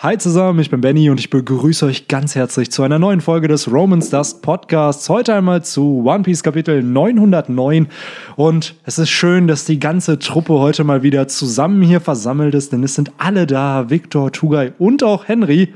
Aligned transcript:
Hi 0.00 0.16
zusammen, 0.16 0.60
ich 0.60 0.70
bin 0.70 0.80
Benny 0.80 1.10
und 1.10 1.18
ich 1.18 1.28
begrüße 1.28 1.84
euch 1.84 2.06
ganz 2.06 2.36
herzlich 2.36 2.70
zu 2.70 2.84
einer 2.84 3.00
neuen 3.00 3.20
Folge 3.20 3.48
des 3.48 3.68
Romans 3.68 4.10
Dust 4.10 4.42
Podcasts. 4.42 5.08
Heute 5.08 5.34
einmal 5.34 5.64
zu 5.64 6.04
One 6.06 6.22
Piece 6.22 6.44
Kapitel 6.44 6.84
909. 6.84 7.88
Und 8.36 8.76
es 8.84 9.00
ist 9.00 9.10
schön, 9.10 9.48
dass 9.48 9.64
die 9.64 9.80
ganze 9.80 10.20
Truppe 10.20 10.52
heute 10.52 10.84
mal 10.84 11.02
wieder 11.02 11.26
zusammen 11.26 11.82
hier 11.82 12.00
versammelt 12.00 12.54
ist, 12.54 12.72
denn 12.72 12.84
es 12.84 12.94
sind 12.94 13.10
alle 13.18 13.44
da: 13.44 13.90
Victor, 13.90 14.30
Tugai 14.30 14.72
und 14.78 15.02
auch 15.02 15.26
Henry. 15.26 15.74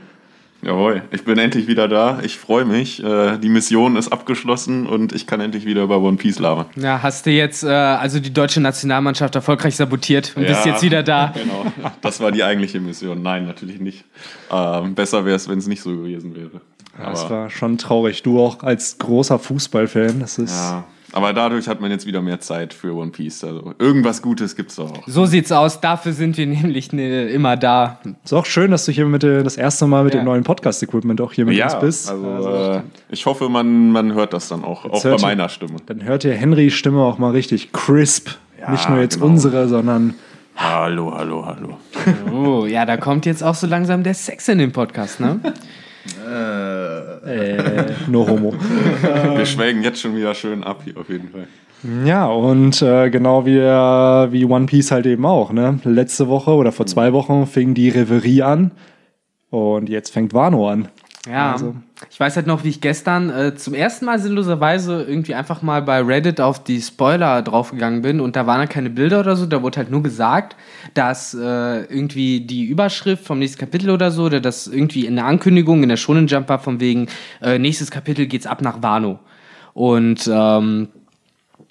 Jawohl, 0.64 1.02
ich 1.10 1.24
bin 1.24 1.38
endlich 1.38 1.66
wieder 1.66 1.88
da. 1.88 2.20
Ich 2.22 2.38
freue 2.38 2.64
mich. 2.64 3.02
Äh, 3.02 3.36
die 3.38 3.48
Mission 3.48 3.96
ist 3.96 4.12
abgeschlossen 4.12 4.86
und 4.86 5.12
ich 5.12 5.26
kann 5.26 5.40
endlich 5.40 5.66
wieder 5.66 5.82
über 5.82 6.00
One 6.00 6.16
Piece 6.16 6.38
labern. 6.38 6.66
Ja, 6.76 7.02
hast 7.02 7.26
du 7.26 7.30
jetzt 7.30 7.64
äh, 7.64 7.68
also 7.68 8.20
die 8.20 8.32
deutsche 8.32 8.60
Nationalmannschaft 8.60 9.34
erfolgreich 9.34 9.74
sabotiert 9.74 10.34
und 10.36 10.44
ja, 10.44 10.50
bist 10.50 10.64
jetzt 10.64 10.82
wieder 10.82 11.02
da? 11.02 11.34
Genau, 11.42 11.64
das 12.00 12.20
war 12.20 12.30
die 12.30 12.44
eigentliche 12.44 12.78
Mission. 12.78 13.22
Nein, 13.22 13.46
natürlich 13.46 13.80
nicht. 13.80 14.04
Ähm, 14.52 14.94
besser 14.94 15.24
wäre 15.24 15.34
es, 15.34 15.48
wenn 15.48 15.58
es 15.58 15.66
nicht 15.66 15.82
so 15.82 15.90
gewesen 15.90 16.36
wäre. 16.36 16.60
Ja, 16.96 17.10
das 17.10 17.28
war 17.28 17.50
schon 17.50 17.78
traurig. 17.78 18.22
Du 18.22 18.38
auch 18.40 18.62
als 18.62 18.98
großer 18.98 19.40
Fußballfan, 19.40 20.20
das 20.20 20.38
ist. 20.38 20.54
Ja, 20.54 20.84
aber 21.12 21.32
dadurch 21.32 21.68
hat 21.68 21.80
man 21.80 21.90
jetzt 21.90 22.06
wieder 22.06 22.22
mehr 22.22 22.40
Zeit 22.40 22.72
für 22.72 22.94
One 22.94 23.10
Piece. 23.10 23.44
Also 23.44 23.74
irgendwas 23.78 24.22
Gutes 24.22 24.56
gibt 24.56 24.70
es 24.70 24.76
doch 24.76 24.90
auch. 24.90 25.02
So 25.06 25.26
sieht's 25.26 25.52
aus. 25.52 25.80
Dafür 25.80 26.12
sind 26.12 26.36
wir 26.36 26.46
nämlich 26.48 26.92
ne, 26.92 27.28
immer 27.28 27.56
da. 27.56 28.00
Ist 28.24 28.32
auch 28.32 28.46
schön, 28.46 28.70
dass 28.70 28.86
du 28.86 28.92
hier 28.92 29.06
mit 29.06 29.22
das 29.22 29.56
erste 29.56 29.86
Mal 29.86 30.04
mit 30.04 30.14
ja. 30.14 30.20
dem 30.20 30.24
neuen 30.24 30.42
Podcast-Equipment 30.42 31.20
auch 31.20 31.32
hier 31.32 31.44
mit 31.44 31.56
ja, 31.56 31.66
uns 31.66 31.80
bist. 31.80 32.10
Also, 32.10 32.26
also 32.26 32.72
äh, 32.78 32.80
ich 33.10 33.26
hoffe, 33.26 33.48
man, 33.48 33.90
man 33.90 34.14
hört 34.14 34.32
das 34.32 34.48
dann 34.48 34.64
auch, 34.64 34.84
auch 34.86 35.02
bei 35.02 35.18
meiner 35.18 35.48
Stimme. 35.48 35.76
Dann 35.86 36.02
hört 36.04 36.24
ihr 36.24 36.34
Henrys 36.34 36.74
Stimme 36.74 37.02
auch 37.02 37.18
mal 37.18 37.30
richtig 37.30 37.72
crisp. 37.72 38.30
Ja, 38.60 38.70
Nicht 38.70 38.88
nur 38.88 39.00
jetzt 39.00 39.14
genau. 39.14 39.26
unsere, 39.26 39.68
sondern. 39.68 40.14
Hallo, 40.54 41.12
hallo, 41.16 41.44
hallo. 41.46 41.78
Oh, 42.32 42.66
ja, 42.66 42.84
da 42.84 42.96
kommt 42.96 43.26
jetzt 43.26 43.42
auch 43.42 43.54
so 43.54 43.66
langsam 43.66 44.02
der 44.02 44.14
Sex 44.14 44.48
in 44.48 44.58
den 44.58 44.70
Podcast, 44.70 45.18
ne? 45.18 45.40
Äh, 46.26 47.52
äh, 47.52 47.92
no 48.08 48.26
homo. 48.26 48.54
Wir 49.34 49.46
schwelgen 49.46 49.82
jetzt 49.82 50.00
schon 50.00 50.16
wieder 50.16 50.34
schön 50.34 50.64
ab 50.64 50.82
hier 50.84 50.96
auf 50.96 51.08
jeden 51.08 51.30
Fall. 51.30 51.46
Ja, 52.04 52.26
und 52.26 52.80
äh, 52.80 53.10
genau 53.10 53.44
wie, 53.44 53.58
äh, 53.58 54.32
wie 54.32 54.44
One 54.44 54.66
Piece 54.66 54.92
halt 54.92 55.06
eben 55.06 55.26
auch. 55.26 55.52
Ne? 55.52 55.80
Letzte 55.84 56.28
Woche 56.28 56.52
oder 56.52 56.70
vor 56.70 56.86
zwei 56.86 57.12
Wochen 57.12 57.46
fing 57.46 57.74
die 57.74 57.88
Reverie 57.88 58.42
an 58.42 58.70
und 59.50 59.88
jetzt 59.88 60.10
fängt 60.10 60.32
Wano 60.32 60.68
an. 60.68 60.88
Ja, 61.28 61.52
also. 61.52 61.76
ich 62.10 62.18
weiß 62.18 62.34
halt 62.34 62.48
noch, 62.48 62.64
wie 62.64 62.68
ich 62.68 62.80
gestern 62.80 63.30
äh, 63.30 63.54
zum 63.54 63.74
ersten 63.74 64.06
Mal 64.06 64.18
sinnloserweise 64.18 65.04
irgendwie 65.04 65.36
einfach 65.36 65.62
mal 65.62 65.80
bei 65.80 66.00
Reddit 66.00 66.40
auf 66.40 66.64
die 66.64 66.80
Spoiler 66.80 67.42
draufgegangen 67.42 68.02
bin 68.02 68.20
und 68.20 68.34
da 68.34 68.48
waren 68.48 68.58
halt 68.58 68.70
keine 68.70 68.90
Bilder 68.90 69.20
oder 69.20 69.36
so, 69.36 69.46
da 69.46 69.62
wurde 69.62 69.76
halt 69.76 69.90
nur 69.90 70.02
gesagt, 70.02 70.56
dass 70.94 71.32
äh, 71.32 71.38
irgendwie 71.84 72.40
die 72.40 72.64
Überschrift 72.64 73.24
vom 73.24 73.38
nächsten 73.38 73.60
Kapitel 73.60 73.90
oder 73.90 74.10
so, 74.10 74.24
oder 74.24 74.40
das 74.40 74.66
irgendwie 74.66 75.06
in 75.06 75.14
der 75.14 75.26
Ankündigung 75.26 75.84
in 75.84 75.90
der 75.90 75.96
Shonen 75.96 76.26
Jump 76.26 76.48
war 76.48 76.58
von 76.58 76.80
wegen, 76.80 77.06
äh, 77.40 77.56
nächstes 77.56 77.92
Kapitel 77.92 78.26
geht's 78.26 78.46
ab 78.46 78.60
nach 78.60 78.82
Wano. 78.82 79.20
Und 79.74 80.28
ähm, 80.30 80.88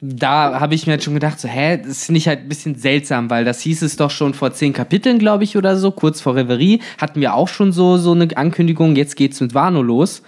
da 0.04 0.60
habe 0.60 0.74
ich 0.74 0.88
mir 0.88 0.94
halt 0.94 1.04
schon 1.04 1.14
gedacht, 1.14 1.40
so, 1.40 1.48
hä, 1.48 1.78
das 1.78 2.06
finde 2.06 2.18
ich 2.18 2.28
halt 2.28 2.40
ein 2.40 2.50
bisschen 2.50 2.74
seltsam, 2.74 3.30
weil 3.30 3.46
das 3.46 3.62
hieß 3.62 3.84
es 3.84 3.98
doch 3.98 4.10
schon 4.10 4.34
vor 4.34 4.52
zehn 4.52 4.74
Kapiteln, 4.74 5.20
glaube 5.20 5.44
ich, 5.44 5.56
oder 5.56 5.78
so, 5.78 5.92
kurz 5.92 6.22
vor 6.22 6.36
Reverie, 6.36 6.82
hatten 6.98 7.22
wir 7.22 7.36
auch 7.36 7.48
schon 7.48 7.72
so, 7.72 7.98
so 7.98 8.12
eine 8.12 8.36
Ankündigung, 8.36 8.96
jetzt 8.96 9.16
geht's 9.16 9.40
mit 9.40 9.54
Wano 9.54 9.84
los. 9.84 10.24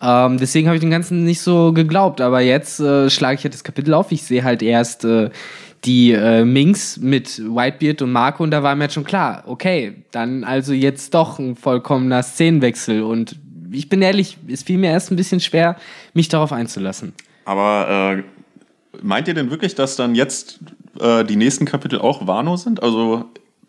Ähm, 0.00 0.38
deswegen 0.38 0.68
habe 0.68 0.76
ich 0.76 0.80
den 0.80 0.90
Ganzen 0.90 1.24
nicht 1.24 1.42
so 1.42 1.74
geglaubt, 1.74 2.22
aber 2.22 2.40
jetzt 2.40 2.80
äh, 2.80 3.10
schlage 3.10 3.36
ich 3.36 3.44
halt 3.44 3.52
das 3.52 3.62
Kapitel 3.62 3.92
auf. 3.92 4.10
Ich 4.10 4.22
sehe 4.22 4.42
halt 4.42 4.62
erst 4.62 5.04
äh, 5.04 5.28
die 5.84 6.12
äh, 6.12 6.46
Minx 6.46 6.96
mit 6.96 7.38
Whitebeard 7.38 8.00
und 8.00 8.12
Marco 8.12 8.42
und 8.42 8.50
da 8.50 8.62
war 8.62 8.74
mir 8.74 8.84
jetzt 8.84 8.94
schon 8.94 9.04
klar, 9.04 9.44
okay, 9.46 9.96
dann 10.12 10.44
also 10.44 10.72
jetzt 10.72 11.12
doch 11.12 11.38
ein 11.38 11.56
vollkommener 11.56 12.22
Szenenwechsel 12.22 13.02
und 13.02 13.36
ich 13.70 13.90
bin 13.90 14.00
ehrlich, 14.00 14.38
es 14.48 14.62
fiel 14.62 14.78
mir 14.78 14.90
erst 14.90 15.12
ein 15.12 15.16
bisschen 15.16 15.40
schwer, 15.40 15.76
mich 16.14 16.28
darauf 16.28 16.52
einzulassen. 16.52 17.12
Aber 17.44 18.16
äh, 18.18 18.22
meint 19.02 19.28
ihr 19.28 19.34
denn 19.34 19.50
wirklich, 19.50 19.74
dass 19.74 19.96
dann 19.96 20.14
jetzt 20.14 20.60
äh, 20.98 21.24
die 21.24 21.36
nächsten 21.36 21.64
Kapitel 21.64 21.98
auch 21.98 22.26
Wano 22.26 22.56
sind? 22.56 22.82
Also 22.82 23.24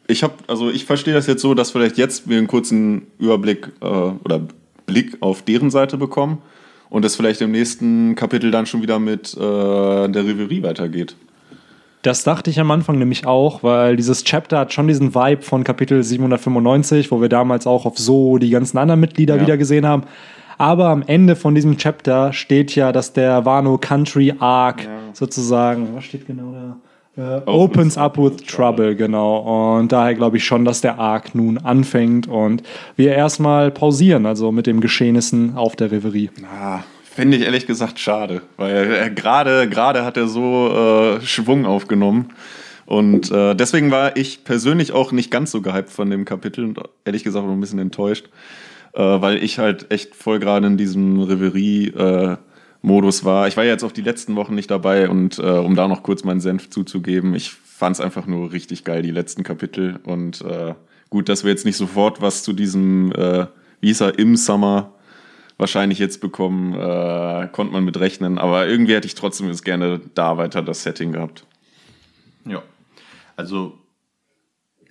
ich 0.08 0.24
habe, 0.24 0.34
also 0.48 0.70
ich 0.70 0.86
verstehe 0.86 1.14
das 1.14 1.28
jetzt 1.28 1.42
so, 1.42 1.54
dass 1.54 1.72
vielleicht 1.72 1.98
jetzt 1.98 2.30
wir 2.30 2.38
einen 2.38 2.48
kurzen 2.48 3.08
Überblick 3.20 3.72
äh, 3.82 3.86
oder 3.86 4.42
Blick 4.86 5.18
auf 5.22 5.42
deren 5.44 5.70
Seite 5.70 5.98
bekommen 5.98 6.40
und 6.90 7.06
es 7.06 7.16
vielleicht 7.16 7.42
im 7.42 7.52
nächsten 7.52 8.16
Kapitel 8.16 8.52
dann 8.52 8.66
schon 8.66 8.82
wieder 8.82 9.00
mit 9.00 9.34
äh, 9.36 9.40
der 9.40 10.26
Reverie 10.26 10.64
weitergeht. 10.64 11.16
Das 12.02 12.24
dachte 12.24 12.50
ich 12.50 12.60
am 12.60 12.72
Anfang 12.72 12.98
nämlich 12.98 13.28
auch, 13.28 13.62
weil 13.62 13.96
dieses 13.96 14.24
Chapter 14.24 14.58
hat 14.58 14.74
schon 14.74 14.88
diesen 14.88 15.14
Vibe 15.14 15.44
von 15.44 15.64
Kapitel 15.64 16.02
795, 16.02 17.12
wo 17.12 17.22
wir 17.22 17.30
damals 17.30 17.68
auch 17.68 17.86
auf 17.86 18.00
so 18.00 18.40
die 18.40 18.50
ganzen 18.50 18.80
anderen 18.80 19.00
Mitglieder 19.00 19.36
ja. 19.36 19.42
wieder 19.42 19.58
gesehen 19.58 19.86
haben. 19.86 20.04
Aber 20.62 20.90
am 20.90 21.02
Ende 21.02 21.36
von 21.36 21.56
diesem 21.56 21.76
Chapter 21.78 22.34
steht 22.34 22.76
ja, 22.76 22.92
dass 22.92 23.14
der 23.14 23.46
Wano 23.46 23.80
Country 23.80 24.36
Arc 24.38 24.84
ja. 24.84 24.90
sozusagen, 25.12 25.96
was 25.96 26.04
steht 26.04 26.28
genau 26.28 26.54
da? 26.54 26.78
Uh, 27.18 27.42
opens 27.50 27.98
up 27.98 28.16
with 28.20 28.38
trouble, 28.46 28.96
genau. 28.96 29.80
Und 29.80 29.92
daher 29.92 30.14
glaube 30.14 30.38
ich 30.38 30.46
schon, 30.46 30.64
dass 30.64 30.82
der 30.82 31.00
Arc 31.00 31.34
nun 31.34 31.58
anfängt 31.58 32.28
und 32.28 32.62
wir 32.96 33.16
erstmal 33.16 33.72
pausieren, 33.72 34.28
also 34.28 34.52
mit 34.52 34.68
den 34.68 34.82
Geschehnissen 34.82 35.58
auf 35.58 35.76
der 35.76 35.92
Reverie. 35.92 36.30
Ah, 36.54 36.82
Finde 37.06 37.38
ich 37.38 37.44
ehrlich 37.44 37.66
gesagt 37.66 37.98
schade, 37.98 38.44
weil 38.58 39.12
gerade 39.16 39.68
gerade 39.68 40.06
hat 40.06 40.16
er 40.16 40.28
so 40.28 41.18
äh, 41.18 41.22
Schwung 41.26 41.66
aufgenommen. 41.66 42.30
Und 42.86 43.32
äh, 43.32 43.56
deswegen 43.56 43.90
war 43.90 44.16
ich 44.16 44.44
persönlich 44.44 44.92
auch 44.92 45.12
nicht 45.12 45.32
ganz 45.32 45.50
so 45.50 45.62
gehypt 45.62 45.90
von 45.90 46.12
dem 46.12 46.24
Kapitel 46.24 46.66
und 46.66 46.80
ehrlich 47.04 47.24
gesagt 47.24 47.48
auch 47.48 47.50
ein 47.50 47.60
bisschen 47.60 47.80
enttäuscht 47.80 48.28
äh, 48.94 49.02
weil 49.02 49.44
ich 49.44 49.60
halt 49.60 49.92
echt 49.92 50.16
voll 50.16 50.40
gerade 50.40 50.68
in 50.68 50.78
diesem 50.78 51.22
Reverie-Modus 51.22 53.26
war. 53.26 53.48
Ich 53.48 53.58
war 53.58 53.64
ja 53.64 53.72
jetzt 53.72 53.84
auch 53.84 53.92
die 53.92 54.02
letzten 54.02 54.36
Wochen 54.36 54.56
nicht 54.56 54.72
dabei 54.72 55.10
und 55.10 55.40
äh, 55.40 55.42
um 55.42 55.76
da 55.76 55.88
noch 55.88 56.04
kurz 56.04 56.24
meinen 56.24 56.42
Senf 56.42 56.70
zuzugeben, 56.70 57.36
ich 57.36 57.56
fand 57.82 57.96
es 57.96 58.02
einfach 58.02 58.28
nur 58.28 58.52
richtig 58.52 58.84
geil, 58.84 59.02
die 59.02 59.12
letzten 59.12 59.42
Kapitel. 59.42 60.00
Und 60.04 60.42
äh, 60.42 60.76
gut, 61.10 61.30
dass 61.30 61.44
wir 61.44 61.50
jetzt 61.50 61.66
nicht 61.66 61.78
sofort 61.78 62.22
was 62.22 62.44
zu 62.44 62.54
diesem, 62.54 63.12
äh, 63.14 63.48
wie 63.80 63.88
hieß 63.88 64.02
er, 64.02 64.20
im 64.20 64.36
Summer 64.36 64.94
wahrscheinlich 65.58 65.98
jetzt 65.98 66.22
bekommen, 66.22 66.74
äh, 66.74 67.50
konnte 67.52 67.74
man 67.74 67.84
mit 67.84 68.00
rechnen. 68.00 68.38
Aber 68.38 68.68
irgendwie 68.68 68.94
hätte 68.94 69.08
ich 69.08 69.16
trotzdem 69.16 69.48
jetzt 69.48 69.66
gerne 69.66 70.00
da 70.14 70.38
weiter 70.38 70.62
das 70.62 70.84
Setting 70.84 71.12
gehabt. 71.12 71.48
Ja, 72.46 72.62
also 73.36 73.80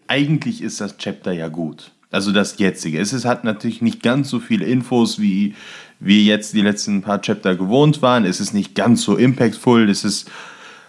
eigentlich 0.09 0.61
ist 0.61 0.81
das 0.81 0.97
Chapter 0.97 1.31
ja 1.31 1.47
gut. 1.47 1.93
Also 2.11 2.33
das 2.33 2.59
jetzige. 2.59 2.99
Es 2.99 3.13
ist, 3.13 3.25
hat 3.25 3.45
natürlich 3.45 3.83
nicht 3.83 4.03
ganz 4.03 4.31
so 4.31 4.41
viele 4.41 4.67
Infos, 4.67 5.21
wie 5.21 5.55
wir 6.01 6.23
jetzt 6.23 6.55
die 6.55 6.63
letzten 6.63 7.03
paar 7.03 7.21
Chapter 7.21 7.55
gewohnt 7.55 8.03
waren. 8.03 8.25
Es 8.25 8.41
ist 8.41 8.53
nicht 8.53 8.75
ganz 8.75 9.03
so 9.03 9.17
impactful. 9.17 9.89
Es 9.89 10.05
ist 10.05 10.31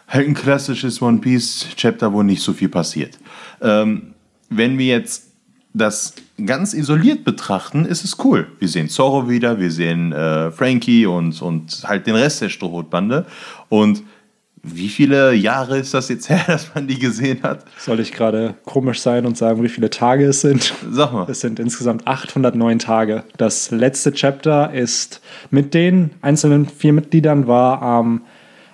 halt 0.07 0.27
ein 0.27 0.33
klassisches 0.33 1.01
One 1.01 1.19
Piece 1.19 1.67
Chapter, 1.75 2.11
wo 2.11 2.23
nicht 2.23 2.41
so 2.41 2.53
viel 2.53 2.69
passiert. 2.69 3.19
Ähm, 3.61 4.13
wenn 4.49 4.77
wir 4.77 4.87
jetzt 4.87 5.27
das 5.73 6.15
ganz 6.43 6.73
isoliert 6.73 7.23
betrachten, 7.23 7.85
ist 7.85 8.03
es 8.03 8.17
cool. 8.25 8.47
Wir 8.59 8.67
sehen 8.67 8.89
Zorro 8.89 9.29
wieder, 9.29 9.59
wir 9.59 9.71
sehen 9.71 10.11
äh, 10.11 10.51
Frankie 10.51 11.05
und, 11.05 11.41
und 11.41 11.83
halt 11.85 12.07
den 12.07 12.15
Rest 12.15 12.41
der 12.41 12.49
Strohhutbande. 12.49 13.25
Und 13.69 14.03
wie 14.63 14.89
viele 14.89 15.33
Jahre 15.33 15.77
ist 15.77 15.93
das 15.93 16.09
jetzt 16.09 16.29
her, 16.29 16.43
dass 16.47 16.73
man 16.73 16.87
die 16.87 16.99
gesehen 16.99 17.43
hat? 17.43 17.65
Soll 17.77 17.99
ich 17.99 18.11
gerade 18.11 18.55
komisch 18.65 18.99
sein 18.99 19.25
und 19.25 19.37
sagen, 19.37 19.63
wie 19.63 19.69
viele 19.69 19.89
Tage 19.89 20.25
es 20.25 20.41
sind? 20.41 20.73
Sag 20.89 21.13
mal. 21.13 21.27
Es 21.29 21.41
sind 21.41 21.59
insgesamt 21.59 22.07
809 22.07 22.79
Tage. 22.79 23.23
Das 23.37 23.71
letzte 23.71 24.13
Chapter 24.13 24.73
ist 24.73 25.21
mit 25.49 25.73
den 25.73 26.11
einzelnen 26.21 26.67
vier 26.67 26.93
Mitgliedern 26.93 27.47
war 27.47 27.81
am 27.81 28.21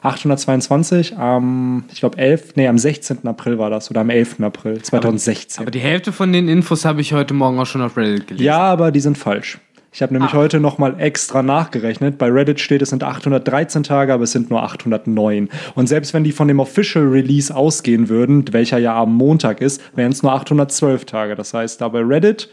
822 0.02 1.18
am, 1.18 1.86
ich 1.92 2.00
glaube, 2.00 2.18
11, 2.18 2.56
nee, 2.56 2.68
am 2.68 2.78
16. 2.78 3.28
April 3.28 3.58
war 3.58 3.70
das 3.70 3.90
oder 3.90 4.02
am 4.02 4.10
11. 4.10 4.42
April 4.42 4.82
2016. 4.82 5.58
Aber, 5.58 5.64
aber 5.64 5.72
die 5.72 5.80
Hälfte 5.80 6.12
von 6.12 6.32
den 6.32 6.48
Infos 6.48 6.86
habe 6.86 7.02
ich 7.02 7.14
heute 7.14 7.34
Morgen 7.34 7.60
auch 7.60 7.66
schon 7.66 7.82
auf 7.82 7.98
Reddit 7.98 8.28
gelesen. 8.28 8.46
Ja, 8.46 8.60
aber 8.60 8.92
die 8.92 9.00
sind 9.00 9.18
falsch. 9.18 9.60
Ich 9.98 10.04
habe 10.04 10.14
nämlich 10.14 10.34
ah. 10.34 10.38
heute 10.38 10.60
nochmal 10.60 11.00
extra 11.00 11.42
nachgerechnet. 11.42 12.20
Bei 12.20 12.30
Reddit 12.30 12.60
steht, 12.60 12.84
es 12.84 12.92
sind 12.92 13.04
813 13.04 13.82
Tage, 13.82 14.14
aber 14.14 14.26
es 14.26 14.32
sind 14.32 14.52
nur 14.52 14.62
809. 14.62 15.50
Und 15.74 15.88
selbst 15.88 16.14
wenn 16.14 16.24
die 16.24 16.34
von 16.34 16.48
dem 16.48 16.60
Official 16.60 17.08
Release 17.08 17.56
ausgehen 17.56 18.08
würden, 18.08 18.46
welcher 18.54 18.78
ja 18.78 18.96
am 18.96 19.16
Montag 19.16 19.60
ist, 19.60 19.82
wären 19.96 20.12
es 20.12 20.22
nur 20.22 20.34
812 20.34 21.06
Tage. 21.06 21.36
Das 21.36 21.56
heißt, 21.56 21.82
da 21.82 21.88
bei 21.88 22.02
Reddit 22.02 22.48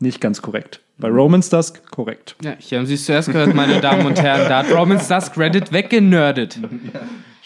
nicht 0.00 0.20
ganz 0.20 0.42
korrekt. 0.42 0.80
Bei 0.98 1.08
Romans 1.08 1.50
Dusk 1.50 1.90
korrekt. 1.90 2.36
Ja, 2.42 2.54
hier 2.58 2.78
haben 2.78 2.86
Sie 2.86 2.94
es 2.94 3.04
zuerst 3.04 3.30
gehört, 3.30 3.54
meine 3.54 3.80
Damen 3.80 4.06
und 4.06 4.20
Herren. 4.20 4.48
Da 4.48 4.58
hat 4.58 4.72
Romans 4.72 5.08
Dusk 5.08 5.36
Reddit 5.36 5.72
weggenördet. 5.72 6.58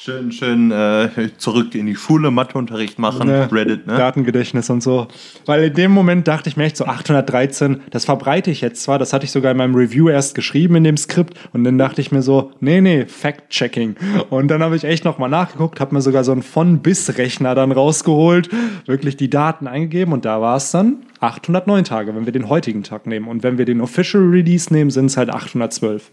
Schön, 0.03 0.33
schön 0.33 0.71
äh, 0.71 1.11
zurück 1.37 1.75
in 1.75 1.85
die 1.85 1.95
Schule, 1.95 2.31
Matheunterricht 2.31 2.99
machen, 2.99 3.27
ne, 3.27 3.53
Reddit, 3.53 3.87
ne? 3.87 3.99
Datengedächtnis 3.99 4.71
und 4.71 4.83
so. 4.83 5.09
Weil 5.45 5.65
in 5.65 5.75
dem 5.75 5.91
Moment 5.91 6.27
dachte 6.27 6.49
ich 6.49 6.57
mir 6.57 6.65
echt 6.65 6.79
so, 6.79 6.87
813, 6.87 7.83
das 7.91 8.07
verbreite 8.07 8.51
ich 8.51 8.63
jetzt 8.63 8.83
zwar, 8.83 8.99
das 8.99 9.13
hatte 9.13 9.27
ich 9.27 9.31
sogar 9.31 9.51
in 9.51 9.59
meinem 9.59 9.75
Review 9.75 10.09
erst 10.09 10.35
geschrieben 10.35 10.77
in 10.77 10.85
dem 10.85 10.97
Skript 10.97 11.35
und 11.53 11.65
dann 11.65 11.77
dachte 11.77 12.01
ich 12.01 12.13
mir 12.13 12.23
so, 12.23 12.51
nee, 12.61 12.81
nee, 12.81 13.05
Fact-Checking. 13.05 13.97
Und 14.31 14.49
dann 14.49 14.63
habe 14.63 14.75
ich 14.75 14.85
echt 14.85 15.05
nochmal 15.05 15.29
nachgeguckt, 15.29 15.81
habe 15.81 15.95
mir 15.95 16.01
sogar 16.01 16.25
so 16.25 16.33
einen 16.33 16.43
Von-Bis-Rechner 16.43 17.55
dann 17.55 17.71
rausgeholt, 17.71 18.49
wirklich 18.87 19.19
die 19.19 19.29
Daten 19.29 19.67
eingegeben 19.67 20.15
und 20.15 20.25
da 20.25 20.41
war 20.41 20.57
es 20.57 20.71
dann 20.71 21.03
809 21.21 21.85
Tage, 21.85 22.15
wenn 22.15 22.25
wir 22.25 22.33
den 22.33 22.49
heutigen 22.49 22.83
Tag 22.83 23.07
nehmen. 23.07 23.29
Und 23.29 23.43
wenn 23.43 23.59
wir 23.59 23.65
den 23.65 23.81
Official 23.81 24.23
Release 24.23 24.73
nehmen, 24.73 24.91
sind 24.91 25.07
es 25.07 25.17
halt 25.17 25.31
812. 25.31 26.11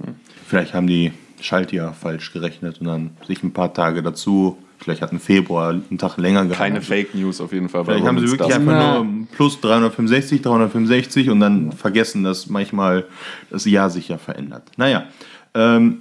Vielleicht 0.48 0.74
haben 0.74 0.88
die 0.88 1.14
Schaltjahr 1.42 1.94
falsch 1.94 2.34
gerechnet 2.34 2.80
und 2.82 2.88
dann 2.88 3.12
sich 3.26 3.42
ein 3.44 3.54
paar 3.54 3.74
Tage 3.74 4.04
dazu. 4.04 4.58
Vielleicht 4.80 5.02
hat 5.02 5.12
ein 5.12 5.20
Februar 5.20 5.70
einen 5.70 5.98
Tag 5.98 6.18
länger 6.18 6.44
gehabt. 6.44 6.60
Keine 6.60 6.82
Fake 6.82 7.16
News 7.16 7.42
auf 7.42 7.52
jeden 7.52 7.70
Fall. 7.70 7.86
Vielleicht 7.86 8.06
haben 8.06 8.20
sie 8.20 8.30
wirklich 8.30 8.54
einfach 8.54 9.04
nur 9.04 9.28
plus 9.36 9.60
365, 9.62 10.42
365 10.42 11.30
und 11.30 11.40
dann 11.40 11.72
vergessen, 11.72 12.24
dass 12.24 12.48
manchmal 12.48 13.06
das 13.50 13.66
Jahr 13.66 13.90
sich 13.90 14.10
ja 14.10 14.18
verändert. 14.18 14.64
Naja, 14.78 15.06
ähm, 15.56 16.00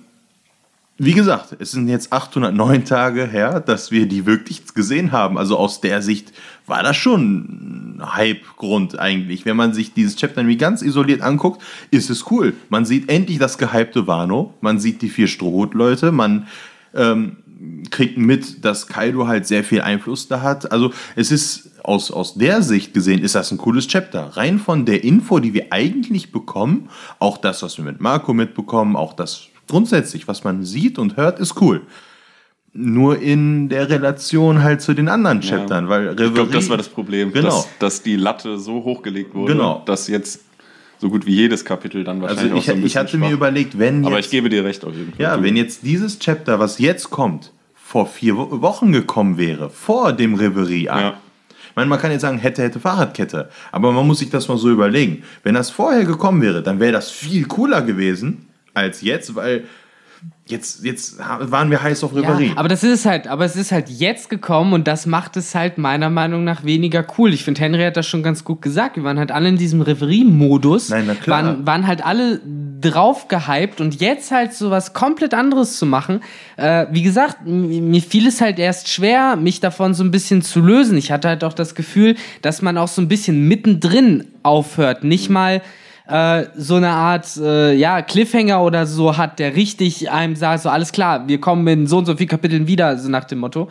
wie 0.99 1.13
gesagt, 1.13 1.57
es 1.59 1.73
sind 1.73 1.89
jetzt 1.89 2.13
809 2.13 2.85
Tage 2.87 3.27
her, 3.27 3.61
dass 3.61 3.91
wir 3.91 4.07
die 4.07 4.25
wirklich 4.25 4.63
gesehen 4.75 5.13
haben. 5.13 5.37
Also 5.37 5.59
aus 5.59 5.83
der 5.83 6.01
Sicht 6.01 6.33
war 6.67 6.83
das 6.83 6.97
schon 6.97 7.97
ein 7.99 8.15
Hype-Grund 8.15 8.99
eigentlich. 8.99 9.45
Wenn 9.45 9.57
man 9.57 9.73
sich 9.73 9.95
dieses 9.95 10.17
Chapter 10.17 10.43
nämlich 10.43 10.59
ganz 10.59 10.83
isoliert 10.83 11.23
anguckt, 11.23 11.63
ist 11.91 12.11
es 12.11 12.31
cool. 12.31 12.55
Man 12.69 12.85
sieht 12.85 13.09
endlich 13.09 13.39
das 13.39 13.59
gehypte 13.59 14.07
Wano, 14.07 14.55
man 14.61 14.79
sieht 14.79 15.03
die 15.03 15.09
vier 15.09 15.29
Strohhut-Leute, 15.29 16.13
man 16.13 16.47
ähm, 16.95 17.37
kriegt 17.91 18.19
mit, 18.19 18.65
dass 18.65 18.87
Kaido 18.87 19.27
halt 19.27 19.47
sehr 19.47 19.65
viel 19.65 19.81
Einfluss 19.81 20.29
da 20.29 20.43
hat. 20.43 20.73
Also 20.73 20.93
es 21.15 21.31
ist 21.31 21.71
aus, 21.83 22.11
aus 22.11 22.35
der 22.35 22.63
Sicht 22.63 22.93
gesehen, 22.93 23.23
ist 23.23 23.35
das 23.35 23.51
ein 23.51 23.59
cooles 23.59 23.87
Chapter. 23.87 24.37
Rein 24.37 24.59
von 24.59 24.85
der 24.85 25.05
Info, 25.05 25.39
die 25.39 25.55
wir 25.55 25.67
eigentlich 25.71 26.33
bekommen, 26.33 26.89
auch 27.19 27.39
das, 27.39 27.63
was 27.63 27.79
wir 27.79 27.85
mit 27.85 28.01
Marco 28.01 28.35
mitbekommen, 28.35 28.97
auch 28.97 29.15
das 29.15 29.49
grundsätzlich, 29.69 30.29
was 30.29 30.45
man 30.45 30.65
sieht 30.65 30.99
und 30.99 31.17
hört, 31.17 31.39
ist 31.39 31.61
cool. 31.61 31.83
Nur 32.79 33.19
in 33.21 33.69
der 33.69 33.89
Relation 33.89 34.63
halt 34.63 34.83
zu 34.83 34.93
den 34.95 35.09
anderen 35.09 35.41
Chaptern, 35.41 35.89
weil 35.89 36.11
Ich 36.11 36.17
glaube, 36.35 36.51
das 36.53 36.69
war 36.69 36.77
das 36.77 36.89
Problem, 36.89 37.33
Genau. 37.33 37.49
dass, 37.49 37.69
dass 37.79 38.03
die 38.03 38.17
Latte 38.17 38.59
so 38.59 38.85
hochgelegt 38.85 39.35
wurde, 39.35 39.55
Genau. 39.55 39.83
dass 39.87 40.09
jetzt 40.09 40.41
so 40.99 41.09
gut 41.11 41.27
wie 41.27 41.35
jedes 41.35 41.65
Kapitel 41.65 42.05
dann 42.05 42.23
Also 42.23 42.37
wahrscheinlich 42.37 42.53
ich, 42.65 42.71
auch 42.71 42.75
so 42.75 42.81
ein 42.81 42.87
ich 42.87 42.97
hatte 42.97 43.17
mir 43.19 43.27
schwach. 43.27 43.33
überlegt, 43.35 43.79
wenn 43.79 44.05
Aber 44.05 44.17
jetzt, 44.17 44.27
ich 44.27 44.31
gebe 44.31 44.49
dir 44.49 44.65
recht 44.65 44.85
auf 44.85 44.95
jeden 44.95 45.13
Fall. 45.13 45.23
ja, 45.23 45.43
wenn 45.43 45.57
jetzt 45.57 45.85
dieses 45.85 46.19
Chapter, 46.19 46.59
was 46.59 46.79
jetzt 46.79 47.11
kommt, 47.11 47.53
vor 47.75 48.07
vier 48.07 48.37
Wo- 48.37 48.61
Wochen 48.63 48.93
gekommen 48.93 49.39
wäre, 49.39 49.71
vor 49.71 50.13
dem 50.13 50.35
Reverie 50.35 50.85
Ja. 50.85 51.15
Ich 51.71 51.77
meine, 51.77 51.89
man 51.91 51.99
kann 52.01 52.11
jetzt 52.11 52.23
sagen, 52.23 52.39
hätte, 52.39 52.63
hätte 52.63 52.81
Fahrradkette. 52.81 53.51
Aber 53.73 53.93
man 53.93 54.07
muss 54.07 54.21
sich 54.21 54.31
das 54.31 54.49
mal 54.49 54.57
so 54.57 54.71
überlegen. 54.71 55.23
Wenn 55.43 55.55
das 55.55 55.69
vorher 55.71 56.05
gekommen 56.07 56.41
wäre, 56.41 56.63
dann 56.63 56.81
wäre 56.81 56.93
das 56.93 57.11
viel 57.11 57.45
cooler 57.47 57.83
gewesen 57.83 58.47
als 58.73 59.03
jetzt, 59.03 59.35
weil 59.35 59.65
jetzt, 60.47 60.85
jetzt 60.85 61.19
waren 61.19 61.71
wir 61.71 61.83
heiß 61.83 62.05
auf 62.05 62.15
Reverie. 62.15 62.49
Ja, 62.49 62.53
aber 62.57 62.69
das 62.69 62.85
ist 62.85 63.05
halt, 63.05 63.27
aber 63.27 63.45
es 63.45 63.57
ist 63.57 63.73
halt 63.73 63.89
jetzt 63.89 64.31
gekommen 64.31 64.73
und 64.73 64.87
das 64.87 65.07
macht 65.07 65.37
es 65.37 65.55
halt 65.55 65.79
meiner 65.79 66.11
Meinung 66.11 66.45
nach 66.45 66.65
weniger 66.65 67.05
cool. 67.19 67.33
Ich 67.33 67.45
finde, 67.45 67.61
Henry 67.61 67.83
hat 67.83 67.97
das 67.97 68.07
schon 68.07 68.23
ganz 68.23 68.45
gut 68.45 68.63
gesagt. 68.63 68.97
Wir 68.97 69.05
waren 69.05 69.19
halt 69.19 69.33
alle 69.33 69.49
in 69.49 69.57
diesem 69.57 69.81
Reverie-Modus. 69.81 70.91
Nein, 70.91 71.05
na 71.07 71.15
klar. 71.15 71.45
Waren, 71.45 71.67
waren 71.67 71.87
halt 71.87 72.05
alle 72.05 72.41
drauf 72.81 73.29
gehypt 73.29 73.81
und 73.81 74.01
jetzt 74.01 74.31
halt 74.31 74.53
so 74.53 74.71
was 74.71 74.93
komplett 74.93 75.35
anderes 75.35 75.79
zu 75.79 75.87
machen. 75.87 76.21
Äh, 76.57 76.87
wie 76.91 77.03
gesagt, 77.03 77.39
mir 77.45 78.03
fiel 78.03 78.27
es 78.27 78.41
halt 78.41 78.59
erst 78.59 78.89
schwer, 78.89 79.37
mich 79.37 79.61
davon 79.61 79.95
so 79.95 80.05
ein 80.05 80.11
bisschen 80.11 80.43
zu 80.43 80.61
lösen. 80.61 80.97
Ich 80.97 81.11
hatte 81.11 81.29
halt 81.29 81.43
auch 81.43 81.55
das 81.55 81.75
Gefühl, 81.75 82.17
dass 82.43 82.63
man 82.63 82.79
auch 82.79 82.89
so 82.89 83.03
ein 83.03 83.09
bisschen 83.09 83.49
mittendrin 83.49 84.25
aufhört. 84.43 85.05
Nicht 85.05 85.29
mal 85.31 85.63
äh, 86.09 86.47
so 86.57 86.77
eine 86.77 86.91
Art 86.91 87.37
äh, 87.37 87.75
ja, 87.75 88.03
Cliffhanger 88.03 88.63
oder 88.63 88.87
so 88.87 89.17
hat, 89.17 89.39
der 89.39 89.57
richtig 89.57 90.11
einem 90.11 90.37
sagt, 90.37 90.63
so 90.63 90.69
alles 90.69 90.93
klar, 90.93 91.27
wir 91.29 91.41
kommen 91.41 91.67
in 91.67 91.87
so 91.87 91.99
und 91.99 92.07
so 92.07 92.17
vielen 92.17 92.29
Kapiteln 92.29 92.67
wieder, 92.67 92.99
so 92.99 93.09
nach 93.09 93.25
dem 93.25 93.39
Motto. 93.39 93.69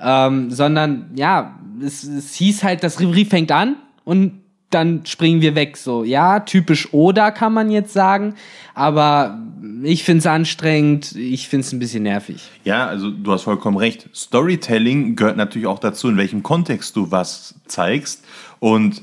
Ähm, 0.00 0.50
sondern 0.50 1.10
ja, 1.14 1.58
es, 1.84 2.04
es 2.04 2.34
hieß 2.34 2.62
halt, 2.62 2.84
das 2.84 3.00
Reverie 3.00 3.24
fängt 3.24 3.50
an 3.50 3.76
und 4.04 4.32
dann 4.70 5.06
springen 5.06 5.40
wir 5.40 5.54
weg. 5.54 5.76
So, 5.76 6.04
ja, 6.04 6.40
typisch 6.40 6.92
Oda 6.92 7.30
kann 7.30 7.54
man 7.54 7.70
jetzt 7.70 7.92
sagen, 7.92 8.34
aber 8.74 9.38
ich 9.82 10.04
finde 10.04 10.18
es 10.20 10.26
anstrengend, 10.26 11.12
ich 11.16 11.48
finde 11.48 11.66
es 11.66 11.72
ein 11.72 11.78
bisschen 11.78 12.02
nervig. 12.02 12.42
Ja, 12.64 12.86
also 12.86 13.10
du 13.10 13.32
hast 13.32 13.42
vollkommen 13.42 13.78
recht. 13.78 14.08
Storytelling 14.14 15.16
gehört 15.16 15.36
natürlich 15.36 15.66
auch 15.66 15.78
dazu, 15.78 16.08
in 16.08 16.16
welchem 16.16 16.42
Kontext 16.42 16.96
du 16.96 17.10
was 17.10 17.54
zeigst. 17.66 18.24
Und 18.60 19.02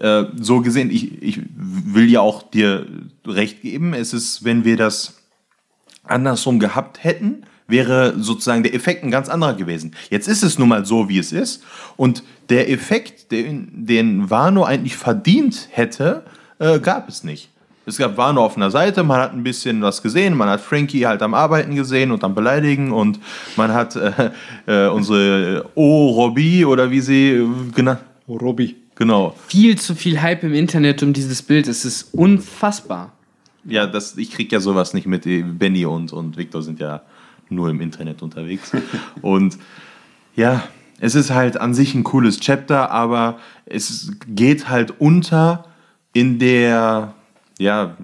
äh, 0.00 0.24
so 0.40 0.60
gesehen, 0.60 0.90
ich, 0.90 1.22
ich 1.22 1.40
will 1.54 2.10
ja 2.10 2.20
auch 2.20 2.42
dir 2.42 2.86
recht 3.26 3.62
geben. 3.62 3.94
Es 3.94 4.12
ist, 4.12 4.44
wenn 4.44 4.64
wir 4.64 4.76
das 4.76 5.22
andersrum 6.04 6.58
gehabt 6.58 7.04
hätten, 7.04 7.44
wäre 7.68 8.14
sozusagen 8.18 8.62
der 8.62 8.74
Effekt 8.74 9.04
ein 9.04 9.10
ganz 9.10 9.28
anderer 9.28 9.54
gewesen. 9.54 9.94
Jetzt 10.10 10.26
ist 10.26 10.42
es 10.42 10.58
nun 10.58 10.68
mal 10.68 10.84
so, 10.84 11.08
wie 11.08 11.18
es 11.18 11.32
ist. 11.32 11.62
Und 11.96 12.24
der 12.48 12.70
Effekt, 12.70 13.30
den, 13.30 13.86
den 13.86 14.28
Wano 14.28 14.64
eigentlich 14.64 14.96
verdient 14.96 15.68
hätte, 15.70 16.24
äh, 16.58 16.80
gab 16.80 17.08
es 17.08 17.22
nicht. 17.22 17.50
Es 17.86 17.96
gab 17.96 18.16
Wano 18.16 18.44
auf 18.44 18.56
einer 18.56 18.70
Seite, 18.70 19.02
man 19.02 19.20
hat 19.20 19.32
ein 19.32 19.42
bisschen 19.42 19.82
was 19.82 20.02
gesehen, 20.02 20.36
man 20.36 20.48
hat 20.48 20.60
Frankie 20.60 21.06
halt 21.06 21.22
am 21.22 21.34
Arbeiten 21.34 21.74
gesehen 21.74 22.10
und 22.12 22.22
am 22.22 22.34
Beleidigen 22.34 22.92
und 22.92 23.18
man 23.56 23.72
hat 23.72 23.96
äh, 23.96 24.30
äh, 24.66 24.88
unsere 24.88 25.68
O 25.74 26.10
Robbie 26.10 26.64
oder 26.64 26.90
wie 26.90 27.00
sie 27.00 27.30
äh, 27.30 27.48
genannt, 27.74 28.00
Robby. 28.28 28.76
Genau. 29.00 29.34
Viel 29.48 29.76
zu 29.76 29.96
viel 29.96 30.22
Hype 30.22 30.44
im 30.44 30.54
Internet 30.54 31.02
um 31.02 31.12
dieses 31.12 31.42
Bild, 31.42 31.66
es 31.66 31.84
ist 31.84 32.14
unfassbar. 32.14 33.12
Ja, 33.64 33.86
das, 33.86 34.16
ich 34.16 34.30
krieg 34.30 34.52
ja 34.52 34.60
sowas 34.60 34.94
nicht 34.94 35.06
mit. 35.06 35.24
Benny 35.24 35.84
und, 35.84 36.12
und 36.12 36.36
Victor 36.36 36.62
sind 36.62 36.78
ja 36.78 37.02
nur 37.48 37.68
im 37.68 37.80
Internet 37.80 38.22
unterwegs. 38.22 38.70
und 39.22 39.58
ja, 40.36 40.62
es 41.00 41.14
ist 41.14 41.30
halt 41.30 41.58
an 41.58 41.74
sich 41.74 41.94
ein 41.94 42.04
cooles 42.04 42.40
Chapter, 42.40 42.90
aber 42.90 43.38
es 43.66 44.12
geht 44.28 44.68
halt 44.68 44.94
unter 45.00 45.64
in 46.12 46.38
der, 46.38 47.14
ja, 47.58 47.96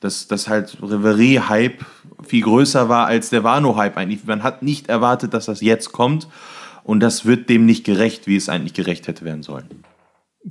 dass, 0.00 0.28
dass 0.28 0.48
halt 0.48 0.76
Reverie-Hype 0.82 1.84
viel 2.22 2.42
größer 2.42 2.88
war 2.88 3.06
als 3.06 3.30
der 3.30 3.44
Wano-Hype 3.44 3.96
eigentlich. 3.96 4.24
Man 4.24 4.42
hat 4.42 4.62
nicht 4.62 4.88
erwartet, 4.88 5.32
dass 5.34 5.46
das 5.46 5.60
jetzt 5.62 5.92
kommt 5.92 6.28
und 6.82 7.00
das 7.00 7.24
wird 7.24 7.48
dem 7.48 7.64
nicht 7.64 7.84
gerecht, 7.84 8.26
wie 8.26 8.36
es 8.36 8.48
eigentlich 8.48 8.74
gerecht 8.74 9.08
hätte 9.08 9.24
werden 9.24 9.42
sollen. 9.42 9.68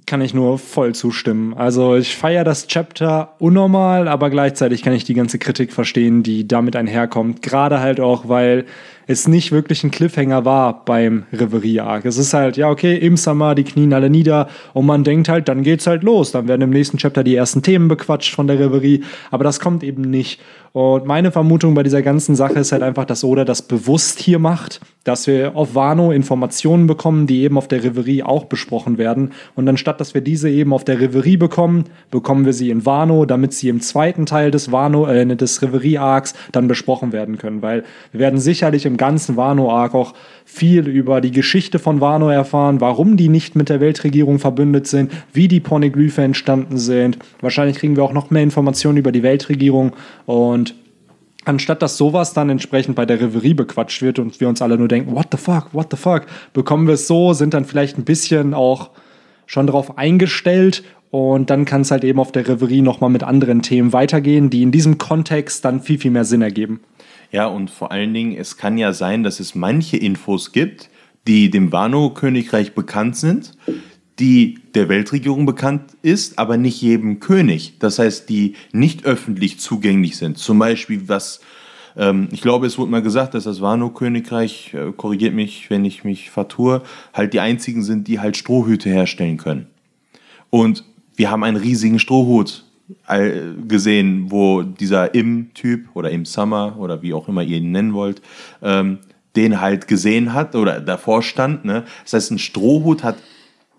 Kann 0.07 0.21
ich 0.21 0.33
nur 0.33 0.57
voll 0.57 0.95
zustimmen. 0.95 1.53
Also 1.53 1.95
ich 1.95 2.15
feiere 2.15 2.43
das 2.43 2.65
Chapter 2.65 3.35
unnormal, 3.37 4.07
aber 4.07 4.31
gleichzeitig 4.31 4.81
kann 4.81 4.93
ich 4.93 5.03
die 5.03 5.13
ganze 5.13 5.37
Kritik 5.37 5.71
verstehen, 5.71 6.23
die 6.23 6.47
damit 6.47 6.75
einherkommt. 6.75 7.43
Gerade 7.43 7.79
halt 7.79 7.99
auch, 7.99 8.27
weil 8.27 8.65
es 9.07 9.27
nicht 9.27 9.51
wirklich 9.51 9.83
ein 9.83 9.91
Cliffhanger 9.91 10.45
war 10.45 10.85
beim 10.85 11.23
Reverie-Arc. 11.33 12.05
Es 12.05 12.17
ist 12.17 12.33
halt, 12.33 12.57
ja, 12.57 12.69
okay, 12.69 12.95
im 12.95 13.17
Summer, 13.17 13.55
die 13.55 13.63
knien 13.63 13.93
alle 13.93 14.09
nieder 14.09 14.47
und 14.73 14.85
man 14.85 15.03
denkt 15.03 15.29
halt, 15.29 15.47
dann 15.47 15.63
geht's 15.63 15.87
halt 15.87 16.03
los. 16.03 16.31
Dann 16.31 16.47
werden 16.47 16.61
im 16.61 16.69
nächsten 16.69 16.97
Chapter 16.97 17.23
die 17.23 17.35
ersten 17.35 17.61
Themen 17.61 17.87
bequatscht 17.87 18.35
von 18.35 18.47
der 18.47 18.59
Reverie, 18.59 19.03
aber 19.31 19.43
das 19.43 19.59
kommt 19.59 19.83
eben 19.83 20.01
nicht. 20.01 20.39
Und 20.73 21.05
meine 21.05 21.31
Vermutung 21.31 21.75
bei 21.75 21.83
dieser 21.83 22.01
ganzen 22.01 22.35
Sache 22.35 22.57
ist 22.57 22.71
halt 22.71 22.81
einfach, 22.81 23.05
dass 23.05 23.23
Oda 23.23 23.45
das 23.45 23.61
bewusst 23.61 24.19
hier 24.19 24.39
macht, 24.39 24.81
dass 25.03 25.27
wir 25.27 25.55
auf 25.55 25.75
Wano 25.75 26.11
Informationen 26.11 26.87
bekommen, 26.87 27.27
die 27.27 27.43
eben 27.43 27.59
auf 27.59 27.67
der 27.67 27.83
Reverie 27.83 28.23
auch 28.23 28.45
besprochen 28.45 28.97
werden. 28.97 29.33
Und 29.53 29.69
anstatt, 29.69 30.01
dass 30.01 30.15
wir 30.15 30.21
diese 30.21 30.49
eben 30.49 30.73
auf 30.73 30.83
der 30.83 30.99
Reverie 30.99 31.37
bekommen, 31.37 31.85
bekommen 32.09 32.47
wir 32.47 32.53
sie 32.53 32.71
in 32.71 32.87
Wano, 32.87 33.25
damit 33.25 33.53
sie 33.53 33.69
im 33.69 33.81
zweiten 33.81 34.25
Teil 34.25 34.49
des 34.49 34.71
Wano, 34.71 35.05
äh, 35.05 35.23
des 35.35 35.61
Reverie-Arcs 35.61 36.33
dann 36.51 36.67
besprochen 36.67 37.11
werden 37.11 37.37
können. 37.37 37.61
Weil 37.61 37.83
wir 38.11 38.21
werden 38.21 38.39
sicherlich 38.39 38.87
im 38.87 38.92
ganzen 38.97 39.37
Wano-Arc 39.37 39.93
auch 39.93 40.13
viel 40.45 40.87
über 40.87 41.21
die 41.21 41.31
Geschichte 41.31 41.79
von 41.79 42.01
Wano 42.01 42.29
erfahren, 42.29 42.81
warum 42.81 43.17
die 43.17 43.29
nicht 43.29 43.55
mit 43.55 43.69
der 43.69 43.79
Weltregierung 43.79 44.39
verbündet 44.39 44.87
sind, 44.87 45.11
wie 45.31 45.47
die 45.47 45.59
Poneglyphe 45.59 46.21
entstanden 46.21 46.77
sind. 46.77 47.17
Wahrscheinlich 47.41 47.77
kriegen 47.77 47.95
wir 47.95 48.03
auch 48.03 48.13
noch 48.13 48.29
mehr 48.29 48.43
Informationen 48.43 48.97
über 48.97 49.11
die 49.11 49.23
Weltregierung 49.23 49.93
und 50.25 50.75
anstatt 51.45 51.81
dass 51.81 51.97
sowas 51.97 52.33
dann 52.33 52.49
entsprechend 52.49 52.95
bei 52.95 53.05
der 53.05 53.19
Reverie 53.19 53.53
bequatscht 53.53 54.01
wird 54.01 54.19
und 54.19 54.39
wir 54.39 54.49
uns 54.49 54.61
alle 54.61 54.77
nur 54.77 54.87
denken, 54.87 55.15
what 55.15 55.27
the 55.31 55.37
fuck, 55.37 55.73
what 55.73 55.87
the 55.91 55.97
fuck, 55.97 56.25
bekommen 56.53 56.87
wir 56.87 56.95
es 56.95 57.07
so, 57.07 57.33
sind 57.33 57.53
dann 57.53 57.65
vielleicht 57.65 57.97
ein 57.97 58.05
bisschen 58.05 58.53
auch 58.53 58.91
schon 59.45 59.67
darauf 59.67 59.97
eingestellt 59.97 60.83
und 61.09 61.49
dann 61.49 61.65
kann 61.65 61.81
es 61.81 61.91
halt 61.91 62.03
eben 62.03 62.19
auf 62.19 62.31
der 62.31 62.47
Reverie 62.47 62.81
nochmal 62.81 63.09
mit 63.09 63.23
anderen 63.23 63.61
Themen 63.61 63.93
weitergehen, 63.93 64.49
die 64.49 64.63
in 64.63 64.71
diesem 64.71 64.97
Kontext 64.97 65.63
dann 65.63 65.81
viel, 65.81 65.99
viel 65.99 66.11
mehr 66.11 66.25
Sinn 66.25 66.41
ergeben. 66.41 66.79
Ja, 67.33 67.47
und 67.47 67.71
vor 67.71 67.91
allen 67.91 68.13
Dingen, 68.13 68.37
es 68.37 68.55
kann 68.57 68.77
ja 68.77 68.93
sein, 68.93 69.23
dass 69.23 69.39
es 69.41 69.55
manche 69.55 69.97
Infos 69.97 70.51
gibt, 70.53 70.89
die 71.27 71.49
dem 71.49 71.71
Wano-Königreich 71.71 72.75
bekannt 72.75 73.17
sind, 73.17 73.53
die 74.19 74.59
der 74.75 74.87
Weltregierung 74.87 75.45
bekannt 75.47 75.97
ist, 76.03 76.37
aber 76.37 76.57
nicht 76.57 76.79
jedem 76.81 77.19
König. 77.19 77.79
Das 77.79 77.97
heißt, 77.97 78.29
die 78.29 78.55
nicht 78.71 79.05
öffentlich 79.05 79.59
zugänglich 79.59 80.15
sind. 80.15 80.37
Zum 80.37 80.59
Beispiel, 80.59 81.09
was 81.09 81.41
Ähm, 81.95 82.27
ich 82.31 82.41
glaube, 82.41 82.65
es 82.65 82.79
wurde 82.79 82.89
mal 82.89 83.03
gesagt, 83.03 83.35
dass 83.35 83.43
das 83.43 83.61
Wano-Königreich, 83.61 84.73
äh, 84.73 84.91
korrigiert 84.97 85.35
mich, 85.35 85.69
wenn 85.69 85.85
ich 85.85 86.03
mich 86.03 86.31
vertue, 86.31 86.81
halt 87.13 87.33
die 87.33 87.39
einzigen 87.39 87.83
sind, 87.83 88.07
die 88.07 88.19
halt 88.19 88.35
Strohhüte 88.35 88.89
herstellen 88.89 89.37
können. 89.37 89.67
Und 90.49 90.85
wir 91.15 91.29
haben 91.29 91.43
einen 91.43 91.57
riesigen 91.57 91.99
Strohhut 91.99 92.62
gesehen, 93.67 94.29
wo 94.29 94.61
dieser 94.61 95.15
Im-Typ 95.15 95.87
oder 95.93 96.11
Im-Summer 96.11 96.75
oder 96.77 97.01
wie 97.01 97.13
auch 97.13 97.27
immer 97.27 97.41
ihr 97.41 97.57
ihn 97.57 97.71
nennen 97.71 97.93
wollt, 97.93 98.21
ähm, 98.61 98.99
den 99.35 99.61
halt 99.61 99.87
gesehen 99.87 100.33
hat 100.33 100.55
oder 100.55 100.81
davor 100.81 101.23
stand. 101.23 101.65
Ne? 101.65 101.85
Das 102.03 102.13
heißt, 102.13 102.31
ein 102.31 102.39
Strohhut 102.39 103.03
hat 103.03 103.17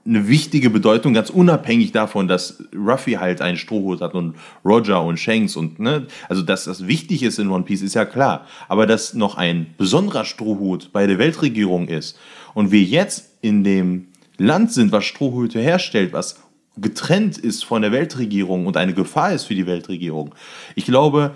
eine 0.07 0.29
wichtige 0.29 0.69
Bedeutung, 0.69 1.15
ganz 1.15 1.31
unabhängig 1.31 1.93
davon, 1.93 2.29
dass 2.29 2.63
Ruffy 2.75 3.13
halt 3.13 3.41
einen 3.41 3.57
Strohhut 3.57 4.01
hat 4.01 4.15
und 4.15 4.37
Roger 4.65 5.03
und 5.03 5.19
Shanks 5.19 5.57
und 5.57 5.81
ne, 5.81 6.07
also 6.29 6.43
dass 6.43 6.65
das 6.65 6.87
wichtig 6.87 7.23
ist 7.23 7.39
in 7.39 7.49
One 7.49 7.65
Piece 7.65 7.81
ist 7.81 7.95
ja 7.95 8.05
klar, 8.05 8.47
aber 8.69 8.87
dass 8.87 9.15
noch 9.15 9.37
ein 9.37 9.69
besonderer 9.79 10.27
Strohhut 10.27 10.93
bei 10.93 11.07
der 11.07 11.19
Weltregierung 11.19 11.89
ist 11.89 12.19
und 12.53 12.71
wir 12.71 12.83
jetzt 12.83 13.31
in 13.41 13.65
dem 13.65 14.09
Land 14.37 14.73
sind, 14.73 14.93
was 14.93 15.05
Strohhüte 15.05 15.61
herstellt, 15.61 16.13
was 16.13 16.39
getrennt 16.77 17.39
ist 17.39 17.65
von 17.65 17.83
der 17.83 17.93
Weltregierung 17.93 18.67
und 18.67 18.77
eine 18.77 18.95
Gefahr 18.95 19.33
ist 19.33 19.45
für 19.45 19.55
die 19.55 19.67
Weltregierung. 19.67 20.35
Ich 20.75 20.85
glaube, 20.85 21.35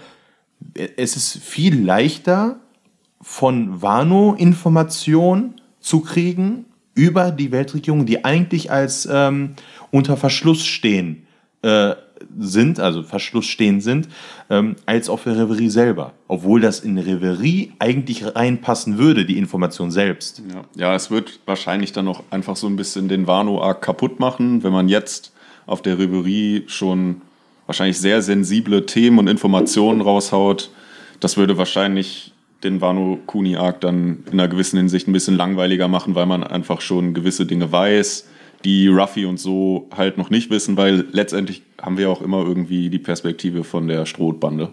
es 0.75 1.17
ist 1.17 1.39
viel 1.39 1.81
leichter 1.81 2.61
von 3.21 3.81
Wano 3.83 4.35
Informationen 4.35 5.61
zu 5.81 6.01
kriegen 6.01 6.65
über 6.95 7.31
die 7.31 7.53
Weltregierung, 7.53 8.07
die 8.07 8.25
eigentlich 8.25 8.71
als 8.73 9.09
ähm, 9.11 9.55
unter 9.91 10.17
Verschluss 10.17 10.65
stehen 10.65 11.27
äh, 11.63 11.95
sind, 12.39 12.81
also 12.81 13.03
Verschluss 13.03 13.47
stehen 13.47 13.81
sind, 13.81 14.09
ähm, 14.51 14.77
als 14.87 15.09
auf 15.09 15.25
der 15.25 15.37
Reverie 15.37 15.69
selber. 15.69 16.13
Obwohl 16.27 16.61
das 16.61 16.81
in 16.81 16.99
Reverie 16.99 17.73
eigentlich 17.79 18.25
reinpassen 18.35 18.99
würde, 18.99 19.25
die 19.25 19.39
Information 19.39 19.91
selbst. 19.91 20.43
Ja. 20.53 20.65
ja, 20.75 20.95
es 20.95 21.11
wird 21.11 21.41
wahrscheinlich 21.47 21.93
dann 21.93 22.05
noch 22.05 22.25
einfach 22.31 22.57
so 22.57 22.67
ein 22.67 22.77
bisschen 22.77 23.09
den 23.09 23.27
Wano-Arc 23.27 23.83
kaputt 23.83 24.21
machen, 24.21 24.63
wenn 24.63 24.73
man 24.73 24.89
jetzt 24.89 25.33
auf 25.67 25.83
der 25.83 25.99
Reverie 25.99 26.65
schon 26.67 27.23
wahrscheinlich 27.67 27.99
sehr 27.99 28.23
sensible 28.23 28.87
Themen 28.87 29.19
und 29.19 29.29
Informationen 29.29 30.01
raushaut. 30.01 30.71
Das 31.21 31.37
würde 31.37 31.59
wahrscheinlich 31.59 32.33
den 32.65 32.81
Wano 32.81 33.19
Kuni 33.27 33.57
Arc 33.57 33.81
dann 33.83 34.25
in 34.27 34.33
einer 34.33 34.49
gewissen 34.49 34.79
Hinsicht 34.79 35.07
ein 35.07 35.13
bisschen 35.13 35.37
langweiliger 35.37 35.87
machen, 35.87 36.15
weil 36.15 36.27
man 36.27 36.43
einfach 36.43 36.81
schon 36.81 37.15
gewisse 37.15 37.47
Dinge 37.47 37.71
weiß, 37.71 38.27
die 38.65 38.89
Ruffy 38.89 39.25
und 39.25 39.39
so 39.39 39.89
halt 39.97 40.19
noch 40.19 40.31
nicht 40.31 40.51
wissen, 40.51 40.77
weil 40.77 41.07
letztendlich 41.13 41.63
haben 41.81 41.97
wir 41.97 42.11
auch 42.11 42.23
immer 42.23 42.45
irgendwie 42.45 42.91
die 42.91 42.99
Perspektive 42.99 43.65
von 43.65 43.89
der 43.89 44.07
Strohbande 44.07 44.73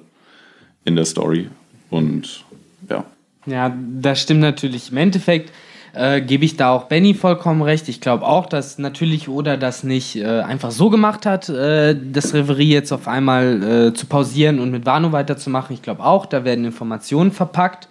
in 0.86 0.96
der 0.96 1.06
Story. 1.06 1.50
Und 1.90 2.44
ja. 2.90 3.06
Ja, 3.46 3.76
das 4.02 4.22
stimmt 4.22 4.42
natürlich. 4.42 4.92
Im 4.92 4.98
Endeffekt 4.98 5.52
äh, 5.94 6.22
gebe 6.22 6.46
ich 6.46 6.58
da 6.58 6.72
auch 6.72 6.86
Benny 6.86 7.14
vollkommen 7.14 7.62
recht. 7.62 7.88
Ich 7.90 8.02
glaube 8.02 8.26
auch, 8.26 8.48
dass 8.48 8.78
natürlich 8.78 9.30
Oda 9.30 9.56
das 9.56 9.84
nicht 9.84 10.16
äh, 10.16 10.42
einfach 10.42 10.72
so 10.72 10.90
gemacht 10.90 11.26
hat, 11.26 11.48
äh, 11.50 11.96
das 11.96 12.34
Reverie 12.34 12.72
jetzt 12.72 12.92
auf 12.92 13.08
einmal 13.08 13.64
äh, 13.64 13.94
zu 13.94 14.08
pausieren 14.08 14.60
und 14.60 14.72
mit 14.72 14.86
Wano 14.86 15.12
weiterzumachen. 15.12 15.74
Ich 15.74 15.82
glaube 15.82 16.04
auch, 16.04 16.26
da 16.26 16.44
werden 16.44 16.66
Informationen 16.66 17.32
verpackt, 17.32 17.88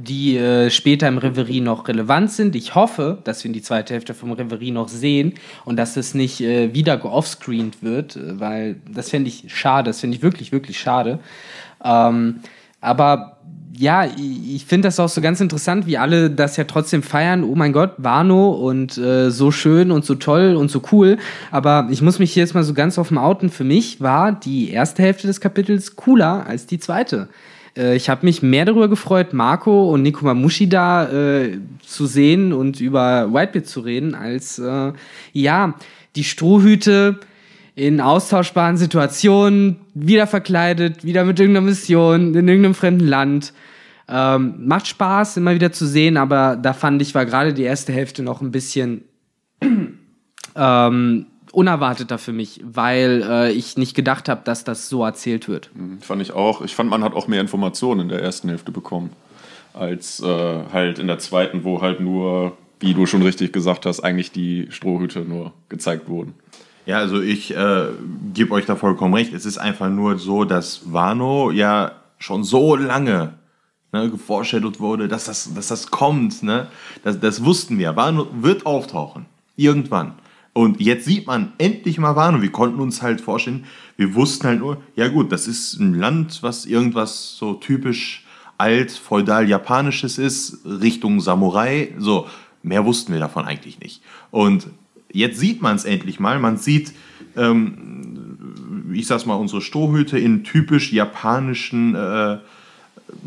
die 0.00 0.36
äh, 0.36 0.70
später 0.70 1.08
im 1.08 1.18
Reverie 1.18 1.60
noch 1.60 1.88
relevant 1.88 2.30
sind. 2.30 2.54
Ich 2.54 2.76
hoffe, 2.76 3.18
dass 3.24 3.42
wir 3.42 3.48
in 3.48 3.52
die 3.52 3.62
zweite 3.62 3.94
Hälfte 3.94 4.14
vom 4.14 4.30
Reverie 4.30 4.70
noch 4.70 4.88
sehen 4.88 5.34
und 5.64 5.76
dass 5.76 5.96
es 5.96 6.14
nicht 6.14 6.40
äh, 6.40 6.72
wieder 6.72 6.96
geoffscreened 6.96 7.82
wird, 7.82 8.16
weil 8.38 8.76
das 8.88 9.10
fände 9.10 9.28
ich 9.28 9.46
schade, 9.48 9.90
das 9.90 10.00
finde 10.00 10.16
ich 10.16 10.22
wirklich, 10.22 10.52
wirklich 10.52 10.78
schade. 10.78 11.18
Ähm, 11.84 12.36
aber 12.80 13.38
ja, 13.76 14.06
ich 14.06 14.64
finde 14.66 14.88
das 14.88 15.00
auch 15.00 15.08
so 15.08 15.20
ganz 15.20 15.40
interessant, 15.40 15.86
wie 15.86 15.98
alle 15.98 16.30
das 16.30 16.56
ja 16.56 16.64
trotzdem 16.64 17.02
feiern. 17.02 17.42
Oh 17.42 17.54
mein 17.56 17.72
Gott, 17.72 17.94
Wano 17.98 18.50
und 18.50 18.98
äh, 18.98 19.30
so 19.30 19.50
schön 19.50 19.90
und 19.90 20.04
so 20.04 20.14
toll 20.14 20.54
und 20.54 20.70
so 20.70 20.82
cool. 20.92 21.18
Aber 21.50 21.88
ich 21.90 22.02
muss 22.02 22.18
mich 22.18 22.36
jetzt 22.36 22.54
mal 22.54 22.64
so 22.64 22.74
ganz 22.74 22.98
offen 22.98 23.18
outen. 23.18 23.50
Für 23.50 23.64
mich 23.64 24.00
war 24.00 24.32
die 24.32 24.70
erste 24.70 25.02
Hälfte 25.02 25.26
des 25.26 25.40
Kapitels 25.40 25.96
cooler 25.96 26.46
als 26.46 26.66
die 26.66 26.78
zweite. 26.78 27.28
Äh, 27.78 27.96
ich 27.96 28.10
habe 28.10 28.26
mich 28.26 28.42
mehr 28.42 28.64
darüber 28.64 28.88
gefreut, 28.88 29.32
Marco 29.32 29.90
und 29.90 30.02
Nico 30.02 30.24
Mamushi 30.24 30.68
da 30.68 31.08
äh, 31.08 31.58
zu 31.80 32.06
sehen 32.06 32.52
und 32.52 32.80
über 32.80 33.32
Whitebeard 33.32 33.66
zu 33.66 33.80
reden, 33.80 34.14
als 34.14 34.58
äh, 34.58 34.92
ja, 35.32 35.74
die 36.16 36.24
Strohhüte 36.24 37.20
in 37.74 38.00
austauschbaren 38.00 38.76
Situationen, 38.76 39.76
wieder 39.94 40.26
verkleidet, 40.26 41.04
wieder 41.04 41.24
mit 41.24 41.38
irgendeiner 41.38 41.66
Mission, 41.66 42.34
in 42.34 42.48
irgendeinem 42.48 42.74
fremden 42.74 43.06
Land. 43.06 43.52
Ähm, 44.08 44.66
macht 44.66 44.88
Spaß, 44.88 45.36
immer 45.36 45.54
wieder 45.54 45.70
zu 45.70 45.86
sehen, 45.86 46.16
aber 46.16 46.56
da 46.56 46.72
fand 46.72 47.00
ich, 47.02 47.14
war 47.14 47.24
gerade 47.24 47.54
die 47.54 47.62
erste 47.62 47.92
Hälfte 47.92 48.22
noch 48.22 48.40
ein 48.40 48.50
bisschen 48.50 49.04
ähm, 50.56 51.26
unerwarteter 51.58 52.18
für 52.18 52.32
mich, 52.32 52.60
weil 52.64 53.24
äh, 53.28 53.50
ich 53.50 53.76
nicht 53.76 53.96
gedacht 53.96 54.28
habe, 54.28 54.42
dass 54.44 54.62
das 54.62 54.88
so 54.88 55.04
erzählt 55.04 55.48
wird. 55.48 55.70
Mhm, 55.74 56.00
fand 56.00 56.22
ich 56.22 56.30
auch. 56.30 56.62
Ich 56.62 56.76
fand, 56.76 56.88
man 56.88 57.02
hat 57.02 57.14
auch 57.14 57.26
mehr 57.26 57.40
Informationen 57.40 58.02
in 58.02 58.08
der 58.08 58.22
ersten 58.22 58.48
Hälfte 58.48 58.70
bekommen, 58.70 59.10
als 59.74 60.20
äh, 60.20 60.62
halt 60.72 61.00
in 61.00 61.08
der 61.08 61.18
zweiten, 61.18 61.64
wo 61.64 61.82
halt 61.82 61.98
nur, 61.98 62.56
wie 62.78 62.94
du 62.94 63.06
schon 63.06 63.22
richtig 63.22 63.52
gesagt 63.52 63.86
hast, 63.86 63.98
eigentlich 64.00 64.30
die 64.30 64.68
Strohhüte 64.70 65.22
nur 65.22 65.52
gezeigt 65.68 66.08
wurden. 66.08 66.34
Ja, 66.86 66.98
also 66.98 67.20
ich 67.20 67.54
äh, 67.56 67.86
gebe 68.32 68.54
euch 68.54 68.64
da 68.64 68.76
vollkommen 68.76 69.14
recht. 69.14 69.34
Es 69.34 69.44
ist 69.44 69.58
einfach 69.58 69.90
nur 69.90 70.16
so, 70.16 70.44
dass 70.44 70.92
Wano 70.92 71.50
ja 71.50 71.90
schon 72.18 72.44
so 72.44 72.76
lange 72.76 73.34
ne, 73.92 74.08
geforeshadowed 74.08 74.78
wurde, 74.78 75.08
dass 75.08 75.24
das, 75.24 75.52
dass 75.54 75.66
das 75.66 75.90
kommt. 75.90 76.44
Ne? 76.44 76.68
Das, 77.02 77.18
das 77.18 77.44
wussten 77.44 77.78
wir. 77.78 77.96
Wano 77.96 78.28
wird 78.40 78.64
auftauchen. 78.64 79.26
Irgendwann. 79.56 80.14
Und 80.58 80.80
jetzt 80.80 81.04
sieht 81.04 81.28
man 81.28 81.52
endlich 81.58 81.98
mal 81.98 82.16
Wano. 82.16 82.42
Wir 82.42 82.50
konnten 82.50 82.80
uns 82.80 83.00
halt 83.00 83.20
vorstellen, 83.20 83.64
wir 83.96 84.16
wussten 84.16 84.48
halt 84.48 84.58
nur, 84.58 84.82
ja 84.96 85.06
gut, 85.06 85.30
das 85.30 85.46
ist 85.46 85.78
ein 85.78 85.94
Land, 85.94 86.42
was 86.42 86.66
irgendwas 86.66 87.36
so 87.36 87.54
typisch 87.54 88.26
alt, 88.56 88.90
feudal 88.90 89.48
japanisches 89.48 90.18
ist, 90.18 90.58
Richtung 90.64 91.20
Samurai. 91.20 91.94
So, 91.96 92.26
mehr 92.64 92.84
wussten 92.84 93.12
wir 93.12 93.20
davon 93.20 93.44
eigentlich 93.44 93.78
nicht. 93.78 94.02
Und 94.32 94.66
jetzt 95.12 95.38
sieht 95.38 95.62
man 95.62 95.76
es 95.76 95.84
endlich 95.84 96.18
mal. 96.18 96.40
Man 96.40 96.56
sieht, 96.56 96.92
ähm, 97.36 98.88
ich 98.92 99.06
sag's 99.06 99.26
mal, 99.26 99.36
unsere 99.36 99.60
Strohhüte 99.60 100.18
in 100.18 100.42
typisch 100.42 100.92
japanischen 100.92 101.94
äh, 101.94 102.38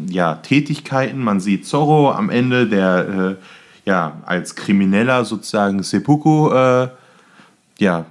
ja, 0.10 0.36
Tätigkeiten. 0.36 1.24
Man 1.24 1.40
sieht 1.40 1.66
Zorro 1.66 2.12
am 2.12 2.30
Ende, 2.30 2.68
der 2.68 3.38
äh, 3.40 3.90
ja 3.90 4.22
als 4.26 4.58
Krimineller 4.58 5.24
sozusagen 5.24 5.82
Seppuku 5.82 6.50
äh, 6.50 6.90
ja, 7.82 8.06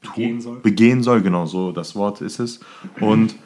begehen 0.00 0.40
soll. 0.40 0.60
begehen 0.60 1.02
soll. 1.02 1.22
Genau 1.22 1.46
so 1.46 1.72
das 1.72 1.94
Wort 1.94 2.20
ist 2.20 2.38
es. 2.38 2.60
Und 3.00 3.36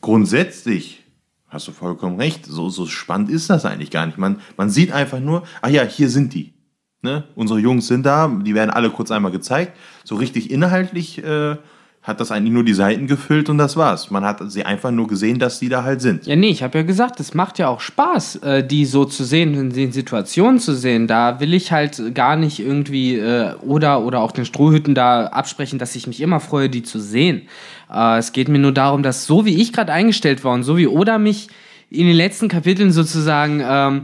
grundsätzlich 0.00 1.04
hast 1.48 1.68
du 1.68 1.72
vollkommen 1.72 2.16
recht. 2.16 2.46
So, 2.46 2.68
so 2.68 2.86
spannend 2.86 3.30
ist 3.30 3.50
das 3.50 3.64
eigentlich 3.64 3.90
gar 3.90 4.06
nicht. 4.06 4.18
Man, 4.18 4.40
man 4.56 4.70
sieht 4.70 4.92
einfach 4.92 5.20
nur, 5.20 5.44
ach 5.60 5.68
ja, 5.68 5.82
hier 5.84 6.08
sind 6.08 6.34
die. 6.34 6.54
Ne? 7.02 7.24
Unsere 7.34 7.58
Jungs 7.58 7.88
sind 7.88 8.04
da, 8.06 8.28
die 8.28 8.54
werden 8.54 8.70
alle 8.70 8.90
kurz 8.90 9.10
einmal 9.10 9.32
gezeigt. 9.32 9.76
So 10.04 10.14
richtig 10.14 10.50
inhaltlich 10.50 11.22
äh, 11.22 11.56
hat 12.02 12.18
das 12.18 12.32
eigentlich 12.32 12.52
nur 12.52 12.64
die 12.64 12.74
Seiten 12.74 13.06
gefüllt 13.06 13.48
und 13.48 13.58
das 13.58 13.76
war's. 13.76 14.10
Man 14.10 14.24
hat 14.24 14.40
sie 14.50 14.64
einfach 14.64 14.90
nur 14.90 15.06
gesehen, 15.06 15.38
dass 15.38 15.60
die 15.60 15.68
da 15.68 15.84
halt 15.84 16.00
sind. 16.00 16.26
Ja, 16.26 16.34
nee, 16.34 16.48
ich 16.48 16.64
habe 16.64 16.78
ja 16.78 16.84
gesagt, 16.84 17.20
es 17.20 17.32
macht 17.32 17.60
ja 17.60 17.68
auch 17.68 17.80
Spaß, 17.80 18.36
äh, 18.36 18.66
die 18.66 18.86
so 18.86 19.04
zu 19.04 19.22
sehen, 19.22 19.54
in 19.54 19.70
den 19.70 19.92
Situationen 19.92 20.58
zu 20.58 20.74
sehen. 20.74 21.06
Da 21.06 21.38
will 21.38 21.54
ich 21.54 21.70
halt 21.70 22.12
gar 22.12 22.34
nicht 22.34 22.58
irgendwie 22.58 23.16
äh, 23.16 23.54
oder, 23.60 24.02
oder 24.02 24.20
auch 24.20 24.32
den 24.32 24.44
Strohhütten 24.44 24.96
da 24.96 25.26
absprechen, 25.26 25.78
dass 25.78 25.94
ich 25.94 26.08
mich 26.08 26.20
immer 26.20 26.40
freue, 26.40 26.68
die 26.68 26.82
zu 26.82 26.98
sehen. 26.98 27.42
Äh, 27.88 28.18
es 28.18 28.32
geht 28.32 28.48
mir 28.48 28.58
nur 28.58 28.72
darum, 28.72 29.04
dass 29.04 29.24
so 29.24 29.44
wie 29.44 29.62
ich 29.62 29.72
gerade 29.72 29.92
eingestellt 29.92 30.42
war 30.42 30.54
und 30.54 30.64
so 30.64 30.76
wie 30.76 30.88
Oda 30.88 31.18
mich 31.18 31.48
in 31.88 32.06
den 32.06 32.16
letzten 32.16 32.48
Kapiteln 32.48 32.90
sozusagen 32.90 33.62
ähm, 33.64 34.02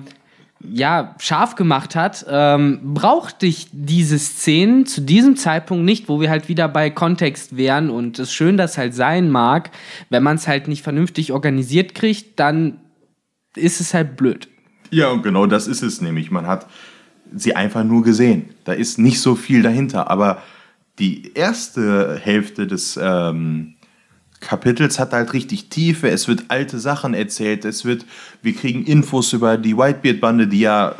ja, 0.60 1.14
scharf 1.18 1.54
gemacht 1.54 1.94
hat, 1.94 2.26
ähm, 2.28 2.80
brauchte 2.94 3.46
ich 3.46 3.68
diese 3.72 4.18
Szenen 4.18 4.86
zu 4.86 5.00
diesem 5.00 5.36
Zeitpunkt 5.36 5.84
nicht, 5.84 6.08
wo 6.08 6.20
wir 6.20 6.30
halt 6.30 6.48
wieder 6.48 6.68
bei 6.68 6.90
Kontext 6.90 7.56
wären 7.56 7.90
und 7.90 8.18
es 8.18 8.32
schön 8.32 8.56
das 8.56 8.76
halt 8.76 8.94
sein 8.94 9.30
mag. 9.30 9.70
Wenn 10.10 10.22
man 10.22 10.36
es 10.36 10.48
halt 10.48 10.66
nicht 10.66 10.82
vernünftig 10.82 11.32
organisiert 11.32 11.94
kriegt, 11.94 12.40
dann 12.40 12.80
ist 13.54 13.80
es 13.80 13.94
halt 13.94 14.16
blöd. 14.16 14.48
Ja, 14.90 15.10
und 15.10 15.22
genau 15.22 15.46
das 15.46 15.68
ist 15.68 15.82
es 15.82 16.00
nämlich. 16.00 16.30
Man 16.30 16.46
hat 16.46 16.66
sie 17.34 17.54
einfach 17.54 17.84
nur 17.84 18.02
gesehen. 18.02 18.50
Da 18.64 18.72
ist 18.72 18.98
nicht 18.98 19.20
so 19.20 19.34
viel 19.34 19.62
dahinter. 19.62 20.10
Aber 20.10 20.42
die 20.98 21.34
erste 21.34 22.18
Hälfte 22.20 22.66
des 22.66 22.98
ähm, 23.00 23.74
Kapitels 24.40 24.98
hat 24.98 25.12
halt 25.12 25.32
richtig 25.32 25.68
Tiefe, 25.68 26.08
es 26.08 26.28
wird 26.28 26.44
alte 26.48 26.78
Sachen 26.78 27.14
erzählt, 27.14 27.64
es 27.64 27.84
wird, 27.84 28.06
wir 28.42 28.54
kriegen 28.54 28.84
Infos 28.84 29.32
über 29.32 29.56
die 29.56 29.76
Whitebeard-Bande, 29.76 30.46
die 30.46 30.60
ja 30.60 30.94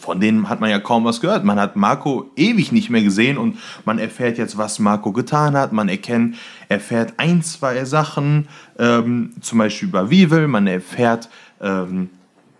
von 0.00 0.20
denen 0.20 0.48
hat 0.48 0.60
man 0.60 0.70
ja 0.70 0.78
kaum 0.78 1.04
was 1.04 1.20
gehört. 1.20 1.44
Man 1.44 1.58
hat 1.58 1.76
Marco 1.76 2.30
ewig 2.36 2.72
nicht 2.72 2.90
mehr 2.90 3.02
gesehen 3.02 3.38
und 3.38 3.58
man 3.84 3.98
erfährt 3.98 4.38
jetzt, 4.38 4.56
was 4.56 4.78
Marco 4.78 5.12
getan 5.12 5.56
hat. 5.56 5.72
Man 5.72 5.88
erkennt, 5.88 6.36
erfährt 6.68 7.14
ein, 7.16 7.42
zwei 7.42 7.84
Sachen, 7.84 8.48
ähm, 8.78 9.32
zum 9.40 9.58
Beispiel 9.58 9.88
über 9.88 10.10
Weevil. 10.10 10.48
Man 10.48 10.66
erfährt 10.66 11.28
ähm, 11.60 12.10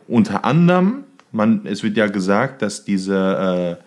unter 0.09 0.45
anderem, 0.45 1.05
man, 1.33 1.63
es 1.65 1.83
wird 1.83 1.97
ja 1.97 2.07
gesagt, 2.07 2.63
dass 2.63 2.85
diese, 2.85 3.79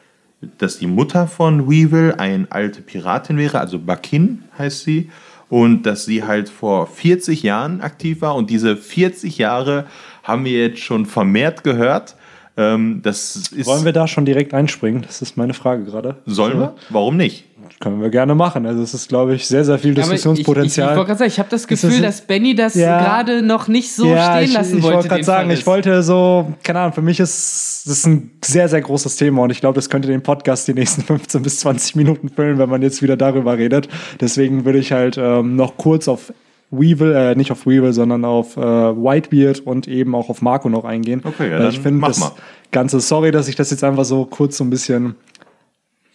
äh, 0.41 0.47
dass 0.57 0.79
die 0.79 0.87
Mutter 0.87 1.27
von 1.27 1.69
Weevil 1.69 2.15
eine 2.17 2.47
alte 2.49 2.81
Piratin 2.81 3.37
wäre, 3.37 3.59
also 3.59 3.79
Bakin 3.79 4.43
heißt 4.57 4.83
sie, 4.83 5.09
und 5.49 5.83
dass 5.85 6.05
sie 6.05 6.23
halt 6.23 6.49
vor 6.49 6.87
40 6.87 7.43
Jahren 7.43 7.81
aktiv 7.81 8.21
war 8.21 8.35
und 8.35 8.49
diese 8.49 8.75
40 8.75 9.37
Jahre 9.37 9.85
haben 10.23 10.45
wir 10.45 10.67
jetzt 10.67 10.79
schon 10.79 11.05
vermehrt 11.05 11.63
gehört. 11.63 12.15
Ähm, 12.57 13.01
das 13.03 13.35
ist, 13.35 13.65
Wollen 13.65 13.85
wir 13.85 13.93
da 13.93 14.07
schon 14.07 14.25
direkt 14.25 14.53
einspringen? 14.53 15.03
Das 15.03 15.21
ist 15.21 15.37
meine 15.37 15.53
Frage 15.53 15.85
gerade. 15.85 16.17
Sollen 16.25 16.59
wir? 16.59 16.75
Warum 16.89 17.15
nicht? 17.17 17.45
Können 17.79 18.01
wir 18.01 18.09
gerne 18.09 18.33
machen. 18.33 18.65
Also 18.65 18.81
es 18.81 18.95
ist, 18.95 19.07
glaube 19.07 19.35
ich, 19.35 19.47
sehr, 19.47 19.63
sehr 19.63 19.77
viel 19.77 19.91
Aber 19.91 19.99
ich, 19.99 20.05
ich, 20.07 20.13
ich 20.13 20.21
Diskussionspotenzial. 20.23 20.95
wollte 20.95 21.05
gerade 21.09 21.19
sagen, 21.19 21.27
ich 21.29 21.37
habe 21.39 21.49
das 21.49 21.61
Ist 21.61 21.67
Gefühl, 21.67 22.01
das- 22.01 22.17
dass 22.17 22.21
Benny 22.25 22.55
das 22.55 22.73
Ja. 22.73 22.97
gerade 22.99 23.43
noch 23.43 23.67
nicht 23.67 23.93
so 23.93 24.07
ja, 24.07 24.31
stehen 24.33 24.45
ich, 24.45 24.53
lassen 24.53 24.77
ich 24.77 24.83
wollte. 24.83 24.95
wollte 24.95 25.09
gerade 25.09 25.23
sagen, 25.23 25.49
ich 25.51 25.67
wollte 25.67 26.01
so, 26.01 26.51
keine 26.63 26.79
Ahnung, 26.79 26.93
für 26.93 27.03
mich 27.03 27.19
ist 27.19 27.83
das 27.85 28.05
ein 28.07 28.31
sehr, 28.43 28.67
sehr 28.67 28.81
großes 28.81 29.15
Thema 29.17 29.43
und 29.43 29.51
ich 29.51 29.59
glaube, 29.59 29.75
das 29.75 29.91
könnte 29.91 30.07
den 30.07 30.23
Podcast 30.23 30.67
die 30.67 30.73
nächsten 30.73 31.01
15 31.03 31.43
bis 31.43 31.59
20 31.59 31.95
Minuten 31.95 32.29
füllen, 32.29 32.57
wenn 32.57 32.69
man 32.69 32.81
jetzt 32.81 33.03
wieder 33.03 33.15
darüber 33.15 33.57
redet. 33.59 33.87
Deswegen 34.21 34.65
würde 34.65 34.79
ich 34.79 34.91
halt 34.91 35.17
ähm, 35.19 35.55
noch 35.55 35.77
kurz 35.77 36.07
auf 36.07 36.33
Weevil, 36.71 37.13
äh, 37.13 37.35
nicht 37.35 37.51
auf 37.51 37.67
Weevil, 37.67 37.93
sondern 37.93 38.25
auf 38.25 38.57
äh, 38.57 38.59
Whitebeard 38.61 39.59
und 39.59 39.87
eben 39.87 40.15
auch 40.15 40.29
auf 40.29 40.41
Marco 40.41 40.67
noch 40.67 40.83
eingehen. 40.83 41.21
Okay, 41.23 41.45
ja, 41.45 41.51
Weil 41.53 41.59
dann 41.59 41.69
ich 41.69 41.79
finde 41.79 42.05
das 42.07 42.19
mal. 42.19 42.31
Ganze, 42.71 42.99
sorry, 42.99 43.31
dass 43.31 43.47
ich 43.47 43.55
das 43.55 43.69
jetzt 43.71 43.83
einfach 43.83 44.03
so 44.03 44.25
kurz 44.25 44.57
so 44.57 44.63
ein 44.65 44.69
bisschen 44.71 45.15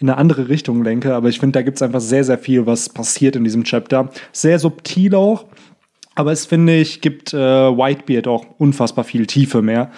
in 0.03 0.11
eine 0.11 0.19
andere 0.19 0.49
Richtung 0.49 0.83
lenke, 0.83 1.15
aber 1.15 1.29
ich 1.29 1.39
finde, 1.39 1.59
da 1.59 1.63
gibt 1.63 1.77
es 1.77 1.83
einfach 1.83 2.01
sehr, 2.01 2.25
sehr 2.25 2.39
viel, 2.39 2.67
was 2.67 2.89
passiert 2.89 3.37
in 3.37 3.45
diesem 3.45 3.65
Chapter. 3.65 4.11
Sehr 4.33 4.59
subtil 4.59 5.15
auch, 5.15 5.47
aber 6.15 6.33
es 6.33 6.45
finde 6.45 6.77
ich, 6.77 7.01
gibt 7.01 7.33
äh, 7.33 7.39
Whitebeard 7.39 8.27
auch 8.27 8.45
unfassbar 8.59 9.05
viel 9.05 9.27
Tiefe 9.27 9.63
mehr. 9.63 9.91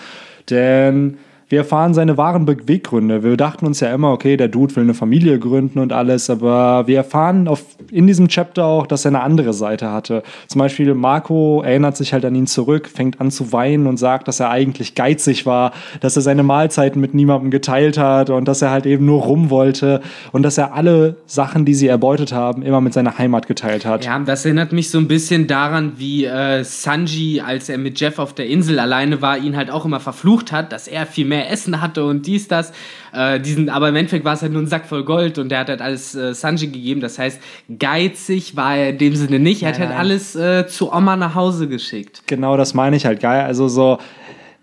Denn 0.51 1.19
wir 1.49 1.59
erfahren 1.59 1.95
seine 1.95 2.17
wahren 2.17 2.47
Beweggründe. 2.47 3.23
Wir 3.23 3.37
dachten 3.37 3.67
uns 3.67 3.81
ja 3.81 3.93
immer, 3.93 4.13
okay, 4.13 4.37
der 4.37 4.49
Dude 4.49 4.75
will 4.77 4.85
eine 4.85 4.95
Familie 4.95 5.39
gründen 5.39 5.79
und 5.79 5.93
alles, 5.93 6.31
aber 6.31 6.87
wir 6.87 6.97
erfahren 6.97 7.49
auf, 7.49 7.65
in 7.91 8.07
diesem 8.07 8.29
Chapter 8.29 8.65
auch, 8.65 8.87
dass 8.87 9.05
er 9.05 9.11
eine 9.11 9.21
andere 9.21 9.53
Seite 9.53 9.91
hatte. 9.91 10.23
Zum 10.49 10.59
Beispiel 10.59 10.95
Marco 10.95 11.63
erinnert 11.63 11.97
sich 11.97 12.13
halt 12.13 12.25
an 12.25 12.35
ihn 12.35 12.47
zurück, 12.47 12.89
fängt 12.89 13.21
an 13.21 13.31
zu 13.31 13.53
weinen 13.53 13.87
und 13.87 13.99
sagt, 13.99 14.27
dass 14.29 14.41
er 14.41 14.51
eigentlich 14.51 14.95
geizig 14.95 15.45
war, 15.45 15.73
dass 16.01 16.17
er 16.17 16.23
seine 16.23 16.43
Mahlzeiten 16.43 17.01
mit 17.01 17.15
niemandem 17.15 17.51
geteilt 17.51 17.99
hat 17.99 18.31
und 18.31 18.47
dass 18.47 18.63
er 18.63 18.71
halt 18.71 18.87
eben 18.87 19.05
nur 19.05 19.23
rum 19.23 19.51
wollte 19.51 20.01
und 20.33 20.43
dass 20.43 20.59
er 20.59 20.75
alle 20.75 21.17
Sachen, 21.27 21.65
die 21.65 21.75
sie 21.75 21.89
erbeutet 21.89 22.33
haben, 22.33 22.63
immer 22.63 22.81
mit 22.81 22.95
seiner 22.95 23.19
Heimat 23.19 23.47
geteilt 23.47 23.85
hat. 23.85 24.05
Ja, 24.05 24.19
das 24.19 24.45
erinnert 24.45 24.73
mich 24.73 24.91
so 24.91 24.99
ein 24.99 25.09
bisschen 25.09 25.47
daran, 25.47 25.93
wie 25.99 26.25
äh, 26.25 26.65
Sanji, 26.65 27.41
als 27.41 27.69
er 27.69 27.79
mit 27.79 28.01
Jeff 28.01 28.19
auf 28.19 28.33
der 28.33 28.47
Insel 28.47 28.79
alleine 28.79 29.21
war, 29.21 29.39
ihn 29.39 29.57
halt 29.57 29.71
auch 29.71 29.85
immer 29.85 30.01
verflucht 30.01 30.53
hat, 30.53 30.73
dass 30.73 30.89
er 30.89 31.07
viel 31.07 31.27
mehr 31.27 31.34
Essen 31.43 31.81
hatte 31.81 32.05
und 32.05 32.27
dies, 32.27 32.49
das. 32.49 32.73
Äh, 33.13 33.41
diesen, 33.41 33.69
aber 33.69 33.89
im 33.89 33.97
Endeffekt 33.97 34.25
war 34.25 34.35
es 34.35 34.43
halt 34.43 34.53
nur 34.53 34.63
ein 34.63 34.67
Sack 34.67 34.87
voll 34.87 35.05
Gold 35.05 35.39
und 35.39 35.49
der 35.49 35.61
hat 35.61 35.69
halt 35.69 35.81
alles 35.81 36.15
äh, 36.15 36.35
Sanji 36.35 36.69
gegeben. 36.69 37.01
Das 37.01 37.19
heißt, 37.19 37.41
geizig 37.79 38.57
war 38.57 38.77
er 38.77 38.91
in 38.91 38.99
dem 38.99 39.17
Sinne 39.17 39.39
nicht. 39.39 39.63
Er 39.63 39.69
hat 39.69 39.79
Nein, 39.79 39.89
halt 39.89 39.99
nein. 39.99 40.07
alles 40.07 40.37
äh, 40.37 40.67
zu 40.67 40.93
Oma 40.93 41.17
nach 41.17 41.35
Hause 41.35 41.69
geschickt. 41.69 42.23
Genau, 42.27 42.57
das 42.57 42.75
meine 42.75 42.97
ich 42.97 43.07
halt 43.07 43.21
geil. 43.21 43.45
Also 43.45 43.69
so 43.69 43.99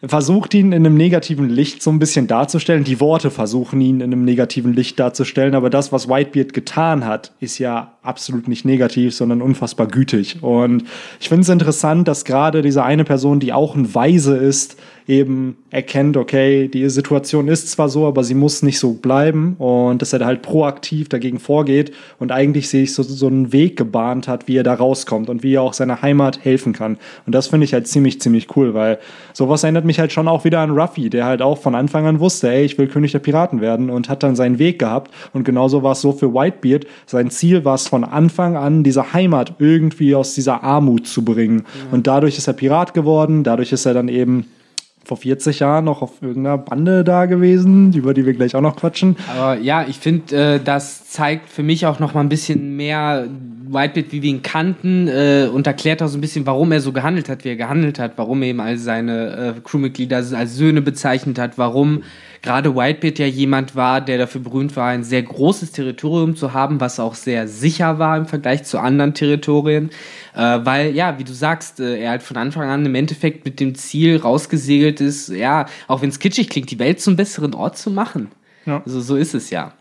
versucht 0.04 0.54
ihn 0.56 0.72
in 0.72 0.86
einem 0.86 0.96
negativen 0.96 1.48
Licht 1.48 1.84
so 1.84 1.92
ein 1.92 2.00
bisschen 2.00 2.28
darzustellen. 2.28 2.84
Die 2.84 3.00
Worte 3.00 3.30
versuchen 3.30 3.80
ihn 3.82 4.01
in 4.01 4.12
einem 4.12 4.25
negativen 4.25 4.74
Licht 4.74 5.00
darzustellen, 5.00 5.54
aber 5.54 5.70
das, 5.70 5.92
was 5.92 6.10
Whitebeard 6.10 6.54
getan 6.54 7.06
hat, 7.06 7.34
ist 7.40 7.60
ja 7.60 7.94
absolut 8.01 8.48
nicht 8.48 8.66
negativ, 8.66 9.13
sondern 9.13 9.42
unfassbar 9.42 9.88
gütig. 9.88 10.42
Und 10.42 10.86
ich 11.20 11.30
finde 11.30 11.44
es 11.44 11.50
interessant, 11.50 12.08
dass 12.08 12.25
gerade 12.25 12.62
diese 12.63 12.84
eine 12.84 13.04
Person, 13.04 13.40
die 13.40 13.54
auch 13.54 13.75
ein 13.75 13.94
Weise 13.94 14.36
ist, 14.38 14.78
eben 15.12 15.58
erkennt, 15.72 16.15
okay, 16.15 16.70
die 16.70 16.89
Situation 16.89 17.50
ist 17.50 17.70
zwar 17.70 17.89
so, 17.89 18.08
aber 18.08 18.24
sie 18.24 18.34
muss 18.34 18.63
nicht 18.63 18.80
so 18.80 18.94
bleiben 18.94 19.56
und 19.58 20.01
dass 20.01 20.13
er 20.13 20.20
da 20.20 20.25
halt 20.25 20.41
proaktiv 20.41 21.10
dagegen 21.10 21.38
vorgeht 21.38 21.91
und 22.18 22.32
eigentlich 22.32 22.70
sich 22.70 22.94
so, 22.94 23.03
so 23.03 23.27
einen 23.27 23.51
Weg 23.51 23.75
gebahnt 23.75 24.30
hat, 24.30 24.48
wie 24.48 24.56
er 24.56 24.63
da 24.63 24.74
rauskommt 24.74 25.30
und 25.30 25.44
wie 25.44 25.56
er 25.56 25.63
auch 25.63 25.74
seiner 25.74 26.01
Heimat 26.01 26.46
helfen 26.46 26.72
kann. 26.72 26.98
Und 27.25 27.36
das 27.36 27.48
finde 27.48 27.65
ich 27.65 27.74
halt 27.74 27.88
ziemlich, 27.88 28.22
ziemlich 28.22 28.56
cool, 28.56 28.74
weil 28.74 29.00
sowas 29.34 29.63
erinnert 29.63 29.84
mich 29.84 30.00
halt 30.00 30.13
schon 30.13 30.30
auch 30.30 30.46
wieder 30.46 30.60
an 30.60 30.72
Ruffy, 30.72 31.10
der 31.10 31.25
halt 31.25 31.41
auch 31.41 31.58
von 31.58 31.75
Anfang 31.75 32.06
an 32.06 32.22
wusste, 32.22 32.50
ey, 32.50 32.63
ich 32.63 32.77
will 32.77 32.88
König 32.88 33.12
der 33.12 33.20
Piraten 33.20 33.60
werden 33.60 33.89
und 33.89 34.08
hat 34.08 34.24
dann 34.24 34.38
seinen 34.38 34.60
Weg 34.60 34.80
gehabt. 34.80 35.12
Und 35.34 35.44
genauso 35.44 35.84
war 35.84 35.91
es 35.91 36.01
so 36.01 36.13
für 36.13 36.34
Whitebeard. 36.34 36.86
Sein 37.06 37.30
Ziel 37.30 37.65
war 37.65 37.75
es 37.75 37.88
von 37.88 38.06
Anfang 38.06 38.56
an, 38.56 38.84
diese 38.84 39.12
Heimat 39.12 39.56
irgendwie 39.60 40.15
aus 40.15 40.36
dieser 40.36 40.63
Armut 40.63 41.06
zu 41.06 41.25
bringen. 41.25 41.63
Und 41.91 42.08
dadurch 42.08 42.38
ist 42.38 42.48
er 42.48 42.53
Pirat 42.53 42.94
geworden, 42.94 43.44
dadurch 43.44 43.74
ist 43.74 43.86
er 43.86 43.94
dann 43.94 44.08
eben 44.08 44.46
vor 45.03 45.18
40 45.18 45.59
Jahren 45.59 45.85
noch 45.85 46.01
auf 46.01 46.22
irgendeiner 46.22 46.57
Bande 46.57 47.03
da 47.03 47.25
gewesen, 47.25 47.94
über 47.94 48.14
die 48.14 48.25
wir 48.25 48.33
gleich 48.33 48.55
auch 48.55 48.61
noch 48.61 48.75
quatschen. 48.75 49.16
Aber 49.35 49.57
ja, 49.57 49.85
ich 49.87 49.98
finde, 49.98 50.55
äh, 50.55 50.59
das 50.64 51.09
zeigt 51.09 51.50
für 51.50 51.64
mich 51.64 51.85
auch 51.85 52.00
noch 52.00 52.14
mal 52.14 52.22
ein 52.22 52.29
bisschen 52.29 52.75
mehr 52.75 53.27
Whitebeard, 53.68 54.11
wie 54.11 54.22
wir 54.22 54.29
ihn 54.29 54.42
kannten 54.42 55.07
äh, 55.07 55.50
und 55.51 55.66
erklärt 55.66 56.03
auch 56.03 56.07
so 56.07 56.18
ein 56.18 56.22
bisschen, 56.22 56.46
warum 56.46 56.72
er 56.72 56.81
so 56.81 56.92
gehandelt 56.92 57.29
hat, 57.29 57.44
wie 57.44 57.50
er 57.50 57.55
gehandelt 57.55 58.00
hat, 58.00 58.14
warum 58.18 58.42
er 58.44 58.50
eben 58.50 58.59
all 58.59 58.77
seine 58.77 59.55
äh, 59.57 59.59
Crewmitglieder 59.61 60.18
als 60.18 60.55
Söhne 60.55 60.81
bezeichnet 60.81 61.40
hat, 61.40 61.57
warum 61.57 62.03
gerade 62.42 62.75
Whitebeard 62.75 63.20
ja 63.20 63.25
jemand 63.27 63.75
war, 63.75 64.01
der 64.01 64.18
dafür 64.18 64.42
berühmt 64.42 64.75
war, 64.75 64.88
ein 64.88 65.04
sehr 65.04 65.22
großes 65.22 65.72
Territorium 65.72 66.36
zu 66.36 66.54
haben, 66.54 66.80
was 66.80 67.00
auch 67.00 67.16
sehr 67.16 67.48
sicher 67.48 68.00
war 68.00 68.18
im 68.18 68.25
Vergleich 68.25 68.64
zu 68.64 68.80
anderen 68.80 69.14
Territorien. 69.14 69.92
Äh, 70.36 70.60
weil, 70.64 70.96
ja, 70.96 71.20
wie 71.20 71.24
du 71.24 71.34
sagst, 71.34 71.80
äh, 71.80 72.00
er 72.00 72.12
halt 72.12 72.24
von 72.24 72.38
Anfang 72.38 72.70
an 72.70 72.86
im 72.86 72.96
Endeffekt 72.96 73.46
mit 73.46 73.60
dem 73.60 73.75
Ziel 73.75 74.18
rausgesegelt 74.18 75.01
ist, 75.01 75.30
ja, 75.30 75.68
auch 75.88 76.01
wenn 76.01 76.10
es 76.10 76.20
kitschig 76.20 76.50
klingt, 76.50 76.72
die 76.72 76.80
Welt 76.80 77.00
zum 77.00 77.16
besseren 77.16 77.54
Ort 77.54 77.77
zu 77.77 77.92
machen. 77.92 78.30
Ja. 78.66 78.82
Also 78.86 79.01
so 79.01 79.16
ist 79.16 79.36
es 79.36 79.50
ja. 79.50 79.74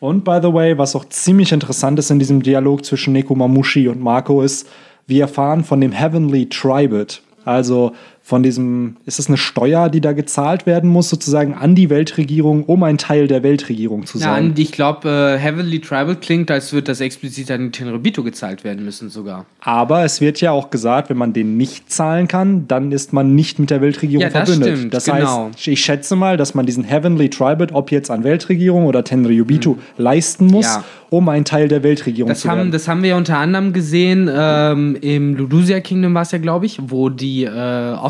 Und 0.00 0.24
by 0.24 0.38
the 0.42 0.52
way, 0.52 0.76
was 0.76 0.94
auch 0.94 1.06
ziemlich 1.06 1.50
interessant 1.52 1.98
ist 1.98 2.10
in 2.10 2.18
diesem 2.18 2.42
Dialog 2.42 2.84
zwischen 2.84 3.12
Neko 3.12 3.34
Mamushi 3.34 3.88
und 3.88 4.00
Marco 4.00 4.42
ist, 4.42 4.68
wir 5.06 5.22
erfahren 5.22 5.64
von 5.64 5.80
dem 5.80 5.92
Heavenly 5.92 6.48
Tribute. 6.48 7.22
Also 7.44 7.92
von 8.26 8.42
diesem, 8.42 8.96
ist 9.04 9.18
es 9.18 9.28
eine 9.28 9.36
Steuer, 9.36 9.90
die 9.90 10.00
da 10.00 10.12
gezahlt 10.12 10.64
werden 10.64 10.88
muss, 10.88 11.10
sozusagen 11.10 11.52
an 11.52 11.74
die 11.74 11.90
Weltregierung, 11.90 12.64
um 12.64 12.82
ein 12.82 12.96
Teil 12.96 13.26
der 13.28 13.42
Weltregierung 13.42 14.06
zu 14.06 14.16
Ja, 14.16 14.24
sein. 14.34 14.46
und 14.46 14.58
ich 14.58 14.72
glaube, 14.72 15.36
äh, 15.36 15.38
Heavenly 15.38 15.78
Tribal 15.80 16.16
klingt, 16.16 16.50
als 16.50 16.72
würde 16.72 16.84
das 16.86 17.02
explizit 17.02 17.50
an 17.50 17.60
den 17.60 17.72
Tenrebito 17.72 18.22
gezahlt 18.22 18.64
werden 18.64 18.82
müssen 18.82 19.10
sogar. 19.10 19.44
Aber 19.60 20.04
es 20.04 20.22
wird 20.22 20.40
ja 20.40 20.52
auch 20.52 20.70
gesagt, 20.70 21.10
wenn 21.10 21.18
man 21.18 21.34
den 21.34 21.58
nicht 21.58 21.92
zahlen 21.92 22.26
kann, 22.26 22.66
dann 22.66 22.92
ist 22.92 23.12
man 23.12 23.34
nicht 23.34 23.58
mit 23.58 23.68
der 23.68 23.82
Weltregierung 23.82 24.22
Ja, 24.22 24.30
das 24.30 24.48
verbündet. 24.48 24.78
stimmt, 24.78 24.94
das 24.94 25.04
genau. 25.04 25.50
heißt, 25.54 25.68
ich 25.68 25.84
schätze 25.84 26.16
mal, 26.16 26.38
dass 26.38 26.54
man 26.54 26.64
diesen 26.64 26.82
Heavenly 26.84 27.28
Tribute, 27.28 27.72
ob 27.74 27.90
jetzt 27.92 28.10
an 28.10 28.24
Weltregierung 28.24 28.86
oder 28.86 29.04
Tenryubitu, 29.04 29.76
leisten 29.98 30.46
muss, 30.46 30.64
Ja. 30.64 30.82
um 31.10 31.28
ein 31.28 31.44
Teil 31.44 31.68
der 31.68 31.82
Weltregierung 31.82 32.30
Das 32.30 32.40
zu 32.40 32.48
haben, 32.48 32.56
werden. 32.56 32.72
das 32.72 32.88
haben 32.88 33.02
wir 33.02 33.10
ja 33.10 33.16
unter 33.18 33.36
anderem 33.36 33.74
gesehen 33.74 34.30
ähm, 34.34 34.96
im 35.02 35.36
Ludusia 35.36 35.80
Kingdom 35.80 36.14
war 36.14 36.22
es 36.22 36.32
ja, 36.32 36.38
glaube 36.38 36.64
ich, 36.64 36.78
wo 36.86 37.10
die 37.10 37.44
äh, 37.44 37.50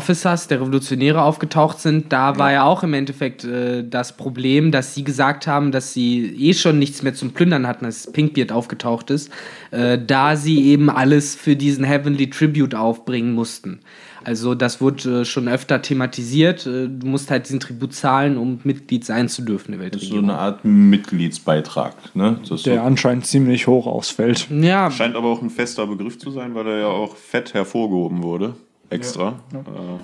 Officers 0.05 0.47
der 0.47 0.61
Revolutionäre 0.61 1.23
aufgetaucht 1.23 1.79
sind. 1.79 2.13
Da 2.13 2.37
war 2.37 2.51
ja 2.51 2.63
auch 2.63 2.83
im 2.83 2.93
Endeffekt 2.93 3.43
äh, 3.43 3.83
das 3.83 4.15
Problem, 4.15 4.71
dass 4.71 4.93
sie 4.93 5.03
gesagt 5.03 5.47
haben, 5.47 5.71
dass 5.71 5.93
sie 5.93 6.27
eh 6.37 6.53
schon 6.53 6.77
nichts 6.77 7.01
mehr 7.01 7.15
zum 7.15 7.31
Plündern 7.31 7.65
hatten, 7.65 7.85
als 7.85 8.11
Pinkbeard 8.11 8.51
aufgetaucht 8.51 9.09
ist, 9.09 9.31
äh, 9.71 9.97
da 9.97 10.35
sie 10.35 10.65
eben 10.65 10.91
alles 10.91 11.33
für 11.33 11.55
diesen 11.55 11.83
Heavenly 11.83 12.29
Tribute 12.29 12.75
aufbringen 12.75 13.33
mussten. 13.33 13.79
Also 14.23 14.53
das 14.53 14.79
wurde 14.79 15.21
äh, 15.21 15.25
schon 15.25 15.47
öfter 15.47 15.81
thematisiert. 15.81 16.67
Äh, 16.67 16.87
du 16.87 17.07
musst 17.07 17.31
halt 17.31 17.47
diesen 17.47 17.59
Tribut 17.59 17.93
zahlen, 17.95 18.37
um 18.37 18.59
Mitglied 18.63 19.05
sein 19.05 19.27
zu 19.27 19.41
dürfen 19.41 19.71
der 19.71 19.89
Das 19.89 20.03
ist 20.03 20.09
so 20.09 20.15
Weltregierung. 20.15 20.29
eine 20.29 20.39
Art 20.39 20.65
Mitgliedsbeitrag. 20.65 21.95
Ne? 22.15 22.39
Der 22.47 22.57
so, 22.57 22.71
anscheinend 22.79 23.25
ziemlich 23.25 23.65
hoch 23.65 23.87
ausfällt. 23.87 24.47
Ja, 24.51 24.91
Scheint 24.91 25.15
aber 25.15 25.29
auch 25.29 25.41
ein 25.41 25.49
fester 25.49 25.87
Begriff 25.87 26.19
zu 26.19 26.29
sein, 26.29 26.53
weil 26.53 26.67
er 26.67 26.77
ja 26.79 26.87
auch 26.87 27.15
fett 27.15 27.55
hervorgehoben 27.55 28.21
wurde. 28.21 28.53
Extra. 28.89 29.39
Äh, 29.53 29.57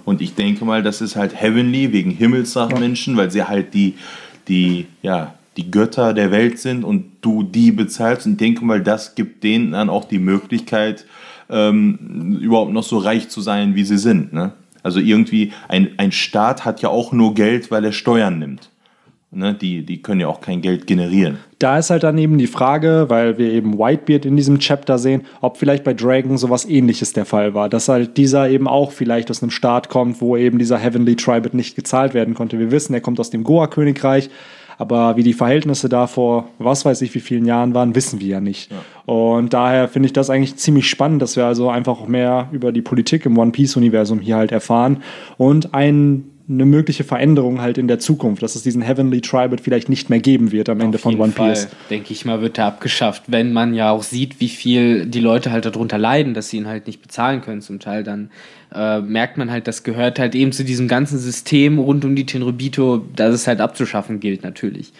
und 0.06 0.22
ich 0.22 0.36
denke 0.36 0.66
mal, 0.66 0.84
das 0.84 1.02
ist 1.02 1.16
halt 1.16 1.40
Heavenly 1.40 1.92
wegen 1.92 2.12
Himmelsdrachenmenschen, 2.12 3.18
weil 3.18 3.32
sie 3.32 3.44
halt 3.44 3.74
die, 3.74 3.96
die, 4.48 4.88
ja, 5.02 5.36
die 5.58 5.70
Götter 5.70 6.14
der 6.14 6.32
Welt 6.32 6.60
sind 6.60 6.84
und 6.84 7.06
du 7.22 7.44
die 7.44 7.72
bezahlst. 7.72 8.26
Und 8.26 8.34
ich 8.34 8.38
denke 8.38 8.66
mal, 8.66 8.82
das 8.82 9.16
gibt 9.16 9.44
denen 9.44 9.74
dann 9.74 9.90
auch 9.90 10.06
die 10.06 10.20
Möglichkeit, 10.20 11.06
ähm, 11.50 12.40
überhaupt 12.42 12.72
noch 12.72 12.84
so 12.84 12.98
reich 12.98 13.30
zu 13.30 13.42
sein, 13.42 13.76
wie 13.76 13.84
sie 13.84 13.98
sind. 13.98 14.34
Ne? 14.34 14.54
Also 14.84 15.00
irgendwie, 15.00 15.52
ein, 15.68 15.92
ein 15.98 16.12
Staat 16.12 16.66
hat 16.66 16.82
ja 16.82 16.90
auch 16.90 17.12
nur 17.12 17.36
Geld, 17.36 17.70
weil 17.70 17.86
er 17.86 17.92
Steuern 17.92 18.40
nimmt. 18.40 18.71
Ne? 19.34 19.54
Die, 19.54 19.86
die 19.86 20.02
können 20.02 20.20
ja 20.20 20.28
auch 20.28 20.42
kein 20.42 20.62
Geld 20.62 20.88
generieren. 20.88 21.38
Da 21.58 21.78
ist 21.78 21.90
halt 21.90 22.04
dann 22.04 22.18
eben 22.18 22.38
die 22.38 22.48
Frage, 22.48 23.06
weil 23.08 23.38
wir 23.38 23.52
eben 23.52 23.80
Whitebeard 23.80 24.26
in 24.26 24.36
diesem 24.36 24.60
Chapter 24.60 24.98
sehen, 24.98 25.22
ob 25.40 25.56
vielleicht 25.56 25.86
bei 25.86 25.94
Dragon 25.94 26.38
sowas 26.38 26.66
ähnliches 26.66 27.14
der 27.14 27.26
Fall 27.26 27.54
war. 27.54 27.70
Dass 27.70 27.88
halt 27.88 28.18
dieser 28.18 28.50
eben 28.50 28.68
auch 28.68 28.92
vielleicht 28.92 29.32
aus 29.32 29.42
einem 29.42 29.52
Staat 29.52 29.88
kommt, 29.88 30.20
wo 30.20 30.36
eben 30.36 30.60
dieser 30.60 30.78
Heavenly 30.78 31.16
Tribute 31.16 31.54
nicht 31.54 31.78
gezahlt 31.78 32.14
werden 32.14 32.34
konnte. 32.34 32.60
Wir 32.60 32.72
wissen, 32.72 32.94
er 32.94 33.00
kommt 33.00 33.22
aus 33.22 33.30
dem 33.30 33.46
Goa-Königreich. 33.46 34.30
Aber 34.78 35.16
wie 35.16 35.24
die 35.24 35.34
Verhältnisse 35.34 35.90
da 35.90 36.08
vor, 36.08 36.50
was 36.58 36.86
weiß 36.86 37.02
ich, 37.04 37.14
wie 37.14 37.20
vielen 37.20 37.46
Jahren 37.46 37.76
waren, 37.76 37.94
wissen 37.94 38.20
wir 38.20 38.28
ja 38.28 38.42
nicht. 38.42 38.72
Ja. 38.72 39.14
Und 39.14 39.54
daher 39.54 39.88
finde 39.88 40.08
ich 40.08 40.14
das 40.14 40.30
eigentlich 40.30 40.56
ziemlich 40.56 40.90
spannend, 40.90 41.22
dass 41.22 41.36
wir 41.36 41.46
also 41.46 41.70
einfach 41.70 42.08
mehr 42.08 42.50
über 42.52 42.72
die 42.72 42.82
Politik 42.82 43.26
im 43.28 43.38
One 43.38 43.52
Piece-Universum 43.52 44.20
hier 44.20 44.38
halt 44.38 44.52
erfahren 44.52 45.04
und 45.38 45.76
ein 45.76 46.24
eine 46.52 46.66
mögliche 46.66 47.04
Veränderung 47.04 47.62
halt 47.62 47.78
in 47.78 47.88
der 47.88 48.00
Zukunft, 48.00 48.44
dass 48.44 48.56
es 48.56 48.64
diesen 48.64 48.82
Heavenly 48.82 49.22
Tribute 49.22 49.62
vielleicht 49.62 49.90
nicht 49.90 50.10
mehr 50.10 50.20
geben 50.20 50.52
wird 50.52 50.70
am 50.70 50.82
Ende 50.82 50.98
von 50.98 51.20
One 51.20 51.32
Piece. 51.32 51.68
Denke 51.90 52.12
ich 52.12 52.26
mal, 52.26 52.42
wird 52.42 52.58
er 52.58 52.66
abgeschafft. 52.66 53.24
Wenn 53.28 53.54
man 53.54 53.74
ja 53.74 53.92
auch 53.92 54.04
sieht, 54.04 54.40
wie 54.40 54.50
viel 54.50 55.06
die 55.06 55.20
Leute 55.20 55.52
halt 55.52 55.66
darunter 55.66 55.98
leiden, 55.98 56.34
dass 56.34 56.50
sie 56.50 56.58
ihn 56.58 56.68
halt 56.68 56.88
nicht 56.88 57.02
bezahlen 57.02 57.42
können 57.42 57.62
zum 57.62 57.80
Teil, 57.80 58.04
dann 58.04 58.30
äh, 58.74 59.00
merkt 59.00 59.38
man 59.38 59.50
halt, 59.50 59.68
das 59.68 59.84
gehört 59.84 60.20
halt 60.20 60.36
eben 60.36 60.52
zu 60.52 60.64
diesem 60.64 60.88
ganzen 60.88 61.18
System 61.18 61.80
rund 61.80 62.04
um 62.06 62.16
die 62.16 62.26
Tenrobito, 62.26 63.06
dass 63.16 63.34
es 63.34 63.48
halt 63.48 63.62
abzuschaffen 63.62 64.20
gilt 64.20 64.44
natürlich. 64.44 64.92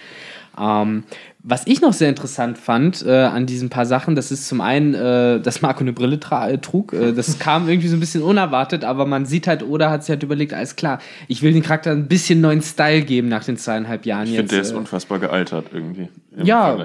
Ähm, 0.60 1.04
was 1.44 1.66
ich 1.66 1.82
noch 1.82 1.94
sehr 1.94 2.10
interessant 2.10 2.58
fand 2.58 3.04
äh, 3.06 3.12
an 3.12 3.46
diesen 3.46 3.70
paar 3.70 3.86
Sachen, 3.86 4.16
das 4.16 4.32
ist 4.32 4.48
zum 4.48 4.62
einen, 4.62 4.94
äh, 4.94 5.40
dass 5.40 5.62
Marco 5.62 5.80
eine 5.80 5.94
Brille 5.94 6.20
äh, 6.32 6.58
trug. 6.60 6.94
Äh, 6.94 7.14
das 7.14 7.40
kam 7.40 7.68
irgendwie 7.68 7.88
so 7.88 7.98
ein 7.98 8.00
bisschen 8.00 8.22
unerwartet, 8.22 8.84
aber 8.84 9.06
man 9.06 9.26
sieht 9.26 9.48
halt, 9.48 9.64
Oda 9.64 9.90
hat 9.90 10.04
sich 10.04 10.12
halt 10.12 10.24
überlegt, 10.24 10.54
alles 10.54 10.76
klar, 10.76 11.00
ich 11.28 11.42
will 11.42 11.54
den 11.54 11.64
Charakter 11.64 11.92
ein 11.92 12.08
bisschen 12.08 12.42
neuen 12.42 12.62
Style 12.62 13.02
geben 13.02 13.28
nach 13.28 13.44
den 13.44 13.58
zweieinhalb 13.58 14.06
Jahren 14.06 14.26
ich 14.28 14.34
jetzt. 14.34 14.44
Ich 14.44 14.50
finde, 14.50 14.56
der 14.56 14.62
ist 14.62 14.72
äh. 14.72 14.78
unfassbar 14.78 15.20
gealtert 15.20 15.66
irgendwie. 15.74 16.10
Ja. 16.44 16.78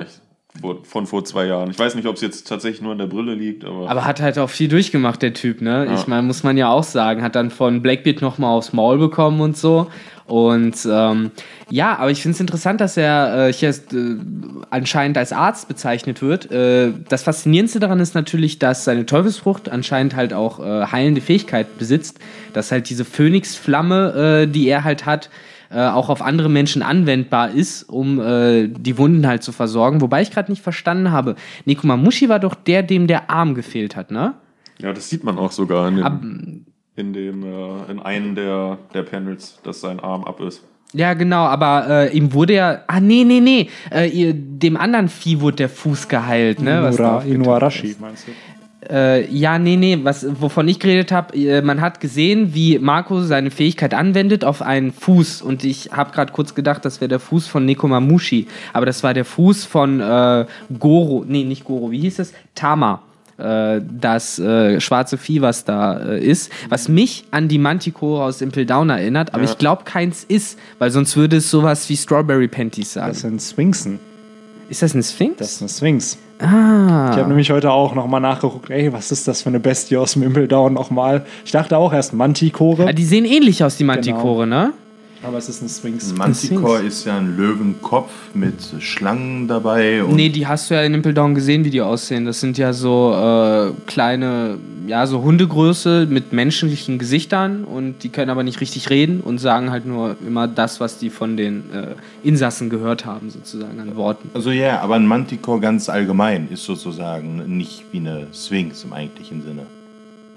Von 0.84 1.06
vor 1.06 1.24
zwei 1.24 1.46
Jahren. 1.46 1.70
Ich 1.70 1.78
weiß 1.78 1.94
nicht, 1.94 2.06
ob 2.06 2.16
es 2.16 2.22
jetzt 2.22 2.48
tatsächlich 2.48 2.82
nur 2.82 2.92
an 2.92 2.98
der 2.98 3.06
Brille 3.06 3.34
liegt, 3.34 3.64
aber. 3.64 3.88
Aber 3.88 4.04
hat 4.04 4.20
halt 4.20 4.38
auch 4.38 4.50
viel 4.50 4.68
durchgemacht, 4.68 5.22
der 5.22 5.34
Typ, 5.34 5.60
ne? 5.60 5.86
Ja. 5.86 5.94
Ich 5.94 6.06
meine, 6.06 6.22
muss 6.22 6.42
man 6.42 6.56
ja 6.56 6.68
auch 6.68 6.84
sagen. 6.84 7.22
Hat 7.22 7.34
dann 7.34 7.50
von 7.50 7.82
Blackbeard 7.82 8.22
nochmal 8.22 8.50
aufs 8.50 8.72
Maul 8.72 8.98
bekommen 8.98 9.40
und 9.40 9.56
so. 9.56 9.88
Und 10.26 10.76
ähm, 10.90 11.30
ja, 11.70 11.96
aber 11.98 12.10
ich 12.10 12.20
finde 12.22 12.34
es 12.34 12.40
interessant, 12.40 12.80
dass 12.80 12.96
er 12.96 13.48
äh, 13.48 13.52
hier 13.52 13.70
äh, 13.70 13.74
anscheinend 14.70 15.18
als 15.18 15.32
Arzt 15.32 15.68
bezeichnet 15.68 16.20
wird. 16.20 16.50
Äh, 16.50 16.92
das 17.08 17.22
Faszinierendste 17.22 17.78
daran 17.78 18.00
ist 18.00 18.16
natürlich, 18.16 18.58
dass 18.58 18.84
seine 18.84 19.06
Teufelsfrucht 19.06 19.68
anscheinend 19.68 20.16
halt 20.16 20.32
auch 20.32 20.58
äh, 20.58 20.86
heilende 20.86 21.20
Fähigkeit 21.20 21.78
besitzt. 21.78 22.18
Dass 22.52 22.72
halt 22.72 22.90
diese 22.90 23.04
Phönixflamme, 23.04 24.42
äh, 24.42 24.46
die 24.50 24.66
er 24.66 24.82
halt 24.82 25.06
hat, 25.06 25.30
äh, 25.70 25.87
auch 25.87 26.09
auf 26.09 26.22
andere 26.22 26.48
Menschen 26.48 26.83
anwendbar 26.83 27.50
ist, 27.50 27.83
um 27.85 28.16
die 28.16 28.98
Wunden 28.98 29.26
halt 29.26 29.42
zu 29.42 29.52
versorgen. 29.52 30.00
Wobei 30.00 30.22
ich 30.22 30.31
gerade 30.31 30.50
nicht 30.50 30.62
verstanden 30.62 31.12
habe. 31.12 31.37
Nekomamushi 31.64 32.29
war 32.29 32.38
doch 32.38 32.55
der, 32.55 32.83
dem 32.83 33.07
der 33.07 33.31
Arm 33.31 33.55
gefehlt 33.55 33.96
hat, 33.96 34.11
ne? 34.11 34.35
Ja, 34.79 34.92
das 34.92 35.09
sieht 35.09 35.24
man 35.24 35.38
auch 35.38 35.52
sogar 35.52 35.88
in 35.88 35.96
dem, 35.96 36.05
Ab, 36.05 36.22
in, 36.96 37.12
dem, 37.12 37.44
in 37.88 37.98
einem 38.00 38.35
der, 38.35 38.79
der 38.94 39.02
Panels, 39.02 39.59
dass 39.62 39.81
sein 39.81 40.00
Arm 40.00 40.24
ab 40.24 40.40
ist. 40.40 40.62
Ja, 40.92 41.14
genau, 41.14 41.44
aber 41.44 41.87
äh, 41.88 42.16
ihm 42.16 42.33
wurde 42.33 42.55
ja. 42.55 42.83
Ah, 42.87 43.00
nee, 43.00 43.24
nee, 43.24 43.40
nee. 43.40 43.68
Äh, 43.90 44.09
ihr, 44.09 44.33
dem 44.35 44.76
anderen 44.76 45.09
Vieh 45.09 45.40
wurde 45.40 45.57
der 45.57 45.68
Fuß 45.68 46.09
geheilt, 46.09 46.61
ne? 46.61 46.79
Inura, 46.79 47.22
Inuarashi, 47.22 47.96
meinst 48.00 48.29
du? 48.29 48.33
Äh, 48.90 49.29
ja, 49.33 49.59
nee, 49.59 49.77
nee, 49.77 49.99
was, 50.03 50.27
wovon 50.40 50.68
ich 50.68 50.79
geredet 50.79 51.12
habe, 51.12 51.37
äh, 51.37 51.62
man 51.62 51.81
hat 51.81 52.01
gesehen, 52.01 52.55
wie 52.55 52.79
Marco 52.79 53.20
seine 53.22 53.51
Fähigkeit 53.51 53.94
anwendet 53.94 54.44
auf 54.44 54.62
einen 54.62 54.92
Fuß. 54.92 55.42
Und 55.42 55.64
ich 55.64 55.90
habe 55.92 56.12
gerade 56.12 56.33
kurz 56.33 56.55
gedacht, 56.55 56.85
das 56.85 57.01
wäre 57.01 57.09
der 57.09 57.20
Fuß 57.20 57.46
von 57.46 57.64
Nekomamushi. 57.64 58.46
Aber 58.72 58.87
das 58.87 59.03
war 59.03 59.14
der 59.14 59.25
Fuß 59.25 59.64
von 59.64 60.01
äh, 60.01 60.46
Goro. 60.79 61.25
Nee, 61.27 61.44
nicht 61.44 61.64
Goro, 61.64 61.90
wie 61.90 62.01
hieß 62.01 62.20
es? 62.20 62.33
Tama 62.55 63.03
äh, 63.38 63.81
das 63.83 64.38
äh, 64.38 64.81
schwarze 64.81 65.18
Vieh, 65.18 65.42
was 65.42 65.64
da 65.64 65.99
äh, 65.99 66.25
ist, 66.25 66.51
was 66.68 66.88
mich 66.88 67.25
an 67.31 67.49
die 67.49 67.59
Manticore 67.59 68.25
aus 68.25 68.40
Impel 68.40 68.66
Down 68.66 68.90
erinnert, 68.90 69.35
aber 69.35 69.44
ja. 69.44 69.51
ich 69.51 69.59
glaube 69.59 69.85
keins 69.85 70.25
ist, 70.25 70.59
weil 70.79 70.90
sonst 70.90 71.16
würde 71.16 71.37
es 71.37 71.51
sowas 71.51 71.88
wie 71.88 71.96
Strawberry 71.96 72.49
Panties 72.49 72.94
sagen. 72.94 73.09
Das 73.09 73.20
sind 73.20 73.42
Sphinxen. 73.42 73.99
Ist 74.68 74.83
das 74.83 74.94
ein 74.94 75.03
Sphinx? 75.03 75.37
Das 75.38 75.53
ist 75.53 75.61
ein 75.61 75.68
Sphinx. 75.68 76.18
Ah. 76.38 77.11
Ich 77.12 77.18
habe 77.18 77.29
nämlich 77.29 77.51
heute 77.51 77.70
auch 77.70 77.94
nochmal 77.94 78.20
nachgeguckt, 78.20 78.70
ey, 78.70 78.92
was 78.92 79.11
ist 79.11 79.27
das 79.27 79.42
für 79.42 79.49
eine 79.49 79.61
Bestie 79.61 79.96
aus 79.96 80.12
dem 80.12 80.22
Impel 80.22 80.49
Down 80.49 80.75
nochmal? 80.75 81.25
Ich 81.44 81.53
dachte 81.53 81.79
auch 81.79 81.92
erst 81.92 82.12
Manticore. 82.12 82.87
Ja, 82.87 82.92
die 82.92 83.05
sehen 83.05 83.25
ähnlich 83.25 83.64
aus, 83.64 83.77
die 83.77 83.85
Manticore, 83.85 84.44
genau. 84.44 84.64
ne? 84.64 84.72
Aber 85.26 85.38
es 85.38 85.48
ist 85.48 85.60
ein 85.60 85.68
Sphinx. 85.68 86.12
Ein 86.12 86.18
Manticore 86.18 86.82
ist 86.82 87.04
ja 87.04 87.18
ein 87.18 87.36
Löwenkopf 87.36 88.12
mit 88.32 88.54
Schlangen 88.78 89.48
dabei. 89.48 90.04
Und 90.04 90.14
nee, 90.14 90.28
die 90.28 90.46
hast 90.46 90.70
du 90.70 90.74
ja 90.74 90.82
in 90.82 90.94
Impel 90.94 91.14
Down 91.14 91.34
gesehen, 91.34 91.64
wie 91.64 91.70
die 91.70 91.80
aussehen. 91.80 92.24
Das 92.26 92.38
sind 92.38 92.58
ja 92.58 92.72
so 92.72 93.12
äh, 93.12 93.72
kleine, 93.86 94.58
ja, 94.86 95.04
so 95.06 95.22
Hundegröße 95.22 96.06
mit 96.08 96.32
menschlichen 96.32 96.98
Gesichtern 96.98 97.64
und 97.64 98.04
die 98.04 98.08
können 98.08 98.30
aber 98.30 98.44
nicht 98.44 98.60
richtig 98.60 98.88
reden 98.88 99.20
und 99.20 99.38
sagen 99.38 99.72
halt 99.72 99.84
nur 99.84 100.14
immer 100.24 100.46
das, 100.46 100.78
was 100.78 100.98
die 100.98 101.10
von 101.10 101.36
den 101.36 101.64
äh, 101.72 101.86
Insassen 102.22 102.70
gehört 102.70 103.04
haben, 103.04 103.30
sozusagen 103.30 103.80
an 103.80 103.96
Worten. 103.96 104.30
Also 104.32 104.52
ja, 104.52 104.80
aber 104.80 104.94
ein 104.94 105.06
Manticore 105.06 105.58
ganz 105.58 105.88
allgemein 105.88 106.48
ist 106.50 106.64
sozusagen 106.64 107.56
nicht 107.56 107.84
wie 107.90 107.98
eine 107.98 108.28
Sphinx 108.32 108.84
im 108.84 108.92
eigentlichen 108.92 109.42
Sinne. 109.42 109.66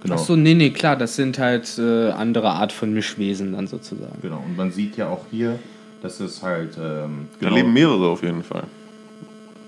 Genau. 0.02 0.16
Ach 0.16 0.20
so, 0.20 0.36
nee, 0.36 0.54
nee, 0.54 0.70
klar, 0.70 0.96
das 0.96 1.16
sind 1.16 1.38
halt 1.40 1.78
äh, 1.78 2.12
andere 2.12 2.52
Art 2.52 2.72
von 2.72 2.94
Mischwesen 2.94 3.54
dann 3.54 3.68
sozusagen. 3.68 4.20
Genau, 4.22 4.42
und 4.46 4.56
man 4.56 4.72
sieht 4.72 4.96
ja 4.96 5.10
auch 5.10 5.26
hier, 5.30 5.60
dass 6.02 6.20
es 6.20 6.42
halt. 6.42 6.78
Ähm, 6.78 7.28
genau, 7.40 7.52
da 7.52 7.56
leben 7.58 7.74
mehrere 7.74 8.08
auf 8.08 8.24
jeden 8.24 8.44
Fall. 8.44 8.64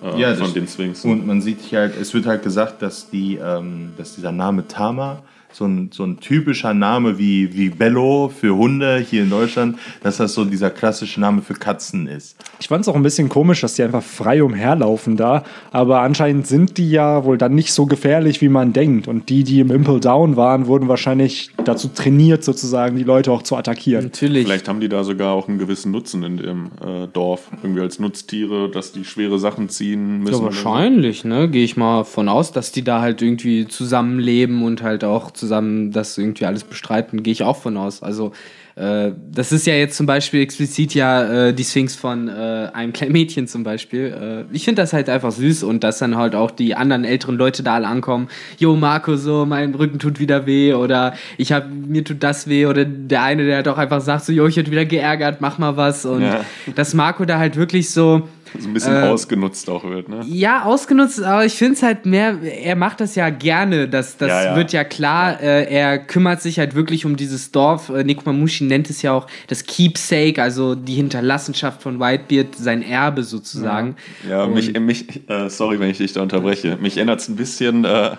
Äh, 0.01 0.19
ja, 0.19 0.35
von 0.35 0.53
den 0.53 0.67
Sphinx. 0.67 1.05
Und 1.05 1.27
man 1.27 1.41
sieht 1.41 1.59
hier 1.61 1.79
halt, 1.79 1.99
es 1.99 2.13
wird 2.13 2.25
halt 2.25 2.43
gesagt, 2.43 2.81
dass, 2.81 3.09
die, 3.09 3.35
ähm, 3.35 3.91
dass 3.97 4.15
dieser 4.15 4.31
Name 4.31 4.67
Tama 4.67 5.21
so 5.51 5.65
ein, 5.65 5.89
so 5.91 6.03
ein 6.03 6.19
typischer 6.19 6.73
Name 6.73 7.17
wie, 7.17 7.55
wie 7.55 7.69
Bello 7.69 8.29
für 8.29 8.55
Hunde 8.55 8.97
hier 8.97 9.23
in 9.23 9.29
Deutschland, 9.29 9.77
dass 10.03 10.17
das 10.17 10.33
so 10.33 10.45
dieser 10.45 10.69
klassische 10.69 11.19
Name 11.19 11.41
für 11.41 11.53
Katzen 11.53 12.07
ist. 12.07 12.35
Ich 12.59 12.67
fand 12.67 12.81
es 12.81 12.87
auch 12.87 12.95
ein 12.95 13.03
bisschen 13.03 13.29
komisch, 13.29 13.61
dass 13.61 13.75
die 13.75 13.83
einfach 13.83 14.03
frei 14.03 14.43
umherlaufen 14.43 15.17
da, 15.17 15.43
aber 15.71 16.01
anscheinend 16.01 16.47
sind 16.47 16.77
die 16.77 16.91
ja 16.91 17.23
wohl 17.25 17.37
dann 17.37 17.55
nicht 17.55 17.73
so 17.73 17.85
gefährlich, 17.85 18.41
wie 18.41 18.49
man 18.49 18.73
denkt. 18.73 19.07
Und 19.07 19.29
die, 19.29 19.43
die 19.43 19.59
im 19.59 19.71
Impel 19.71 19.99
Down 19.99 20.35
waren, 20.35 20.67
wurden 20.67 20.87
wahrscheinlich 20.87 21.49
dazu 21.63 21.89
trainiert, 21.89 22.43
sozusagen 22.43 22.97
die 22.97 23.03
Leute 23.03 23.31
auch 23.31 23.43
zu 23.43 23.55
attackieren. 23.55 24.05
Natürlich. 24.05 24.45
Vielleicht 24.45 24.67
haben 24.67 24.79
die 24.79 24.89
da 24.89 25.03
sogar 25.03 25.33
auch 25.33 25.47
einen 25.47 25.57
gewissen 25.57 25.91
Nutzen 25.91 26.23
in 26.23 26.37
dem 26.37 26.65
äh, 26.83 27.07
Dorf, 27.11 27.49
irgendwie 27.63 27.81
als 27.81 27.99
Nutztiere, 27.99 28.69
dass 28.69 28.91
die 28.91 29.05
schwere 29.05 29.39
Sachen 29.39 29.69
ziehen 29.69 30.19
müssen. 30.19 30.39
Ja, 30.39 30.43
wahrscheinlich, 30.43 31.23
ne? 31.23 31.49
Gehe 31.49 31.63
ich 31.63 31.77
mal 31.77 32.03
von 32.03 32.29
aus, 32.29 32.51
dass 32.51 32.71
die 32.71 32.83
da 32.83 33.01
halt 33.01 33.21
irgendwie 33.21 33.67
zusammenleben 33.67 34.63
und 34.63 34.81
halt 34.81 35.03
auch 35.03 35.31
zusammen 35.41 35.91
das 35.91 36.17
irgendwie 36.17 36.45
alles 36.45 36.63
bestreiten, 36.63 37.23
gehe 37.23 37.33
ich 37.33 37.43
auch 37.43 37.57
von 37.57 37.75
aus. 37.77 38.03
Also 38.03 38.31
äh, 38.75 39.11
das 39.31 39.51
ist 39.51 39.67
ja 39.67 39.73
jetzt 39.73 39.97
zum 39.97 40.05
Beispiel 40.05 40.41
explizit 40.41 40.93
ja 40.93 41.47
äh, 41.47 41.53
die 41.53 41.63
Sphinx 41.63 41.95
von 41.95 42.27
äh, 42.29 42.69
einem 42.73 42.93
kleinen 42.93 43.11
Mädchen 43.11 43.47
zum 43.47 43.63
Beispiel. 43.63 44.47
Äh, 44.49 44.55
ich 44.55 44.65
finde 44.65 44.81
das 44.81 44.93
halt 44.93 45.09
einfach 45.09 45.31
süß 45.31 45.63
und 45.63 45.83
dass 45.83 45.97
dann 45.97 46.15
halt 46.15 46.35
auch 46.35 46.51
die 46.51 46.75
anderen 46.75 47.03
älteren 47.03 47.35
Leute 47.35 47.63
da 47.63 47.75
alle 47.75 47.87
ankommen. 47.87 48.29
Jo, 48.59 48.75
Marco, 48.75 49.17
so, 49.17 49.45
mein 49.45 49.73
Rücken 49.75 49.99
tut 49.99 50.19
wieder 50.19 50.45
weh 50.45 50.73
oder 50.73 51.15
ich 51.37 51.51
hab, 51.51 51.69
mir 51.69 52.03
tut 52.03 52.23
das 52.23 52.47
weh 52.47 52.65
oder 52.67 52.85
der 52.85 53.23
eine, 53.23 53.45
der 53.45 53.57
halt 53.57 53.67
auch 53.67 53.77
einfach 53.77 54.01
sagt 54.01 54.25
so, 54.25 54.31
jo, 54.31 54.47
ich 54.47 54.55
hätte 54.55 54.71
wieder 54.71 54.85
geärgert, 54.85 55.41
mach 55.41 55.57
mal 55.57 55.75
was 55.75 56.05
und 56.05 56.21
ja. 56.21 56.45
dass 56.75 56.93
Marco 56.93 57.25
da 57.25 57.39
halt 57.39 57.57
wirklich 57.57 57.89
so 57.89 58.29
so 58.57 58.67
ein 58.67 58.73
bisschen 58.73 58.95
äh, 58.95 59.07
ausgenutzt 59.07 59.69
auch 59.69 59.83
wird, 59.83 60.09
ne? 60.09 60.23
Ja, 60.27 60.63
ausgenutzt, 60.63 61.21
aber 61.23 61.45
ich 61.45 61.53
finde 61.53 61.73
es 61.73 61.83
halt 61.83 62.05
mehr, 62.05 62.37
er 62.41 62.75
macht 62.75 62.99
das 62.99 63.15
ja 63.15 63.29
gerne, 63.29 63.87
das, 63.87 64.17
das 64.17 64.29
ja, 64.29 64.43
ja. 64.45 64.55
wird 64.55 64.73
ja 64.73 64.83
klar, 64.83 65.41
äh, 65.41 65.71
er 65.73 65.99
kümmert 65.99 66.41
sich 66.41 66.59
halt 66.59 66.75
wirklich 66.75 67.05
um 67.05 67.15
dieses 67.15 67.51
Dorf, 67.51 67.89
äh, 67.89 68.03
Nekomamushi 68.03 68.65
nennt 68.65 68.89
es 68.89 69.01
ja 69.01 69.13
auch 69.13 69.27
das 69.47 69.65
Keepsake, 69.65 70.41
also 70.41 70.75
die 70.75 70.95
Hinterlassenschaft 70.95 71.81
von 71.81 71.99
Whitebeard, 71.99 72.55
sein 72.55 72.81
Erbe 72.83 73.23
sozusagen. 73.23 73.95
Ja, 74.27 74.45
ja 74.45 74.47
mich, 74.47 74.77
mich 74.79 75.29
äh, 75.29 75.49
sorry, 75.49 75.79
wenn 75.79 75.89
ich 75.89 75.97
dich 75.97 76.13
da 76.13 76.21
unterbreche, 76.21 76.77
mich 76.81 76.97
erinnert 76.97 77.21
es 77.21 77.29
ein 77.29 77.35
bisschen, 77.35 77.85
äh, 77.85 78.15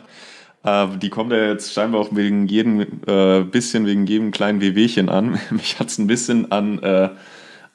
äh, 0.65 0.87
die 1.01 1.11
kommen 1.11 1.31
ja 1.31 1.49
jetzt 1.49 1.73
scheinbar 1.73 2.01
auch 2.01 2.09
wegen 2.13 2.47
jedem, 2.47 2.81
äh, 3.07 3.43
bisschen 3.43 3.87
wegen 3.87 4.07
jedem 4.07 4.31
kleinen 4.31 4.61
Wehwehchen 4.61 5.09
an. 5.09 5.39
mich 5.51 5.79
hat 5.79 5.89
es 5.89 5.99
ein 5.99 6.07
bisschen 6.07 6.51
an 6.53 6.81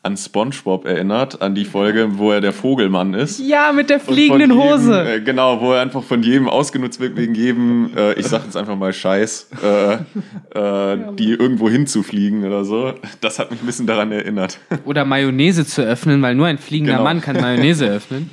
an 0.07 0.15
SpongeBob 0.15 0.85
erinnert, 0.85 1.41
an 1.41 1.53
die 1.53 1.65
Folge, 1.65 2.17
wo 2.17 2.31
er 2.31 2.39
der 2.39 2.53
Vogelmann 2.53 3.13
ist. 3.13 3.39
Ja, 3.39 3.73
mit 3.73 3.89
der 3.89 3.99
fliegenden 3.99 4.51
jedem, 4.51 4.63
Hose. 4.63 5.15
Äh, 5.15 5.21
genau, 5.21 5.59
wo 5.61 5.73
er 5.73 5.81
einfach 5.81 6.01
von 6.01 6.23
jedem 6.23 6.47
ausgenutzt 6.47 6.99
wird, 6.99 7.17
wegen 7.17 7.35
jedem, 7.35 7.91
äh, 7.95 8.13
ich 8.13 8.25
sag 8.25 8.45
jetzt 8.45 8.55
einfach 8.55 8.77
mal 8.77 8.93
Scheiß, 8.93 9.49
äh, 9.61 9.93
äh 9.93 10.97
die 11.17 11.31
irgendwo 11.31 11.69
hinzufliegen 11.69 12.45
oder 12.45 12.63
so. 12.63 12.93
Das 13.19 13.37
hat 13.37 13.51
mich 13.51 13.61
ein 13.61 13.65
bisschen 13.65 13.85
daran 13.85 14.11
erinnert. 14.11 14.59
Oder 14.85 15.03
Mayonnaise 15.03 15.65
zu 15.65 15.81
öffnen, 15.81 16.21
weil 16.21 16.35
nur 16.35 16.47
ein 16.47 16.57
fliegender 16.57 16.93
genau. 16.93 17.03
Mann 17.03 17.21
kann 17.21 17.35
Mayonnaise 17.35 17.85
öffnen. 17.91 18.29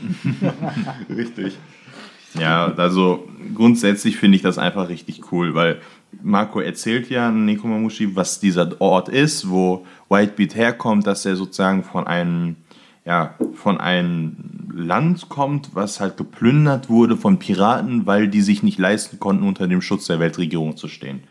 Richtig. 1.14 1.58
Ja, 2.38 2.72
also 2.76 3.28
grundsätzlich 3.54 4.16
finde 4.16 4.36
ich 4.36 4.42
das 4.42 4.58
einfach 4.58 4.88
richtig 4.88 5.32
cool, 5.32 5.54
weil 5.54 5.80
Marco 6.22 6.60
erzählt 6.60 7.10
ja 7.10 7.30
Nekomamushi, 7.30 8.14
was 8.14 8.40
dieser 8.40 8.80
Ort 8.80 9.08
ist, 9.08 9.50
wo 9.50 9.86
Whitebeard 10.14 10.54
herkommt, 10.54 11.06
dass 11.06 11.26
er 11.26 11.36
sozusagen 11.36 11.82
von 11.82 12.06
einem 12.06 12.56
ja, 13.06 13.34
von 13.52 13.78
einem 13.78 14.70
Land 14.72 15.28
kommt, 15.28 15.74
was 15.74 16.00
halt 16.00 16.16
geplündert 16.16 16.88
wurde 16.88 17.16
von 17.18 17.38
Piraten, 17.38 18.06
weil 18.06 18.28
die 18.28 18.40
sich 18.40 18.62
nicht 18.62 18.78
leisten 18.78 19.20
konnten, 19.20 19.46
unter 19.46 19.68
dem 19.68 19.82
Schutz 19.82 20.06
der 20.06 20.20
Weltregierung 20.20 20.76
zu 20.76 20.88
stehen. 20.88 21.24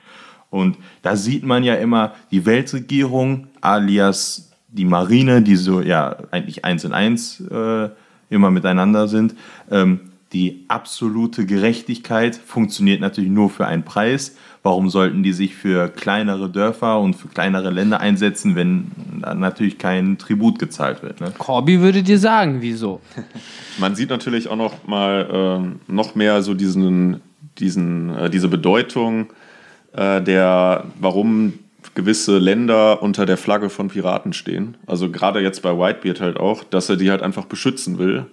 Und 0.52 0.78
da 1.02 1.16
sieht 1.16 1.44
man 1.44 1.64
ja 1.64 1.74
immer 1.74 2.14
die 2.30 2.46
Weltregierung 2.46 3.48
alias 3.62 4.52
die 4.68 4.86
Marine, 4.86 5.42
die 5.42 5.56
so 5.56 5.82
ja 5.82 6.16
eigentlich 6.32 6.66
eins 6.66 6.84
in 6.84 6.94
eins 6.94 7.40
äh, 7.40 7.90
immer 8.30 8.52
miteinander 8.52 9.08
sind. 9.08 9.36
Ähm, 9.70 10.00
die 10.34 10.66
absolute 10.68 11.46
Gerechtigkeit 11.46 12.36
funktioniert 12.36 13.02
natürlich 13.02 13.30
nur 13.30 13.50
für 13.50 13.68
einen 13.68 13.84
Preis. 13.84 14.36
Warum 14.64 14.90
sollten 14.90 15.24
die 15.24 15.34
sich 15.34 15.56
für 15.56 15.90
kleinere 15.90 16.50
Dörfer 16.50 17.00
und 17.00 17.16
für 17.16 17.28
kleinere 17.28 17.70
Länder 17.70 18.00
einsetzen, 18.00 18.56
wenn 18.56 18.92
da 19.22 19.36
natürlich 19.36 19.78
kein 19.78 20.18
Tribut 20.18 20.58
gezahlt 20.58 21.04
wird? 21.04 21.22
Ne? 21.22 21.34
Corby 21.38 21.82
würde 21.82 22.02
dir 22.02 22.18
sagen, 22.18 22.58
wieso? 22.62 23.02
Man 23.78 23.96
sieht 23.96 24.10
natürlich 24.10 24.48
auch 24.48 24.56
noch 24.56 24.88
mal 24.88 25.68
äh, 25.90 25.92
noch 25.92 26.16
mehr 26.16 26.42
so 26.42 26.54
diesen, 26.54 27.22
diesen, 27.60 28.16
äh, 28.16 28.30
diese 28.30 28.48
Bedeutung 28.48 29.28
äh, 29.92 30.22
der, 30.22 30.86
warum 31.00 31.54
gewisse 31.94 32.38
Länder 32.40 33.04
unter 33.04 33.26
der 33.26 33.38
Flagge 33.38 33.70
von 33.70 33.90
Piraten 33.90 34.34
stehen. 34.34 34.78
Also 34.88 35.12
gerade 35.12 35.42
jetzt 35.42 35.62
bei 35.62 35.78
Whitebeard 35.78 36.22
halt 36.22 36.38
auch, 36.38 36.64
dass 36.64 36.90
er 36.90 36.96
die 36.96 37.12
halt 37.12 37.22
einfach 37.22 37.46
beschützen 37.46 38.00
will. 38.00 38.26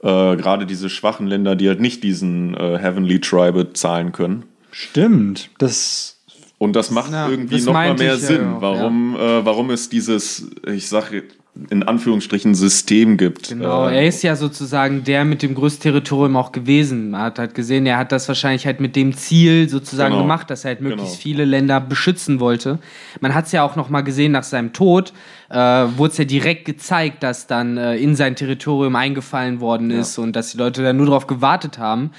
Äh, 0.00 0.36
gerade 0.36 0.66
diese 0.66 0.88
schwachen 0.88 1.26
Länder, 1.26 1.56
die 1.56 1.68
halt 1.68 1.80
nicht 1.80 2.04
diesen 2.04 2.54
äh, 2.54 2.78
Heavenly 2.78 3.20
Tribe 3.20 3.72
zahlen 3.72 4.12
können. 4.12 4.44
Stimmt. 4.70 5.50
Das 5.58 6.20
Und 6.58 6.76
das 6.76 6.90
macht 6.90 7.10
Ja, 7.12 7.28
irgendwie 7.28 7.60
nochmal 7.62 7.94
mehr 7.94 8.14
ich 8.14 8.20
ja 8.20 8.26
Sinn, 8.26 8.54
auch, 8.54 8.60
warum, 8.60 9.16
äh, 9.16 9.44
warum 9.44 9.70
es 9.70 9.88
dieses, 9.88 10.50
ich 10.66 10.88
sage 10.88 11.24
in 11.70 11.82
Anführungsstrichen, 11.82 12.54
System 12.54 13.16
gibt. 13.16 13.48
Genau, 13.48 13.88
Äh, 13.88 13.96
er 13.96 14.06
ist 14.06 14.22
ja 14.22 14.36
sozusagen 14.36 15.04
der 15.04 15.24
mit 15.24 15.42
dem 15.42 15.54
größten 15.54 15.82
Territorium 15.82 16.36
auch 16.36 16.52
gewesen. 16.52 17.10
Man 17.10 17.20
hat 17.22 17.38
halt 17.38 17.54
gesehen, 17.54 17.84
er 17.86 17.98
hat 17.98 18.12
das 18.12 18.28
wahrscheinlich 18.28 18.64
halt 18.66 18.80
mit 18.80 18.94
dem 18.94 19.12
Ziel 19.16 19.68
sozusagen 19.68 20.12
Genau. 20.12 20.22
gemacht, 20.22 20.50
dass 20.50 20.64
er 20.64 20.68
halt 20.70 20.80
möglichst 20.80 21.14
Genau. 21.14 21.22
viele 21.22 21.44
Länder 21.44 21.80
beschützen 21.80 22.38
wollte. 22.40 22.78
Man 23.20 23.34
hat 23.34 23.46
es 23.46 23.52
ja 23.52 23.62
auch 23.64 23.74
noch 23.76 23.88
mal 23.88 24.02
gesehen 24.02 24.32
nach 24.32 24.44
seinem 24.44 24.72
Tod, 24.72 25.12
äh, 25.50 25.56
wurde 25.56 26.12
es 26.12 26.18
ja 26.18 26.24
direkt 26.24 26.64
gezeigt, 26.64 27.22
dass 27.22 27.46
dann 27.46 27.76
äh, 27.76 27.96
in 27.96 28.14
sein 28.14 28.36
Territorium 28.36 28.94
eingefallen 28.96 29.60
worden 29.60 29.90
ist 29.90 30.16
und 30.18 30.36
dass 30.36 30.52
die 30.52 30.58
Leute 30.58 30.82
da 30.82 30.92
nur 30.92 31.06
drauf 31.06 31.26
gewartet 31.26 31.78
haben. 31.78 32.10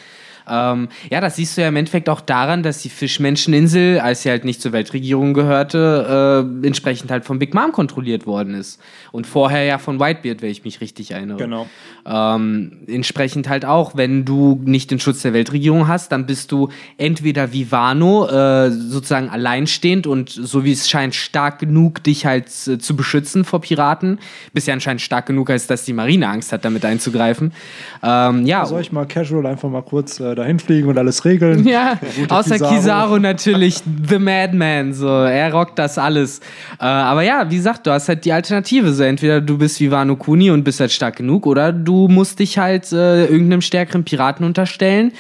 Ähm, 0.50 0.90
ja, 1.10 1.22
das 1.22 1.36
siehst 1.36 1.58
du 1.58 1.62
ja 1.62 1.68
im 1.68 1.76
Endeffekt 1.76 2.10
auch 2.10 2.22
daran, 2.22 2.64
dass 2.64 2.82
die 2.82 2.90
Fischmenscheninsel, 2.90 4.00
als 4.00 4.24
sie 4.24 4.30
halt 4.30 4.46
nicht 4.46 4.62
zur 4.62 4.72
Weltregierung 4.72 5.34
gehörte, 5.34 6.46
äh, 6.64 6.68
entsprechend 6.68 7.12
halt 7.12 7.26
von 7.26 7.40
Big 7.40 7.54
Mom 7.54 7.72
kontrolliert 7.72 8.26
worden 8.26 8.56
ist. 8.56 8.82
Und 9.12 9.28
vorher 9.28 9.64
ja 9.64 9.78
von 9.78 10.00
Whitebeard, 10.00 10.42
wenn 10.42 10.50
ich 10.50 10.64
mich 10.64 10.82
richtig 10.82 11.12
erinnere. 11.12 11.38
Genau. 11.38 11.68
Ähm, 12.06 12.80
entsprechend 12.88 13.50
halt 13.50 13.66
auch, 13.66 13.96
wenn 13.96 14.26
du 14.26 14.62
nicht 14.66 14.92
den 14.92 15.00
Schutz 15.00 15.22
der 15.22 15.34
Weltregierung 15.34 15.88
hast, 15.88 16.12
dann 16.12 16.26
bist 16.26 16.52
du 16.52 16.70
entweder 16.98 17.54
wie 17.54 17.72
Wano 17.72 18.28
äh, 18.28 18.72
sozusagen 18.72 19.30
alleinstehend 19.30 20.08
und 20.08 20.30
so 20.30 20.64
wie 20.64 20.72
es 20.72 20.90
scheint 20.90 21.16
stark 21.16 21.60
genug, 21.60 22.04
dich 22.04 22.26
halt 22.26 22.48
äh, 22.68 22.80
zu 22.80 22.96
beschützen 22.96 23.46
vor 23.46 23.62
Piraten. 23.62 24.20
Bist 24.54 24.68
ja 24.68 24.74
anscheinend 24.74 25.02
stark 25.02 25.26
genug, 25.26 25.50
als 25.50 25.68
dass 25.68 25.86
die 25.86 25.94
Marine 25.94 26.28
Angst 26.28 26.52
hat, 26.52 26.66
damit 26.66 26.86
einzugreifen. 26.86 27.54
Ähm, 28.02 28.46
ja, 28.46 28.66
soll 28.66 28.82
ich 28.82 28.92
mal 28.92 29.06
casual 29.06 29.46
einfach 29.46 29.70
mal 29.70 29.84
kurz 29.84 30.20
äh, 30.20 30.36
dahin 30.40 30.60
fliegen 30.60 30.88
und 30.88 30.98
alles 30.98 31.24
regeln. 31.26 31.68
ja, 31.68 32.00
außer 32.30 32.56
Kizaru. 32.56 32.76
Kizaru. 32.76 33.18
natürlich, 33.20 33.82
The 34.08 34.20
Madman, 34.20 34.94
so, 34.94 35.08
er 35.08 35.54
rockt 35.54 35.78
das 35.78 35.98
alles. 35.98 36.40
Äh, 36.80 36.86
aber 36.86 37.22
ja, 37.22 37.50
wie 37.50 37.58
gesagt, 37.58 37.86
du 37.86 37.92
hast 37.92 38.10
halt 38.10 38.26
die 38.26 38.34
Alternative, 38.34 38.94
so 38.94 39.04
entweder 39.04 39.42
du 39.42 39.58
bist 39.58 39.80
wie 39.80 39.92
Wano 39.92 40.16
Kuni 40.16 40.52
und 40.52 40.64
bist 40.64 40.80
halt 40.80 40.92
stark 40.92 41.18
genug, 41.18 41.46
oder 41.46 41.72
du 41.72 42.08
musst 42.08 42.40
dich 42.40 42.58
halt 42.58 42.92
äh, 42.92 43.26
irgendeinem 43.26 43.62
stärkeren 43.62 44.04
Piraten 44.04 44.46
unterstellen. 44.46 45.12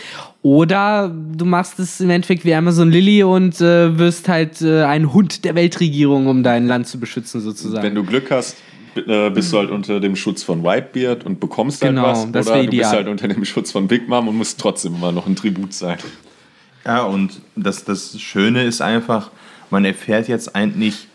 Oder 0.41 1.09
du 1.09 1.43
machst 1.43 1.79
es 1.79 1.99
im 1.99 2.09
Endeffekt 2.09 2.45
wie 2.45 2.55
Amazon 2.55 2.89
Lily 2.89 3.23
und 3.23 3.59
äh, 3.59 3.97
wirst 3.97 4.29
halt 4.29 4.61
äh, 4.61 4.83
ein 4.83 5.11
Hund 5.13 5.43
der 5.43 5.53
Weltregierung, 5.53 6.27
um 6.27 6.43
dein 6.43 6.65
Land 6.65 6.87
zu 6.87 6.97
beschützen, 6.97 7.41
sozusagen. 7.41 7.83
Wenn 7.83 7.95
du 7.95 8.05
Glück 8.05 8.31
hast, 8.31 8.55
äh, 8.95 9.29
bist 9.29 9.51
du 9.53 9.57
halt 9.57 9.69
unter 9.71 9.99
dem 9.99 10.15
Schutz 10.15 10.43
von 10.43 10.63
Whitebeard 10.63 11.25
und 11.25 11.39
bekommst 11.39 11.81
Genau, 11.81 12.03
halt 12.03 12.15
was. 12.15 12.31
das 12.31 12.47
oder 12.47 12.55
wär 12.55 12.63
du 12.63 12.69
bist 12.69 12.73
ideal. 12.79 12.91
halt 12.91 13.07
unter 13.07 13.27
dem 13.27 13.45
Schutz 13.45 13.71
von 13.71 13.87
Big 13.87 14.07
Mom 14.07 14.27
und 14.27 14.37
musst 14.37 14.59
trotzdem 14.59 14.95
immer 14.95 15.11
noch 15.11 15.27
ein 15.27 15.35
Tribut 15.35 15.73
sein. 15.73 15.97
Ja, 16.85 17.03
und 17.03 17.41
das, 17.55 17.83
das 17.83 18.19
Schöne 18.19 18.63
ist 18.63 18.81
einfach, 18.81 19.31
man 19.69 19.85
erfährt 19.85 20.27
jetzt 20.27 20.55
eigentlich, 20.55 21.07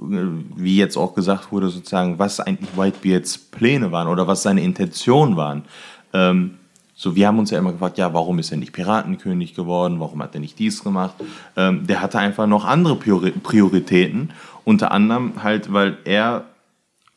äh, 0.00 0.16
wie 0.56 0.76
jetzt 0.76 0.96
auch 0.96 1.14
gesagt 1.14 1.52
wurde, 1.52 1.68
sozusagen, 1.68 2.18
was 2.18 2.40
eigentlich 2.40 2.76
Whitebeards 2.76 3.38
Pläne 3.38 3.92
waren 3.92 4.08
oder 4.08 4.26
was 4.26 4.42
seine 4.42 4.62
Intentionen 4.62 5.36
waren. 5.36 5.64
Ähm, 6.12 6.54
so, 7.00 7.14
wir 7.14 7.28
haben 7.28 7.38
uns 7.38 7.52
ja 7.52 7.58
immer 7.60 7.70
gefragt, 7.70 7.96
ja, 7.96 8.12
warum 8.12 8.40
ist 8.40 8.50
er 8.50 8.56
nicht 8.56 8.72
Piratenkönig 8.72 9.54
geworden? 9.54 10.00
Warum 10.00 10.20
hat 10.20 10.34
er 10.34 10.40
nicht 10.40 10.58
dies 10.58 10.82
gemacht? 10.82 11.14
Ähm, 11.56 11.86
der 11.86 12.02
hatte 12.02 12.18
einfach 12.18 12.48
noch 12.48 12.64
andere 12.64 12.96
Priori 12.96 13.30
Prioritäten. 13.30 14.30
Unter 14.64 14.90
anderem 14.90 15.44
halt, 15.44 15.72
weil 15.72 15.96
er 16.04 16.46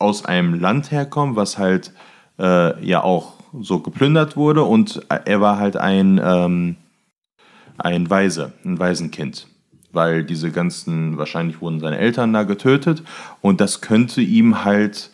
aus 0.01 0.25
einem 0.25 0.59
Land 0.59 0.91
herkommt, 0.91 1.35
was 1.35 1.57
halt 1.57 1.93
äh, 2.39 2.83
ja 2.85 3.03
auch 3.03 3.33
so 3.59 3.79
geplündert 3.79 4.35
wurde 4.35 4.63
und 4.63 5.01
er 5.09 5.41
war 5.41 5.57
halt 5.57 5.77
ein, 5.77 6.19
ähm, 6.23 6.75
ein 7.77 8.09
Waise, 8.09 8.53
ein 8.65 8.79
Waisenkind. 8.79 9.47
Weil 9.93 10.23
diese 10.23 10.51
ganzen, 10.51 11.17
wahrscheinlich 11.17 11.59
wurden 11.59 11.81
seine 11.81 11.97
Eltern 11.97 12.31
da 12.31 12.43
getötet 12.43 13.03
und 13.41 13.59
das 13.59 13.81
könnte 13.81 14.21
ihm 14.21 14.63
halt, 14.63 15.11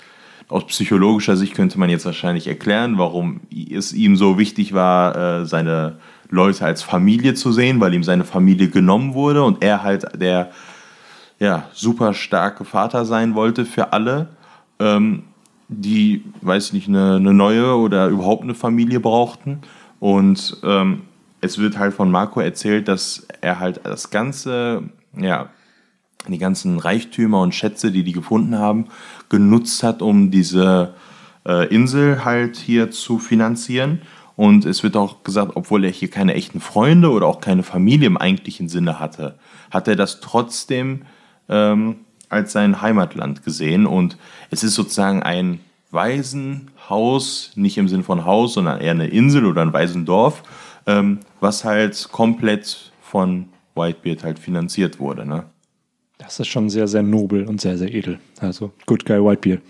aus 0.50 0.66
psychologischer 0.68 1.36
Sicht 1.36 1.56
könnte 1.56 1.80
man 1.80 1.90
jetzt 1.90 2.06
wahrscheinlich 2.06 2.48
erklären, 2.48 2.98
warum 2.98 3.42
es 3.52 3.92
ihm 3.92 4.16
so 4.16 4.38
wichtig 4.38 4.74
war, 4.74 5.42
äh, 5.42 5.46
seine 5.46 5.98
Leute 6.30 6.66
als 6.66 6.84
Familie 6.84 7.34
zu 7.34 7.52
sehen, 7.52 7.80
weil 7.80 7.94
ihm 7.94 8.04
seine 8.04 8.24
Familie 8.24 8.70
genommen 8.70 9.14
wurde 9.14 9.44
und 9.44 9.64
er 9.64 9.84
halt 9.84 10.06
der 10.20 10.52
ja, 11.40 11.66
super 11.74 12.14
starke 12.14 12.66
Vater 12.66 13.06
sein 13.06 13.36
wollte 13.36 13.66
für 13.66 13.94
alle, 13.94 14.30
ähm, 14.80 15.24
die, 15.68 16.24
weiß 16.42 16.68
ich 16.68 16.74
nicht, 16.74 16.88
eine, 16.88 17.16
eine 17.16 17.34
neue 17.34 17.76
oder 17.76 18.08
überhaupt 18.08 18.44
eine 18.44 18.56
Familie 18.56 19.00
brauchten. 19.00 19.60
Und 20.00 20.58
ähm, 20.64 21.04
es 21.42 21.58
wird 21.58 21.78
halt 21.78 21.94
von 21.94 22.12
Marco 22.12 22.40
erzählt, 22.40 22.88
dass 22.88 23.28
er 23.42 23.60
halt 23.60 23.82
das 23.84 24.10
ganze, 24.10 24.84
ja, 25.18 25.50
die 26.28 26.38
ganzen 26.38 26.80
Reichtümer 26.80 27.42
und 27.42 27.56
Schätze, 27.56 27.92
die 27.92 28.04
die 28.04 28.12
gefunden 28.12 28.58
haben, 28.58 28.88
genutzt 29.30 29.84
hat, 29.84 30.02
um 30.02 30.32
diese 30.32 30.94
äh, 31.46 31.68
Insel 31.74 32.26
halt 32.26 32.58
hier 32.58 32.92
zu 32.92 33.20
finanzieren. 33.20 34.02
Und 34.36 34.66
es 34.66 34.84
wird 34.84 34.96
auch 34.96 35.24
gesagt, 35.24 35.54
obwohl 35.56 35.84
er 35.86 35.92
hier 35.92 36.10
keine 36.10 36.36
echten 36.36 36.60
Freunde 36.60 37.10
oder 37.12 37.26
auch 37.26 37.42
keine 37.42 37.64
Familie 37.64 38.08
im 38.08 38.18
eigentlichen 38.18 38.70
Sinne 38.70 39.00
hatte, 39.00 39.40
hat 39.72 39.88
er 39.88 39.96
das 39.96 40.20
trotzdem 40.20 41.04
ähm, 41.50 41.98
als 42.30 42.52
sein 42.52 42.82
Heimatland 42.82 43.44
gesehen. 43.44 43.86
Und 43.86 44.18
es 44.50 44.64
ist 44.64 44.76
sozusagen 44.76 45.24
ein 45.24 45.60
Waisenhaus, 45.92 47.52
nicht 47.56 47.78
im 47.78 47.88
Sinn 47.88 48.04
von 48.04 48.26
Haus, 48.26 48.54
sondern 48.54 48.82
eher 48.82 48.92
eine 48.92 49.08
Insel 49.08 49.46
oder 49.46 49.62
ein 49.62 49.74
Waisendorf, 49.74 50.44
ähm, 50.86 51.20
was 51.40 51.64
halt 51.64 52.10
komplett 52.12 52.92
von 53.02 53.50
Whitebeard 53.76 54.24
halt 54.24 54.40
finanziert 54.40 55.00
wurde. 55.00 55.26
Ne? 55.26 55.46
Das 56.18 56.40
ist 56.40 56.48
schon 56.48 56.70
sehr, 56.70 56.88
sehr 56.88 57.04
nobel 57.04 57.46
und 57.46 57.62
sehr, 57.62 57.78
sehr 57.78 57.94
edel. 57.94 58.20
Also, 58.40 58.72
Good 58.86 59.06
Guy 59.06 59.24
Whitebeard. 59.24 59.62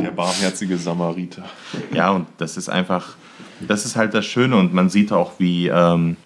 Der 0.00 0.10
barmherzige 0.10 0.76
Samariter. 0.78 1.44
Ja, 1.92 2.10
und 2.10 2.26
das 2.38 2.56
ist 2.56 2.68
einfach, 2.68 3.16
das 3.66 3.84
ist 3.84 3.96
halt 3.96 4.14
das 4.14 4.24
Schöne 4.24 4.56
und 4.56 4.72
man 4.72 4.88
sieht 4.88 5.12
auch, 5.12 5.32
wie, 5.38 5.66
ähm, 5.68 6.16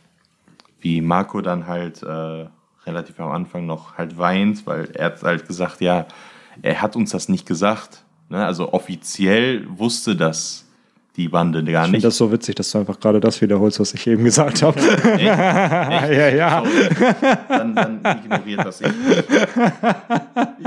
wie 0.81 1.01
Marco 1.01 1.41
dann 1.41 1.67
halt 1.67 2.03
äh, 2.03 2.47
relativ 2.87 3.19
am 3.21 3.31
Anfang 3.31 3.67
noch 3.67 3.97
halt 3.97 4.19
weint, 4.19 4.67
weil 4.67 4.91
er 4.95 5.07
hat 5.07 5.23
halt 5.23 5.47
gesagt, 5.47 5.81
ja, 5.81 6.07
er 6.63 6.83
hat 6.83 6.97
uns 6.97 7.11
das 7.11 7.29
nicht 7.29 7.47
gesagt. 7.47 8.05
Ne? 8.29 8.45
Also 8.45 8.73
offiziell 8.73 9.67
wusste 9.69 10.17
das 10.17 10.67
die 11.17 11.29
Bande 11.29 11.63
gar 11.65 11.83
Ich 11.83 11.87
finde 11.87 11.97
nicht. 11.99 12.05
das 12.07 12.17
so 12.17 12.33
witzig, 12.33 12.55
dass 12.55 12.71
du 12.71 12.79
einfach 12.79 12.99
gerade 12.99 13.21
das 13.21 13.41
wiederholst, 13.43 13.79
was 13.79 13.93
ich 13.93 14.07
eben 14.07 14.25
gesagt 14.25 14.63
habe. 14.63 14.81
ja, 15.19 16.29
ja. 16.29 16.63
dann, 17.49 17.75
dann 17.75 18.01
ignoriert 18.25 18.65
das 18.65 18.81
ich. 18.81 18.89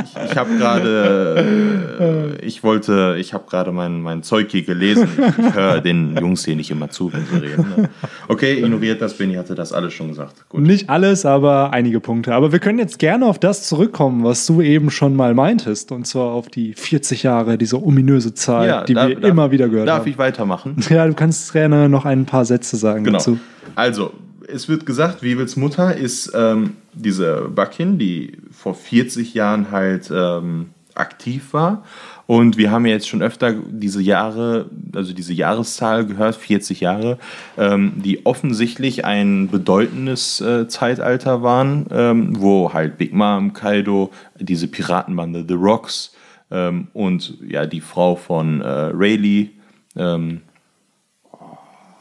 Ich, 0.04 0.32
ich 0.32 0.38
habe 0.38 0.56
gerade, 0.58 2.36
äh, 2.40 2.46
ich 2.46 2.64
wollte, 2.64 3.16
ich 3.20 3.34
habe 3.34 3.46
gerade 3.50 3.72
mein, 3.72 4.02
mein 4.02 4.24
Zeug 4.24 4.48
hier 4.52 4.64
gelesen. 4.64 5.08
Ich, 5.18 5.46
ich 5.48 5.54
höre 5.56 5.82
den 5.82 6.16
Jungs 6.18 6.46
hier 6.46 6.56
nicht 6.56 6.72
immer 6.72 6.90
zu, 6.90 7.12
wenn 7.14 7.26
sie 7.26 7.38
reden. 7.38 7.66
Ne? 7.78 7.90
Okay, 8.28 8.60
ignoriert 8.60 9.02
das. 9.02 9.16
Benny 9.18 9.36
hatte 9.36 9.56
das 9.56 9.74
alles 9.74 9.94
schon 9.94 10.10
gesagt. 10.10 10.48
Gut. 10.50 10.62
Nicht 10.62 10.90
alles, 10.90 11.26
aber 11.26 11.72
einige 11.74 12.00
Punkte. 12.00 12.34
Aber 12.34 12.52
wir 12.52 12.60
können 12.60 12.80
jetzt 12.80 13.00
gerne 13.00 13.26
auf 13.26 13.40
das 13.40 13.68
zurückkommen, 13.68 14.24
was 14.24 14.46
du 14.46 14.62
eben 14.62 14.90
schon 14.90 15.16
mal 15.16 15.34
meintest. 15.34 15.92
Und 15.92 16.06
zwar 16.08 16.32
auf 16.32 16.48
die 16.48 16.74
40 16.74 17.24
Jahre, 17.24 17.58
diese 17.58 17.82
ominöse 17.82 18.34
Zahl, 18.34 18.84
die 18.88 18.94
darf- 18.94 19.08
wir 19.10 19.16
darf- 19.20 19.30
immer 19.30 19.52
wieder 19.52 19.70
gehört 19.70 19.88
Darf 19.88 20.00
haben. 20.00 20.10
ich 20.10 20.18
weitermachen? 20.18 20.76
Ja, 20.90 21.08
du 21.08 21.14
kannst 21.14 21.52
gerne 21.54 21.90
noch 21.90 22.06
ein 22.06 22.26
paar 22.26 22.46
Sätze 22.46 22.78
sagen 22.78 23.04
Genau. 23.04 23.18
dazu. 23.18 23.40
Also, 23.76 24.12
es 24.48 24.70
wird 24.70 24.86
gesagt, 24.86 25.22
Wiebels 25.22 25.56
Mutter 25.56 25.96
ist 25.96 26.32
ähm, 26.36 26.78
diese 26.94 27.50
Buckin, 27.50 27.98
die 27.98 28.38
vor 28.52 28.76
40 28.76 29.34
Jahren 29.34 29.72
halt 29.72 30.12
ähm, 30.12 30.72
aktiv 30.94 31.54
war. 31.54 31.84
Und 32.28 32.58
wir 32.58 32.72
haben 32.72 32.86
ja 32.86 32.94
jetzt 32.94 33.08
schon 33.08 33.22
öfter 33.22 33.54
diese 33.54 34.02
Jahre, 34.02 34.70
also 34.96 35.14
diese 35.14 35.34
Jahreszahl 35.34 36.06
gehört, 36.08 36.36
40 36.36 36.80
Jahre, 36.80 37.20
ähm, 37.58 37.94
die 37.98 38.26
offensichtlich 38.26 39.06
ein 39.06 39.50
bedeutendes 39.50 40.42
äh, 40.42 40.68
Zeitalter 40.68 41.44
waren, 41.44 41.86
ähm, 41.92 42.42
wo 42.42 42.74
halt 42.74 42.98
Big 42.98 43.14
Mom, 43.14 43.54
Kaido, 43.54 44.12
diese 44.40 44.68
Piratenbande 44.68 45.46
The 45.48 45.54
Rocks 45.54 46.16
ähm, 46.50 46.88
und 46.94 47.38
ja 47.48 47.68
die 47.68 47.82
Frau 47.82 48.16
von 48.16 48.62
äh, 48.62 48.68
Rayleigh, 48.68 49.50
ähm, 49.96 50.42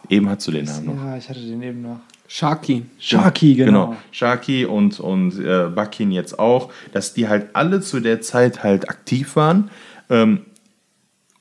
eben 0.09 0.29
hast 0.31 0.47
du 0.47 0.53
den 0.53 0.65
Namen 0.65 0.87
noch. 0.87 1.05
Ja, 1.05 1.17
ich 1.19 1.29
hatte 1.29 1.41
den 1.41 1.63
eben 1.63 1.83
noch. 1.83 2.01
Sharky. 2.35 2.85
Sharky, 2.99 3.55
genau. 3.55 3.87
Genau, 3.87 3.97
Sharky 4.11 4.65
und, 4.65 4.99
und 4.99 5.39
äh, 5.39 5.69
Bakin 5.73 6.11
jetzt 6.11 6.37
auch, 6.37 6.73
dass 6.93 7.15
die 7.15 7.29
halt 7.29 7.51
alle 7.53 7.81
zu 7.81 8.01
der 8.01 8.23
Zeit 8.23 8.65
halt 8.65 8.89
aktiv 8.89 9.37
waren. 9.37 9.71
Ähm, 10.11 10.41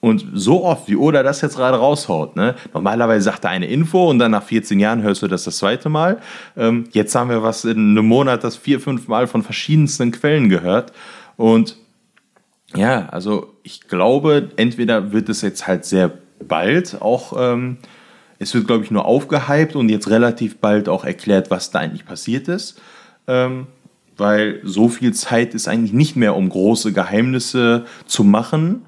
und 0.02 0.24
so 0.36 0.64
oft, 0.64 0.88
wie 0.88 0.96
Oda 0.96 1.24
das 1.24 1.42
jetzt 1.42 1.56
gerade 1.56 1.78
raushaut, 1.78 2.36
ne? 2.36 2.54
normalerweise 2.76 3.24
sagt 3.24 3.44
er 3.44 3.50
eine 3.50 3.66
Info 3.66 4.08
und 4.08 4.20
dann 4.20 4.30
nach 4.30 4.44
14 4.44 4.80
Jahren 4.80 5.02
hörst 5.02 5.24
du 5.24 5.28
das 5.28 5.46
das 5.46 5.58
zweite 5.58 5.90
Mal. 5.90 6.20
Ähm, 6.56 6.84
jetzt 6.92 7.16
haben 7.16 7.32
wir 7.32 7.42
was 7.42 7.66
in 7.66 7.98
einem 7.98 8.06
Monat, 8.06 8.44
das 8.44 8.56
vier, 8.56 8.80
fünf 8.80 9.08
Mal 9.08 9.26
von 9.26 9.42
verschiedensten 9.42 10.12
Quellen 10.12 10.48
gehört. 10.48 10.94
Und 11.38 11.76
ja, 12.76 13.10
also 13.10 13.52
ich 13.64 13.88
glaube, 13.88 14.52
entweder 14.58 15.12
wird 15.12 15.28
es 15.28 15.42
jetzt 15.42 15.66
halt 15.66 15.86
sehr 15.86 16.12
bald 16.48 17.02
auch, 17.02 17.34
ähm, 17.36 17.78
es 18.40 18.54
wird, 18.54 18.68
glaube 18.68 18.84
ich, 18.84 18.92
nur 18.92 19.06
aufgehypt 19.06 19.76
und 19.76 19.90
jetzt 19.90 20.10
relativ 20.10 20.58
bald 20.58 20.90
auch 20.90 21.06
erklärt, 21.06 21.50
was 21.52 21.72
da 21.72 21.80
eigentlich 21.80 22.06
passiert 22.06 22.48
ist. 22.48 22.82
Ähm, 23.28 23.68
weil 24.18 24.60
so 24.64 24.90
viel 24.90 25.14
Zeit 25.14 25.54
ist 25.54 25.68
eigentlich 25.68 25.94
nicht 25.94 26.16
mehr, 26.16 26.36
um 26.36 26.50
große 26.50 26.94
Geheimnisse 26.94 27.86
zu 28.06 28.24
machen. 28.24 28.86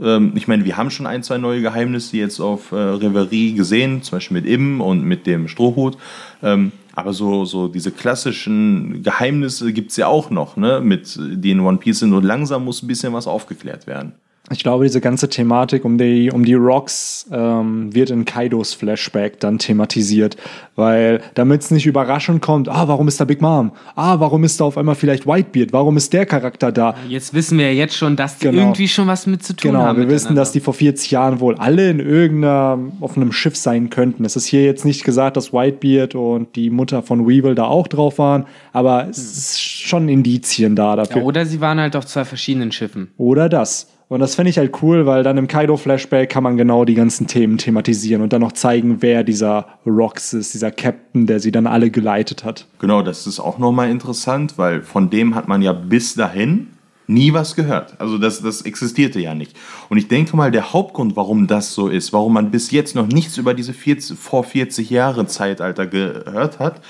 Ähm, 0.00 0.32
ich 0.34 0.48
meine, 0.48 0.64
wir 0.64 0.76
haben 0.76 0.90
schon 0.90 1.06
ein, 1.06 1.22
zwei 1.22 1.38
neue 1.38 1.60
Geheimnisse 1.60 2.16
jetzt 2.16 2.40
auf 2.40 2.72
äh, 2.72 2.76
Reverie 2.76 3.54
gesehen, 3.54 4.02
zum 4.02 4.16
Beispiel 4.16 4.40
mit 4.40 4.46
Im 4.46 4.80
und 4.80 5.04
mit 5.04 5.26
dem 5.26 5.48
Strohhut. 5.48 5.96
Ähm, 6.42 6.72
aber 6.94 7.12
so, 7.12 7.44
so 7.44 7.68
diese 7.68 7.90
klassischen 7.90 9.02
Geheimnisse 9.02 9.72
gibt 9.72 9.90
es 9.90 9.96
ja 9.96 10.06
auch 10.06 10.30
noch, 10.30 10.56
ne? 10.56 10.80
mit, 10.80 11.18
die 11.18 11.58
One 11.58 11.78
Piece 11.78 12.00
sind 12.00 12.12
und 12.12 12.24
langsam 12.24 12.64
muss 12.64 12.82
ein 12.82 12.86
bisschen 12.86 13.12
was 13.12 13.26
aufgeklärt 13.26 13.86
werden. 13.86 14.14
Ich 14.52 14.62
glaube, 14.62 14.84
diese 14.84 15.00
ganze 15.00 15.30
Thematik 15.30 15.86
um 15.86 15.96
die, 15.96 16.30
um 16.30 16.44
die 16.44 16.52
Rocks 16.52 17.26
ähm, 17.32 17.94
wird 17.94 18.10
in 18.10 18.26
Kaidos 18.26 18.74
Flashback 18.74 19.40
dann 19.40 19.58
thematisiert, 19.58 20.36
weil 20.76 21.22
damit 21.32 21.62
es 21.62 21.70
nicht 21.70 21.86
überraschend 21.86 22.42
kommt, 22.42 22.68
ah, 22.68 22.86
warum 22.86 23.08
ist 23.08 23.18
da 23.18 23.24
Big 23.24 23.40
Mom? 23.40 23.72
Ah, 23.96 24.20
warum 24.20 24.44
ist 24.44 24.60
da 24.60 24.64
auf 24.66 24.76
einmal 24.76 24.96
vielleicht 24.96 25.26
Whitebeard? 25.26 25.72
Warum 25.72 25.96
ist 25.96 26.12
der 26.12 26.26
Charakter 26.26 26.70
da? 26.72 26.94
Jetzt 27.08 27.32
wissen 27.32 27.56
wir 27.56 27.72
ja 27.72 27.78
jetzt 27.78 27.96
schon, 27.96 28.16
dass 28.16 28.36
die 28.36 28.44
Genau. 28.48 28.60
irgendwie 28.60 28.86
schon 28.86 29.06
was 29.06 29.26
mit 29.26 29.42
zu 29.42 29.56
tun 29.56 29.70
Genau, 29.70 29.82
haben. 29.84 29.98
wir 29.98 30.10
wissen, 30.10 30.36
dass 30.36 30.52
die 30.52 30.60
vor 30.60 30.74
40 30.74 31.10
Jahren 31.10 31.40
wohl 31.40 31.54
alle 31.54 31.88
in 31.88 31.98
irgendeiner 32.00 32.78
auf 33.00 33.16
einem 33.16 33.32
Schiff 33.32 33.56
sein 33.56 33.88
könnten. 33.88 34.26
Es 34.26 34.36
ist 34.36 34.44
hier 34.44 34.64
jetzt 34.66 34.84
nicht 34.84 35.04
gesagt, 35.04 35.38
dass 35.38 35.54
Whitebeard 35.54 36.14
und 36.16 36.54
die 36.54 36.68
Mutter 36.68 37.02
von 37.02 37.26
Weevil 37.26 37.54
da 37.54 37.64
auch 37.64 37.88
drauf 37.88 38.18
waren, 38.18 38.44
aber 38.74 39.08
es 39.08 39.18
ist 39.38 39.62
schon 39.62 40.10
Indizien 40.10 40.76
da 40.76 40.90
ja, 40.90 40.96
dafür. 40.96 41.24
Oder 41.24 41.46
sie 41.46 41.62
waren 41.62 41.80
halt 41.80 41.96
auf 41.96 42.04
zwei 42.04 42.26
verschiedenen 42.26 42.72
Schiffen. 42.72 43.08
Oder 43.16 43.48
das. 43.48 43.88
Und 44.14 44.20
das 44.20 44.36
fände 44.36 44.48
ich 44.48 44.58
halt 44.58 44.80
cool, 44.80 45.06
weil 45.06 45.24
dann 45.24 45.36
im 45.38 45.48
Kaido-Flashback 45.48 46.30
kann 46.30 46.44
man 46.44 46.56
genau 46.56 46.84
die 46.84 46.94
ganzen 46.94 47.26
Themen 47.26 47.58
thematisieren 47.58 48.22
und 48.22 48.32
dann 48.32 48.42
noch 48.42 48.52
zeigen, 48.52 49.02
wer 49.02 49.24
dieser 49.24 49.66
Rox 49.84 50.34
ist, 50.34 50.54
dieser 50.54 50.70
Captain, 50.70 51.26
der 51.26 51.40
sie 51.40 51.50
dann 51.50 51.66
alle 51.66 51.90
geleitet 51.90 52.44
hat. 52.44 52.68
Genau, 52.78 53.02
das 53.02 53.26
ist 53.26 53.40
auch 53.40 53.58
nochmal 53.58 53.90
interessant, 53.90 54.56
weil 54.56 54.82
von 54.82 55.10
dem 55.10 55.34
hat 55.34 55.48
man 55.48 55.62
ja 55.62 55.72
bis 55.72 56.14
dahin 56.14 56.68
nie 57.08 57.32
was 57.32 57.56
gehört. 57.56 58.00
Also 58.00 58.16
das, 58.16 58.40
das 58.40 58.62
existierte 58.62 59.18
ja 59.18 59.34
nicht. 59.34 59.56
Und 59.88 59.98
ich 59.98 60.06
denke 60.06 60.36
mal, 60.36 60.52
der 60.52 60.72
Hauptgrund, 60.72 61.16
warum 61.16 61.48
das 61.48 61.74
so 61.74 61.88
ist, 61.88 62.12
warum 62.12 62.34
man 62.34 62.52
bis 62.52 62.70
jetzt 62.70 62.94
noch 62.94 63.08
nichts 63.08 63.36
über 63.36 63.52
diese 63.52 63.72
40, 63.72 64.16
vor 64.16 64.44
40 64.44 64.90
Jahre 64.90 65.26
Zeitalter 65.26 65.88
gehört 65.88 66.60
hat, 66.60 66.82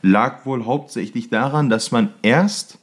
lag 0.00 0.46
wohl 0.46 0.64
hauptsächlich 0.64 1.28
daran, 1.28 1.68
dass 1.68 1.92
man 1.92 2.08
erst 2.22 2.78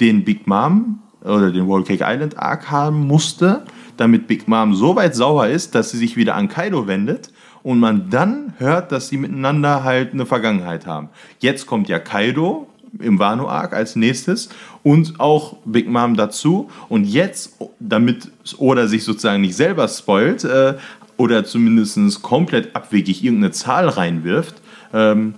den 0.00 0.24
Big 0.24 0.48
Mom 0.48 0.98
oder 1.22 1.50
den 1.50 1.66
Whole 1.66 1.84
Cake 1.84 2.04
Island 2.06 2.38
Arc 2.38 2.70
haben 2.70 3.06
musste, 3.06 3.62
damit 3.96 4.26
Big 4.26 4.48
Mom 4.48 4.74
so 4.74 4.96
weit 4.96 5.14
sauer 5.14 5.48
ist, 5.48 5.74
dass 5.74 5.90
sie 5.90 5.98
sich 5.98 6.16
wieder 6.16 6.34
an 6.34 6.48
Kaido 6.48 6.86
wendet 6.86 7.30
und 7.62 7.78
man 7.78 8.08
dann 8.10 8.54
hört, 8.58 8.92
dass 8.92 9.08
sie 9.08 9.18
miteinander 9.18 9.84
halt 9.84 10.12
eine 10.12 10.26
Vergangenheit 10.26 10.86
haben. 10.86 11.10
Jetzt 11.38 11.66
kommt 11.66 11.88
ja 11.88 11.98
Kaido 11.98 12.66
im 12.98 13.18
Wano 13.18 13.48
Arc 13.48 13.72
als 13.72 13.96
nächstes 13.96 14.48
und 14.82 15.20
auch 15.20 15.56
Big 15.64 15.88
Mom 15.88 16.16
dazu 16.16 16.70
und 16.88 17.04
jetzt, 17.04 17.56
damit 17.78 18.30
Oda 18.58 18.86
sich 18.86 19.04
sozusagen 19.04 19.42
nicht 19.42 19.54
selber 19.54 19.86
spoilt 19.88 20.44
äh, 20.44 20.74
oder 21.16 21.44
zumindest 21.44 22.22
komplett 22.22 22.74
abwegig 22.74 23.22
irgendeine 23.22 23.52
Zahl 23.52 23.88
reinwirft, 23.88 24.54
ähm, 24.92 25.34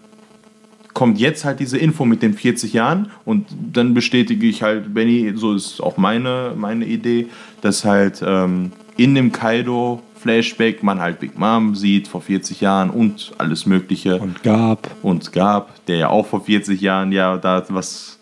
kommt 0.94 1.18
jetzt 1.18 1.44
halt 1.44 1.60
diese 1.60 1.78
Info 1.78 2.04
mit 2.04 2.22
den 2.22 2.34
40 2.34 2.72
Jahren 2.72 3.10
und 3.24 3.46
dann 3.72 3.94
bestätige 3.94 4.46
ich 4.46 4.62
halt, 4.62 4.92
Benny, 4.94 5.32
so 5.34 5.54
ist 5.54 5.80
auch 5.80 5.96
meine, 5.96 6.52
meine 6.56 6.84
Idee, 6.84 7.28
dass 7.60 7.84
halt 7.84 8.22
ähm, 8.26 8.72
in 8.96 9.14
dem 9.14 9.32
Kaido-Flashback 9.32 10.82
man 10.82 11.00
halt 11.00 11.20
Big 11.20 11.38
Mom 11.38 11.74
sieht 11.74 12.08
vor 12.08 12.20
40 12.20 12.60
Jahren 12.60 12.90
und 12.90 13.32
alles 13.38 13.66
Mögliche 13.66 14.18
Und 14.18 14.42
gab. 14.42 14.90
und 15.02 15.32
Gab, 15.32 15.84
der 15.86 15.96
ja 15.96 16.08
auch 16.08 16.26
vor 16.26 16.44
40 16.44 16.80
Jahren 16.80 17.12
ja 17.12 17.36
da 17.38 17.64
was 17.68 18.18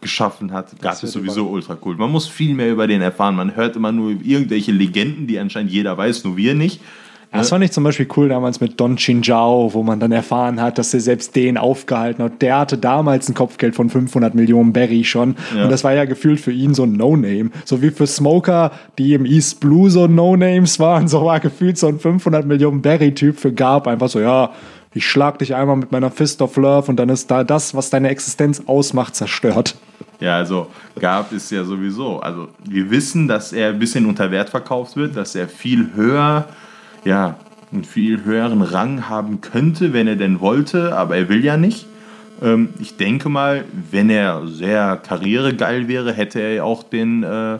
geschaffen 0.00 0.52
hat. 0.52 0.80
Gab 0.80 1.02
ist 1.02 1.12
sowieso 1.12 1.48
ultra 1.48 1.78
cool. 1.84 1.96
Man 1.96 2.12
muss 2.12 2.28
viel 2.28 2.54
mehr 2.54 2.70
über 2.70 2.86
den 2.86 3.00
erfahren. 3.00 3.36
Man 3.36 3.56
hört 3.56 3.74
immer 3.74 3.90
nur 3.90 4.10
irgendwelche 4.10 4.70
Legenden, 4.70 5.26
die 5.26 5.38
anscheinend 5.38 5.72
jeder 5.72 5.96
weiß, 5.96 6.24
nur 6.24 6.36
wir 6.36 6.54
nicht. 6.54 6.80
Das 7.34 7.48
fand 7.48 7.64
ich 7.64 7.72
zum 7.72 7.84
Beispiel 7.84 8.06
cool 8.16 8.28
damals 8.28 8.60
mit 8.60 8.80
Don 8.80 8.96
Chinjao, 8.96 9.74
wo 9.74 9.82
man 9.82 9.98
dann 9.98 10.12
erfahren 10.12 10.60
hat, 10.60 10.78
dass 10.78 10.94
er 10.94 11.00
selbst 11.00 11.34
den 11.34 11.58
aufgehalten 11.58 12.22
hat. 12.22 12.40
Der 12.40 12.58
hatte 12.58 12.78
damals 12.78 13.28
ein 13.28 13.34
Kopfgeld 13.34 13.74
von 13.74 13.90
500 13.90 14.34
Millionen 14.34 14.72
Berry 14.72 15.04
schon. 15.04 15.36
Ja. 15.54 15.64
Und 15.64 15.70
das 15.70 15.82
war 15.82 15.92
ja 15.92 16.04
gefühlt 16.04 16.40
für 16.40 16.52
ihn 16.52 16.74
so 16.74 16.84
ein 16.84 16.92
No-Name. 16.92 17.50
So 17.64 17.82
wie 17.82 17.90
für 17.90 18.06
Smoker, 18.06 18.70
die 18.98 19.14
im 19.14 19.26
East 19.26 19.60
Blue 19.60 19.90
so 19.90 20.06
No-Names 20.06 20.78
waren, 20.78 21.08
so 21.08 21.24
war 21.24 21.40
gefühlt 21.40 21.76
so 21.76 21.88
ein 21.88 21.98
500 21.98 22.46
Millionen 22.46 22.82
Berry-Typ 22.82 23.38
für 23.38 23.52
Garb 23.52 23.88
einfach 23.88 24.08
so, 24.08 24.20
ja, 24.20 24.52
ich 24.94 25.04
schlag 25.04 25.40
dich 25.40 25.54
einmal 25.56 25.76
mit 25.76 25.90
meiner 25.90 26.12
Fist 26.12 26.40
of 26.40 26.56
Love 26.56 26.88
und 26.88 26.96
dann 26.96 27.08
ist 27.08 27.28
da 27.30 27.42
das, 27.42 27.74
was 27.74 27.90
deine 27.90 28.10
Existenz 28.10 28.62
ausmacht, 28.66 29.16
zerstört. 29.16 29.74
Ja, 30.20 30.36
also 30.36 30.68
Gab 31.00 31.32
ist 31.32 31.50
ja 31.50 31.64
sowieso. 31.64 32.20
Also 32.20 32.48
wir 32.64 32.90
wissen, 32.90 33.26
dass 33.26 33.52
er 33.52 33.70
ein 33.70 33.78
bisschen 33.80 34.06
unter 34.06 34.30
Wert 34.30 34.50
verkauft 34.50 34.96
wird, 34.96 35.16
dass 35.16 35.34
er 35.34 35.48
viel 35.48 35.90
höher, 35.94 36.46
ja, 37.04 37.36
einen 37.72 37.84
viel 37.84 38.24
höheren 38.24 38.62
Rang 38.62 39.08
haben 39.08 39.40
könnte, 39.40 39.92
wenn 39.92 40.06
er 40.06 40.16
denn 40.16 40.40
wollte, 40.40 40.96
aber 40.96 41.16
er 41.16 41.28
will 41.28 41.44
ja 41.44 41.56
nicht. 41.56 41.86
Ähm, 42.42 42.70
ich 42.78 42.96
denke 42.96 43.28
mal, 43.28 43.64
wenn 43.90 44.10
er 44.10 44.46
sehr 44.46 44.96
karrieregeil 44.96 45.88
wäre, 45.88 46.12
hätte 46.12 46.40
er 46.40 46.54
ja 46.54 46.64
auch 46.64 46.82
den 46.82 47.22
äh, 47.22 47.58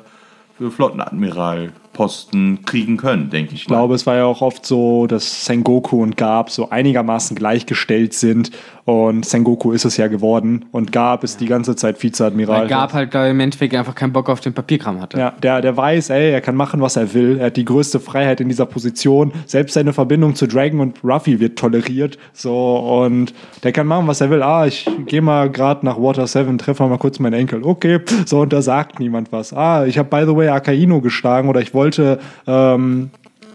für 0.57 0.70
Flottenadmiral-Posten 0.70 2.64
kriegen 2.64 2.96
können, 2.96 3.28
denke 3.28 3.54
ich. 3.54 3.62
Ich 3.62 3.66
glaube, 3.66 3.96
es 3.96 4.07
war 4.07 4.16
ja 4.16 4.24
auch 4.24 4.40
oft 4.40 4.64
so, 4.64 5.09
dass 5.09 5.46
Sengoku 5.46 6.00
und 6.00 6.16
Garb 6.16 6.50
so 6.50 6.70
einigermaßen 6.70 7.37
gleichgestellt 7.37 8.14
sind. 8.14 8.52
Und 8.85 9.25
Sengoku 9.25 9.73
ist 9.73 9.87
es 9.87 9.97
ja 9.97 10.09
geworden. 10.09 10.66
Und 10.70 10.92
Garb 10.92 11.25
ist 11.25 11.40
die 11.40 11.47
ganze 11.47 11.75
Zeit 11.75 12.03
Vizeadmiral. 12.03 12.62
Weil 12.62 12.68
Gab 12.68 12.92
halt, 12.92 13.11
glaube 13.11 13.27
ich, 13.27 13.31
im 13.31 13.40
Endeffekt 13.40 13.75
einfach 13.75 13.94
keinen 13.94 14.12
Bock 14.12 14.29
auf 14.29 14.40
den 14.40 14.53
Papierkram 14.53 15.01
hatte. 15.01 15.18
Ja, 15.18 15.31
der, 15.42 15.62
der 15.62 15.75
weiß, 15.77 16.11
ey, 16.11 16.31
er 16.31 16.42
kann 16.42 16.55
machen, 16.55 16.83
was 16.83 16.97
er 16.97 17.14
will. 17.14 17.38
Er 17.38 17.47
hat 17.47 17.57
die 17.57 17.64
größte 17.64 17.99
Freiheit 17.99 18.40
in 18.40 18.49
dieser 18.49 18.66
Position. 18.66 19.33
Selbst 19.47 19.73
seine 19.73 19.94
Verbindung 19.94 20.35
zu 20.35 20.47
Dragon 20.47 20.81
und 20.81 21.03
Ruffy 21.03 21.40
wird 21.40 21.59
toleriert. 21.59 22.18
So, 22.35 22.77
und 22.77 23.33
der 23.62 23.73
kann 23.73 23.87
machen, 23.87 24.07
was 24.07 24.20
er 24.20 24.29
will. 24.29 24.42
Ah, 24.42 24.66
ich 24.66 24.87
gehe 25.07 25.23
mal 25.23 25.49
gerade 25.51 25.87
nach 25.87 25.99
Water 25.99 26.27
7, 26.27 26.59
treffe 26.59 26.87
mal 26.87 26.99
kurz 26.99 27.18
meinen 27.18 27.35
Enkel. 27.35 27.64
Okay, 27.64 28.01
so, 28.27 28.40
und 28.40 28.53
da 28.53 28.61
sagt 28.61 29.01
niemand 29.01 29.33
was. 29.33 29.55
Ah, 29.55 29.87
ich 29.87 29.97
habe, 29.97 30.11
by 30.11 30.31
the 30.31 30.37
way, 30.37 30.49
Akaino 30.49 31.01
geschlagen 31.01 31.49
oder 31.49 31.62
ich 31.62 31.73
wollte, 31.73 32.18
ähm, 32.47 33.11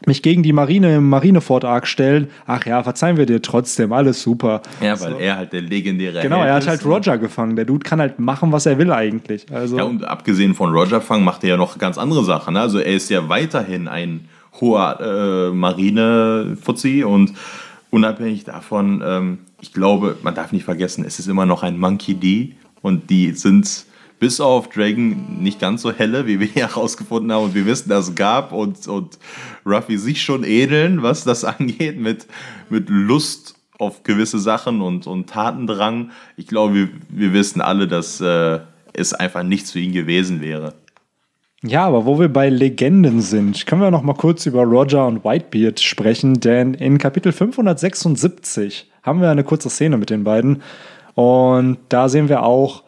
mich 0.10 0.22
gegen 0.22 0.43
die 0.43 0.52
Marine 0.52 0.98
im 0.98 1.08
Marinefort 1.08 1.63
Arc 1.63 1.88
stellen. 1.88 2.28
Ach 2.45 2.65
ja, 2.65 2.84
verzeihen 2.84 3.15
wir 3.15 3.26
dir 3.26 3.41
trotzdem, 3.41 3.93
alles 3.93 4.22
super. 4.22 4.62
Ja, 4.82 5.00
weil 5.00 5.15
er 5.19 5.38
halt 5.38 5.54
der 5.54 5.62
legendäre 5.62 6.22
Genau, 6.22 6.39
Held 6.39 6.48
er 6.48 6.54
hat 6.56 6.63
ist, 6.63 6.67
halt 6.69 6.86
ne? 6.86 6.91
Roger 6.91 7.17
gefangen. 7.17 7.56
Der 7.56 7.63
Dude 7.65 7.84
kann 7.84 8.02
halt 8.02 8.19
machen, 8.19 8.52
was 8.52 8.65
er 8.65 8.78
will 8.78 8.91
eigentlich. 8.91 9.45
Also, 9.54 9.78
Ja, 9.78 9.84
und 9.84 10.04
abgesehen 10.04 10.54
von 10.54 10.74
Roger 10.74 11.00
Fang 11.00 11.24
macht 11.24 11.43
er 11.43 11.52
ja 11.52 11.58
noch 11.58 11.78
ganz 11.78 11.98
andere 11.98 12.26
Sachen. 12.26 12.56
Ne? 12.56 12.60
Also 12.60 12.80
er 12.80 12.93
ist 12.93 13.10
ja 13.10 13.30
weiterhin 13.30 13.88
ein 13.88 14.26
hoher 14.60 15.00
äh, 15.00 15.56
Marine-Fuzzi 15.56 17.04
und 17.04 17.34
unabhängig 17.91 18.43
davon, 18.43 19.02
ähm, 19.06 19.38
ich 19.62 19.74
glaube, 19.74 20.17
man 20.24 20.36
darf 20.36 20.52
nicht 20.52 20.65
vergessen, 20.65 21.06
es 21.06 21.19
ist 21.19 21.28
immer 21.28 21.45
noch 21.45 21.63
ein 21.63 21.78
Monkey 21.80 22.13
D 22.15 22.56
und 22.82 23.10
die 23.10 23.32
sind 23.32 23.86
bis 24.20 24.42
auf 24.42 24.70
Dragon 24.70 25.42
nicht 25.42 25.60
ganz 25.60 25.82
so 25.82 25.92
helle, 25.92 26.28
wie 26.28 26.40
wir 26.40 26.48
herausgefunden 26.54 27.32
haben. 27.32 27.46
Und 27.46 27.56
wir 27.56 27.66
wissen, 27.66 27.90
dass 27.90 28.16
Gab 28.16 28.52
und, 28.52 28.88
und 28.88 29.18
Ruffy 29.66 29.98
sich 29.98 30.22
schon 30.22 30.44
ähneln, 30.44 31.02
was 31.02 31.24
das 31.24 31.44
angeht, 31.46 32.00
mit, 32.00 32.28
mit 32.70 32.90
Lust 32.90 33.56
auf 33.78 34.04
gewisse 34.04 34.40
Sachen 34.40 34.82
und, 34.82 35.08
und 35.08 35.30
Tatendrang. 35.30 36.12
Ich 36.36 36.48
glaube, 36.48 36.74
wir, 36.76 36.90
wir 37.10 37.34
wissen 37.34 37.62
alle, 37.62 37.88
dass 37.88 38.20
äh, 38.20 38.60
es 38.94 39.14
einfach 39.14 39.44
nichts 39.44 39.72
für 39.72 39.80
ihn 39.80 39.94
gewesen 39.94 40.42
wäre. 40.42 40.74
Ja, 41.62 41.86
aber 41.86 42.06
wo 42.06 42.20
wir 42.20 42.30
bei 42.30 42.50
Legenden 42.50 43.20
sind, 43.20 43.66
können 43.66 43.82
wir 43.82 43.92
noch 43.92 44.02
mal 44.02 44.14
kurz 44.14 44.46
über 44.46 44.64
Roger 44.64 45.06
und 45.06 45.26
Whitebeard 45.26 45.80
sprechen, 45.82 46.40
denn 46.40 46.74
in 46.74 46.98
Kapitel 46.98 47.34
576 47.34 48.90
haben 49.04 49.20
wir 49.20 49.30
eine 49.30 49.44
kurze 49.44 49.70
Szene 49.70 49.98
mit 49.98 50.10
den 50.10 50.24
beiden 50.24 50.62
und 51.15 51.78
da 51.90 52.08
sehen 52.08 52.30
wir 52.30 52.44
auch 52.44 52.84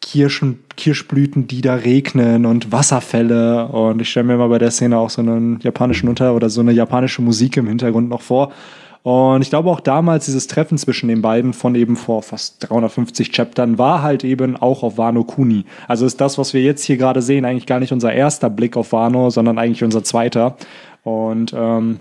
Kirschen, 0.00 0.60
Kirschblüten, 0.76 1.46
die 1.46 1.60
da 1.60 1.74
regnen 1.74 2.46
und 2.46 2.70
Wasserfälle 2.72 3.66
und 3.68 4.00
ich 4.00 4.10
stelle 4.10 4.26
mir 4.26 4.36
mal 4.36 4.48
bei 4.48 4.58
der 4.58 4.70
Szene 4.70 4.98
auch 4.98 5.10
so 5.10 5.22
einen 5.22 5.58
japanischen 5.60 6.08
Unter- 6.08 6.34
oder 6.34 6.48
so 6.48 6.60
eine 6.60 6.72
japanische 6.72 7.22
Musik 7.22 7.56
im 7.56 7.66
Hintergrund 7.66 8.08
noch 8.08 8.22
vor. 8.22 8.52
Und 9.02 9.42
ich 9.42 9.50
glaube 9.50 9.70
auch 9.70 9.78
damals 9.78 10.24
dieses 10.24 10.48
Treffen 10.48 10.78
zwischen 10.78 11.08
den 11.08 11.22
beiden 11.22 11.52
von 11.52 11.76
eben 11.76 11.94
vor 11.94 12.24
fast 12.24 12.68
350 12.68 13.30
Chaptern 13.30 13.78
war 13.78 14.02
halt 14.02 14.24
eben 14.24 14.56
auch 14.56 14.82
auf 14.82 14.98
Wano 14.98 15.22
Kuni. 15.22 15.64
Also 15.86 16.06
ist 16.06 16.20
das, 16.20 16.38
was 16.38 16.54
wir 16.54 16.62
jetzt 16.62 16.82
hier 16.82 16.96
gerade 16.96 17.22
sehen, 17.22 17.44
eigentlich 17.44 17.66
gar 17.66 17.78
nicht 17.78 17.92
unser 17.92 18.12
erster 18.12 18.50
Blick 18.50 18.76
auf 18.76 18.90
Wano, 18.90 19.30
sondern 19.30 19.58
eigentlich 19.58 19.84
unser 19.84 20.02
zweiter. 20.02 20.56
Und 21.04 21.54
ähm, 21.56 22.00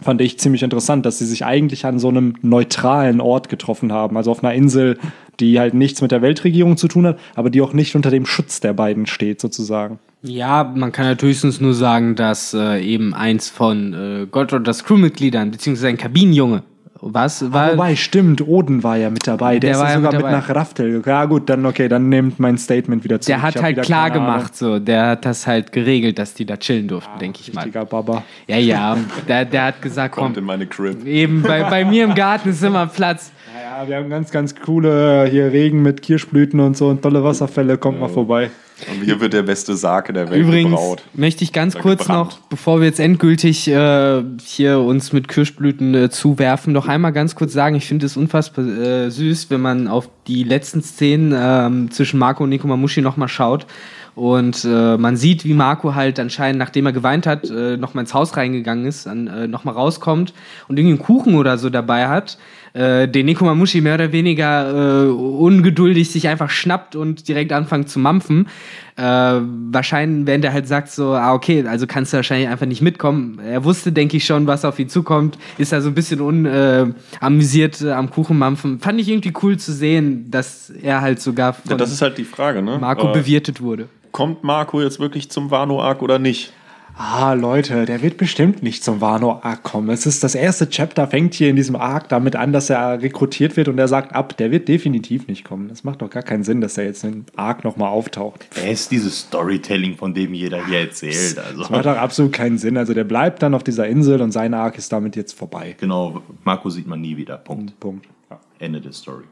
fand 0.00 0.20
ich 0.20 0.38
ziemlich 0.38 0.62
interessant, 0.62 1.04
dass 1.06 1.18
sie 1.18 1.26
sich 1.26 1.44
eigentlich 1.44 1.84
an 1.84 1.98
so 1.98 2.08
einem 2.08 2.34
neutralen 2.42 3.20
Ort 3.20 3.48
getroffen 3.48 3.92
haben, 3.92 4.16
also 4.16 4.30
auf 4.30 4.44
einer 4.44 4.54
Insel, 4.54 4.96
die 5.40 5.58
halt 5.58 5.74
nichts 5.74 6.02
mit 6.02 6.10
der 6.10 6.22
Weltregierung 6.22 6.76
zu 6.76 6.88
tun 6.88 7.06
hat, 7.06 7.18
aber 7.34 7.50
die 7.50 7.60
auch 7.62 7.72
nicht 7.72 7.94
unter 7.94 8.10
dem 8.10 8.26
Schutz 8.26 8.60
der 8.60 8.72
beiden 8.72 9.06
steht, 9.06 9.40
sozusagen. 9.40 9.98
Ja, 10.22 10.64
man 10.74 10.90
kann 10.90 11.06
halt 11.06 11.22
höchstens 11.22 11.60
nur 11.60 11.74
sagen, 11.74 12.16
dass 12.16 12.52
äh, 12.52 12.80
eben 12.82 13.14
eins 13.14 13.48
von 13.48 13.94
äh, 13.94 14.26
Gottroders 14.26 14.84
Crewmitgliedern, 14.84 15.52
beziehungsweise 15.52 15.88
ein 15.88 15.96
Kabinenjunge, 15.96 16.64
was 17.00 17.52
war. 17.52 17.72
Wobei, 17.74 17.94
stimmt, 17.94 18.40
Oden 18.46 18.82
war 18.82 18.96
ja 18.96 19.10
mit 19.10 19.26
dabei. 19.28 19.60
Der, 19.60 19.60
Der 19.60 19.70
ist 19.70 19.78
war 19.78 19.88
ja 19.90 19.94
sogar 19.94 20.12
mit 20.14 20.22
mit, 20.22 20.32
nach 20.32 20.48
Raftel 20.50 20.90
gekommen. 20.90 21.14
Ja, 21.14 21.24
gut, 21.26 21.48
dann 21.48 21.64
okay, 21.64 21.88
dann 21.88 22.08
nehmt 22.08 22.40
mein 22.40 22.58
Statement 22.58 23.04
wieder 23.04 23.20
zurück. 23.20 23.36
der 23.36 23.42
hat 23.42 23.62
halt 23.62 23.82
klar 23.82 24.10
gemacht, 24.10 24.56
so. 24.56 24.80
Der 24.80 25.06
hat 25.06 25.24
das 25.24 25.46
halt 25.46 25.70
geregelt, 25.70 26.18
dass 26.18 26.34
die 26.34 26.44
da 26.44 26.56
chillen 26.56 26.88
durften, 26.88 27.16
denke 27.20 27.38
ich 27.40 27.52
mal. 27.54 27.62
Richtiger 27.62 27.84
Baba. 27.84 28.24
Ja, 28.48 28.56
ja. 28.56 28.96
Der, 29.28 29.44
der 29.44 29.64
hat 29.66 29.82
gesagt, 29.82 30.14
komm, 30.14 30.24
Kommt 30.24 30.38
in 30.38 30.44
meine 30.44 30.66
Crib. 30.66 31.06
eben 31.06 31.42
bei, 31.42 31.62
bei 31.62 31.84
mir 31.84 32.02
im 32.02 32.16
Garten 32.16 32.48
ist 32.48 32.62
immer 32.64 32.86
Platz. 32.86 33.30
Ja, 33.60 33.88
wir 33.88 33.96
haben 33.96 34.08
ganz, 34.08 34.30
ganz 34.30 34.54
coole 34.54 35.26
hier 35.26 35.52
Regen 35.52 35.82
mit 35.82 36.02
Kirschblüten 36.02 36.60
und 36.60 36.76
so 36.76 36.88
und 36.88 37.02
tolle 37.02 37.24
Wasserfälle. 37.24 37.76
Kommt 37.78 37.98
mal 37.98 38.08
vorbei. 38.08 38.50
Und 38.92 39.04
hier 39.04 39.18
wird 39.20 39.32
der 39.32 39.42
beste 39.42 39.74
Sake 39.74 40.12
der 40.12 40.30
Welt 40.30 40.40
Übrigens 40.40 40.70
gebraut. 40.70 41.02
möchte 41.14 41.42
ich 41.42 41.52
ganz 41.52 41.74
Oder 41.74 41.82
kurz 41.82 42.00
gebrannt. 42.02 42.30
noch, 42.30 42.38
bevor 42.48 42.78
wir 42.78 42.86
jetzt 42.86 43.00
endgültig 43.00 43.66
äh, 43.66 44.22
hier 44.44 44.78
uns 44.78 45.12
mit 45.12 45.26
Kirschblüten 45.26 45.94
äh, 45.94 46.10
zuwerfen, 46.10 46.72
noch 46.72 46.86
einmal 46.86 47.12
ganz 47.12 47.34
kurz 47.34 47.52
sagen, 47.52 47.74
ich 47.74 47.86
finde 47.88 48.06
es 48.06 48.16
unfassbar 48.16 48.64
äh, 48.64 49.10
süß, 49.10 49.50
wenn 49.50 49.60
man 49.60 49.88
auf 49.88 50.08
die 50.28 50.44
letzten 50.44 50.80
Szenen 50.82 51.34
ähm, 51.36 51.90
zwischen 51.90 52.20
Marco 52.20 52.44
und 52.44 52.50
Nico 52.50 52.68
Mamushi 52.68 53.00
nochmal 53.00 53.28
schaut. 53.28 53.66
Und 54.14 54.64
äh, 54.64 54.96
man 54.96 55.16
sieht, 55.16 55.44
wie 55.44 55.54
Marco 55.54 55.94
halt 55.94 56.18
anscheinend, 56.18 56.58
nachdem 56.58 56.86
er 56.86 56.92
geweint 56.92 57.26
hat, 57.26 57.48
äh, 57.50 57.76
nochmal 57.76 58.02
ins 58.02 58.14
Haus 58.14 58.36
reingegangen 58.36 58.84
ist, 58.84 59.06
dann 59.06 59.28
äh, 59.28 59.46
nochmal 59.46 59.74
rauskommt 59.74 60.34
und 60.66 60.76
irgendwie 60.76 60.96
einen 60.96 61.04
Kuchen 61.04 61.34
oder 61.36 61.56
so 61.56 61.70
dabei 61.70 62.08
hat, 62.08 62.36
äh, 62.72 63.08
den 63.08 63.26
Nico 63.26 63.44
Mamushi 63.44 63.80
mehr 63.80 63.94
oder 63.94 64.12
weniger 64.12 65.06
äh, 65.06 65.08
ungeduldig 65.08 66.10
sich 66.10 66.28
einfach 66.28 66.50
schnappt 66.50 66.96
und 66.96 67.28
direkt 67.28 67.52
anfängt 67.52 67.88
zu 67.88 67.98
mampfen. 67.98 68.48
Äh, 68.96 69.02
wahrscheinlich, 69.02 70.26
während 70.26 70.44
er 70.44 70.52
halt 70.52 70.66
sagt 70.66 70.90
so, 70.90 71.12
ah, 71.12 71.32
okay, 71.32 71.64
also 71.66 71.86
kannst 71.86 72.12
du 72.12 72.16
wahrscheinlich 72.16 72.48
einfach 72.48 72.66
nicht 72.66 72.82
mitkommen. 72.82 73.38
Er 73.38 73.62
wusste, 73.64 73.92
denke 73.92 74.16
ich 74.16 74.24
schon, 74.24 74.46
was 74.46 74.64
auf 74.64 74.78
ihn 74.78 74.88
zukommt, 74.88 75.38
ist 75.56 75.72
da 75.72 75.80
so 75.80 75.88
ein 75.88 75.94
bisschen 75.94 76.20
unamüsiert 76.20 77.80
äh, 77.80 77.92
am 77.92 78.10
Kuchenmampfen. 78.10 78.80
Fand 78.80 79.00
ich 79.00 79.08
irgendwie 79.08 79.32
cool 79.42 79.56
zu 79.56 79.72
sehen, 79.72 80.30
dass 80.30 80.70
er 80.70 81.00
halt 81.00 81.20
sogar 81.20 81.52
Ja, 81.52 81.70
von 81.70 81.78
das 81.78 81.92
ist 81.92 82.02
halt 82.02 82.18
die 82.18 82.24
Frage, 82.24 82.60
ne? 82.62 82.78
Marco 82.80 83.12
bewirtet 83.12 83.60
wurde. 83.60 83.88
kommt 84.10 84.42
Marco 84.42 84.80
jetzt 84.82 84.98
wirklich 84.98 85.30
zum 85.30 85.50
Wano-Arc 85.50 86.02
oder 86.02 86.18
nicht? 86.18 86.52
Ah, 87.00 87.32
Leute, 87.34 87.84
der 87.84 88.02
wird 88.02 88.16
bestimmt 88.16 88.64
nicht 88.64 88.82
zum 88.82 89.00
Wano-Arc 89.00 89.62
kommen. 89.62 89.88
Es 89.90 90.04
ist 90.04 90.24
das 90.24 90.34
erste 90.34 90.68
Chapter, 90.68 91.06
fängt 91.06 91.32
hier 91.32 91.48
in 91.48 91.54
diesem 91.54 91.76
Arc 91.76 92.08
damit 92.08 92.34
an, 92.34 92.52
dass 92.52 92.70
er 92.70 93.00
rekrutiert 93.00 93.56
wird 93.56 93.68
und 93.68 93.78
er 93.78 93.86
sagt 93.86 94.16
ab, 94.16 94.36
der 94.36 94.50
wird 94.50 94.66
definitiv 94.66 95.28
nicht 95.28 95.44
kommen. 95.44 95.68
Das 95.68 95.84
macht 95.84 96.02
doch 96.02 96.10
gar 96.10 96.24
keinen 96.24 96.42
Sinn, 96.42 96.60
dass 96.60 96.76
er 96.76 96.86
jetzt 96.86 97.04
in 97.04 97.24
Arc 97.36 97.62
nochmal 97.62 97.90
auftaucht. 97.90 98.48
Wer 98.52 98.72
ist 98.72 98.90
dieses 98.90 99.20
Storytelling, 99.20 99.96
von 99.96 100.12
dem 100.12 100.34
jeder 100.34 100.66
hier 100.66 100.80
erzählt? 100.80 101.38
Also, 101.38 101.60
Das 101.60 101.70
macht 101.70 101.86
doch 101.86 101.96
absolut 101.96 102.32
keinen 102.32 102.58
Sinn. 102.58 102.76
Also 102.76 102.94
der 102.94 103.04
bleibt 103.04 103.44
dann 103.44 103.54
auf 103.54 103.62
dieser 103.62 103.86
Insel 103.86 104.20
und 104.20 104.32
sein 104.32 104.52
Arc 104.52 104.76
ist 104.76 104.92
damit 104.92 105.14
jetzt 105.14 105.34
vorbei. 105.38 105.76
genau, 105.78 106.20
Marco 106.42 106.68
sieht 106.68 106.88
man 106.88 107.00
nie 107.00 107.16
wieder. 107.16 107.36
Punkt. 107.36 107.78
Punkt. 107.78 108.06
Ja. 108.28 108.40
Ende 108.58 108.80
der 108.80 108.92
Story. 108.92 109.22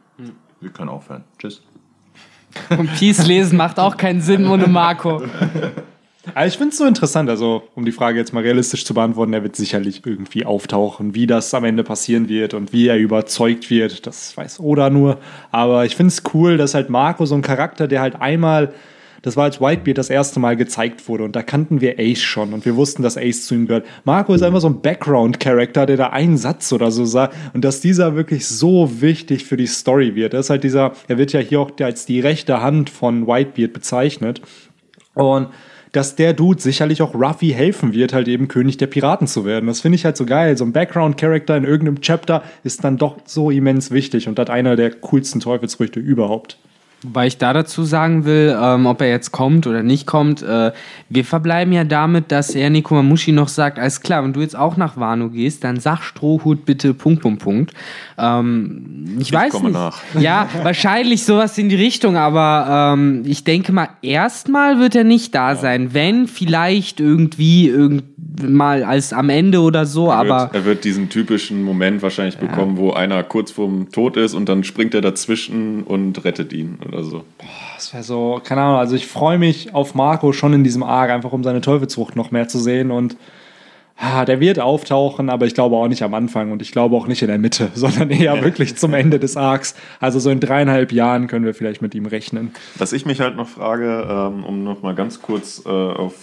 Wir 0.60 0.70
können 0.70 0.88
aufhören. 0.88 1.24
Tschüss. 1.36 1.62
Und 2.70 2.94
Peace 2.94 3.26
lesen 3.26 3.56
macht 3.58 3.80
auch 3.80 3.96
keinen 3.96 4.20
Sinn 4.20 4.46
ohne 4.46 4.68
Marco. 4.68 5.20
Also 6.34 6.48
ich 6.48 6.58
finde 6.58 6.72
es 6.72 6.78
so 6.78 6.84
interessant, 6.84 7.30
also 7.30 7.62
um 7.74 7.84
die 7.84 7.92
Frage 7.92 8.18
jetzt 8.18 8.32
mal 8.32 8.42
realistisch 8.42 8.84
zu 8.84 8.94
beantworten, 8.94 9.32
er 9.32 9.42
wird 9.42 9.56
sicherlich 9.56 10.02
irgendwie 10.04 10.44
auftauchen, 10.44 11.14
wie 11.14 11.26
das 11.26 11.54
am 11.54 11.64
Ende 11.64 11.84
passieren 11.84 12.28
wird 12.28 12.54
und 12.54 12.72
wie 12.72 12.88
er 12.88 12.98
überzeugt 12.98 13.70
wird, 13.70 14.06
das 14.06 14.36
weiß 14.36 14.60
Oda 14.60 14.90
nur. 14.90 15.18
Aber 15.50 15.84
ich 15.84 15.94
finde 15.96 16.08
es 16.08 16.22
cool, 16.34 16.56
dass 16.56 16.74
halt 16.74 16.90
Marco 16.90 17.24
so 17.26 17.34
ein 17.34 17.42
Charakter, 17.42 17.86
der 17.86 18.00
halt 18.00 18.20
einmal, 18.20 18.72
das 19.22 19.36
war 19.36 19.44
als 19.44 19.60
Whitebeard 19.60 19.98
das 19.98 20.10
erste 20.10 20.40
Mal 20.40 20.56
gezeigt 20.56 21.08
wurde 21.08 21.24
und 21.24 21.36
da 21.36 21.42
kannten 21.42 21.80
wir 21.80 21.98
Ace 21.98 22.22
schon 22.22 22.52
und 22.52 22.64
wir 22.64 22.76
wussten, 22.76 23.02
dass 23.02 23.16
Ace 23.16 23.46
zu 23.46 23.54
ihm 23.54 23.66
gehört. 23.66 23.86
Marco 24.04 24.34
ist 24.34 24.42
einfach 24.42 24.60
so 24.60 24.68
ein 24.68 24.82
Background-Charakter, 24.82 25.86
der 25.86 25.96
da 25.96 26.10
einen 26.10 26.36
Satz 26.36 26.72
oder 26.72 26.90
so 26.90 27.04
sagt 27.04 27.36
und 27.54 27.64
dass 27.64 27.80
dieser 27.80 28.16
wirklich 28.16 28.46
so 28.46 29.00
wichtig 29.00 29.44
für 29.44 29.56
die 29.56 29.66
Story 29.66 30.16
wird. 30.16 30.34
Das 30.34 30.46
ist 30.46 30.50
halt 30.50 30.64
dieser, 30.64 30.92
er 31.06 31.18
wird 31.18 31.32
ja 31.32 31.40
hier 31.40 31.60
auch 31.60 31.70
als 31.80 32.04
die 32.04 32.20
rechte 32.20 32.60
Hand 32.62 32.90
von 32.90 33.26
Whitebeard 33.26 33.72
bezeichnet. 33.72 34.42
Und 35.14 35.48
dass 35.96 36.14
der 36.14 36.34
Dude 36.34 36.60
sicherlich 36.60 37.00
auch 37.00 37.14
Ruffy 37.14 37.48
helfen 37.52 37.94
wird, 37.94 38.12
halt 38.12 38.28
eben 38.28 38.48
König 38.48 38.76
der 38.76 38.86
Piraten 38.86 39.26
zu 39.26 39.46
werden. 39.46 39.66
Das 39.66 39.80
finde 39.80 39.96
ich 39.96 40.04
halt 40.04 40.18
so 40.18 40.26
geil. 40.26 40.54
So 40.58 40.64
ein 40.66 40.72
Background-Character 40.72 41.56
in 41.56 41.64
irgendeinem 41.64 42.02
Chapter 42.02 42.42
ist 42.64 42.84
dann 42.84 42.98
doch 42.98 43.16
so 43.24 43.50
immens 43.50 43.90
wichtig 43.90 44.28
und 44.28 44.38
hat 44.38 44.50
einer 44.50 44.76
der 44.76 44.90
coolsten 44.90 45.40
Teufelsfrüchte 45.40 45.98
überhaupt. 45.98 46.58
Wobei 47.02 47.26
ich 47.26 47.36
da 47.36 47.52
dazu 47.52 47.84
sagen 47.84 48.24
will, 48.24 48.56
ähm, 48.58 48.86
ob 48.86 49.02
er 49.02 49.08
jetzt 49.08 49.30
kommt 49.30 49.66
oder 49.66 49.82
nicht 49.82 50.06
kommt, 50.06 50.42
äh, 50.42 50.72
wir 51.10 51.24
verbleiben 51.24 51.72
ja 51.72 51.84
damit, 51.84 52.32
dass 52.32 52.54
er 52.54 52.70
Nico 52.70 52.94
Mamushi 52.94 53.32
noch 53.32 53.48
sagt, 53.48 53.78
alles 53.78 54.00
klar, 54.00 54.24
wenn 54.24 54.32
du 54.32 54.40
jetzt 54.40 54.56
auch 54.56 54.78
nach 54.78 54.96
Wano 54.96 55.28
gehst, 55.28 55.62
dann 55.62 55.78
sag 55.78 56.02
Strohhut 56.02 56.64
bitte 56.64 56.94
Punkt, 56.94 57.20
Punkt, 57.20 57.42
Punkt. 57.42 57.74
Ähm, 58.16 59.18
ich, 59.20 59.30
weiß 59.30 59.52
komme 59.52 59.66
nicht. 59.66 59.74
nach. 59.74 60.00
Ja, 60.18 60.48
wahrscheinlich 60.62 61.24
sowas 61.24 61.58
in 61.58 61.68
die 61.68 61.76
Richtung, 61.76 62.16
aber 62.16 62.94
ähm, 62.94 63.22
ich 63.26 63.44
denke 63.44 63.72
mal, 63.72 63.90
erstmal 64.00 64.80
wird 64.80 64.96
er 64.96 65.04
nicht 65.04 65.34
da 65.34 65.54
sein. 65.54 65.92
Wenn, 65.92 66.26
vielleicht 66.26 66.98
irgendwie 66.98 67.68
irgend 67.68 68.04
mal 68.42 68.84
als 68.84 69.12
am 69.12 69.28
Ende 69.28 69.60
oder 69.60 69.86
so, 69.86 70.08
Er 70.08 70.14
aber 70.14 70.40
wird, 70.40 70.54
er 70.54 70.64
wird 70.64 70.84
diesen 70.84 71.08
typischen 71.08 71.62
Moment 71.62 72.02
wahrscheinlich 72.02 72.38
bekommen, 72.38 72.76
wo 72.76 72.92
einer 72.92 73.22
kurz 73.22 73.50
vorm 73.50 73.90
Tod 73.92 74.16
ist 74.16 74.34
und 74.34 74.48
dann 74.48 74.64
springt 74.64 74.94
er 74.94 75.00
dazwischen 75.00 75.82
und 75.82 76.24
rettet 76.24 76.52
ihn 76.52 76.78
oder 76.86 77.02
so. 77.02 77.24
Das 77.74 77.92
wäre 77.92 78.02
so, 78.02 78.40
keine 78.42 78.62
Ahnung, 78.62 78.78
also 78.78 78.94
ich 78.96 79.06
freue 79.06 79.38
mich 79.38 79.74
auf 79.74 79.94
Marco 79.94 80.32
schon 80.32 80.52
in 80.52 80.64
diesem 80.64 80.82
Arc, 80.82 81.10
einfach 81.10 81.32
um 81.32 81.44
seine 81.44 81.60
Teufelsfrucht 81.60 82.16
noch 82.16 82.30
mehr 82.30 82.48
zu 82.48 82.58
sehen 82.58 82.90
und 82.90 83.16
ah, 83.96 84.24
der 84.24 84.40
wird 84.40 84.58
auftauchen, 84.58 85.30
aber 85.30 85.46
ich 85.46 85.54
glaube 85.54 85.76
auch 85.76 85.88
nicht 85.88 86.02
am 86.02 86.14
Anfang 86.14 86.52
und 86.52 86.62
ich 86.62 86.72
glaube 86.72 86.96
auch 86.96 87.06
nicht 87.06 87.22
in 87.22 87.28
der 87.28 87.38
Mitte, 87.38 87.70
sondern 87.74 88.10
eher 88.10 88.42
wirklich 88.42 88.76
zum 88.76 88.94
Ende 88.94 89.18
des 89.18 89.36
Arcs. 89.36 89.74
Also 90.00 90.18
so 90.18 90.30
in 90.30 90.40
dreieinhalb 90.40 90.92
Jahren 90.92 91.26
können 91.26 91.44
wir 91.44 91.54
vielleicht 91.54 91.82
mit 91.82 91.94
ihm 91.94 92.06
rechnen. 92.06 92.52
Was 92.76 92.92
ich 92.92 93.06
mich 93.06 93.20
halt 93.20 93.36
noch 93.36 93.48
frage, 93.48 94.06
ähm, 94.08 94.44
um 94.44 94.64
noch 94.64 94.82
mal 94.82 94.94
ganz 94.94 95.22
kurz 95.22 95.62
äh, 95.64 95.68
auf, 95.68 96.14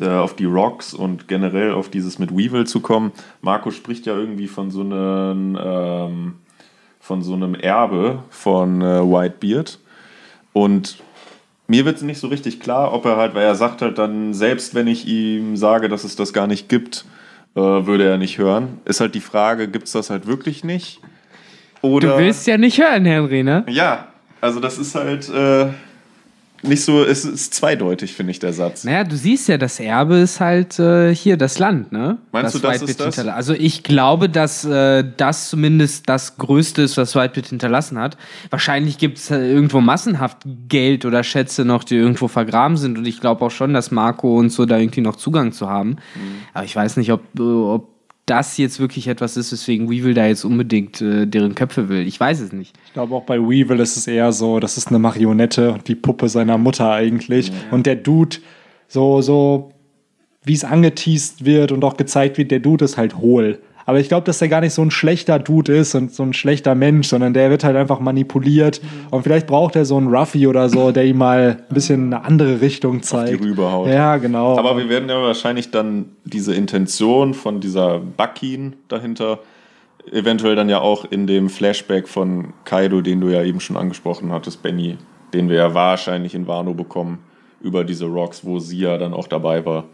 auf 0.00 0.36
die 0.36 0.44
Rocks 0.44 0.94
und 0.94 1.28
generell 1.28 1.72
auf 1.72 1.88
dieses 1.88 2.18
mit 2.18 2.36
Weevil 2.36 2.66
zu 2.66 2.80
kommen. 2.80 3.12
Marco 3.40 3.70
spricht 3.70 4.06
ja 4.06 4.16
irgendwie 4.16 4.46
von 4.46 4.70
so 4.70 4.80
einem, 4.82 5.58
ähm, 5.60 6.34
von 7.08 7.22
so 7.22 7.32
einem 7.32 7.54
Erbe 7.54 8.22
von 8.28 8.82
äh, 8.82 9.00
Whitebeard. 9.00 9.78
Und 10.52 10.98
mir 11.66 11.86
wird 11.86 11.96
es 11.96 12.02
nicht 12.02 12.20
so 12.20 12.28
richtig 12.28 12.60
klar, 12.60 12.92
ob 12.92 13.06
er 13.06 13.16
halt, 13.16 13.34
weil 13.34 13.44
er 13.44 13.54
sagt 13.54 13.80
halt 13.80 13.96
dann, 13.96 14.34
selbst 14.34 14.74
wenn 14.74 14.86
ich 14.86 15.08
ihm 15.08 15.56
sage, 15.56 15.88
dass 15.88 16.04
es 16.04 16.16
das 16.16 16.34
gar 16.34 16.46
nicht 16.46 16.68
gibt, 16.68 17.06
äh, 17.54 17.60
würde 17.60 18.04
er 18.04 18.18
nicht 18.18 18.36
hören. 18.36 18.78
Ist 18.84 19.00
halt 19.00 19.14
die 19.14 19.22
Frage, 19.22 19.68
gibt 19.68 19.86
es 19.86 19.92
das 19.92 20.10
halt 20.10 20.26
wirklich 20.26 20.64
nicht? 20.64 21.00
Oder 21.80 22.08
du 22.08 22.18
willst 22.18 22.46
ja 22.46 22.58
nicht 22.58 22.78
hören, 22.78 23.06
Henry, 23.06 23.42
ne? 23.42 23.64
ja, 23.68 24.08
also 24.42 24.60
das 24.60 24.76
ist 24.76 24.94
halt 24.94 25.30
äh, 25.30 25.68
nicht 26.62 26.84
so, 26.84 27.04
es 27.04 27.24
ist 27.24 27.54
zweideutig, 27.54 28.14
finde 28.14 28.32
ich, 28.32 28.40
der 28.40 28.52
Satz. 28.52 28.84
Naja, 28.84 29.04
du 29.04 29.16
siehst 29.16 29.48
ja, 29.48 29.58
das 29.58 29.78
Erbe 29.78 30.16
ist 30.16 30.40
halt 30.40 30.78
äh, 30.78 31.14
hier 31.14 31.36
das 31.36 31.58
Land, 31.58 31.92
ne? 31.92 32.18
Meinst 32.32 32.54
du, 32.54 32.58
das 32.58 32.82
ist 32.82 32.98
das? 32.98 33.18
Also 33.18 33.54
ich 33.54 33.84
glaube, 33.84 34.28
dass 34.28 34.64
äh, 34.64 35.04
das 35.16 35.50
zumindest 35.50 36.08
das 36.08 36.36
Größte 36.36 36.82
ist, 36.82 36.96
was 36.96 37.14
Whitebeard 37.14 37.48
hinterlassen 37.48 37.98
hat. 37.98 38.16
Wahrscheinlich 38.50 38.98
gibt 38.98 39.18
es 39.18 39.30
äh, 39.30 39.38
irgendwo 39.38 39.80
massenhaft 39.80 40.38
Geld 40.68 41.04
oder 41.04 41.22
Schätze 41.22 41.64
noch, 41.64 41.84
die 41.84 41.96
irgendwo 41.96 42.26
vergraben 42.26 42.76
sind. 42.76 42.98
Und 42.98 43.06
ich 43.06 43.20
glaube 43.20 43.44
auch 43.44 43.50
schon, 43.50 43.72
dass 43.72 43.90
Marco 43.90 44.36
und 44.36 44.50
so 44.50 44.66
da 44.66 44.78
irgendwie 44.78 45.00
noch 45.00 45.16
Zugang 45.16 45.52
zu 45.52 45.68
haben. 45.68 45.90
Mhm. 45.90 45.96
Aber 46.54 46.64
ich 46.64 46.74
weiß 46.74 46.96
nicht, 46.96 47.12
ob, 47.12 47.22
äh, 47.38 47.42
ob 47.42 47.97
das 48.28 48.56
jetzt 48.58 48.80
wirklich 48.80 49.08
etwas 49.08 49.36
ist, 49.36 49.52
weswegen 49.52 49.90
Weevil 49.90 50.14
da 50.14 50.26
jetzt 50.26 50.44
unbedingt 50.44 51.00
äh, 51.00 51.26
deren 51.26 51.54
Köpfe 51.54 51.88
will. 51.88 52.06
Ich 52.06 52.18
weiß 52.18 52.40
es 52.40 52.52
nicht. 52.52 52.76
Ich 52.86 52.92
glaube 52.92 53.14
auch 53.14 53.24
bei 53.24 53.38
Weevil 53.38 53.80
ist 53.80 53.96
es 53.96 54.06
eher 54.06 54.32
so, 54.32 54.60
das 54.60 54.76
ist 54.76 54.88
eine 54.88 54.98
Marionette 54.98 55.72
und 55.72 55.88
die 55.88 55.94
Puppe 55.94 56.28
seiner 56.28 56.58
Mutter 56.58 56.90
eigentlich. 56.90 57.52
Und 57.70 57.86
der 57.86 57.96
Dude 57.96 58.38
so, 58.88 59.20
so, 59.20 59.72
wie 60.44 60.54
es 60.54 60.64
angeteased 60.64 61.44
wird 61.44 61.72
und 61.72 61.84
auch 61.84 61.96
gezeigt 61.96 62.38
wird, 62.38 62.50
der 62.50 62.60
Dude 62.60 62.84
ist 62.84 62.96
halt 62.96 63.18
hohl. 63.18 63.60
Aber 63.88 64.00
ich 64.00 64.08
glaube, 64.08 64.26
dass 64.26 64.38
der 64.38 64.48
gar 64.48 64.60
nicht 64.60 64.74
so 64.74 64.82
ein 64.82 64.90
schlechter 64.90 65.38
Dude 65.38 65.74
ist 65.74 65.94
und 65.94 66.12
so 66.12 66.22
ein 66.22 66.34
schlechter 66.34 66.74
Mensch, 66.74 67.08
sondern 67.08 67.32
der 67.32 67.48
wird 67.48 67.64
halt 67.64 67.74
einfach 67.74 68.00
manipuliert. 68.00 68.82
Und 69.10 69.22
vielleicht 69.22 69.46
braucht 69.46 69.76
er 69.76 69.86
so 69.86 69.96
einen 69.96 70.14
Ruffy 70.14 70.46
oder 70.46 70.68
so, 70.68 70.92
der 70.92 71.06
ihm 71.06 71.16
mal 71.16 71.64
ein 71.66 71.74
bisschen 71.74 72.12
eine 72.12 72.22
andere 72.22 72.60
Richtung 72.60 73.02
zeigt. 73.02 73.30
die 73.30 73.48
rüberhaut. 73.48 73.88
Ja, 73.88 74.18
genau. 74.18 74.58
Aber 74.58 74.76
wir 74.76 74.90
werden 74.90 75.08
ja 75.08 75.22
wahrscheinlich 75.22 75.70
dann 75.70 76.10
diese 76.26 76.54
Intention 76.54 77.32
von 77.32 77.60
dieser 77.60 78.00
Buckin 78.00 78.74
dahinter 78.88 79.38
eventuell 80.12 80.54
dann 80.54 80.68
ja 80.68 80.82
auch 80.82 81.06
in 81.10 81.26
dem 81.26 81.48
Flashback 81.48 82.08
von 82.08 82.52
Kaido, 82.66 83.00
den 83.00 83.22
du 83.22 83.28
ja 83.28 83.42
eben 83.42 83.58
schon 83.58 83.78
angesprochen 83.78 84.32
hattest, 84.32 84.62
Benny, 84.62 84.98
den 85.32 85.48
wir 85.48 85.56
ja 85.56 85.72
wahrscheinlich 85.72 86.34
in 86.34 86.46
Wano 86.46 86.74
bekommen, 86.74 87.20
über 87.62 87.84
diese 87.84 88.04
Rocks, 88.04 88.44
wo 88.44 88.58
sie 88.58 88.80
ja 88.80 88.98
dann 88.98 89.14
auch 89.14 89.28
dabei 89.28 89.64
war. 89.64 89.84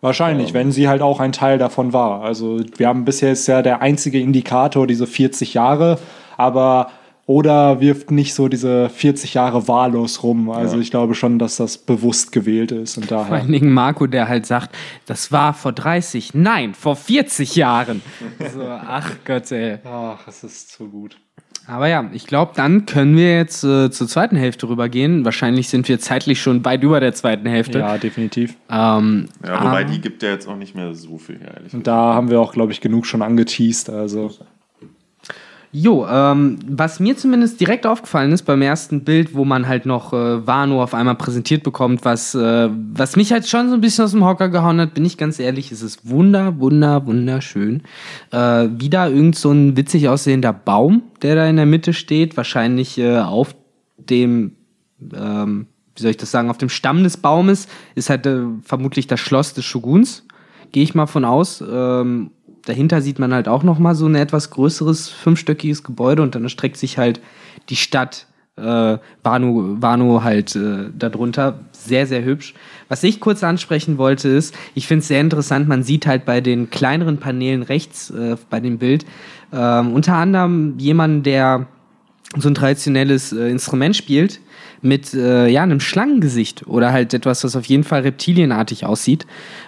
Wahrscheinlich, 0.00 0.54
wenn 0.54 0.72
sie 0.72 0.88
halt 0.88 1.02
auch 1.02 1.20
ein 1.20 1.32
Teil 1.32 1.58
davon 1.58 1.92
war. 1.92 2.22
Also 2.22 2.60
wir 2.76 2.88
haben 2.88 3.04
bisher 3.04 3.32
ist 3.32 3.46
ja 3.46 3.60
der 3.62 3.82
einzige 3.82 4.18
Indikator 4.20 4.86
diese 4.86 5.06
40 5.06 5.54
Jahre, 5.54 5.98
aber 6.36 6.90
oder 7.26 7.80
wirft 7.80 8.10
nicht 8.10 8.34
so 8.34 8.48
diese 8.48 8.88
40 8.88 9.34
Jahre 9.34 9.68
wahllos 9.68 10.22
rum. 10.24 10.50
Also 10.50 10.74
Ja. 10.76 10.82
ich 10.82 10.90
glaube 10.90 11.14
schon, 11.14 11.38
dass 11.38 11.56
das 11.56 11.78
bewusst 11.78 12.32
gewählt 12.32 12.72
ist 12.72 12.96
und 12.96 13.06
Vor 13.06 13.18
daher. 13.18 13.34
allen 13.34 13.52
Dingen 13.52 13.72
Marco, 13.72 14.06
der 14.08 14.26
halt 14.28 14.46
sagt, 14.46 14.74
das 15.06 15.30
war 15.30 15.54
vor 15.54 15.72
30, 15.72 16.34
nein, 16.34 16.74
vor 16.74 16.96
40 16.96 17.54
Jahren. 17.56 18.02
So, 18.52 18.62
ach 18.66 19.12
Gott, 19.24 19.52
ey. 19.52 19.78
Ach, 19.84 20.26
es 20.26 20.42
ist 20.42 20.72
zu 20.72 20.88
gut. 20.88 21.18
Aber 21.66 21.88
ja, 21.88 22.10
ich 22.12 22.26
glaube, 22.26 22.52
dann 22.56 22.86
können 22.86 23.16
wir 23.16 23.36
jetzt 23.36 23.62
äh, 23.62 23.90
zur 23.90 24.08
zweiten 24.08 24.36
Hälfte 24.36 24.68
rübergehen. 24.68 25.24
Wahrscheinlich 25.24 25.68
sind 25.68 25.88
wir 25.88 26.00
zeitlich 26.00 26.40
schon 26.40 26.64
weit 26.64 26.82
über 26.82 27.00
der 27.00 27.14
zweiten 27.14 27.48
Hälfte. 27.48 27.78
Ja, 27.78 27.98
definitiv. 27.98 28.56
Ähm, 28.68 29.28
Ja, 29.44 29.64
wobei 29.64 29.82
ah, 29.82 29.84
die 29.84 30.00
gibt 30.00 30.22
ja 30.22 30.30
jetzt 30.30 30.48
auch 30.48 30.56
nicht 30.56 30.74
mehr 30.74 30.94
so 30.94 31.18
viel 31.18 31.38
her, 31.38 31.54
ehrlich 31.56 31.72
Und 31.72 31.86
da 31.86 32.14
haben 32.14 32.30
wir 32.30 32.40
auch, 32.40 32.52
glaube 32.52 32.72
ich, 32.72 32.80
genug 32.80 33.06
schon 33.06 33.22
angeteased. 33.22 33.90
Also 33.90 34.32
Jo, 35.72 36.04
ähm, 36.10 36.58
was 36.66 36.98
mir 36.98 37.16
zumindest 37.16 37.60
direkt 37.60 37.86
aufgefallen 37.86 38.32
ist 38.32 38.42
beim 38.42 38.60
ersten 38.60 39.04
Bild, 39.04 39.34
wo 39.34 39.44
man 39.44 39.68
halt 39.68 39.86
noch 39.86 40.12
äh, 40.12 40.44
Wano 40.44 40.82
auf 40.82 40.94
einmal 40.94 41.14
präsentiert 41.14 41.62
bekommt, 41.62 42.04
was, 42.04 42.34
äh, 42.34 42.68
was 42.92 43.14
mich 43.14 43.30
halt 43.30 43.46
schon 43.46 43.68
so 43.68 43.76
ein 43.76 43.80
bisschen 43.80 44.04
aus 44.04 44.10
dem 44.10 44.24
Hocker 44.24 44.48
gehauen 44.48 44.80
hat, 44.80 44.94
bin 44.94 45.04
ich 45.04 45.16
ganz 45.16 45.38
ehrlich, 45.38 45.70
es 45.70 45.80
ist 45.80 46.10
wunder, 46.10 46.58
wunder, 46.58 47.06
wunderschön. 47.06 47.82
Äh, 48.32 48.68
wieder 48.78 49.10
irgend 49.10 49.36
so 49.36 49.52
ein 49.52 49.76
witzig 49.76 50.08
aussehender 50.08 50.52
Baum, 50.52 51.02
der 51.22 51.36
da 51.36 51.46
in 51.46 51.54
der 51.54 51.66
Mitte 51.66 51.92
steht, 51.92 52.36
wahrscheinlich 52.36 52.98
äh, 52.98 53.18
auf 53.18 53.54
dem, 53.96 54.56
ähm, 55.14 55.68
wie 55.94 56.02
soll 56.02 56.10
ich 56.10 56.16
das 56.16 56.32
sagen, 56.32 56.50
auf 56.50 56.58
dem 56.58 56.68
Stamm 56.68 57.04
des 57.04 57.16
Baumes 57.16 57.68
ist 57.94 58.10
halt 58.10 58.26
äh, 58.26 58.40
vermutlich 58.64 59.06
das 59.06 59.20
Schloss 59.20 59.54
des 59.54 59.64
Shoguns, 59.66 60.26
gehe 60.72 60.82
ich 60.82 60.96
mal 60.96 61.06
von 61.06 61.24
aus. 61.24 61.62
Ähm, 61.62 62.32
dahinter 62.64 63.02
sieht 63.02 63.18
man 63.18 63.32
halt 63.32 63.48
auch 63.48 63.62
noch 63.62 63.78
mal 63.78 63.94
so 63.94 64.06
ein 64.06 64.14
etwas 64.14 64.50
größeres 64.50 65.08
fünfstöckiges 65.08 65.82
Gebäude 65.82 66.22
und 66.22 66.34
dann 66.34 66.44
erstreckt 66.44 66.76
sich 66.76 66.98
halt 66.98 67.20
die 67.68 67.76
Stadt 67.76 68.26
äh, 68.56 68.98
Wano, 69.22 69.76
Wano 69.80 70.22
halt 70.22 70.54
äh, 70.56 70.90
darunter. 70.96 71.60
Sehr, 71.72 72.06
sehr 72.06 72.24
hübsch. 72.24 72.54
Was 72.88 73.02
ich 73.02 73.20
kurz 73.20 73.42
ansprechen 73.42 73.98
wollte 73.98 74.28
ist, 74.28 74.54
ich 74.74 74.86
finde 74.86 75.00
es 75.00 75.08
sehr 75.08 75.20
interessant, 75.20 75.68
man 75.68 75.82
sieht 75.82 76.06
halt 76.06 76.24
bei 76.24 76.40
den 76.40 76.70
kleineren 76.70 77.18
Paneelen 77.18 77.62
rechts 77.62 78.10
äh, 78.10 78.36
bei 78.50 78.60
dem 78.60 78.78
Bild 78.78 79.06
ähm, 79.52 79.92
unter 79.92 80.14
anderem 80.14 80.78
jemanden, 80.78 81.22
der 81.22 81.66
so 82.36 82.48
ein 82.48 82.54
traditionelles 82.54 83.32
äh, 83.32 83.48
Instrument 83.48 83.96
spielt 83.96 84.40
mit 84.82 85.14
äh, 85.14 85.48
ja 85.48 85.62
einem 85.62 85.80
Schlangengesicht 85.80 86.66
oder 86.66 86.92
halt 86.92 87.14
etwas, 87.14 87.44
was 87.44 87.56
auf 87.56 87.66
jeden 87.66 87.84
Fall 87.84 88.02
reptilienartig 88.02 88.84
aussieht. 88.86 89.26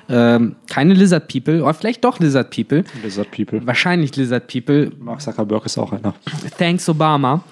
Ähm, 0.08 0.56
keine 0.70 0.94
Lizard 0.94 1.28
People, 1.28 1.62
oder 1.62 1.74
vielleicht 1.74 2.04
doch 2.04 2.18
Lizard 2.18 2.50
People. 2.50 2.84
Lizard 3.02 3.30
People. 3.30 3.66
Wahrscheinlich 3.66 4.16
Lizard 4.16 4.46
People. 4.46 4.92
Mark 4.98 5.20
Zuckerberg 5.20 5.66
ist 5.66 5.78
auch 5.78 5.92
einer. 5.92 6.14
Thanks 6.58 6.88
Obama. 6.88 7.42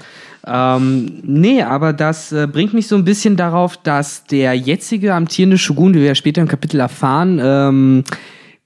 Ähm, 0.46 1.20
nee, 1.22 1.62
aber 1.62 1.92
das 1.92 2.32
äh, 2.32 2.48
bringt 2.50 2.72
mich 2.72 2.88
so 2.88 2.96
ein 2.96 3.04
bisschen 3.04 3.36
darauf, 3.36 3.76
dass 3.76 4.24
der 4.24 4.54
jetzige 4.54 5.14
amtierende 5.14 5.58
Shogun, 5.58 5.94
wie 5.94 5.98
wir 5.98 6.06
ja 6.06 6.14
später 6.14 6.40
im 6.40 6.48
Kapitel 6.48 6.80
erfahren, 6.80 7.38
ähm, 7.42 8.04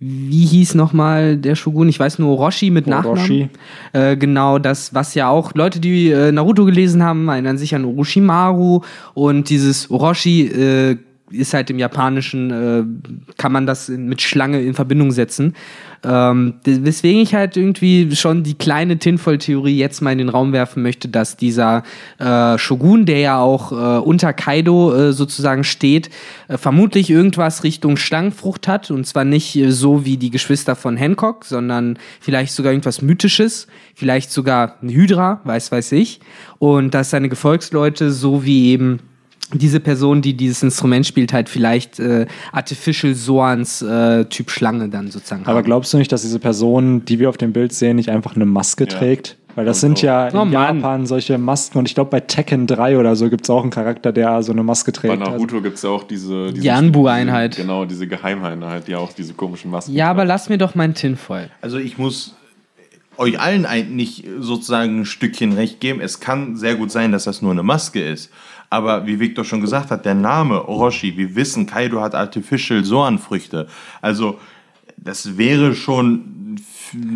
wie 0.06 0.44
hieß 0.44 0.74
nochmal 0.74 1.38
der 1.38 1.54
Shogun? 1.54 1.88
Ich 1.88 1.98
weiß 1.98 2.18
nur 2.18 2.38
Orochi 2.38 2.70
mit 2.70 2.86
Orochi. 2.86 3.48
Nachnamen. 3.48 3.50
Äh, 3.92 4.16
genau, 4.18 4.58
das, 4.58 4.92
was 4.92 5.14
ja 5.14 5.28
auch 5.28 5.54
Leute, 5.54 5.80
die 5.80 6.10
äh, 6.10 6.30
Naruto 6.30 6.66
gelesen 6.66 7.02
haben, 7.02 7.28
erinnern 7.28 7.56
sich 7.56 7.74
an 7.74 7.86
Orochimaru 7.86 8.82
und 9.14 9.48
dieses 9.48 9.90
Orochi 9.90 10.42
äh, 10.42 10.96
ist 11.30 11.54
halt 11.54 11.70
im 11.70 11.78
Japanischen, 11.78 12.50
äh, 12.50 12.84
kann 13.38 13.52
man 13.52 13.66
das 13.66 13.88
mit 13.88 14.20
Schlange 14.20 14.60
in 14.60 14.74
Verbindung 14.74 15.10
setzen. 15.10 15.54
Ähm, 16.04 16.54
weswegen 16.64 17.20
ich 17.20 17.34
halt 17.34 17.56
irgendwie 17.56 18.14
schon 18.14 18.42
die 18.42 18.54
kleine 18.54 18.98
Tinfoil-Theorie 18.98 19.76
jetzt 19.76 20.02
mal 20.02 20.12
in 20.12 20.18
den 20.18 20.28
Raum 20.28 20.52
werfen 20.52 20.82
möchte, 20.82 21.08
dass 21.08 21.36
dieser 21.36 21.82
äh, 22.18 22.58
Shogun, 22.58 23.06
der 23.06 23.20
ja 23.20 23.38
auch 23.38 23.72
äh, 23.72 24.00
unter 24.00 24.32
Kaido 24.32 24.94
äh, 24.94 25.12
sozusagen 25.12 25.64
steht, 25.64 26.10
äh, 26.48 26.58
vermutlich 26.58 27.10
irgendwas 27.10 27.64
Richtung 27.64 27.96
Schlangenfrucht 27.96 28.68
hat. 28.68 28.90
Und 28.90 29.06
zwar 29.06 29.24
nicht 29.24 29.56
äh, 29.56 29.70
so 29.70 30.04
wie 30.04 30.16
die 30.16 30.30
Geschwister 30.30 30.76
von 30.76 30.96
Hancock, 30.96 31.44
sondern 31.44 31.98
vielleicht 32.20 32.52
sogar 32.52 32.72
irgendwas 32.72 33.00
Mythisches, 33.00 33.66
vielleicht 33.94 34.30
sogar 34.30 34.76
ein 34.82 34.90
Hydra, 34.90 35.40
weiß 35.44 35.72
weiß 35.72 35.92
ich. 35.92 36.20
Und 36.58 36.94
dass 36.94 37.10
seine 37.10 37.28
Gefolgsleute 37.28 38.10
so 38.10 38.44
wie 38.44 38.70
eben 38.70 39.00
diese 39.54 39.80
Person, 39.80 40.20
die 40.22 40.34
dieses 40.34 40.62
Instrument 40.62 41.06
spielt, 41.06 41.32
halt 41.32 41.48
vielleicht 41.48 41.98
äh, 42.00 42.26
Artificial 42.52 43.14
Soans 43.14 43.82
äh, 43.82 44.24
Typ 44.26 44.50
Schlange 44.50 44.88
dann 44.88 45.10
sozusagen 45.10 45.46
Aber 45.46 45.58
haben. 45.58 45.64
glaubst 45.64 45.92
du 45.92 45.98
nicht, 45.98 46.12
dass 46.12 46.22
diese 46.22 46.38
Person, 46.38 47.04
die 47.04 47.18
wir 47.18 47.28
auf 47.28 47.36
dem 47.36 47.52
Bild 47.52 47.72
sehen, 47.72 47.96
nicht 47.96 48.10
einfach 48.10 48.36
eine 48.36 48.46
Maske 48.46 48.86
trägt? 48.86 49.36
Weil 49.56 49.64
das 49.66 49.80
sind 49.80 50.02
ja 50.02 50.26
in 50.26 50.34
Oh 50.36 50.44
Mann. 50.44 50.52
Japan 50.52 51.06
solche 51.06 51.38
Masken 51.38 51.78
und 51.78 51.86
ich 51.88 51.94
glaube 51.94 52.10
bei 52.10 52.18
Tekken 52.18 52.66
3 52.66 52.98
oder 52.98 53.14
so 53.14 53.30
gibt 53.30 53.44
es 53.44 53.50
auch 53.50 53.62
einen 53.62 53.70
Charakter, 53.70 54.10
der 54.10 54.42
so 54.42 54.50
eine 54.50 54.64
Maske 54.64 54.90
Bei 54.90 54.98
trägt. 54.98 55.20
Also, 55.20 55.30
Naruto 55.32 55.60
gibt 55.60 55.76
es 55.76 55.82
ja 55.82 55.90
auch 55.90 56.02
diese, 56.02 56.48
diese 56.50 56.60
Die 56.60 56.70
Anbu-Einheit. 56.72 57.52
diese- 57.54 57.62
Genau, 57.62 57.84
diese 57.84 58.08
Geheimeinheit, 58.08 58.88
die 58.88 58.96
auch 58.96 59.12
diese 59.12 59.32
komischen 59.34 59.70
Masken 59.70 59.92
Ja, 59.94 60.10
aber 60.10 60.22
trägt. 60.22 60.28
lass 60.28 60.48
mir 60.48 60.58
doch 60.58 60.74
mein 60.74 60.94
Tinfoil. 60.94 61.50
Also 61.60 61.78
ich 61.78 61.98
muss 61.98 62.34
euch 63.16 63.38
allen 63.38 63.64
eigentlich 63.64 64.24
sozusagen 64.40 65.02
ein 65.02 65.04
Stückchen 65.04 65.52
recht 65.52 65.78
geben. 65.78 66.00
Es 66.00 66.18
kann 66.18 66.56
sehr 66.56 66.74
gut 66.74 66.90
sein, 66.90 67.12
dass 67.12 67.22
das 67.22 67.40
nur 67.40 67.52
eine 67.52 67.62
Maske 67.62 68.02
ist. 68.02 68.30
Aber 68.74 69.06
wie 69.06 69.20
Victor 69.20 69.44
schon 69.44 69.60
gesagt 69.60 69.92
hat, 69.92 70.04
der 70.04 70.16
Name 70.16 70.66
Orochi, 70.66 71.16
wir 71.16 71.36
wissen, 71.36 71.64
Kaido 71.64 72.00
hat 72.00 72.16
Artificial 72.16 72.84
Soan-Früchte. 72.84 73.68
Also 74.02 74.40
das 74.96 75.38
wäre 75.38 75.76
schon 75.76 76.56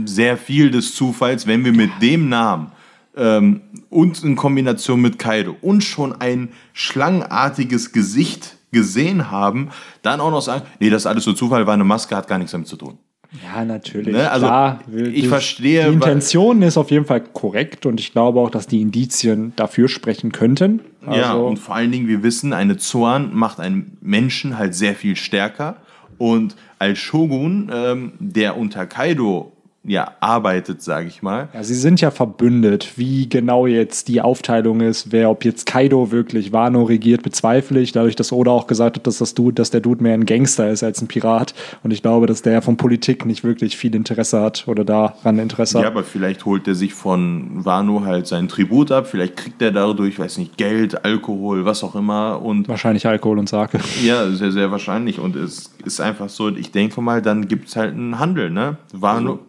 sehr 0.04 0.36
viel 0.36 0.70
des 0.70 0.94
Zufalls, 0.94 1.48
wenn 1.48 1.64
wir 1.64 1.72
mit 1.72 1.90
dem 2.00 2.28
Namen 2.28 2.70
ähm, 3.16 3.62
und 3.90 4.22
in 4.22 4.36
Kombination 4.36 5.00
mit 5.00 5.18
Kaido 5.18 5.56
und 5.60 5.82
schon 5.82 6.20
ein 6.20 6.50
schlangenartiges 6.74 7.90
Gesicht 7.90 8.56
gesehen 8.70 9.32
haben, 9.32 9.70
dann 10.02 10.20
auch 10.20 10.30
noch 10.30 10.42
sagen, 10.42 10.64
nee, 10.78 10.90
das 10.90 11.02
ist 11.02 11.06
alles 11.06 11.24
so 11.24 11.32
Zufall, 11.32 11.66
war 11.66 11.74
eine 11.74 11.82
Maske, 11.82 12.14
hat 12.14 12.28
gar 12.28 12.38
nichts 12.38 12.52
damit 12.52 12.68
zu 12.68 12.76
tun. 12.76 12.98
Ja, 13.44 13.64
natürlich. 13.64 14.14
Ne, 14.14 14.30
also, 14.30 14.46
Klar, 14.46 14.80
ich 14.94 15.22
die- 15.22 15.28
verstehe, 15.28 15.84
Die 15.86 15.92
Intention 15.94 16.62
ist 16.62 16.76
auf 16.78 16.90
jeden 16.90 17.04
Fall 17.04 17.20
korrekt 17.20 17.84
und 17.86 18.00
ich 18.00 18.12
glaube 18.12 18.40
auch, 18.40 18.50
dass 18.50 18.66
die 18.66 18.80
Indizien 18.80 19.52
dafür 19.56 19.88
sprechen 19.88 20.32
könnten. 20.32 20.80
ja, 21.04 21.32
Also, 21.32 21.46
und 21.46 21.58
vor 21.58 21.74
allen 21.74 21.92
Dingen, 21.92 22.08
wir 22.08 22.22
wissen, 22.22 22.52
eine 22.52 22.76
Zoan 22.78 23.34
macht 23.34 23.60
einen 23.60 23.96
Menschen 24.00 24.58
halt 24.58 24.74
sehr 24.74 24.94
viel 24.94 25.16
stärker. 25.16 25.76
Und 26.16 26.56
als 26.78 26.98
Shogun, 26.98 27.70
ähm, 27.72 28.12
der 28.18 28.56
unter 28.56 28.86
Kaido 28.86 29.52
ja 29.84 30.12
arbeitet, 30.20 30.82
sage 30.82 31.06
ich 31.06 31.22
mal, 31.22 31.48
Ja, 31.54 31.62
sie 31.62 31.74
sind 31.74 32.00
ja 32.00 32.10
verbündet. 32.10 32.92
Wie 32.96 33.28
genau 33.28 33.66
jetzt 33.66 34.08
die 34.08 34.20
Aufteilung 34.20 34.80
ist, 34.80 35.12
wer, 35.12 35.30
ob 35.30 35.44
jetzt 35.44 35.66
Kaido 35.66 36.10
wirklich 36.10 36.52
Wano 36.52 36.82
regiert, 36.82 37.22
bezweifle 37.22 37.80
ich. 37.80 37.92
Dadurch, 37.92 38.16
dass 38.16 38.32
Oda 38.32 38.50
auch 38.50 38.66
gesagt 38.66 38.96
hat, 38.96 39.06
dass, 39.06 39.18
das 39.18 39.34
Dude, 39.34 39.54
dass 39.54 39.70
der 39.70 39.80
Dude 39.80 40.02
mehr 40.02 40.14
ein 40.14 40.26
Gangster 40.26 40.68
ist 40.68 40.82
als 40.82 41.00
ein 41.00 41.08
Pirat. 41.08 41.54
Und 41.82 41.92
ich 41.92 42.02
glaube, 42.02 42.26
dass 42.26 42.42
der 42.42 42.60
von 42.60 42.76
Politik 42.76 43.24
nicht 43.24 43.44
wirklich 43.44 43.76
viel 43.76 43.94
Interesse 43.94 44.40
hat 44.40 44.66
oder 44.66 44.84
daran 44.84 45.38
Interesse 45.38 45.78
ja, 45.78 45.84
hat. 45.84 45.92
aber 45.92 46.04
vielleicht 46.04 46.44
holt 46.44 46.68
er 46.68 46.74
sich 46.74 46.92
von 46.92 47.64
Wano 47.64 48.04
halt 48.04 48.26
seinen 48.26 48.48
Tribut 48.48 48.92
ab, 48.92 49.06
vielleicht 49.06 49.36
kriegt 49.36 49.62
er 49.62 49.70
dadurch, 49.70 50.18
weiß 50.18 50.38
nicht, 50.38 50.56
Geld, 50.56 51.04
Alkohol, 51.04 51.64
was 51.64 51.82
auch 51.82 51.94
immer 51.94 52.42
und 52.42 52.68
Wahrscheinlich 52.68 53.06
Alkohol 53.06 53.38
und 53.38 53.48
Sake. 53.48 53.78
ja, 54.02 54.28
sehr, 54.30 54.52
sehr 54.52 54.70
wahrscheinlich 54.70 55.18
und 55.18 55.36
es 55.36 55.72
ist 55.84 56.00
einfach 56.00 56.28
so, 56.28 56.48
ich 56.48 56.72
denke 56.72 57.00
mal, 57.00 57.22
dann 57.22 57.48
gibt 57.48 57.68
es 57.68 57.76
halt 57.76 57.94
einen 57.94 58.18
Handel, 58.18 58.50
ne? 58.50 58.76
Wano, 58.92 59.30
Also, 59.32 59.40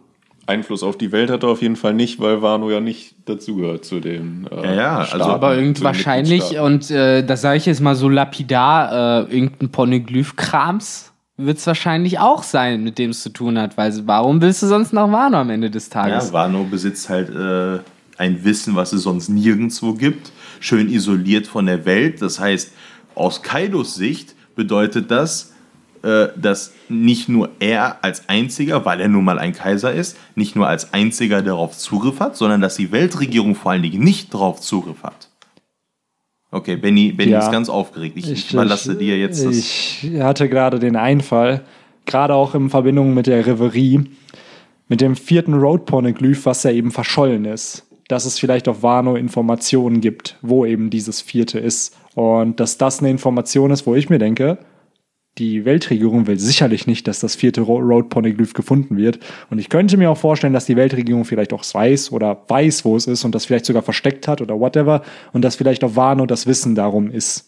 Einfluss 0.50 0.82
auf 0.82 0.98
die 0.98 1.12
Welt 1.12 1.30
hat 1.30 1.42
er 1.44 1.48
auf 1.48 1.62
jeden 1.62 1.76
Fall 1.76 1.94
nicht, 1.94 2.20
weil 2.20 2.42
Wano 2.42 2.70
ja 2.70 2.80
nicht 2.80 3.14
dazugehört 3.28 3.84
zu 3.84 4.00
den 4.00 4.46
äh, 4.50 4.66
Ja, 4.66 4.74
ja, 4.74 4.96
also- 4.98 5.06
Staaten, 5.16 5.30
Aber 5.30 5.52
zu 5.54 5.60
irgend 5.60 5.82
wahrscheinlich, 5.82 6.58
und 6.58 6.90
äh, 6.90 7.22
das 7.24 7.40
sage 7.40 7.56
ich 7.56 7.66
jetzt 7.66 7.80
mal 7.80 7.94
so 7.94 8.08
lapidar, 8.08 9.28
äh, 9.28 9.34
irgendein 9.34 9.70
Poneglyph-Krams 9.70 11.12
wird 11.36 11.58
es 11.58 11.66
wahrscheinlich 11.66 12.18
auch 12.18 12.42
sein, 12.42 12.82
mit 12.84 12.98
dem 12.98 13.10
es 13.10 13.22
zu 13.22 13.30
tun 13.30 13.58
hat. 13.58 13.76
Weil 13.78 13.92
warum 14.06 14.42
willst 14.42 14.62
du 14.62 14.66
sonst 14.66 14.92
nach 14.92 15.10
Wano 15.10 15.38
am 15.38 15.50
Ende 15.50 15.70
des 15.70 15.88
Tages? 15.88 16.26
Ja, 16.28 16.32
Wano 16.32 16.64
besitzt 16.64 17.08
halt 17.08 17.30
äh, 17.30 17.78
ein 18.18 18.44
Wissen, 18.44 18.76
was 18.76 18.92
es 18.92 19.02
sonst 19.04 19.28
nirgendwo 19.30 19.94
gibt, 19.94 20.32
schön 20.60 20.90
isoliert 20.90 21.46
von 21.46 21.66
der 21.66 21.86
Welt. 21.86 22.20
Das 22.20 22.38
heißt, 22.38 22.72
aus 23.14 23.42
Kaidos 23.42 23.94
Sicht 23.94 24.34
bedeutet 24.54 25.10
das, 25.10 25.49
dass 26.02 26.72
nicht 26.88 27.28
nur 27.28 27.50
er 27.60 28.02
als 28.02 28.28
einziger, 28.28 28.84
weil 28.84 29.00
er 29.00 29.08
nun 29.08 29.24
mal 29.24 29.38
ein 29.38 29.52
Kaiser 29.52 29.92
ist, 29.92 30.16
nicht 30.34 30.56
nur 30.56 30.66
als 30.66 30.92
einziger 30.94 31.42
darauf 31.42 31.76
Zugriff 31.76 32.20
hat, 32.20 32.36
sondern 32.36 32.60
dass 32.60 32.76
die 32.76 32.90
Weltregierung 32.92 33.54
vor 33.54 33.72
allen 33.72 33.82
Dingen 33.82 34.02
nicht 34.02 34.32
darauf 34.32 34.60
Zugriff 34.60 35.02
hat. 35.02 35.28
Okay, 36.52 36.76
Benny, 36.76 37.12
Benny 37.12 37.32
Ja. 37.32 37.40
ist 37.40 37.52
ganz 37.52 37.68
aufgeregt. 37.68 38.16
Ich, 38.16 38.30
ich 38.30 38.52
überlasse 38.52 38.96
dir 38.96 39.16
jetzt 39.18 39.44
das. 39.44 39.54
Ich 39.56 40.08
hatte 40.18 40.48
gerade 40.48 40.78
den 40.80 40.96
Einfall, 40.96 41.62
gerade 42.06 42.34
auch 42.34 42.54
in 42.54 42.70
Verbindung 42.70 43.14
mit 43.14 43.26
der 43.28 43.46
Reverie, 43.46 44.04
mit 44.88 45.00
dem 45.00 45.14
vierten 45.14 45.54
Road-Poneglyph, 45.54 46.46
was 46.46 46.64
ja 46.64 46.72
eben 46.72 46.90
verschollen 46.90 47.44
ist. 47.44 47.86
Dass 48.08 48.24
es 48.24 48.40
vielleicht 48.40 48.66
auf 48.66 48.82
Wano 48.82 49.14
Informationen 49.14 50.00
gibt, 50.00 50.36
wo 50.42 50.66
eben 50.66 50.90
dieses 50.90 51.20
vierte 51.20 51.60
ist. 51.60 51.96
Und 52.16 52.58
dass 52.58 52.76
das 52.76 52.98
eine 52.98 53.10
Information 53.10 53.70
ist, 53.70 53.86
wo 53.86 53.94
ich 53.94 54.10
mir 54.10 54.18
denke, 54.18 54.58
die 55.38 55.64
Weltregierung 55.64 56.26
will 56.26 56.38
sicherlich 56.38 56.86
nicht, 56.86 57.06
dass 57.08 57.20
das 57.20 57.34
vierte 57.34 57.62
Ro- 57.62 57.78
Road 57.78 58.08
Poneglyph 58.10 58.52
gefunden 58.52 58.96
wird. 58.96 59.20
Und 59.48 59.58
ich 59.58 59.68
könnte 59.68 59.96
mir 59.96 60.10
auch 60.10 60.18
vorstellen, 60.18 60.52
dass 60.52 60.66
die 60.66 60.76
Weltregierung 60.76 61.24
vielleicht 61.24 61.52
auch 61.52 61.64
weiß 61.64 62.12
oder 62.12 62.42
weiß, 62.48 62.84
wo 62.84 62.96
es 62.96 63.06
ist 63.06 63.24
und 63.24 63.34
das 63.34 63.46
vielleicht 63.46 63.64
sogar 63.64 63.82
versteckt 63.82 64.28
hat 64.28 64.40
oder 64.42 64.58
whatever. 64.58 65.02
Und 65.32 65.42
dass 65.42 65.56
vielleicht 65.56 65.84
auf 65.84 65.96
Wano 65.96 66.26
das 66.26 66.46
Wissen 66.46 66.74
darum 66.74 67.10
ist. 67.10 67.46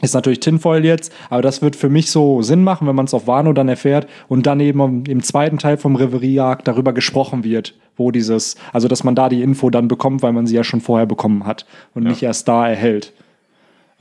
Ist 0.00 0.14
natürlich 0.14 0.40
Tinfoil 0.40 0.84
jetzt, 0.84 1.12
aber 1.30 1.42
das 1.42 1.62
wird 1.62 1.76
für 1.76 1.88
mich 1.88 2.10
so 2.10 2.42
Sinn 2.42 2.64
machen, 2.64 2.88
wenn 2.88 2.96
man 2.96 3.04
es 3.04 3.14
auf 3.14 3.28
Wano 3.28 3.52
dann 3.52 3.68
erfährt 3.68 4.08
und 4.26 4.46
dann 4.46 4.58
eben 4.58 5.04
im 5.04 5.22
zweiten 5.22 5.58
Teil 5.58 5.76
vom 5.76 5.94
Reverie-Jagd 5.94 6.66
darüber 6.66 6.92
gesprochen 6.92 7.44
wird, 7.44 7.78
wo 7.96 8.10
dieses, 8.10 8.56
also 8.72 8.88
dass 8.88 9.04
man 9.04 9.14
da 9.14 9.28
die 9.28 9.42
Info 9.42 9.70
dann 9.70 9.86
bekommt, 9.86 10.22
weil 10.22 10.32
man 10.32 10.46
sie 10.48 10.56
ja 10.56 10.64
schon 10.64 10.80
vorher 10.80 11.06
bekommen 11.06 11.46
hat 11.46 11.66
und 11.94 12.02
nicht 12.02 12.22
erst 12.22 12.48
da 12.48 12.68
erhält. 12.68 13.12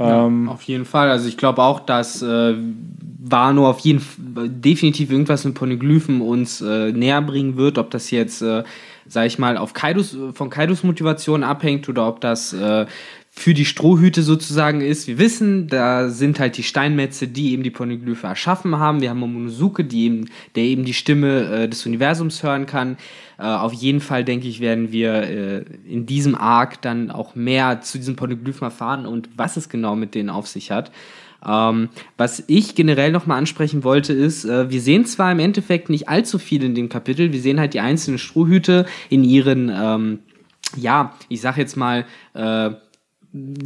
Ähm, 0.02 0.49
Auf 0.49 0.64
jeden 0.64 0.86
Fall. 0.86 1.10
Also 1.10 1.28
ich 1.28 1.38
glaube 1.38 1.62
auch, 1.62 1.80
dass 1.80 2.22
äh, 2.22 2.56
Wano 3.24 3.70
auf 3.70 3.80
jeden 3.80 3.99
F 3.99 4.18
definitiv 4.20 5.12
irgendwas 5.12 5.45
mit 5.45 5.56
Poneglyphen 5.56 6.22
uns 6.22 6.62
äh, 6.62 6.91
näher 6.91 7.22
bringen 7.22 7.58
wird, 7.58 7.78
ob 7.78 7.91
das 7.91 8.12
jetzt, 8.12 8.41
äh, 8.41 8.64
sag 9.08 9.26
ich 9.28 9.39
mal, 9.39 9.58
auf 9.58 9.74
Kaidos, 9.74 10.18
von 10.34 10.49
Kaidos 10.49 10.84
Motivation 10.84 11.43
abhängt 11.43 11.88
oder 11.88 12.08
ob 12.08 12.22
das 12.22 12.54
äh, 12.54 12.86
für 13.34 13.53
die 13.53 13.65
Strohhüte 13.65 14.23
sozusagen 14.23 14.82
ist. 14.82 15.07
Wir 15.07 15.17
wissen, 15.17 15.67
da 15.67 16.09
sind 16.09 16.39
halt 16.39 16.57
die 16.57 16.63
Steinmetze, 16.63 17.29
die 17.29 17.53
eben 17.53 17.63
die 17.63 17.71
Poneglyphe 17.71 18.27
erschaffen 18.27 18.77
haben. 18.77 18.99
Wir 18.99 19.09
haben 19.09 19.19
Momonosuke, 19.19 19.86
die 19.86 20.03
eben, 20.03 20.25
der 20.55 20.63
eben 20.63 20.84
die 20.84 20.93
Stimme 20.93 21.45
äh, 21.45 21.69
des 21.69 21.86
Universums 21.86 22.43
hören 22.43 22.65
kann. 22.65 22.97
Äh, 23.39 23.43
auf 23.43 23.71
jeden 23.71 24.01
Fall, 24.01 24.25
denke 24.25 24.49
ich, 24.49 24.59
werden 24.59 24.91
wir 24.91 25.13
äh, 25.13 25.65
in 25.88 26.05
diesem 26.05 26.36
Arc 26.36 26.82
dann 26.82 27.09
auch 27.09 27.34
mehr 27.34 27.79
zu 27.79 27.97
diesen 27.97 28.17
Poneglyphen 28.17 28.65
erfahren 28.65 29.05
und 29.05 29.29
was 29.38 29.55
es 29.55 29.69
genau 29.69 29.95
mit 29.95 30.13
denen 30.13 30.29
auf 30.29 30.47
sich 30.47 30.69
hat. 30.69 30.91
Ähm, 31.43 31.88
was 32.17 32.43
ich 32.47 32.75
generell 32.75 33.13
nochmal 33.13 33.38
ansprechen 33.38 33.86
wollte, 33.86 34.11
ist, 34.11 34.43
äh, 34.43 34.69
wir 34.69 34.82
sehen 34.82 35.05
zwar 35.05 35.32
im 35.32 35.39
Endeffekt 35.39 35.89
nicht 35.89 36.09
allzu 36.09 36.38
viel 36.38 36.63
in 36.63 36.75
dem 36.75 36.89
Kapitel, 36.89 37.32
wir 37.32 37.41
sehen 37.41 37.61
halt 37.61 37.73
die 37.73 37.79
einzelnen 37.79 38.19
Strohhüte 38.19 38.86
in 39.09 39.23
ihren, 39.23 39.71
ähm, 39.73 40.19
ja, 40.75 41.15
ich 41.29 41.39
sag 41.39 41.57
jetzt 41.57 41.77
mal, 41.77 42.05
äh, 42.34 42.71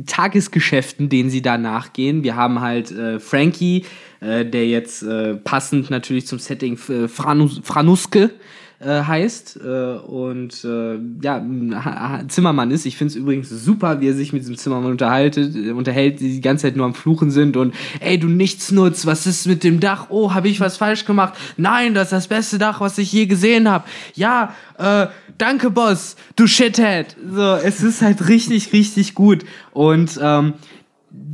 Tagesgeschäften, 0.06 1.10
denen 1.10 1.30
sie 1.30 1.42
da 1.42 1.58
nachgehen. 1.58 2.24
Wir 2.24 2.36
haben 2.36 2.62
halt 2.62 2.92
äh, 2.92 3.20
Frankie, 3.20 3.86
äh, 4.20 4.46
der 4.46 4.68
jetzt 4.68 5.02
äh, 5.02 5.36
passend 5.36 5.90
natürlich 5.90 6.28
zum 6.28 6.38
Setting 6.38 6.78
äh, 6.90 7.08
Franus 7.08 7.62
Franuske 7.64 8.30
äh, 8.80 9.02
heißt 9.02 9.60
äh, 9.66 9.94
und 9.98 10.68
ja, 11.22 11.46
Zimmermann 12.28 12.70
ist. 12.70 12.86
Ich 12.86 12.98
finde 12.98 13.10
es 13.10 13.16
übrigens 13.16 13.50
super, 13.50 14.02
wie 14.02 14.10
er 14.10 14.14
sich 14.14 14.34
mit 14.34 14.44
diesem 14.44 14.58
Zimmermann 14.58 14.92
unterhaltet, 14.92 15.56
unterhält, 15.72 16.20
die 16.20 16.34
die 16.34 16.42
ganze 16.42 16.64
Zeit 16.64 16.76
nur 16.76 16.86
am 16.86 16.94
Fluchen 16.94 17.32
sind 17.32 17.58
und 17.58 17.74
ey, 18.02 18.20
du 18.20 18.28
Nichtsnutz, 18.28 19.08
was 19.08 19.26
ist 19.26 19.48
mit 19.48 19.64
dem 19.64 19.80
Dach? 19.80 20.08
Oh, 20.10 20.36
habe 20.36 20.48
ich 20.48 20.60
was 20.60 20.78
falsch 20.78 21.06
gemacht? 21.06 21.34
Nein, 21.58 21.96
das 21.96 22.08
ist 22.08 22.12
das 22.12 22.28
beste 22.28 22.60
Dach, 22.60 22.82
was 22.82 23.00
ich 23.00 23.12
je 23.12 23.26
gesehen 23.26 23.70
habe. 23.70 23.86
Ja, 24.14 24.54
äh, 24.78 25.08
danke, 25.38 25.70
Boss, 25.70 26.16
du 26.36 26.48
Shithead. 26.48 27.16
So, 27.32 27.56
es 27.56 27.82
ist 27.84 28.02
halt 28.02 28.28
richtig, 28.28 28.74
richtig 28.74 29.16
gut. 29.16 29.46
Und 29.72 30.20
ähm, 30.22 30.54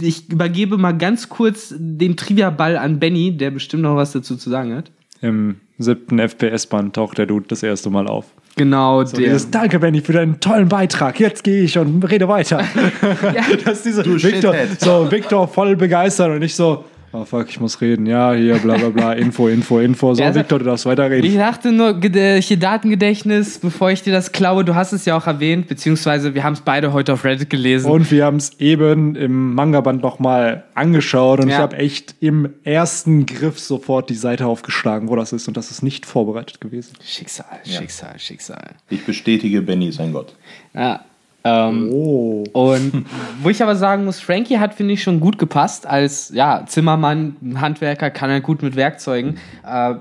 ich 0.02 0.30
übergebe 0.30 0.78
mal 0.78 0.92
ganz 0.98 1.30
kurz 1.30 1.74
den 1.78 2.16
Trivia-Ball 2.18 2.78
an 2.78 3.00
Benny, 3.00 3.36
der 3.36 3.52
bestimmt 3.52 3.84
noch 3.84 3.96
was 3.96 4.12
dazu 4.12 4.36
zu 4.36 4.50
sagen 4.50 4.76
hat. 4.76 4.92
Im 5.22 5.58
siebten 5.78 6.20
FPS-Band 6.20 6.96
taucht 6.96 7.18
der 7.18 7.26
Dude 7.28 7.46
das 7.48 7.64
erste 7.64 7.90
Mal 7.90 8.08
auf. 8.08 8.26
Genau, 8.58 9.04
So 9.06 9.18
der. 9.18 9.26
dieses, 9.28 9.50
Danke, 9.50 9.80
Benny, 9.80 10.02
für 10.02 10.14
deinen 10.14 10.40
tollen 10.40 10.68
Beitrag. 10.68 11.20
Jetzt 11.20 11.44
gehe 11.44 11.64
ich 11.64 11.78
und 11.78 12.04
rede 12.04 12.28
weiter. 12.28 12.64
Ja. 13.24 13.44
Das 13.66 13.78
ist 13.78 13.86
diese 13.86 14.04
Du 14.04 14.14
Victor, 14.22 14.54
Shithead. 14.54 14.80
so 14.82 15.10
Victor 15.12 15.48
voll 15.48 15.76
begeistert 15.76 16.32
und 16.32 16.42
ich 16.42 16.56
so, 16.56 16.84
oh 17.14 17.26
fuck, 17.26 17.48
ich 17.50 17.60
muss 17.60 17.82
reden. 17.82 18.06
Ja, 18.06 18.34
hier, 18.34 18.56
bla 18.58 18.76
bla 18.78 18.90
bla, 18.90 19.14
Info, 19.14 19.48
Info, 19.48 19.80
Info. 19.80 20.14
So, 20.14 20.22
Ja, 20.22 20.28
also- 20.28 20.40
Victor, 20.40 20.60
du 20.60 20.66
darfst 20.66 20.86
weiterreden. 20.86 21.30
Ich 21.30 21.36
dachte 21.38 21.72
nur, 21.72 22.00
hier 22.02 22.58
Datengedächtnis, 22.58 23.60
bevor 23.60 23.92
ich 23.92 24.02
dir 24.04 24.14
das 24.14 24.32
klaue, 24.32 24.64
du 24.66 24.76
hast 24.76 24.92
es 24.94 25.06
ja 25.06 25.16
auch 25.18 25.28
erwähnt, 25.28 25.68
beziehungsweise 25.68 26.34
wir 26.34 26.44
haben 26.44 26.54
es 26.54 26.62
beide 26.62 26.94
heute 26.94 27.14
auf 27.14 27.24
Reddit 27.24 27.50
gelesen. 27.50 27.90
Und 27.92 28.10
wir 28.12 28.26
haben 28.26 28.38
es 28.38 28.60
eben 28.60 29.16
im 29.16 29.54
Manga-Band 29.56 30.02
nochmal 30.02 30.64
angeschaut 30.74 31.40
und 31.40 31.50
Ja. 31.50 31.56
ich 31.56 31.62
habe 31.62 31.78
echt 31.78 32.16
im 32.20 32.50
ersten 32.64 33.26
Griff 33.26 33.60
sofort 33.60 34.10
die 34.10 34.16
Seite 34.16 34.46
aufgeschlagen, 34.48 35.08
wo 35.10 35.16
das 35.16 35.34
ist 35.34 35.48
und 35.48 35.58
das 35.58 35.72
ist 35.72 35.82
nicht 35.84 36.06
vorbereitet 36.06 36.62
gewesen. 36.62 36.94
Schicksal, 37.04 37.46
Schicksal, 37.66 38.18
Schicksal. 38.20 38.72
Ich 38.90 39.06
bestätige, 39.06 39.62
Benny 39.62 39.88
ist 39.90 40.00
ein 40.00 40.14
Gott. 40.14 40.36
Ja. 40.74 41.06
Ähm, 41.44 41.90
Oh. 41.92 42.44
Und 42.54 43.06
wo 43.42 43.50
ich 43.50 43.62
aber 43.64 43.76
sagen 43.76 44.06
muss, 44.06 44.20
Frankie 44.20 44.60
hat, 44.60 44.74
finde 44.74 44.94
ich, 44.94 45.04
schon 45.04 45.20
gut 45.20 45.38
gepasst 45.38 45.88
als 45.88 46.32
ja, 46.34 46.66
Zimmermann, 46.68 47.36
Handwerker, 47.56 48.10
kann 48.10 48.30
er 48.30 48.42
gut 48.42 48.62
mit 48.62 48.76
Werkzeugen. 48.76 49.38
Äh, 49.66 49.96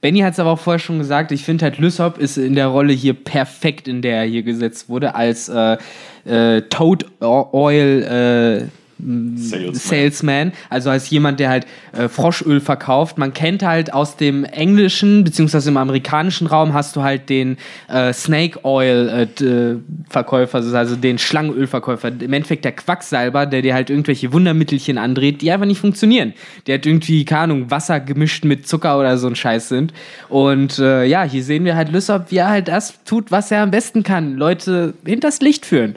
Benny 0.00 0.20
hat 0.20 0.32
es 0.32 0.38
aber 0.38 0.50
auch 0.50 0.58
vorher 0.58 0.78
schon 0.78 0.98
gesagt, 0.98 1.32
ich 1.32 1.44
finde 1.44 1.64
halt 1.64 1.78
Lysop 1.78 2.18
ist 2.18 2.36
in 2.36 2.54
der 2.54 2.68
Rolle 2.68 2.92
hier 2.92 3.14
perfekt, 3.14 3.88
in 3.88 4.02
der 4.02 4.18
er 4.18 4.26
hier 4.26 4.42
gesetzt 4.42 4.88
wurde, 4.88 5.14
als 5.14 5.48
äh, 5.48 5.76
äh, 6.24 6.62
Toad 6.62 7.06
Oil 7.20 8.02
äh, 8.02 8.68
Salesman. 8.98 9.74
Salesman, 9.74 10.52
also 10.70 10.90
als 10.90 11.08
jemand, 11.10 11.40
der 11.40 11.50
halt 11.50 11.66
äh, 11.92 12.08
Froschöl 12.08 12.60
verkauft. 12.60 13.18
Man 13.18 13.32
kennt 13.32 13.62
halt 13.62 13.92
aus 13.92 14.16
dem 14.16 14.44
englischen 14.44 15.24
beziehungsweise 15.24 15.70
im 15.70 15.76
amerikanischen 15.76 16.46
Raum 16.46 16.74
hast 16.74 16.96
du 16.96 17.02
halt 17.02 17.28
den 17.28 17.58
äh, 17.88 18.12
Snake 18.12 18.64
Oil 18.64 19.28
äh, 19.38 19.44
äh, 19.44 19.78
Verkäufer, 20.08 20.58
also 20.58 20.96
den 20.96 21.18
Schlangenölverkäufer. 21.18 22.08
Im 22.08 22.32
Endeffekt 22.32 22.64
der 22.64 22.72
Quacksalber, 22.72 23.46
der 23.46 23.62
dir 23.62 23.74
halt 23.74 23.90
irgendwelche 23.90 24.32
Wundermittelchen 24.32 24.98
andreht, 24.98 25.42
die 25.42 25.52
einfach 25.52 25.66
nicht 25.66 25.80
funktionieren. 25.80 26.34
Der 26.66 26.76
hat 26.76 26.86
irgendwie, 26.86 27.24
keine 27.24 27.42
Ahnung, 27.42 27.70
Wasser 27.70 28.00
gemischt 28.00 28.44
mit 28.44 28.66
Zucker 28.66 28.98
oder 28.98 29.16
so 29.18 29.28
ein 29.28 29.36
Scheiß 29.36 29.68
sind. 29.68 29.92
Und 30.28 30.78
äh, 30.78 31.04
ja, 31.04 31.22
hier 31.22 31.44
sehen 31.44 31.64
wir 31.64 31.76
halt 31.76 31.90
Lysop, 31.92 32.30
wie 32.30 32.38
er 32.38 32.48
halt 32.50 32.68
das 32.68 32.94
tut, 33.04 33.30
was 33.30 33.50
er 33.50 33.62
am 33.62 33.70
besten 33.70 34.02
kann. 34.02 34.34
Leute 34.36 34.94
hinters 35.04 35.40
Licht 35.40 35.66
führen. 35.66 35.96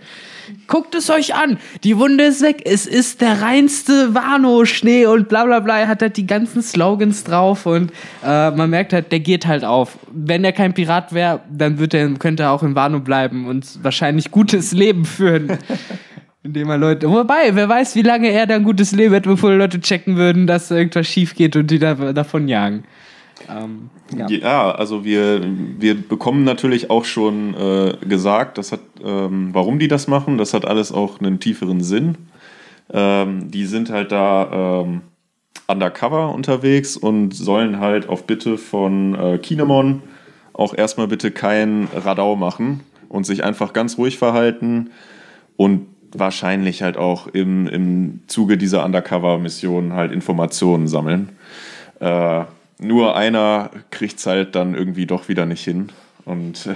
Guckt 0.67 0.95
es 0.95 1.09
euch 1.09 1.35
an. 1.35 1.57
Die 1.83 1.97
Wunde 1.97 2.25
ist 2.25 2.41
weg. 2.41 2.61
Es 2.65 2.85
ist 2.85 3.21
der 3.21 3.41
reinste 3.41 4.13
Wano-Schnee 4.13 5.05
und 5.05 5.29
bla 5.29 5.45
bla 5.45 5.59
bla. 5.59 5.79
Er 5.79 5.87
hat 5.87 6.01
halt 6.01 6.17
die 6.17 6.27
ganzen 6.27 6.61
Slogans 6.61 7.23
drauf 7.23 7.65
und 7.65 7.91
äh, 8.23 8.51
man 8.51 8.69
merkt 8.69 8.93
halt, 8.93 9.11
der 9.11 9.19
geht 9.19 9.45
halt 9.47 9.63
auf. 9.63 9.97
Wenn 10.11 10.43
er 10.43 10.51
kein 10.51 10.73
Pirat 10.73 11.13
wäre, 11.13 11.41
dann 11.51 11.79
wird 11.79 11.93
er, 11.93 12.09
könnte 12.13 12.43
er 12.43 12.51
auch 12.51 12.63
in 12.63 12.75
Wano 12.75 12.99
bleiben 12.99 13.47
und 13.47 13.83
wahrscheinlich 13.83 14.31
gutes 14.31 14.71
Leben 14.71 15.05
führen. 15.05 15.57
Indem 16.43 16.71
er 16.71 16.77
Leute. 16.77 17.07
Wobei, 17.09 17.53
wer 17.53 17.69
weiß, 17.69 17.95
wie 17.95 18.01
lange 18.01 18.29
er 18.29 18.47
dann 18.47 18.63
gutes 18.63 18.91
Leben 18.93 19.13
hat, 19.13 19.23
bevor 19.23 19.51
die 19.51 19.57
Leute 19.57 19.79
checken 19.79 20.17
würden, 20.17 20.47
dass 20.47 20.71
irgendwas 20.71 21.05
schief 21.07 21.35
geht 21.35 21.55
und 21.55 21.69
die 21.69 21.77
da, 21.77 21.93
davon 21.93 22.47
jagen. 22.47 22.83
Ähm, 23.51 23.89
ja. 24.15 24.27
Ja, 24.29 24.71
also 24.71 25.03
wir, 25.03 25.41
wir 25.79 25.95
bekommen 25.95 26.43
natürlich 26.43 26.89
auch 26.89 27.05
schon 27.05 27.53
äh, 27.53 27.93
gesagt, 28.05 28.57
das 28.57 28.71
hat, 28.71 28.81
ähm, 29.03 29.49
warum 29.53 29.79
die 29.79 29.87
das 29.87 30.07
machen. 30.07 30.37
Das 30.37 30.53
hat 30.53 30.65
alles 30.65 30.91
auch 30.91 31.19
einen 31.19 31.39
tieferen 31.39 31.81
Sinn. 31.81 32.15
Ähm, 32.93 33.51
die 33.51 33.65
sind 33.65 33.89
halt 33.89 34.11
da 34.11 34.83
ähm, 34.83 35.01
undercover 35.67 36.33
unterwegs 36.33 36.97
und 36.97 37.33
sollen 37.33 37.79
halt 37.79 38.09
auf 38.09 38.25
Bitte 38.27 38.57
von 38.57 39.15
äh, 39.15 39.37
Kinemon 39.37 40.03
auch 40.53 40.75
erstmal 40.75 41.07
bitte 41.07 41.31
kein 41.31 41.87
Radau 41.95 42.35
machen 42.35 42.81
und 43.09 43.25
sich 43.25 43.43
einfach 43.43 43.73
ganz 43.73 43.97
ruhig 43.97 44.17
verhalten 44.17 44.91
und 45.55 45.87
wahrscheinlich 46.13 46.81
halt 46.81 46.97
auch 46.97 47.27
im, 47.27 47.67
im 47.67 48.21
Zuge 48.27 48.57
dieser 48.57 48.83
Undercover-Mission 48.85 49.93
halt 49.93 50.11
Informationen 50.11 50.87
sammeln. 50.87 51.29
Äh, 51.99 52.43
nur 52.81 53.15
einer 53.15 53.71
kriegt 53.89 54.19
es 54.19 54.25
halt 54.25 54.55
dann 54.55 54.75
irgendwie 54.75 55.05
doch 55.05 55.29
wieder 55.29 55.45
nicht 55.45 55.63
hin. 55.63 55.89
Und 56.25 56.65
äh, 56.67 56.75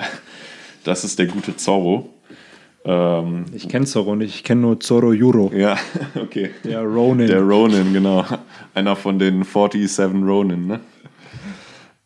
das 0.84 1.04
ist 1.04 1.20
der 1.20 1.28
gute 1.28 1.56
Zorro. 1.58 2.10
Ähm, 2.86 3.46
Ich 3.54 3.68
kenne 3.68 3.86
Zoro 3.86 4.16
nicht, 4.16 4.36
ich 4.36 4.44
kenne 4.44 4.62
nur 4.62 4.80
Zoro 4.80 5.12
Yuro. 5.12 5.52
ja, 5.54 5.76
okay. 6.16 6.52
Der 6.64 6.84
Ronin. 6.84 7.28
Der 7.28 7.42
Ronin, 7.42 7.92
genau. 7.94 8.24
Einer 8.76 8.96
von 8.96 9.18
den 9.20 9.44
47 9.44 10.06
Ronin, 10.24 10.68
ne? 10.68 10.80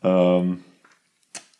Ähm, 0.02 0.60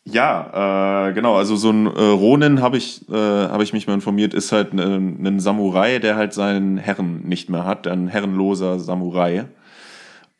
ja, 0.03 1.09
äh, 1.09 1.13
genau. 1.13 1.35
Also 1.37 1.55
so 1.55 1.69
ein 1.69 1.85
äh, 1.85 1.89
Ronin 1.89 2.61
habe 2.61 2.77
ich, 2.77 3.07
äh, 3.09 3.13
hab 3.13 3.61
ich 3.61 3.73
mich 3.73 3.85
mal 3.85 3.93
informiert, 3.93 4.33
ist 4.33 4.51
halt 4.51 4.73
ein, 4.73 5.23
ein 5.25 5.39
Samurai, 5.39 5.99
der 5.99 6.15
halt 6.15 6.33
seinen 6.33 6.77
Herren 6.77 7.21
nicht 7.21 7.49
mehr 7.49 7.65
hat, 7.65 7.85
ein 7.87 8.07
herrenloser 8.07 8.79
Samurai. 8.79 9.45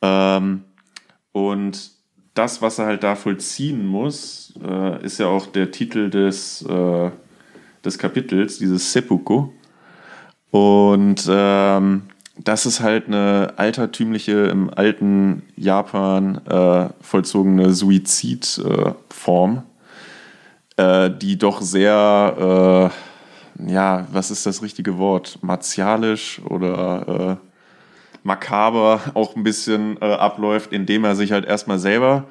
Ähm, 0.02 0.64
Und 1.32 1.92
das, 2.34 2.62
was 2.62 2.80
er 2.80 2.86
halt 2.86 3.04
da 3.04 3.16
vollziehen 3.16 3.86
muss, 3.86 4.54
äh, 4.64 5.04
ist 5.04 5.20
ja 5.20 5.28
auch 5.28 5.48
der 5.48 5.72
Titel 5.72 6.10
des, 6.10 6.62
äh, 6.64 7.10
des 7.84 7.98
Kapitels, 7.98 8.58
dieses 8.58 8.92
Seppuku. 8.94 9.50
Und 10.52 11.28
ähm, 11.30 12.04
das 12.38 12.66
ist 12.66 12.80
halt 12.82 13.08
eine 13.08 13.54
altertümliche, 13.58 14.48
im 14.48 14.70
alten 14.74 15.44
Japan 15.56 16.42
äh, 16.48 16.90
vollzogene 17.02 17.74
Suizidform, 17.74 19.64
äh, 20.78 21.10
die 21.10 21.38
doch 21.38 21.62
sehr, 21.62 22.92
äh, 23.60 23.72
ja, 23.72 24.08
was 24.12 24.32
ist 24.32 24.46
das 24.46 24.62
richtige 24.64 24.98
Wort? 24.98 25.40
Martialisch 25.42 26.42
oder 26.46 27.40
äh, 27.42 27.51
makaber 28.24 29.02
auch 29.14 29.36
ein 29.36 29.44
bisschen 29.44 29.98
äh, 30.02 30.06
abläuft, 30.06 30.72
indem 30.74 31.04
er 31.04 31.16
sich 31.16 31.32
halt 31.32 31.46
erstmal 31.46 31.80
selber 31.80 32.28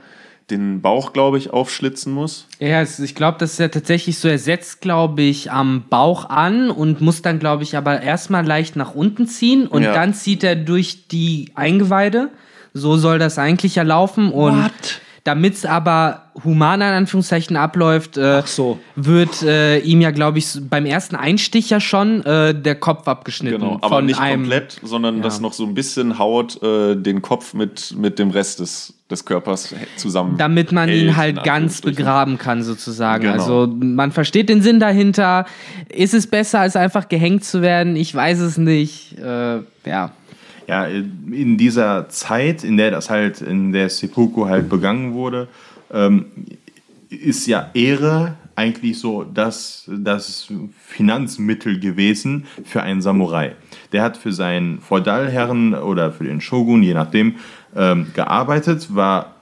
den 0.51 0.81
Bauch, 0.81 1.13
glaube 1.13 1.39
ich, 1.39 1.51
aufschlitzen 1.53 2.13
muss. 2.13 2.47
Ja, 2.59 2.83
ich 2.83 3.15
glaube, 3.15 3.39
das 3.39 3.53
ist 3.53 3.59
ja 3.61 3.69
tatsächlich 3.69 4.19
so, 4.19 4.29
er 4.29 4.39
setzt, 4.39 4.81
glaube 4.81 5.23
ich, 5.23 5.51
am 5.53 5.85
Bauch 5.89 6.29
an 6.29 6.71
und 6.71 7.01
muss 7.01 7.23
dann, 7.23 7.39
glaube 7.39 7.63
ich, 7.63 7.77
aber 7.77 8.03
erstmal 8.03 8.45
leicht 8.45 8.77
nach 8.77 8.95
unten 8.95 9.27
ziehen 9.27 9.67
und 9.67 9.83
ja. 9.83 9.93
dann 9.95 10.13
zieht 10.13 10.43
er 10.43 10.57
durch 10.57 11.07
die 11.09 11.53
Eingeweide. 11.55 12.31
So 12.73 12.97
soll 12.97 13.19
das 13.19 13.39
eigentlich 13.39 13.77
ja 13.77 13.83
laufen. 13.83 14.33
Und 14.33 14.65
What? 14.65 15.01
Damit 15.25 15.55
es 15.55 15.67
aber 15.67 16.31
humaner 16.45 16.89
in 16.89 16.95
Anführungszeichen 16.95 17.57
abläuft, 17.57 18.17
äh, 18.17 18.43
so. 18.47 18.79
wird 18.97 19.43
äh, 19.43 19.79
ihm 19.81 20.01
ja, 20.01 20.13
glaube 20.13 20.39
ich, 20.39 20.47
beim 20.69 20.87
ersten 20.87 21.17
Einstich 21.17 21.69
ja 21.69 21.81
schon 21.81 22.25
äh, 22.25 22.55
der 22.55 22.75
Kopf 22.75 23.07
abgeschnitten. 23.07 23.61
Genau, 23.61 23.79
aber 23.83 24.01
nicht 24.01 24.19
einem, 24.19 24.43
komplett, 24.43 24.81
sondern 24.83 25.17
ja. 25.17 25.23
dass 25.23 25.41
noch 25.41 25.53
so 25.53 25.67
ein 25.67 25.75
bisschen 25.75 26.19
Haut 26.19 26.63
äh, 26.63 26.97
den 26.97 27.21
Kopf 27.21 27.53
mit, 27.53 27.95
mit 27.97 28.19
dem 28.19 28.31
Rest 28.31 28.61
des, 28.61 28.95
des 29.11 29.25
Körpers 29.27 29.75
zusammen. 29.97 30.37
Damit 30.39 30.73
man 30.73 30.89
ihn 30.89 31.17
halt 31.17 31.45
ganz 31.45 31.83
begraben 31.83 32.39
kann, 32.39 32.63
sozusagen. 32.63 33.25
Genau. 33.25 33.35
Also 33.35 33.67
man 33.67 34.13
versteht 34.13 34.49
den 34.49 34.63
Sinn 34.63 34.81
dahinter. 34.81 35.45
Ist 35.91 36.15
es 36.15 36.27
besser, 36.27 36.61
als 36.61 36.77
einfach 36.77 37.09
gehängt 37.09 37.45
zu 37.45 37.61
werden? 37.61 37.97
Ich 37.97 38.15
weiß 38.15 38.39
es 38.41 38.57
nicht. 38.57 39.19
Äh, 39.19 39.59
ja 39.85 40.13
ja, 40.71 40.85
in 40.85 41.59
dieser 41.59 42.09
Zeit, 42.11 42.63
in 42.63 42.77
der 42.77 42.93
das 42.93 43.11
halt, 43.11 43.41
in 43.41 43.73
der 43.73 43.89
Seppuku 43.89 44.47
halt 44.47 44.69
begangen 44.69 45.15
wurde, 45.15 45.49
ähm, 45.93 46.27
ist 47.09 47.49
ja 47.49 47.71
Ehre 47.75 48.37
eigentlich 48.55 49.01
so 49.01 49.25
das, 49.25 49.91
das 49.93 50.47
Finanzmittel 50.87 51.81
gewesen 51.81 52.47
für 52.63 52.85
einen 52.85 53.03
Samurai. 53.03 53.57
Der 53.91 54.05
hat 54.05 54.17
für 54.17 54.33
seinen 54.33 54.79
Feudalherren 54.79 55.75
oder 55.75 56.13
für 56.13 56.23
den 56.23 56.41
Shogun, 56.41 56.85
je 56.85 56.95
nachdem, 56.95 57.35
ähm, 57.75 58.07
gearbeitet, 58.15 58.95
war 58.95 59.35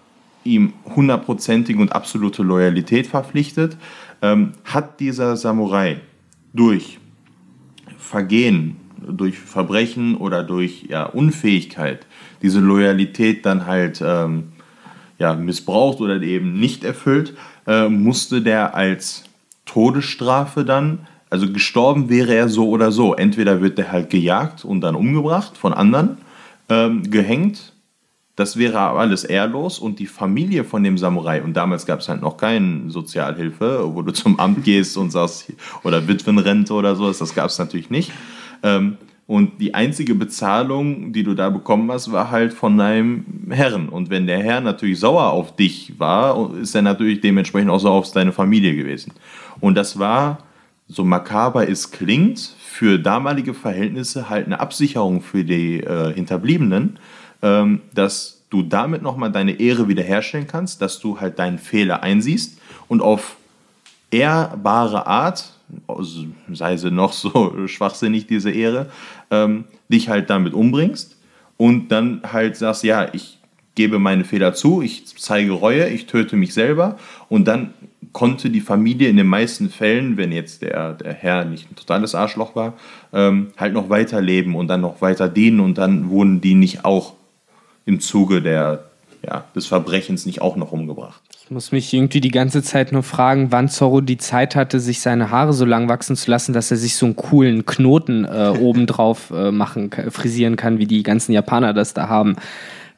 ihm 0.44 0.72
hundertprozentige 0.96 1.78
und 1.78 1.92
absolute 1.92 2.42
Loyalität 2.42 3.06
verpflichtet. 3.06 3.76
Ähm, 4.22 4.52
hat 4.64 4.98
dieser 4.98 5.36
Samurai 5.36 6.00
durch 6.54 6.98
Vergehen 7.98 8.76
durch 9.06 9.38
Verbrechen 9.38 10.16
oder 10.16 10.42
durch 10.42 10.84
ja, 10.88 11.04
Unfähigkeit 11.04 12.06
diese 12.42 12.60
Loyalität 12.60 13.44
dann 13.46 13.66
halt 13.66 14.02
ähm, 14.04 14.52
ja, 15.18 15.34
missbraucht 15.34 16.00
oder 16.00 16.20
eben 16.22 16.58
nicht 16.58 16.84
erfüllt, 16.84 17.34
äh, 17.66 17.88
musste 17.88 18.42
der 18.42 18.74
als 18.74 19.24
Todesstrafe 19.64 20.64
dann, 20.64 21.06
also 21.30 21.52
gestorben 21.52 22.08
wäre 22.08 22.34
er 22.34 22.48
so 22.48 22.68
oder 22.68 22.92
so. 22.92 23.14
Entweder 23.14 23.60
wird 23.60 23.78
der 23.78 23.92
halt 23.92 24.10
gejagt 24.10 24.64
und 24.64 24.80
dann 24.80 24.94
umgebracht 24.94 25.56
von 25.56 25.74
anderen, 25.74 26.18
ähm, 26.68 27.02
gehängt. 27.10 27.72
Das 28.36 28.56
wäre 28.56 28.78
alles 28.78 29.24
ehrlos 29.24 29.80
und 29.80 29.98
die 29.98 30.06
Familie 30.06 30.62
von 30.62 30.84
dem 30.84 30.96
Samurai, 30.96 31.42
und 31.42 31.54
damals 31.54 31.86
gab 31.86 31.98
es 31.98 32.08
halt 32.08 32.22
noch 32.22 32.36
keine 32.36 32.88
Sozialhilfe, 32.88 33.92
wo 33.92 34.02
du 34.02 34.12
zum 34.12 34.38
Amt 34.38 34.62
gehst 34.62 34.96
und 34.96 35.10
sagst, 35.10 35.52
oder 35.82 36.06
Witwenrente 36.06 36.72
oder 36.72 36.94
sowas, 36.94 37.18
das 37.18 37.34
gab 37.34 37.46
es 37.46 37.58
natürlich 37.58 37.90
nicht. 37.90 38.12
Ähm, 38.62 38.96
und 39.26 39.60
die 39.60 39.74
einzige 39.74 40.14
Bezahlung, 40.14 41.12
die 41.12 41.22
du 41.22 41.34
da 41.34 41.50
bekommen 41.50 41.92
hast, 41.92 42.10
war 42.10 42.30
halt 42.30 42.54
von 42.54 42.78
deinem 42.78 43.26
Herrn. 43.50 43.90
Und 43.90 44.08
wenn 44.08 44.26
der 44.26 44.42
Herr 44.42 44.62
natürlich 44.62 44.98
sauer 45.00 45.32
auf 45.32 45.54
dich 45.54 45.98
war, 45.98 46.54
ist 46.54 46.74
er 46.74 46.80
natürlich 46.80 47.20
dementsprechend 47.20 47.70
auch 47.70 47.78
sauer 47.78 47.98
auf 47.98 48.10
deine 48.10 48.32
Familie 48.32 48.74
gewesen. 48.74 49.12
Und 49.60 49.74
das 49.74 49.98
war, 49.98 50.38
so 50.88 51.04
makaber 51.04 51.68
es 51.68 51.90
klingt, 51.90 52.38
für 52.38 52.98
damalige 52.98 53.52
Verhältnisse 53.52 54.30
halt 54.30 54.46
eine 54.46 54.60
Absicherung 54.60 55.20
für 55.20 55.44
die 55.44 55.80
äh, 55.80 56.14
Hinterbliebenen, 56.14 56.98
ähm, 57.42 57.82
dass 57.92 58.44
du 58.48 58.62
damit 58.62 59.02
nochmal 59.02 59.30
deine 59.30 59.60
Ehre 59.60 59.88
wiederherstellen 59.88 60.46
kannst, 60.46 60.80
dass 60.80 61.00
du 61.00 61.20
halt 61.20 61.38
deinen 61.38 61.58
Fehler 61.58 62.02
einsiehst 62.02 62.58
und 62.88 63.02
auf 63.02 63.36
ehrbare 64.10 65.06
Art 65.06 65.57
sei 66.52 66.76
sie 66.76 66.90
noch 66.90 67.12
so 67.12 67.54
schwachsinnig, 67.66 68.26
diese 68.26 68.50
Ehre, 68.50 68.90
ähm, 69.30 69.64
dich 69.88 70.08
halt 70.08 70.30
damit 70.30 70.54
umbringst 70.54 71.16
und 71.56 71.88
dann 71.88 72.22
halt 72.32 72.56
sagst, 72.56 72.84
ja, 72.84 73.08
ich 73.12 73.38
gebe 73.74 73.98
meine 73.98 74.24
Fehler 74.24 74.54
zu, 74.54 74.82
ich 74.82 75.06
zeige 75.06 75.52
Reue, 75.52 75.88
ich 75.88 76.06
töte 76.06 76.36
mich 76.36 76.52
selber 76.52 76.98
und 77.28 77.46
dann 77.46 77.74
konnte 78.12 78.50
die 78.50 78.60
Familie 78.60 79.08
in 79.08 79.16
den 79.16 79.26
meisten 79.26 79.70
Fällen, 79.70 80.16
wenn 80.16 80.32
jetzt 80.32 80.62
der, 80.62 80.94
der 80.94 81.12
Herr 81.12 81.44
nicht 81.44 81.70
ein 81.70 81.76
totales 81.76 82.14
Arschloch 82.14 82.56
war, 82.56 82.74
ähm, 83.12 83.52
halt 83.56 83.74
noch 83.74 83.90
weiterleben 83.90 84.56
und 84.56 84.68
dann 84.68 84.80
noch 84.80 85.00
weiter 85.00 85.28
dienen 85.28 85.60
und 85.60 85.78
dann 85.78 86.10
wurden 86.10 86.40
die 86.40 86.54
nicht 86.54 86.84
auch 86.84 87.14
im 87.84 88.00
Zuge 88.00 88.42
der, 88.42 88.90
ja, 89.24 89.44
des 89.54 89.66
Verbrechens 89.66 90.26
nicht 90.26 90.42
auch 90.42 90.56
noch 90.56 90.72
umgebracht. 90.72 91.22
Ich 91.48 91.52
muss 91.52 91.72
mich 91.72 91.94
irgendwie 91.94 92.20
die 92.20 92.30
ganze 92.30 92.62
Zeit 92.62 92.92
nur 92.92 93.02
fragen, 93.02 93.50
wann 93.50 93.70
Zorro 93.70 94.02
die 94.02 94.18
Zeit 94.18 94.54
hatte, 94.54 94.80
sich 94.80 95.00
seine 95.00 95.30
Haare 95.30 95.54
so 95.54 95.64
lang 95.64 95.88
wachsen 95.88 96.14
zu 96.14 96.30
lassen, 96.30 96.52
dass 96.52 96.70
er 96.70 96.76
sich 96.76 96.94
so 96.94 97.06
einen 97.06 97.16
coolen 97.16 97.64
Knoten 97.64 98.26
äh, 98.26 98.52
obendrauf 98.60 99.30
äh, 99.30 99.50
machen, 99.50 99.90
frisieren 100.10 100.56
kann, 100.56 100.78
wie 100.78 100.84
die 100.84 101.02
ganzen 101.02 101.32
Japaner 101.32 101.72
das 101.72 101.94
da 101.94 102.06
haben. 102.10 102.36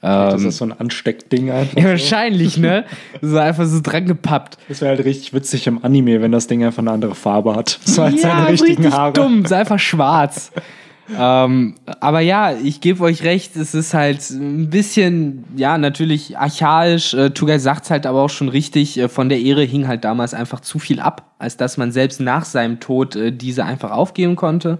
das 0.00 0.42
ähm, 0.42 0.48
ist 0.48 0.56
so 0.56 0.64
ein 0.64 0.72
Ansteckding 0.72 1.52
einfach. 1.52 1.78
Ja, 1.78 1.90
wahrscheinlich, 1.90 2.56
ne? 2.56 2.86
So 3.22 3.38
einfach 3.38 3.66
so 3.66 3.80
dran 3.80 4.06
gepappt. 4.06 4.58
Das 4.68 4.80
wäre 4.80 4.96
halt 4.96 5.06
richtig 5.06 5.32
witzig 5.32 5.68
im 5.68 5.84
Anime, 5.84 6.20
wenn 6.20 6.32
das 6.32 6.48
Ding 6.48 6.64
einfach 6.64 6.82
eine 6.82 6.90
andere 6.90 7.14
Farbe 7.14 7.54
hat. 7.54 7.78
So 7.84 8.02
als 8.02 8.20
ja, 8.20 8.30
seine 8.30 8.48
richtigen 8.48 8.82
richtig 8.82 8.98
Haare. 8.98 9.12
dumm, 9.12 9.44
ist 9.44 9.52
einfach 9.52 9.78
schwarz 9.78 10.50
ähm, 11.18 11.74
aber 12.00 12.20
ja, 12.20 12.52
ich 12.52 12.80
gebe 12.80 13.02
euch 13.02 13.22
recht, 13.22 13.56
es 13.56 13.74
ist 13.74 13.94
halt 13.94 14.30
ein 14.30 14.70
bisschen, 14.70 15.44
ja, 15.56 15.78
natürlich 15.78 16.38
archaisch. 16.38 17.14
Äh, 17.14 17.30
Tugay 17.30 17.58
sagt 17.58 17.84
es 17.84 17.90
halt 17.90 18.06
aber 18.06 18.22
auch 18.22 18.30
schon 18.30 18.48
richtig, 18.48 18.98
äh, 18.98 19.08
von 19.08 19.28
der 19.28 19.40
Ehre 19.40 19.62
hing 19.62 19.88
halt 19.88 20.04
damals 20.04 20.34
einfach 20.34 20.60
zu 20.60 20.78
viel 20.78 21.00
ab, 21.00 21.32
als 21.38 21.56
dass 21.56 21.76
man 21.76 21.92
selbst 21.92 22.20
nach 22.20 22.44
seinem 22.44 22.80
Tod 22.80 23.16
äh, 23.16 23.32
diese 23.32 23.64
einfach 23.64 23.90
aufgeben 23.90 24.36
konnte. 24.36 24.78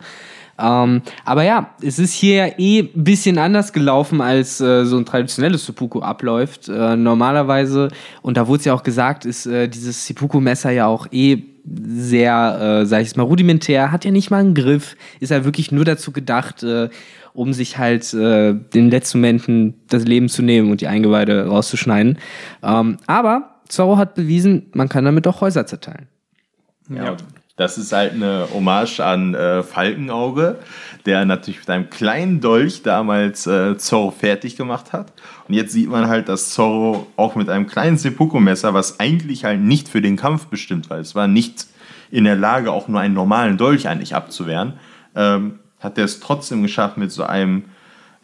Ähm, 0.60 1.02
aber 1.24 1.42
ja, 1.42 1.70
es 1.82 1.98
ist 1.98 2.12
hier 2.12 2.58
eh 2.58 2.80
ein 2.80 3.04
bisschen 3.04 3.38
anders 3.38 3.72
gelaufen, 3.72 4.20
als 4.20 4.60
äh, 4.60 4.84
so 4.84 4.98
ein 4.98 5.06
traditionelles 5.06 5.64
Seppuku 5.64 6.00
abläuft. 6.00 6.68
Äh, 6.68 6.96
normalerweise, 6.96 7.88
und 8.22 8.36
da 8.36 8.46
wurde 8.46 8.60
es 8.60 8.64
ja 8.66 8.74
auch 8.74 8.82
gesagt, 8.82 9.24
ist 9.24 9.46
äh, 9.46 9.68
dieses 9.68 10.06
Seppuku-Messer 10.06 10.70
ja 10.70 10.86
auch 10.86 11.06
eh 11.12 11.42
sehr, 11.64 12.80
äh, 12.82 12.86
sag 12.86 13.02
ich 13.02 13.08
es 13.08 13.16
mal, 13.16 13.24
rudimentär, 13.24 13.92
hat 13.92 14.04
ja 14.04 14.10
nicht 14.10 14.30
mal 14.30 14.38
einen 14.38 14.54
Griff, 14.54 14.96
ist 15.20 15.30
ja 15.30 15.44
wirklich 15.44 15.72
nur 15.72 15.84
dazu 15.84 16.12
gedacht, 16.12 16.62
äh, 16.62 16.88
um 17.32 17.52
sich 17.52 17.78
halt 17.78 18.12
äh, 18.14 18.54
den 18.54 18.90
letzten 18.90 19.18
Momenten 19.18 19.74
das 19.88 20.04
Leben 20.04 20.28
zu 20.28 20.42
nehmen 20.42 20.70
und 20.70 20.80
die 20.80 20.88
Eingeweide 20.88 21.46
rauszuschneiden. 21.46 22.18
Ähm, 22.62 22.96
aber 23.06 23.60
Zorro 23.68 23.96
hat 23.96 24.14
bewiesen, 24.14 24.66
man 24.72 24.88
kann 24.88 25.04
damit 25.04 25.26
auch 25.26 25.40
Häuser 25.40 25.66
zerteilen. 25.66 26.08
Ja. 26.88 27.16
Das 27.60 27.76
ist 27.76 27.92
halt 27.92 28.14
eine 28.14 28.48
Hommage 28.54 29.00
an 29.00 29.34
äh, 29.34 29.62
Falkenauge, 29.62 30.60
der 31.04 31.26
natürlich 31.26 31.60
mit 31.60 31.68
einem 31.68 31.90
kleinen 31.90 32.40
Dolch 32.40 32.82
damals 32.82 33.46
äh, 33.46 33.76
Zorro 33.76 34.12
fertig 34.12 34.56
gemacht 34.56 34.94
hat. 34.94 35.12
Und 35.46 35.52
jetzt 35.52 35.72
sieht 35.72 35.90
man 35.90 36.08
halt, 36.08 36.30
dass 36.30 36.54
Zorro 36.54 37.06
auch 37.16 37.34
mit 37.34 37.50
einem 37.50 37.66
kleinen 37.66 37.98
Seppuku-Messer, 37.98 38.72
was 38.72 38.98
eigentlich 38.98 39.44
halt 39.44 39.60
nicht 39.60 39.90
für 39.90 40.00
den 40.00 40.16
Kampf 40.16 40.46
bestimmt 40.46 40.88
war, 40.88 41.00
es 41.00 41.14
war 41.14 41.28
nicht 41.28 41.66
in 42.10 42.24
der 42.24 42.34
Lage, 42.34 42.72
auch 42.72 42.88
nur 42.88 42.98
einen 42.98 43.12
normalen 43.12 43.58
Dolch 43.58 43.88
eigentlich 43.88 44.14
abzuwehren, 44.14 44.78
ähm, 45.14 45.58
hat 45.80 45.98
er 45.98 46.06
es 46.06 46.18
trotzdem 46.18 46.62
geschafft, 46.62 46.96
mit 46.96 47.12
so 47.12 47.24
einem, 47.24 47.64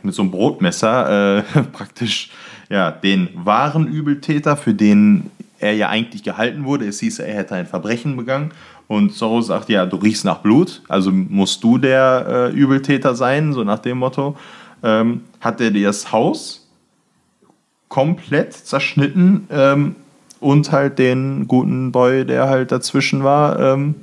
mit 0.03 0.15
so 0.15 0.23
einem 0.23 0.31
Brotmesser 0.31 1.41
äh, 1.41 1.43
praktisch 1.75 2.31
ja, 2.71 2.91
den 2.91 3.29
wahren 3.35 3.87
Übeltäter, 3.87 4.57
für 4.57 4.73
den 4.73 5.31
er 5.59 5.75
ja 5.75 5.89
eigentlich 5.89 6.23
gehalten 6.23 6.65
wurde, 6.65 6.87
es 6.87 7.01
hieß, 7.01 7.19
er 7.21 7.35
hätte 7.35 7.55
ein 7.55 7.67
Verbrechen 7.67 8.17
begangen, 8.17 8.53
und 8.89 9.15
Zorro 9.15 9.41
sagt, 9.41 9.69
ja, 9.69 9.87
du 9.87 9.97
riechst 9.97 10.25
nach 10.25 10.39
Blut, 10.39 10.83
also 10.89 11.11
musst 11.11 11.63
du 11.65 11.79
der 11.79 12.27
äh, 12.29 12.53
Übeltäter 12.53 13.15
sein, 13.15 13.53
so 13.53 13.65
nach 13.65 13.81
dem 13.81 13.99
Motto. 13.99 14.37
Ähm, 14.83 15.23
hat 15.41 15.61
er 15.61 15.71
dir 15.71 15.89
das 15.89 16.13
Haus 16.13 16.69
komplett 17.89 18.53
zerschnitten 18.53 19.49
ähm, 19.51 19.97
und 20.39 20.71
halt 20.71 20.99
den 20.99 21.49
guten 21.49 21.93
Boy, 21.93 22.25
der 22.25 22.49
halt 22.49 22.71
dazwischen 22.71 23.25
war, 23.25 23.59
ähm, 23.59 23.95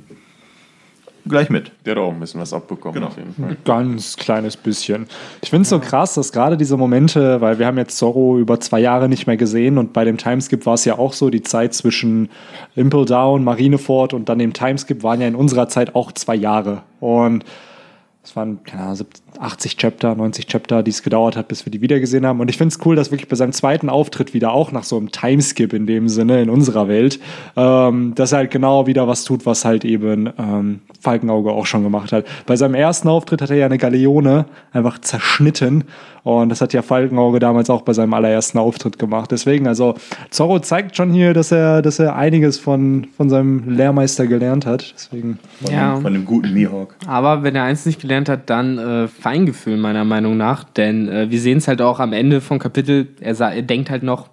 gleich 1.28 1.50
mit. 1.50 1.72
Der 1.84 1.92
hat 1.96 1.98
auch 2.02 2.12
ein 2.12 2.20
bisschen 2.20 2.40
was 2.40 2.52
abbekommen, 2.52 2.94
Genau. 2.94 3.06
auf 3.08 3.16
jeden 3.16 3.34
Fall. 3.34 3.56
Ganz 3.64 4.16
kleines 4.16 4.56
bisschen. 4.56 5.06
Ich 5.42 5.50
finde 5.50 5.62
es 5.62 5.68
so 5.70 5.78
krass, 5.80 6.14
dass 6.14 6.32
gerade 6.32 6.56
diese 6.56 6.76
Momente, 6.76 7.40
weil 7.40 7.58
wir 7.58 7.66
haben 7.66 7.78
jetzt 7.78 7.96
Zorro 7.98 8.38
über 8.38 8.60
zwei 8.60 8.80
Jahre 8.80 9.08
nicht 9.08 9.26
mehr 9.26 9.36
gesehen 9.36 9.78
und 9.78 9.92
bei 9.92 10.04
dem 10.04 10.16
Timeskip 10.18 10.66
war 10.66 10.74
es 10.74 10.84
ja 10.84 10.98
auch 10.98 11.12
so, 11.12 11.30
die 11.30 11.42
Zeit 11.42 11.74
zwischen 11.74 12.28
Impel 12.76 13.04
Down, 13.04 13.44
Marineford 13.44 14.14
und 14.14 14.28
dann 14.28 14.38
dem 14.38 14.52
Timeskip 14.52 15.02
waren 15.02 15.20
ja 15.20 15.28
in 15.28 15.34
unserer 15.34 15.68
Zeit 15.68 15.94
auch 15.94 16.12
zwei 16.12 16.34
Jahre. 16.34 16.82
Und 17.00 17.44
es 18.24 18.34
waren, 18.36 18.64
keine 18.64 18.84
Ahnung, 18.84 18.96
70, 18.96 19.22
80 19.38 19.76
Chapter, 19.76 20.14
90 20.14 20.46
Chapter, 20.46 20.82
die 20.82 20.90
es 20.90 21.02
gedauert 21.02 21.36
hat, 21.36 21.48
bis 21.48 21.66
wir 21.66 21.70
die 21.70 21.82
wiedergesehen 21.82 22.24
haben. 22.24 22.40
Und 22.40 22.48
ich 22.48 22.56
finde 22.56 22.74
es 22.74 22.86
cool, 22.86 22.96
dass 22.96 23.10
wirklich 23.10 23.28
bei 23.28 23.36
seinem 23.36 23.52
zweiten 23.52 23.90
Auftritt 23.90 24.32
wieder 24.32 24.52
auch 24.52 24.72
nach 24.72 24.84
so 24.84 24.96
einem 24.96 25.12
Timeskip 25.12 25.72
in 25.72 25.86
dem 25.86 26.08
Sinne 26.08 26.40
in 26.40 26.48
unserer 26.48 26.88
Welt, 26.88 27.20
ähm, 27.56 28.14
dass 28.14 28.32
er 28.32 28.38
halt 28.38 28.50
genau 28.50 28.86
wieder 28.86 29.06
was 29.06 29.24
tut, 29.24 29.44
was 29.44 29.64
halt 29.64 29.84
eben 29.84 30.32
ähm, 30.38 30.80
Falkenauge 31.00 31.52
auch 31.52 31.66
schon 31.66 31.82
gemacht 31.82 32.12
hat. 32.12 32.24
Bei 32.46 32.56
seinem 32.56 32.74
ersten 32.74 33.08
Auftritt 33.08 33.42
hat 33.42 33.50
er 33.50 33.56
ja 33.56 33.66
eine 33.66 33.78
Galeone 33.78 34.46
einfach 34.72 34.98
zerschnitten. 35.00 35.84
Und 36.24 36.48
das 36.48 36.62
hat 36.62 36.72
ja 36.72 36.80
Falkenauge 36.80 37.38
damals 37.38 37.68
auch 37.68 37.82
bei 37.82 37.92
seinem 37.92 38.14
allerersten 38.14 38.58
Auftritt 38.58 38.98
gemacht. 38.98 39.30
Deswegen, 39.30 39.68
also 39.68 39.94
Zorro 40.30 40.58
zeigt 40.58 40.96
schon 40.96 41.12
hier, 41.12 41.34
dass 41.34 41.52
er, 41.52 41.82
dass 41.82 41.98
er 41.98 42.16
einiges 42.16 42.58
von, 42.58 43.06
von 43.14 43.28
seinem 43.28 43.68
Lehrmeister 43.68 44.26
gelernt 44.26 44.64
hat. 44.64 44.94
Deswegen. 44.94 45.38
Ja. 45.70 45.96
Von 45.96 46.14
dem 46.14 46.24
guten 46.24 46.54
Mihawk. 46.54 46.96
Aber 47.06 47.42
wenn 47.42 47.54
er 47.54 47.64
eins 47.64 47.84
nicht 47.84 48.00
gelernt 48.00 48.30
hat, 48.30 48.48
dann 48.48 48.78
äh, 48.78 49.06
Feingefühl 49.06 49.76
meiner 49.76 50.04
Meinung 50.04 50.38
nach. 50.38 50.64
Denn 50.64 51.08
äh, 51.08 51.30
wir 51.30 51.40
sehen 51.40 51.58
es 51.58 51.68
halt 51.68 51.82
auch 51.82 52.00
am 52.00 52.14
Ende 52.14 52.40
vom 52.40 52.58
Kapitel. 52.58 53.08
Er, 53.20 53.38
er 53.38 53.62
denkt 53.62 53.90
halt 53.90 54.02
noch, 54.02 54.30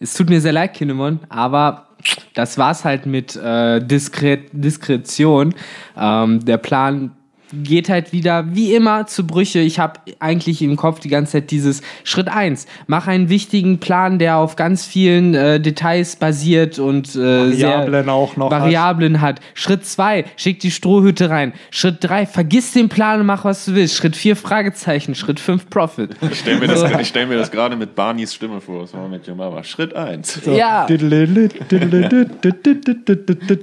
es 0.00 0.14
tut 0.14 0.30
mir 0.30 0.40
sehr 0.40 0.52
leid, 0.52 0.74
Kinemon, 0.74 1.20
aber 1.28 1.86
das 2.34 2.58
war's 2.58 2.84
halt 2.84 3.06
mit 3.06 3.36
äh, 3.36 3.80
Diskret 3.80 4.48
Diskretion. 4.52 5.54
Ähm, 5.98 6.44
der 6.44 6.58
Plan 6.58 7.12
geht 7.52 7.88
halt 7.88 8.12
wieder 8.12 8.54
wie 8.54 8.74
immer 8.74 9.06
zu 9.06 9.26
Brüche. 9.26 9.60
Ich 9.60 9.78
habe 9.78 10.00
eigentlich 10.20 10.62
im 10.62 10.76
Kopf 10.76 11.00
die 11.00 11.08
ganze 11.08 11.32
Zeit 11.32 11.50
dieses 11.50 11.82
Schritt 12.04 12.28
eins: 12.28 12.66
Mach 12.86 13.06
einen 13.06 13.28
wichtigen 13.28 13.78
Plan, 13.78 14.18
der 14.18 14.36
auf 14.36 14.56
ganz 14.56 14.84
vielen 14.84 15.34
äh, 15.34 15.60
Details 15.60 16.16
basiert 16.16 16.78
und 16.78 17.08
äh, 17.08 17.50
sehr 17.52 17.68
Variablen 17.68 18.08
auch 18.08 18.36
noch 18.36 18.50
hat. 18.50 18.62
Variablen 18.62 19.20
hat. 19.20 19.40
Schritt 19.54 19.84
zwei: 19.86 20.24
Schick 20.36 20.60
die 20.60 20.70
Strohhüte 20.70 21.30
rein. 21.30 21.52
Schritt 21.70 21.98
drei: 22.00 22.26
Vergiss 22.26 22.72
den 22.72 22.88
Plan 22.88 23.20
und 23.20 23.26
mach 23.26 23.44
was 23.44 23.64
du 23.64 23.74
willst. 23.74 23.96
Schritt 23.96 24.16
vier: 24.16 24.36
Fragezeichen. 24.36 25.14
Schritt 25.14 25.40
fünf: 25.40 25.70
Profit. 25.70 26.10
Ich 26.30 26.40
stelle 26.40 26.58
mir, 26.66 27.04
stell 27.04 27.26
mir 27.26 27.36
das 27.36 27.50
gerade 27.50 27.76
mit 27.76 27.94
Barneys 27.94 28.34
Stimme 28.34 28.60
vor. 28.60 28.82
Das 28.82 28.94
war 28.94 29.08
mit 29.08 29.26
Yamama. 29.26 29.62
Schritt 29.64 29.94
1. 29.94 30.42
Ja, 30.46 30.86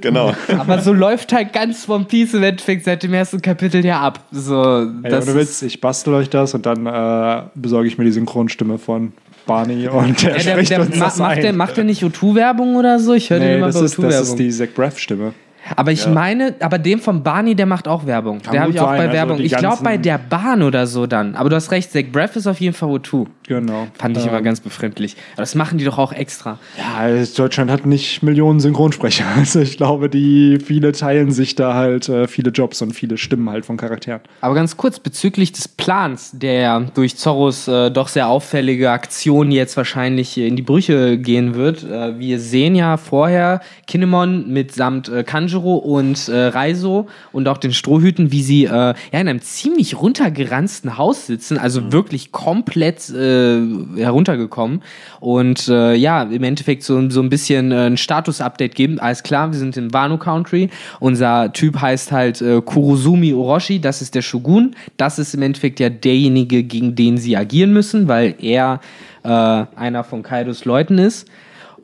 Genau. 0.00 0.32
aber 0.58 0.80
so 0.80 0.92
läuft 0.92 1.32
halt 1.32 1.52
ganz 1.52 1.88
One 1.88 2.04
Piece 2.04 2.34
im 2.34 2.42
Endeffekt 2.42 2.84
seit 2.84 3.02
dem 3.02 3.14
ersten 3.14 3.40
Kapitel 3.42 3.73
ja 3.82 4.00
ab. 4.00 4.20
So, 4.30 4.86
Ey, 5.02 5.10
das 5.10 5.26
ohne 5.26 5.40
Witz, 5.40 5.62
ich 5.62 5.80
bastel 5.80 6.14
euch 6.14 6.30
das 6.30 6.54
und 6.54 6.66
dann 6.66 6.86
äh, 6.86 7.42
besorge 7.54 7.88
ich 7.88 7.98
mir 7.98 8.04
die 8.04 8.12
Synchronstimme 8.12 8.78
von 8.78 9.12
Barney 9.46 9.88
und 9.88 10.22
der, 10.22 10.36
Ja, 10.36 10.54
der, 10.54 10.62
der, 10.62 10.80
uns 10.80 10.96
ma, 10.96 11.12
macht, 11.18 11.42
der, 11.42 11.52
macht 11.52 11.76
der 11.76 11.84
nicht 11.84 12.02
O2-Werbung 12.02 12.76
oder 12.76 12.98
so? 12.98 13.14
Ich 13.14 13.30
höre 13.30 13.40
den 13.40 13.48
nee, 13.48 13.56
immer 13.56 13.66
das 13.66 13.78
bei 13.78 13.84
ist, 13.84 13.98
das 13.98 14.04
ist 14.04 14.14
O2-Werbung. 14.14 14.36
die 14.36 14.50
Zach 14.50 14.68
Braff-Stimme. 14.74 15.34
Aber 15.76 15.92
ich 15.92 16.06
meine, 16.06 16.54
aber 16.60 16.78
dem 16.78 17.00
von 17.00 17.22
Barney, 17.22 17.54
der 17.54 17.66
macht 17.66 17.88
auch 17.88 18.06
Werbung. 18.06 18.40
Kann 18.42 18.52
der 18.52 18.62
habe 18.62 18.72
ich 18.72 18.80
auch 18.80 18.86
sein, 18.86 18.96
bei 18.96 19.04
also 19.04 19.12
Werbung. 19.14 19.36
die 19.38 19.44
ich 19.44 19.56
glaube 19.56 19.82
bei 19.82 19.96
der 19.96 20.18
Bahn 20.18 20.62
oder 20.62 20.86
so 20.86 21.06
dann. 21.06 21.34
Aber 21.34 21.48
du 21.48 21.56
hast 21.56 21.70
recht, 21.70 21.90
Zach 21.90 22.04
Braff 22.12 22.36
ist 22.36 22.46
auf 22.46 22.60
jeden 22.60 22.74
Fall 22.74 22.90
O2. 22.90 23.26
Genau. 23.46 23.86
Fand 23.98 24.16
ich 24.16 24.24
Ähm, 24.24 24.30
immer 24.30 24.42
ganz 24.42 24.60
befremdlich. 24.60 25.16
Aber 25.34 25.42
das 25.42 25.54
machen 25.54 25.78
die 25.78 25.84
doch 25.84 25.98
auch 25.98 26.12
extra. 26.12 26.58
Ja, 26.78 27.24
Deutschland 27.36 27.70
hat 27.70 27.86
nicht 27.86 28.22
Millionen 28.22 28.60
Synchronsprecher. 28.60 29.24
Also 29.44 29.60
ich 29.60 29.76
glaube, 29.76 30.08
die 30.08 30.58
viele 30.64 30.92
teilen 30.92 31.30
sich 31.30 31.54
da 31.54 31.74
halt 31.74 32.08
äh, 32.08 32.26
viele 32.28 32.50
Jobs 32.50 32.80
und 32.82 32.92
viele 32.92 33.18
Stimmen 33.18 33.50
halt 33.50 33.66
von 33.66 33.76
Charakteren. 33.76 34.20
Aber 34.40 34.54
ganz 34.54 34.76
kurz 34.76 34.98
bezüglich 34.98 35.52
des 35.52 35.68
Plans, 35.68 36.30
der 36.32 36.80
durch 36.94 37.16
Zorros 37.16 37.68
äh, 37.68 37.90
doch 37.90 38.08
sehr 38.08 38.28
auffällige 38.28 38.90
Aktion 38.90 39.50
jetzt 39.50 39.76
wahrscheinlich 39.76 40.38
in 40.38 40.56
die 40.56 40.62
Brüche 40.62 41.18
gehen 41.18 41.54
wird. 41.54 41.84
Äh, 41.84 42.18
wir 42.18 42.38
sehen 42.38 42.74
ja 42.74 42.96
vorher 42.96 43.60
Kinemon 43.86 44.48
mitsamt 44.50 45.08
äh, 45.08 45.24
Kanjuro 45.54 45.76
und 45.76 46.28
äh, 46.28 46.46
Raizo 46.46 47.06
und 47.32 47.48
auch 47.48 47.58
den 47.58 47.72
Strohhüten, 47.72 48.32
wie 48.32 48.42
sie 48.42 48.64
äh, 48.64 48.68
ja 48.68 48.94
in 49.12 49.28
einem 49.28 49.40
ziemlich 49.40 50.00
runtergeranzten 50.00 50.98
Haus 50.98 51.26
sitzen, 51.26 51.58
also 51.58 51.92
wirklich 51.92 52.32
komplett 52.32 53.08
äh, 53.10 53.60
heruntergekommen 53.96 54.82
und 55.20 55.68
äh, 55.68 55.94
ja, 55.94 56.22
im 56.24 56.42
Endeffekt 56.42 56.82
so, 56.82 57.08
so 57.10 57.20
ein 57.20 57.28
bisschen 57.28 57.72
äh, 57.72 57.86
ein 57.86 57.96
Status-Update 57.96 58.74
geben. 58.74 58.98
Alles 58.98 59.22
klar, 59.22 59.52
wir 59.52 59.58
sind 59.58 59.76
in 59.76 59.92
Wano 59.92 60.18
Country. 60.18 60.70
Unser 61.00 61.52
Typ 61.52 61.80
heißt 61.80 62.12
halt 62.12 62.40
äh, 62.40 62.60
Kurosumi 62.60 63.32
Orochi, 63.32 63.80
das 63.80 64.02
ist 64.02 64.14
der 64.14 64.22
Shogun. 64.22 64.74
Das 64.96 65.18
ist 65.18 65.34
im 65.34 65.42
Endeffekt 65.42 65.80
ja 65.80 65.88
derjenige, 65.88 66.64
gegen 66.64 66.96
den 66.96 67.16
sie 67.18 67.36
agieren 67.36 67.72
müssen, 67.72 68.08
weil 68.08 68.34
er 68.40 68.80
äh, 69.22 69.28
einer 69.28 70.04
von 70.04 70.22
Kaidos 70.22 70.64
Leuten 70.64 70.98
ist. 70.98 71.28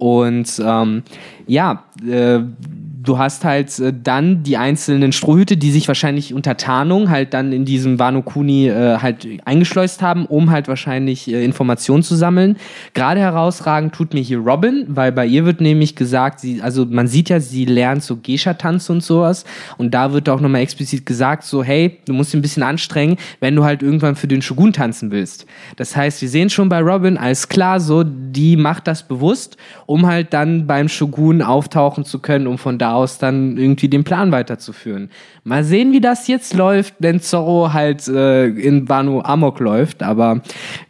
Und 0.00 0.60
ähm, 0.64 1.02
ja, 1.46 1.84
äh, 2.08 2.40
du 3.03 3.18
hast 3.18 3.44
halt 3.44 3.78
äh, 3.78 3.92
dann 3.92 4.42
die 4.42 4.57
einzelnen 4.57 5.12
Strohhüte, 5.12 5.57
die 5.57 5.70
sich 5.70 5.88
wahrscheinlich 5.88 6.34
unter 6.34 6.57
Tarnung 6.57 7.09
halt 7.11 7.34
dann 7.34 7.53
in 7.53 7.64
diesem 7.64 7.98
Wano 7.98 8.22
Kuni 8.22 8.68
äh, 8.68 8.98
halt 8.98 9.26
eingeschleust 9.44 10.03
haben, 10.03 10.26
um 10.26 10.51
halt 10.51 10.68
wahrscheinlich 10.68 11.28
äh, 11.28 11.44
Informationen 11.44 12.03
zu 12.03 12.14
sammeln. 12.14 12.57
Gerade 12.94 13.20
herausragend 13.20 13.94
tut 13.94 14.12
mir 14.12 14.20
hier 14.20 14.38
Robin, 14.38 14.84
weil 14.88 15.12
bei 15.12 15.26
ihr 15.26 15.46
wird 15.46 15.61
nämlich 15.61 15.96
gesagt, 15.96 16.40
sie, 16.40 16.61
also 16.61 16.84
man 16.84 17.07
sieht 17.07 17.30
ja, 17.30 17.40
sie 17.40 17.64
lernt 17.64 18.03
so 18.03 18.18
Geisha-Tanz 18.22 18.90
und 18.90 19.03
sowas. 19.03 19.44
Und 19.78 19.94
da 19.94 20.12
wird 20.12 20.28
auch 20.28 20.40
nochmal 20.40 20.61
explizit 20.61 21.07
gesagt, 21.07 21.44
so, 21.44 21.62
hey, 21.62 21.98
du 22.05 22.12
musst 22.12 22.32
dich 22.32 22.38
ein 22.38 22.42
bisschen 22.42 22.62
anstrengen, 22.62 23.16
wenn 23.40 23.57
du 23.57 23.64
halt 23.64 23.82
irgendwann 23.82 24.16
für 24.16 24.28
den 24.28 24.42
Shogun 24.42 24.72
tanzen 24.72 25.11
willst. 25.11 25.46
Das 25.76 25.96
heißt, 25.96 26.20
wir 26.20 26.28
sehen 26.28 26.51
schon 26.51 26.68
bei 26.68 26.80
Robin, 26.80 27.16
alles 27.16 27.48
klar, 27.48 27.80
so, 27.80 28.05
die 28.05 28.57
macht 28.57 28.86
das 28.86 29.07
bewusst, 29.07 29.57
um 29.86 30.07
halt 30.07 30.34
dann 30.34 30.66
beim 30.66 30.88
Shogun 30.88 31.40
auftauchen 31.40 32.05
zu 32.05 32.18
können, 32.18 32.46
um 32.46 32.59
von 32.59 32.78
da 32.78 32.89
aus 32.95 33.18
dann 33.18 33.57
irgendwie 33.57 33.88
den 33.88 34.05
Plan 34.05 34.32
weiterzuführen. 34.32 35.11
Mal 35.45 35.64
sehen, 35.64 35.93
wie 35.93 36.01
das 36.01 36.28
jetzt 36.28 36.55
läuft, 36.55 36.95
wenn 36.99 37.20
Zorro 37.20 37.72
halt 37.72 38.07
äh, 38.09 38.47
in 38.47 38.88
Wano 38.88 39.22
Amok 39.22 39.61
läuft. 39.61 40.03
Aber 40.03 40.43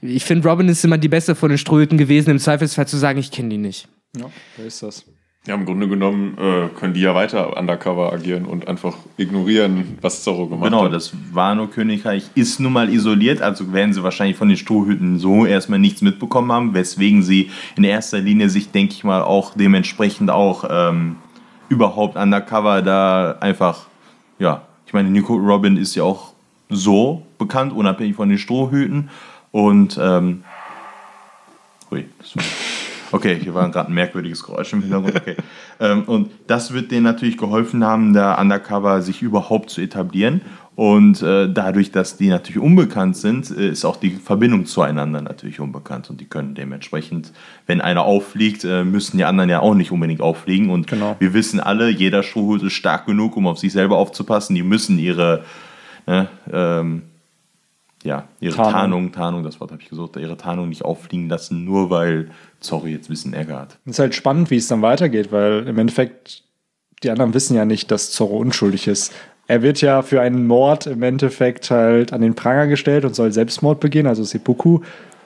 ich 0.03 0.25
finde, 0.25 0.49
Robin 0.49 0.69
ist 0.69 0.85
immer 0.85 0.99
die 0.99 1.09
beste 1.09 1.35
von 1.35 1.49
den 1.51 1.59
Ströten 1.59 1.99
gewesen, 1.99 2.31
im 2.31 2.39
Zweifelsfall 2.39 2.87
zu 2.89 2.97
sagen, 2.97 3.19
ich 3.19 3.31
kenne 3.31 3.49
die 3.51 3.59
nicht. 3.59 3.89
Ja, 4.17 4.27
da 4.57 4.63
ist 4.65 4.83
das. 4.83 5.05
Ja, 5.47 5.55
im 5.55 5.65
Grunde 5.65 5.89
genommen 5.89 6.37
äh, 6.39 6.69
können 6.79 6.93
die 6.93 7.01
ja 7.01 7.15
weiter 7.15 7.57
undercover 7.59 8.13
agieren 8.13 8.45
und 8.45 8.69
einfach 8.69 8.95
ignorieren, 9.17 9.97
was 10.03 10.23
Zorro 10.23 10.47
gemacht 10.49 10.65
Genau, 10.71 10.85
hat. 10.85 10.93
das 10.93 11.15
Wano-Königreich 11.33 12.25
ist 12.35 12.61
nun 12.61 12.75
mal 12.75 12.93
isoliert, 12.93 13.41
also 13.41 13.73
werden 13.73 13.95
sie 13.95 14.03
wahrscheinlich 14.03 14.37
von 14.37 14.49
den 14.49 14.59
Strohhüten 14.59 15.19
so 15.19 15.47
erstmal 15.47 15.79
nichts 15.79 16.03
mitbekommen 16.03 16.53
haben, 16.53 16.75
weswegen 16.75 17.23
sie 17.23 17.51
in 17.77 17.85
erster 17.85 18.19
Linie 18.19 18.51
sich, 18.51 18.71
denke 18.71 18.93
ich 18.93 19.03
mal, 19.03 19.23
auch 19.23 19.55
dementsprechend 19.55 20.31
auch 20.31 20.65
ähm, 20.71 21.17
überhaupt 21.71 22.16
undercover 22.16 22.83
da 22.83 23.39
einfach, 23.41 23.87
ja, 24.39 24.62
ich 24.87 24.93
meine, 24.93 25.09
Nico 25.09 25.35
Robin 25.35 25.79
ist 25.79 25.95
ja 25.95 26.03
auch 26.03 26.35
so 26.68 27.27
bekannt, 27.39 27.73
unabhängig 27.73 28.16
von 28.16 28.29
den 28.29 28.39
Strohhüten 28.39 29.09
und 29.53 29.99
ähm, 30.03 30.45
hui, 31.91 32.07
Okay, 33.12 33.41
hier 33.41 33.55
war 33.55 33.68
gerade 33.71 33.89
ein 33.89 33.95
merkwürdiges 33.95 34.45
Geräusch 34.45 34.73
im 34.73 34.83
Hintergrund. 34.83 35.16
Okay. 35.16 35.37
ähm, 35.81 36.05
und 36.05 36.31
das 36.47 36.73
wird 36.73 36.93
denen 36.93 37.03
natürlich 37.03 37.37
geholfen 37.37 37.85
haben, 37.85 38.12
da 38.12 38.41
undercover 38.41 39.03
sich 39.03 39.23
überhaupt 39.23 39.71
zu 39.71 39.81
etablieren. 39.81 40.43
Und 40.81 41.20
äh, 41.20 41.47
dadurch, 41.53 41.93
dass 41.93 42.16
die 42.16 42.28
natürlich 42.28 42.59
unbekannt 42.59 43.14
sind, 43.14 43.51
äh, 43.51 43.68
ist 43.68 43.85
auch 43.85 43.99
die 43.99 44.12
Verbindung 44.12 44.64
zueinander 44.64 45.20
natürlich 45.20 45.61
unbekannt. 45.61 46.09
Und 46.09 46.22
die 46.22 46.24
können 46.24 46.55
dementsprechend, 46.55 47.33
wenn 47.66 47.83
einer 47.83 48.05
auffliegt, 48.05 48.64
äh, 48.64 48.83
müssen 48.83 49.18
die 49.18 49.26
anderen 49.26 49.51
ja 49.51 49.61
auch 49.61 49.74
nicht 49.74 49.93
unbedingt 49.93 50.22
auffliegen. 50.22 50.70
Und 50.70 50.87
Genau. 50.87 51.16
wir 51.18 51.35
wissen 51.35 51.61
alle, 51.61 51.91
jeder 51.91 52.22
Strohhut 52.22 52.62
ist 52.62 52.72
stark 52.72 53.05
genug, 53.05 53.37
um 53.37 53.47
auf 53.47 53.59
sich 53.59 53.74
selber 53.74 53.99
aufzupassen. 53.99 54.55
Die 54.55 54.62
müssen 54.62 54.99
ihre, 54.99 55.45
ne, 56.07 56.28
ähm, 56.51 57.03
ja, 58.03 58.24
ihre 58.41 58.57
Tarnung. 58.57 58.72
Tarnung. 58.72 59.12
Tarnung, 59.12 59.43
das 59.43 59.61
Wort 59.61 59.72
habe 59.72 59.83
ich 59.83 59.91
gesucht, 59.91 60.16
ihre 60.16 60.39
Tarnung 60.39 60.70
nicht 60.70 60.87
auffliegen 60.87 61.28
lassen, 61.28 61.62
nur 61.62 61.91
weil 61.91 62.31
Zorro 62.61 62.87
jetzt 62.87 63.11
ein 63.11 63.12
bisschen 63.12 63.35
Ärger 63.35 63.59
hat. 63.59 63.78
Es 63.85 63.93
ist 63.93 63.99
halt 63.99 64.14
spannend, 64.14 64.51
wie 64.51 64.57
es 64.57 64.68
dann 64.68 64.81
weitergeht, 64.81 65.31
weil 65.31 65.66
im 65.68 65.76
Endeffekt 65.76 66.43
die 67.03 67.11
anderen 67.11 67.35
wissen 67.35 67.57
ja 67.57 67.64
nicht, 67.64 67.91
dass 67.91 68.11
Zorro 68.12 68.39
unschuldig 68.39 68.87
ist. 68.87 69.12
Er 69.51 69.63
wird 69.63 69.81
ja 69.81 70.03
für 70.03 70.21
einen 70.21 70.47
Mord 70.47 70.87
im 70.87 71.03
Endeffekt 71.03 71.73
halt 71.73 72.13
an 72.13 72.21
den 72.21 72.37
Pranger 72.37 72.69
gestellt 72.69 73.05
und 73.05 73.17
soll 73.17 73.33
Selbstmord 73.33 73.81
begehen, 73.81 74.07
also 74.07 74.23
Seppuku. 74.23 74.79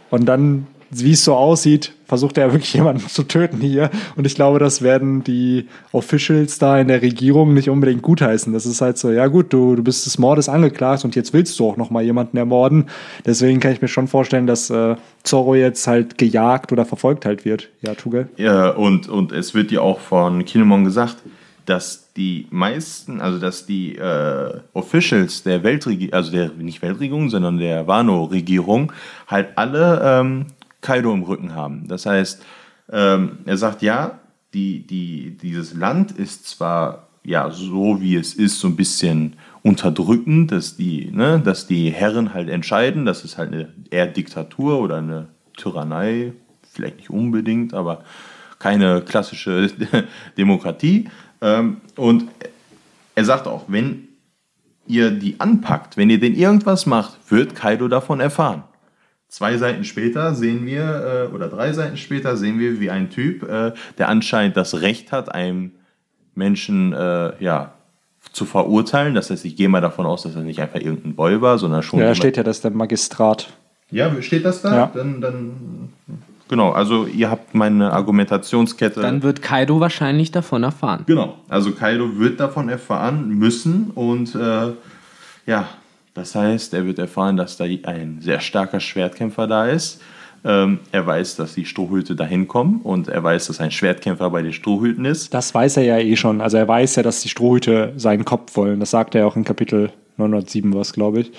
Und 0.09 0.25
dann, 0.25 0.67
wie 0.89 1.11
es 1.11 1.25
so 1.25 1.35
aussieht, 1.35 1.93
versucht 2.07 2.39
er 2.39 2.51
wirklich 2.53 2.73
jemanden 2.73 3.07
zu 3.07 3.25
töten 3.25 3.61
hier. 3.61 3.91
Und 4.17 4.27
ich 4.27 4.35
glaube, 4.35 4.59
das 4.61 4.81
werden 4.81 5.25
die 5.25 5.69
Officials 5.93 6.59
da 6.59 6.81
in 6.81 6.89
der 6.89 7.03
Regierung 7.03 7.53
nicht 7.53 7.69
unbedingt 7.69 8.01
gutheißen. 8.01 8.51
Das 8.55 8.65
ist 8.65 8.81
halt 8.81 8.97
so, 8.97 9.11
ja 9.11 9.27
gut, 9.27 9.53
du, 9.53 9.77
du 9.77 9.83
bist 9.83 10.07
des 10.07 10.17
Mordes 10.17 10.49
angeklagt 10.49 11.05
und 11.05 11.15
jetzt 11.17 11.35
willst 11.35 11.61
du 11.61 11.69
auch 11.69 11.77
noch 11.77 11.91
mal 11.91 12.03
jemanden 12.03 12.39
ermorden. 12.39 12.87
Deswegen 13.27 13.61
kann 13.61 13.73
ich 13.73 13.83
mir 13.83 13.89
schon 13.89 14.09
vorstellen, 14.09 14.47
dass 14.47 14.71
äh, 14.71 14.97
Zorro 15.23 15.55
jetzt 15.55 15.87
halt 15.87 16.17
gejagt 16.17 16.73
oder 16.73 16.87
verfolgt 16.87 17.27
halt 17.27 17.45
wird. 17.45 17.69
Ja, 17.83 17.95
Tuge? 17.95 18.29
Ja, 18.39 18.71
und, 18.71 19.07
und 19.07 19.33
es 19.33 19.53
wird 19.53 19.71
ja 19.71 19.83
auch 19.83 20.01
von 20.01 20.47
Kinemon 20.47 20.85
gesagt, 20.85 21.17
dass 21.67 22.13
die 22.15 22.47
meisten, 22.51 23.21
also 23.21 23.39
dass 23.39 23.67
die 23.67 23.97
äh, 23.97 24.61
Officials 24.73 25.43
der 25.43 25.63
Weltregierung, 25.63 26.15
also 26.15 26.31
der 26.31 26.51
nicht 26.51 26.83
Weltregierung, 26.83 27.31
sondern 27.31 27.59
der 27.59 27.87
Wano-Regierung, 27.87 28.93
halt 29.27 29.57
alle 29.57 30.01
ähm, 30.03 30.47
Kaido 30.81 31.13
im 31.13 31.23
Rücken 31.23 31.55
haben. 31.55 31.89
Das 31.89 32.07
heißt, 32.07 32.45
ähm, 32.93 33.39
er 33.47 33.57
sagt, 33.57 33.83
ja, 33.83 34.21
die, 34.53 34.87
die, 34.87 35.37
dieses 35.37 35.75
Land 35.75 36.13
ist 36.13 36.47
zwar 36.47 37.09
ja 37.25 37.51
so 37.51 38.01
wie 38.01 38.17
es 38.17 38.35
ist, 38.35 38.61
so 38.61 38.69
ein 38.69 38.77
bisschen 38.77 39.37
unterdrückend, 39.63 40.53
dass 40.53 40.77
die, 40.77 41.11
ne, 41.11 41.41
dass 41.43 41.67
die 41.67 41.91
Herren 41.91 42.35
halt 42.35 42.49
entscheiden, 42.49 43.07
das 43.07 43.25
ist 43.25 43.39
halt 43.39 43.53
eine 43.53 43.73
eher 43.91 44.07
Diktatur 44.07 44.79
oder 44.79 44.99
eine 44.99 45.29
Tyrannei, 45.57 46.35
vielleicht 46.71 46.99
nicht 46.99 47.11
unbedingt, 47.11 47.73
aber 47.73 48.05
keine 48.59 49.03
klassische 49.03 49.71
Demokratie. 50.39 51.09
Ähm, 51.41 51.79
und 51.97 52.27
er 53.15 53.25
sagt 53.25 53.47
auch, 53.47 53.65
wenn 53.69 54.09
ihr 54.87 55.11
die 55.11 55.41
anpackt, 55.41 55.97
wenn 55.97 56.11
ihr 56.11 56.21
den 56.21 56.35
irgendwas 56.35 56.87
macht, 56.87 57.19
wird 57.31 57.55
Kaido 57.55 57.89
davon 57.89 58.21
erfahren. 58.21 58.65
Zwei 59.29 59.57
Seiten 59.57 59.85
später 59.85 60.35
sehen 60.35 60.65
wir, 60.67 61.29
äh, 61.31 61.35
oder 61.35 61.49
drei 61.49 61.73
Seiten 61.73 61.97
später 61.97 62.37
sehen 62.37 62.59
wir, 62.61 62.79
wie 62.81 62.91
ein 62.91 63.11
Typ, 63.11 63.43
äh, 63.43 63.73
der 63.99 64.09
anscheinend 64.09 64.57
das 64.57 64.81
Recht 64.81 65.11
hat, 65.11 65.35
einem 65.35 65.73
Menschen 66.35 66.93
äh, 66.93 67.33
ja, 67.43 67.73
zu 68.33 68.45
verurteilen. 68.45 69.15
Das 69.15 69.31
heißt, 69.31 69.45
ich 69.45 69.57
gehe 69.57 69.69
mal 69.69 69.81
davon 69.81 70.07
aus, 70.07 70.23
dass 70.23 70.37
er 70.37 70.43
nicht 70.43 70.61
einfach 70.61 70.81
irgendein 70.81 71.15
Boy 71.15 71.41
war, 71.41 71.59
sondern 71.59 71.83
schon. 71.83 72.01
Ja, 72.01 72.07
da 72.07 72.15
steht 72.15 72.37
ja, 72.37 72.43
dass 72.43 72.61
der 72.61 72.71
Magistrat. 72.71 73.49
ja, 73.91 74.11
steht 74.23 74.45
das 74.45 74.63
da? 74.63 74.75
Ja. 74.75 74.93
Dann, 74.95 75.21
dann. 75.21 75.93
Genau, 76.49 76.73
also 76.73 77.07
ihr 77.07 77.31
habt 77.31 77.55
meine 77.55 77.93
Argumentationskette. 77.93 79.01
Dann 79.01 79.23
wird 79.23 79.41
Kaido 79.41 79.81
wahrscheinlich 79.81 80.31
davon 80.31 80.63
erfahren. 80.63 81.05
Genau, 81.07 81.37
also 81.49 81.73
Kaido 81.73 82.19
wird 82.19 82.39
davon 82.39 82.69
erfahren 82.69 83.31
müssen 83.31 83.91
und 83.95 84.35
äh, 84.35 84.73
ja, 85.47 85.69
das 86.15 86.35
heißt, 86.35 86.75
er 86.75 86.87
wird 86.87 86.99
erfahren, 86.99 87.37
dass 87.37 87.57
da 87.57 87.65
ein 87.65 88.19
sehr 88.21 88.41
starker 88.41 88.81
Schwertkämpfer 88.81 89.47
da 89.47 89.67
ist. 89.67 90.01
Ähm, 90.45 90.81
er 90.93 91.07
weiß, 91.07 91.37
dass 91.37 91.55
die 91.55 91.65
Strohhüte 91.65 92.15
dahin 92.15 92.47
kommen 92.47 92.83
und 92.83 93.09
er 93.09 93.25
weiß, 93.25 93.47
dass 93.47 93.61
ein 93.61 93.71
Schwertkämpfer 93.71 94.29
bei 94.29 94.43
den 94.43 94.53
Strohhüten 94.53 95.07
ist. 95.07 95.33
Das 95.33 95.55
weiß 95.55 95.79
er 95.79 95.85
ja 95.85 95.99
eh 95.99 96.17
schon. 96.17 96.43
Also 96.43 96.59
er 96.59 96.69
weiß 96.69 96.97
ja, 96.97 97.03
dass 97.03 97.23
die 97.23 97.31
Strohhüte 97.31 97.95
seinen 97.97 98.27
Kopf 98.27 98.55
wollen. 98.57 98.79
Das 98.79 98.91
sagt 98.91 99.15
er 99.15 99.23
ja 99.23 99.27
auch 99.27 99.37
in 99.37 99.45
Kapitel 99.45 99.91
907 100.19 100.75
was, 100.75 100.93
glaube 100.93 101.21
ich. 101.21 101.33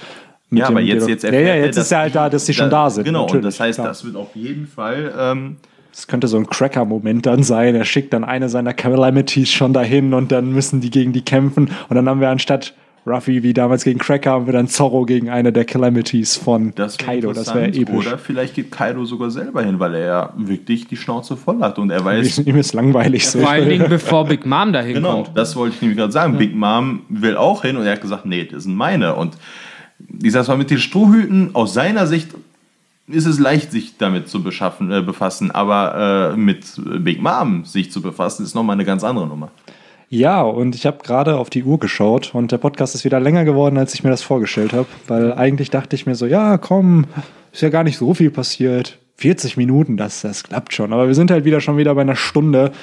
Mit 0.49 0.59
Ja, 0.61 0.67
aber 0.67 0.79
jetzt, 0.81 1.07
jetzt 1.07 1.23
ja, 1.23 1.29
erfährt 1.29 1.47
ja, 1.47 1.53
er, 1.55 1.65
jetzt 1.65 1.77
ist 1.77 1.91
ja 1.91 1.99
halt 1.99 2.15
da, 2.15 2.29
dass 2.29 2.45
die 2.45 2.53
schon 2.53 2.69
da 2.69 2.89
sind. 2.89 3.03
Genau, 3.05 3.25
und 3.27 3.43
das 3.43 3.59
heißt, 3.59 3.77
klar. 3.79 3.87
das 3.87 4.05
wird 4.05 4.15
auf 4.15 4.35
jeden 4.35 4.67
Fall. 4.67 5.11
Ähm, 5.17 5.57
Das 5.91 6.07
könnte 6.07 6.27
so 6.27 6.37
ein 6.37 6.47
Cracker-Moment 6.47 7.25
dann 7.25 7.43
sein. 7.43 7.73
Er 7.75 7.85
schickt 7.85 8.13
dann 8.13 8.23
eine 8.23 8.49
seiner 8.49 8.73
Calamities 8.73 9.51
schon 9.51 9.73
dahin 9.73 10.13
und 10.13 10.31
dann 10.31 10.51
müssen 10.51 10.81
die 10.81 10.89
gegen 10.91 11.13
die 11.13 11.23
kämpfen. 11.23 11.69
Und 11.89 11.95
dann 11.95 12.07
haben 12.07 12.19
wir 12.21 12.29
anstatt 12.29 12.73
Ruffy 13.07 13.43
wie 13.43 13.53
damals 13.53 13.83
gegen 13.83 13.99
Cracker, 13.99 14.31
haben 14.31 14.45
wir 14.47 14.53
dann 14.53 14.67
Zorro 14.67 15.05
gegen 15.05 15.29
eine 15.29 15.53
der 15.53 15.63
Calamities 15.63 16.37
von 16.37 16.73
das 16.73 16.97
Kaido. 16.97 17.33
Das 17.33 17.53
wäre 17.53 17.65
interessant. 17.67 17.89
episch. 17.95 18.07
Oder 18.07 18.17
vielleicht 18.17 18.55
geht 18.55 18.71
Kaido 18.71 19.05
sogar 19.05 19.29
selber 19.29 19.61
hin, 19.61 19.79
weil 19.79 19.93
er 19.93 20.05
ja 20.05 20.33
wirklich 20.37 20.87
die 20.87 20.97
Schnauze 20.97 21.37
voll 21.37 21.59
hat 21.61 21.77
und 21.77 21.91
er 21.91 22.03
weiß, 22.03 22.39
Ihm 22.39 22.55
ist 22.57 22.73
langweilig 22.73 23.27
so. 23.27 23.39
Vor 23.41 23.49
allen 23.51 23.69
Dingen, 23.69 23.89
bevor 23.89 24.25
Big 24.25 24.45
Mom 24.47 24.73
dahin 24.73 24.95
Genau, 24.95 25.23
kommt. 25.23 25.37
das 25.37 25.55
wollte 25.55 25.75
ich 25.75 25.81
nämlich 25.83 25.99
gerade 25.99 26.11
sagen. 26.11 26.37
Big 26.39 26.55
Mom 26.55 27.01
will 27.09 27.37
auch 27.37 27.61
hin 27.61 27.77
und 27.77 27.85
er 27.85 27.91
hat 27.93 28.01
gesagt, 28.01 28.25
nee, 28.25 28.43
das 28.43 28.63
sind 28.63 28.73
meine. 28.75 29.15
Und 29.15 29.37
ich 30.21 30.31
sag 30.31 30.47
mal, 30.47 30.57
mit 30.57 30.69
den 30.69 30.77
Strohhüten, 30.77 31.55
aus 31.55 31.73
seiner 31.73 32.07
Sicht 32.07 32.29
ist 33.07 33.25
es 33.25 33.39
leicht, 33.39 33.71
sich 33.71 33.97
damit 33.97 34.27
zu 34.27 34.41
beschaffen, 34.41 34.91
äh, 34.91 35.01
befassen, 35.01 35.51
aber 35.51 36.33
äh, 36.33 36.37
mit 36.37 36.65
Big 37.03 37.21
Mom 37.21 37.65
sich 37.65 37.91
zu 37.91 38.01
befassen, 38.01 38.43
ist 38.43 38.55
nochmal 38.55 38.75
eine 38.75 38.85
ganz 38.85 39.03
andere 39.03 39.27
Nummer. 39.27 39.51
Ja, 40.09 40.41
und 40.41 40.75
ich 40.75 40.85
habe 40.85 40.99
gerade 41.03 41.37
auf 41.37 41.49
die 41.49 41.63
Uhr 41.63 41.79
geschaut 41.79 42.33
und 42.33 42.51
der 42.51 42.57
Podcast 42.57 42.95
ist 42.95 43.05
wieder 43.05 43.19
länger 43.19 43.43
geworden, 43.43 43.77
als 43.77 43.93
ich 43.93 44.03
mir 44.03 44.11
das 44.11 44.21
vorgestellt 44.21 44.73
habe. 44.73 44.87
Weil 45.07 45.33
eigentlich 45.33 45.71
dachte 45.71 45.95
ich 45.95 46.05
mir 46.05 46.15
so, 46.15 46.25
ja, 46.25 46.57
komm, 46.57 47.05
ist 47.51 47.61
ja 47.61 47.69
gar 47.69 47.83
nicht 47.83 47.97
so 47.97 48.13
viel 48.13 48.29
passiert. 48.29 48.99
40 49.17 49.55
Minuten, 49.55 49.95
das, 49.95 50.21
das 50.23 50.43
klappt 50.43 50.73
schon. 50.73 50.91
Aber 50.91 51.07
wir 51.07 51.15
sind 51.15 51.31
halt 51.31 51.45
wieder 51.45 51.61
schon 51.61 51.77
wieder 51.77 51.95
bei 51.95 52.01
einer 52.01 52.17
Stunde. 52.17 52.73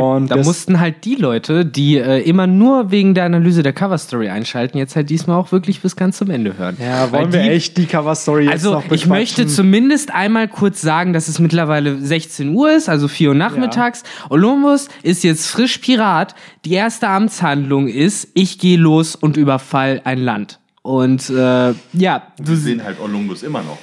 und 0.00 0.28
da 0.30 0.36
mussten 0.36 0.80
halt 0.80 1.04
die 1.04 1.14
Leute, 1.16 1.66
die 1.66 1.98
äh, 1.98 2.20
immer 2.22 2.46
nur 2.46 2.90
wegen 2.90 3.12
der 3.14 3.24
Analyse 3.24 3.62
der 3.62 3.74
Coverstory 3.74 4.30
einschalten, 4.30 4.78
jetzt 4.78 4.96
halt 4.96 5.10
diesmal 5.10 5.36
auch 5.38 5.52
wirklich 5.52 5.82
bis 5.82 5.94
ganz 5.94 6.16
zum 6.16 6.30
Ende 6.30 6.56
hören. 6.56 6.78
ja, 6.80 7.12
Weil 7.12 7.22
wollen 7.24 7.32
wir 7.34 7.42
die- 7.42 7.48
echt 7.50 7.76
die 7.76 7.84
Cover-Story 7.84 8.44
jetzt 8.44 8.52
Also 8.52 8.72
noch 8.72 8.82
ich 8.84 8.88
bequatschen? 8.88 9.08
möchte 9.10 9.46
zumindest 9.46 10.14
einmal 10.14 10.48
kurz 10.48 10.80
sagen, 10.80 11.12
dass 11.12 11.28
es 11.28 11.38
mittlerweile 11.38 11.98
16 12.00 12.54
Uhr 12.54 12.72
ist, 12.72 12.88
also 12.88 13.06
4 13.06 13.28
Uhr 13.30 13.34
nachmittags. 13.34 14.04
Olympus 14.30 14.88
ist 15.02 15.22
jetzt 15.22 15.46
frisch 15.48 15.78
Pirat. 15.78 16.34
Die 16.64 16.72
erste 16.72 17.08
Amtshandlung 17.08 17.88
ist, 17.88 18.28
ich 18.32 18.58
gehe 18.58 18.78
los 18.78 19.16
und 19.16 19.36
überfall 19.36 20.00
ein 20.04 20.18
Land. 20.18 20.60
Und 20.80 21.28
äh, 21.30 21.72
ja, 21.92 22.22
du 22.38 22.48
Wir 22.48 22.56
sehen 22.56 22.82
halt 22.84 22.98
Olympus 23.00 23.42
immer 23.42 23.60
noch. 23.62 23.78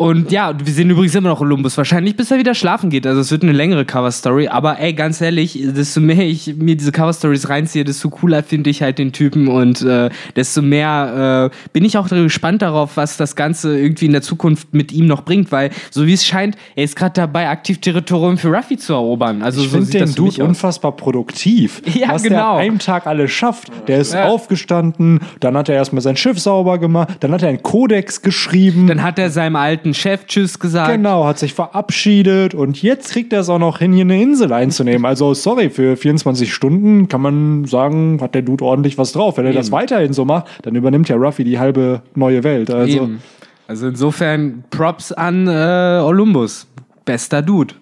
Und 0.00 0.32
ja, 0.32 0.54
wir 0.58 0.72
sehen 0.72 0.88
übrigens 0.88 1.14
immer 1.14 1.28
noch 1.28 1.42
Olympus. 1.42 1.76
Wahrscheinlich 1.76 2.16
bis 2.16 2.30
er 2.30 2.38
wieder 2.38 2.54
schlafen 2.54 2.88
geht. 2.88 3.06
Also 3.06 3.20
es 3.20 3.30
wird 3.30 3.42
eine 3.42 3.52
längere 3.52 3.84
Cover-Story. 3.84 4.48
Aber 4.48 4.80
ey, 4.80 4.94
ganz 4.94 5.20
ehrlich, 5.20 5.58
desto 5.62 6.00
mehr 6.00 6.26
ich 6.26 6.56
mir 6.56 6.74
diese 6.74 6.90
Cover-Stories 6.90 7.50
reinziehe, 7.50 7.84
desto 7.84 8.08
cooler 8.08 8.42
finde 8.42 8.70
ich 8.70 8.80
halt 8.80 8.96
den 8.96 9.12
Typen. 9.12 9.46
Und 9.46 9.82
äh, 9.82 10.08
desto 10.34 10.62
mehr 10.62 11.50
äh, 11.52 11.68
bin 11.74 11.84
ich 11.84 11.98
auch 11.98 12.08
gespannt 12.08 12.62
darauf, 12.62 12.96
was 12.96 13.18
das 13.18 13.36
Ganze 13.36 13.78
irgendwie 13.78 14.06
in 14.06 14.12
der 14.12 14.22
Zukunft 14.22 14.72
mit 14.72 14.90
ihm 14.90 15.04
noch 15.06 15.20
bringt. 15.20 15.52
Weil, 15.52 15.68
so 15.90 16.06
wie 16.06 16.14
es 16.14 16.24
scheint, 16.24 16.56
er 16.76 16.84
ist 16.84 16.96
gerade 16.96 17.12
dabei, 17.12 17.50
aktiv 17.50 17.78
Territorium 17.82 18.38
für 18.38 18.48
Ruffy 18.48 18.78
zu 18.78 18.94
erobern. 18.94 19.42
Also 19.42 19.60
Ich 19.60 19.68
so 19.68 19.76
finde 19.76 19.90
den 20.06 20.14
Dude 20.14 20.42
unfassbar 20.42 20.92
produktiv. 20.96 21.82
Ja, 21.94 22.08
was 22.14 22.22
genau. 22.22 22.54
der 22.54 22.62
einem 22.62 22.78
Tag 22.78 23.06
alles 23.06 23.32
schafft. 23.32 23.68
Der 23.86 23.98
ist 23.98 24.14
Ja. 24.14 24.24
aufgestanden, 24.28 25.20
dann 25.40 25.58
hat 25.58 25.68
er 25.68 25.74
erstmal 25.74 26.00
sein 26.00 26.16
Schiff 26.16 26.38
sauber 26.40 26.78
gemacht, 26.78 27.18
dann 27.20 27.32
hat 27.32 27.42
er 27.42 27.50
einen 27.50 27.62
Kodex 27.62 28.22
geschrieben. 28.22 28.86
Dann 28.86 29.02
hat 29.02 29.18
er 29.18 29.28
seinem 29.28 29.56
alten 29.56 29.89
Chef 29.94 30.26
Tschüss 30.26 30.58
gesagt. 30.58 30.92
Genau, 30.92 31.26
hat 31.26 31.38
sich 31.38 31.54
verabschiedet 31.54 32.54
und 32.54 32.82
jetzt 32.82 33.12
kriegt 33.12 33.32
er 33.32 33.40
es 33.40 33.48
auch 33.48 33.58
noch 33.58 33.78
hin, 33.78 33.92
hier 33.92 34.04
eine 34.04 34.20
Insel 34.20 34.52
einzunehmen. 34.52 35.04
Also, 35.04 35.34
sorry, 35.34 35.70
für 35.70 35.96
24 35.96 36.52
Stunden 36.52 37.08
kann 37.08 37.20
man 37.20 37.64
sagen, 37.64 38.18
hat 38.20 38.34
der 38.34 38.42
Dude 38.42 38.64
ordentlich 38.64 38.98
was 38.98 39.12
drauf. 39.12 39.36
Wenn 39.36 39.46
er 39.46 39.52
das 39.52 39.66
Eben. 39.66 39.76
weiterhin 39.76 40.12
so 40.12 40.24
macht, 40.24 40.46
dann 40.62 40.74
übernimmt 40.74 41.08
ja 41.08 41.16
Ruffy 41.16 41.44
die 41.44 41.58
halbe 41.58 42.02
neue 42.14 42.44
Welt. 42.44 42.70
Also, 42.70 42.96
Eben. 42.96 43.22
Also 43.66 43.86
insofern 43.86 44.64
Props 44.70 45.12
an 45.12 45.46
äh, 45.46 46.00
Olympus. 46.02 46.66
Bester 47.04 47.40
Dude. 47.40 47.74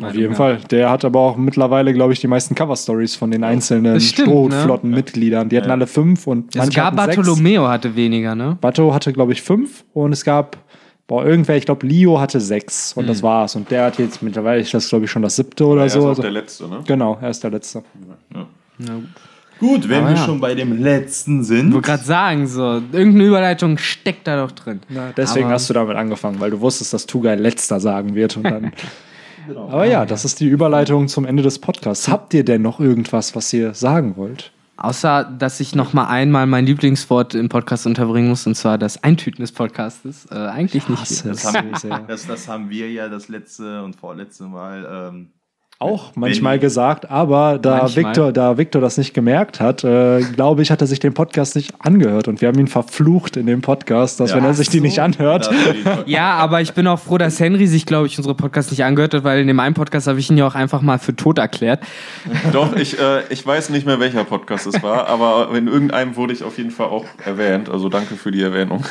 Auf 0.00 0.14
jeden 0.14 0.36
Fall. 0.36 0.58
Der 0.70 0.90
hat 0.90 1.04
aber 1.04 1.18
auch 1.18 1.36
mittlerweile, 1.36 1.92
glaube 1.92 2.12
ich, 2.12 2.20
die 2.20 2.28
meisten 2.28 2.54
Cover-Stories 2.54 3.16
von 3.16 3.32
den 3.32 3.42
einzelnen 3.42 4.00
stimmt, 4.00 4.28
Strohflottenmitgliedern. 4.28 5.48
Die 5.48 5.56
hatten 5.56 5.72
alle 5.72 5.88
fünf 5.88 6.28
und 6.28 6.54
manche 6.54 6.70
Sogar 6.70 6.86
hatten 6.86 6.98
sechs. 6.98 7.16
Bartolomeo 7.16 7.66
hatte 7.66 7.96
weniger, 7.96 8.36
ne? 8.36 8.56
Bato 8.60 8.94
hatte, 8.94 9.12
glaube 9.12 9.32
ich, 9.32 9.42
fünf 9.42 9.84
und 9.92 10.12
es 10.12 10.24
gab, 10.24 10.56
boah, 11.06 11.24
irgendwer, 11.24 11.56
ich 11.56 11.64
glaube, 11.66 11.86
Leo 11.86 12.18
hatte 12.20 12.40
sechs 12.40 12.92
und 12.94 13.08
das 13.08 13.22
war's. 13.22 13.54
Und 13.56 13.70
der 13.70 13.84
hat 13.84 13.98
jetzt 13.98 14.22
mittlerweile, 14.22 14.60
ist 14.60 14.74
das, 14.74 14.88
glaube 14.88 15.04
ich, 15.04 15.10
schon 15.10 15.22
das 15.22 15.36
siebte 15.36 15.64
oder 15.66 15.82
Er 15.82 15.86
ist 15.86 15.92
so. 15.94 16.00
auch 16.04 16.08
Also, 16.08 16.22
der 16.22 16.30
Letzte, 16.32 16.68
ne? 16.68 16.80
genau, 16.86 17.18
er 17.20 17.30
ist 17.30 17.42
der 17.44 17.50
Letzte. 17.50 17.82
Gut, 19.58 19.88
wenn 19.88 20.00
Aber 20.00 20.08
wir 20.10 20.16
ja. 20.16 20.24
schon 20.26 20.38
bei 20.40 20.54
dem 20.54 20.82
letzten 20.82 21.42
sind. 21.42 21.68
Ich 21.68 21.74
wollte 21.74 21.86
gerade 21.86 22.04
sagen, 22.04 22.46
so, 22.46 22.62
irgendeine 22.92 23.24
Überleitung 23.24 23.78
steckt 23.78 24.26
da 24.26 24.36
doch 24.44 24.52
drin. 24.52 24.80
Deswegen 25.16 25.46
Aber- 25.46 25.54
hast 25.54 25.70
du 25.70 25.74
damit 25.74 25.96
angefangen, 25.96 26.40
weil 26.40 26.50
du 26.50 26.60
wusstest, 26.60 26.92
dass 26.92 27.06
Tugai 27.06 27.36
letzter 27.36 27.80
sagen 27.80 28.14
wird. 28.14 28.36
Und 28.36 28.44
dann 28.44 28.72
Aber 29.56 29.84
ja, 29.86 30.04
das 30.04 30.24
ist 30.24 30.40
die 30.40 30.48
Überleitung 30.48 31.06
zum 31.08 31.24
Ende 31.24 31.42
des 31.42 31.58
Podcasts. 31.60 32.08
Habt 32.08 32.34
ihr 32.34 32.44
denn 32.44 32.62
noch 32.62 32.80
irgendwas, 32.80 33.34
was 33.36 33.50
ihr 33.52 33.72
sagen 33.74 34.16
wollt? 34.16 34.50
Außer, 34.86 35.24
dass 35.24 35.58
ich 35.58 35.74
noch 35.74 35.94
mal 35.94 36.06
einmal 36.06 36.46
mein 36.46 36.64
Lieblingswort 36.64 37.34
im 37.34 37.48
Podcast 37.48 37.88
unterbringen 37.88 38.28
muss, 38.28 38.46
und 38.46 38.54
zwar 38.54 38.78
das 38.78 39.02
Eintüten 39.02 39.42
des 39.42 39.50
Podcastes. 39.50 40.26
Äh, 40.30 40.36
eigentlich 40.36 40.88
nicht. 40.88 41.00
hasse 41.00 41.28
Das 41.28 41.38
es. 41.42 41.52
haben, 41.52 41.74
sehr. 41.74 41.98
das, 42.06 42.28
das 42.28 42.46
haben 42.46 42.70
wir 42.70 42.88
ja 42.92 43.08
das 43.08 43.26
letzte 43.26 43.82
und 43.82 43.96
vorletzte 43.96 44.44
Mal. 44.44 45.10
Ähm, 45.10 45.32
Auch 45.78 46.12
manchmal 46.14 46.54
Wenn- 46.54 46.60
gesagt, 46.62 47.10
aber 47.10 47.58
da 47.58 47.78
Manchmal. 47.80 48.04
Victor, 48.06 48.32
da 48.32 48.56
Victor 48.56 48.80
das 48.80 48.96
nicht 48.96 49.12
gemerkt 49.12 49.60
hat, 49.60 49.84
äh, 49.84 50.20
glaube 50.20 50.62
ich, 50.62 50.70
hat 50.70 50.80
er 50.80 50.86
sich 50.86 51.00
den 51.00 51.12
Podcast 51.12 51.54
nicht 51.54 51.74
angehört 51.80 52.28
und 52.28 52.40
wir 52.40 52.48
haben 52.48 52.58
ihn 52.58 52.66
verflucht 52.66 53.36
in 53.36 53.44
dem 53.46 53.60
Podcast, 53.60 54.18
dass 54.18 54.30
Ja. 54.30 54.36
wenn 54.38 54.44
er 54.44 54.54
sich 54.54 54.70
die 54.70 54.80
nicht 54.80 55.00
anhört, 55.00 55.50
Ja, 56.06 56.32
aber 56.36 56.62
ich 56.62 56.72
bin 56.72 56.86
auch 56.86 56.98
froh, 56.98 57.18
dass 57.18 57.38
Henry 57.40 57.66
sich, 57.66 57.84
glaube 57.84 58.06
ich, 58.06 58.16
unsere 58.16 58.34
Podcast 58.34 58.70
nicht 58.70 58.84
angehört 58.84 59.12
hat, 59.12 59.24
weil 59.24 59.38
in 59.40 59.48
dem 59.48 59.60
einen 59.60 59.74
Podcast 59.74 60.06
habe 60.06 60.18
ich 60.18 60.30
ihn 60.30 60.38
ja 60.38 60.46
auch 60.46 60.54
einfach 60.54 60.80
mal 60.80 60.98
für 60.98 61.14
tot 61.14 61.36
erklärt. 61.38 61.80
Doch, 62.52 62.74
ich, 62.74 62.98
äh, 62.98 63.24
ich 63.28 63.46
weiß 63.46 63.68
nicht 63.68 63.84
mehr, 63.84 64.00
welcher 64.00 64.24
Podcast 64.24 64.66
es 64.66 64.82
war, 64.82 65.06
aber 65.08 65.50
in 65.54 65.66
irgendeinem 65.68 66.16
wurde 66.16 66.32
ich 66.32 66.42
auf 66.42 66.56
jeden 66.56 66.70
Fall 66.70 66.86
auch 66.86 67.04
erwähnt. 67.22 67.68
Also 67.68 67.90
danke 67.90 68.14
für 68.14 68.30
die 68.30 68.40
Erwähnung. 68.40 68.82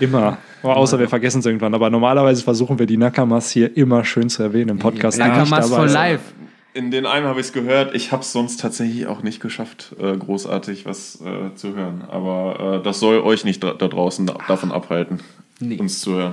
immer. 0.00 0.38
Aber 0.64 0.76
außer 0.76 0.98
wir 0.98 1.08
vergessen 1.08 1.38
es 1.40 1.46
irgendwann. 1.46 1.74
Aber 1.74 1.90
normalerweise 1.90 2.42
versuchen 2.42 2.78
wir 2.78 2.86
die 2.86 2.96
Nakamas 2.96 3.50
hier 3.50 3.76
immer 3.76 4.04
schön 4.04 4.28
zu 4.28 4.42
erwähnen 4.42 4.70
im 4.70 4.78
Podcast. 4.78 5.18
die 5.18 5.22
Nakamas 5.22 5.68
for 5.70 5.86
life. 5.86 6.22
In 6.72 6.90
den 6.90 7.06
einen 7.06 7.26
habe 7.26 7.38
ich 7.38 7.46
es 7.46 7.52
gehört. 7.52 7.94
Ich 7.94 8.10
habe 8.10 8.22
es 8.22 8.32
sonst 8.32 8.58
tatsächlich 8.60 9.06
auch 9.06 9.22
nicht 9.22 9.40
geschafft, 9.40 9.94
äh, 10.00 10.16
großartig 10.16 10.86
was 10.86 11.20
äh, 11.20 11.54
zu 11.54 11.76
hören. 11.76 12.02
Aber 12.08 12.78
äh, 12.80 12.82
das 12.82 12.98
soll 12.98 13.20
euch 13.20 13.44
nicht 13.44 13.62
da, 13.62 13.74
da 13.74 13.86
draußen 13.86 14.28
davon 14.48 14.72
abhalten, 14.72 15.20
Nee. 15.60 15.78
uns 15.78 16.00
zu 16.00 16.14
hören. 16.14 16.32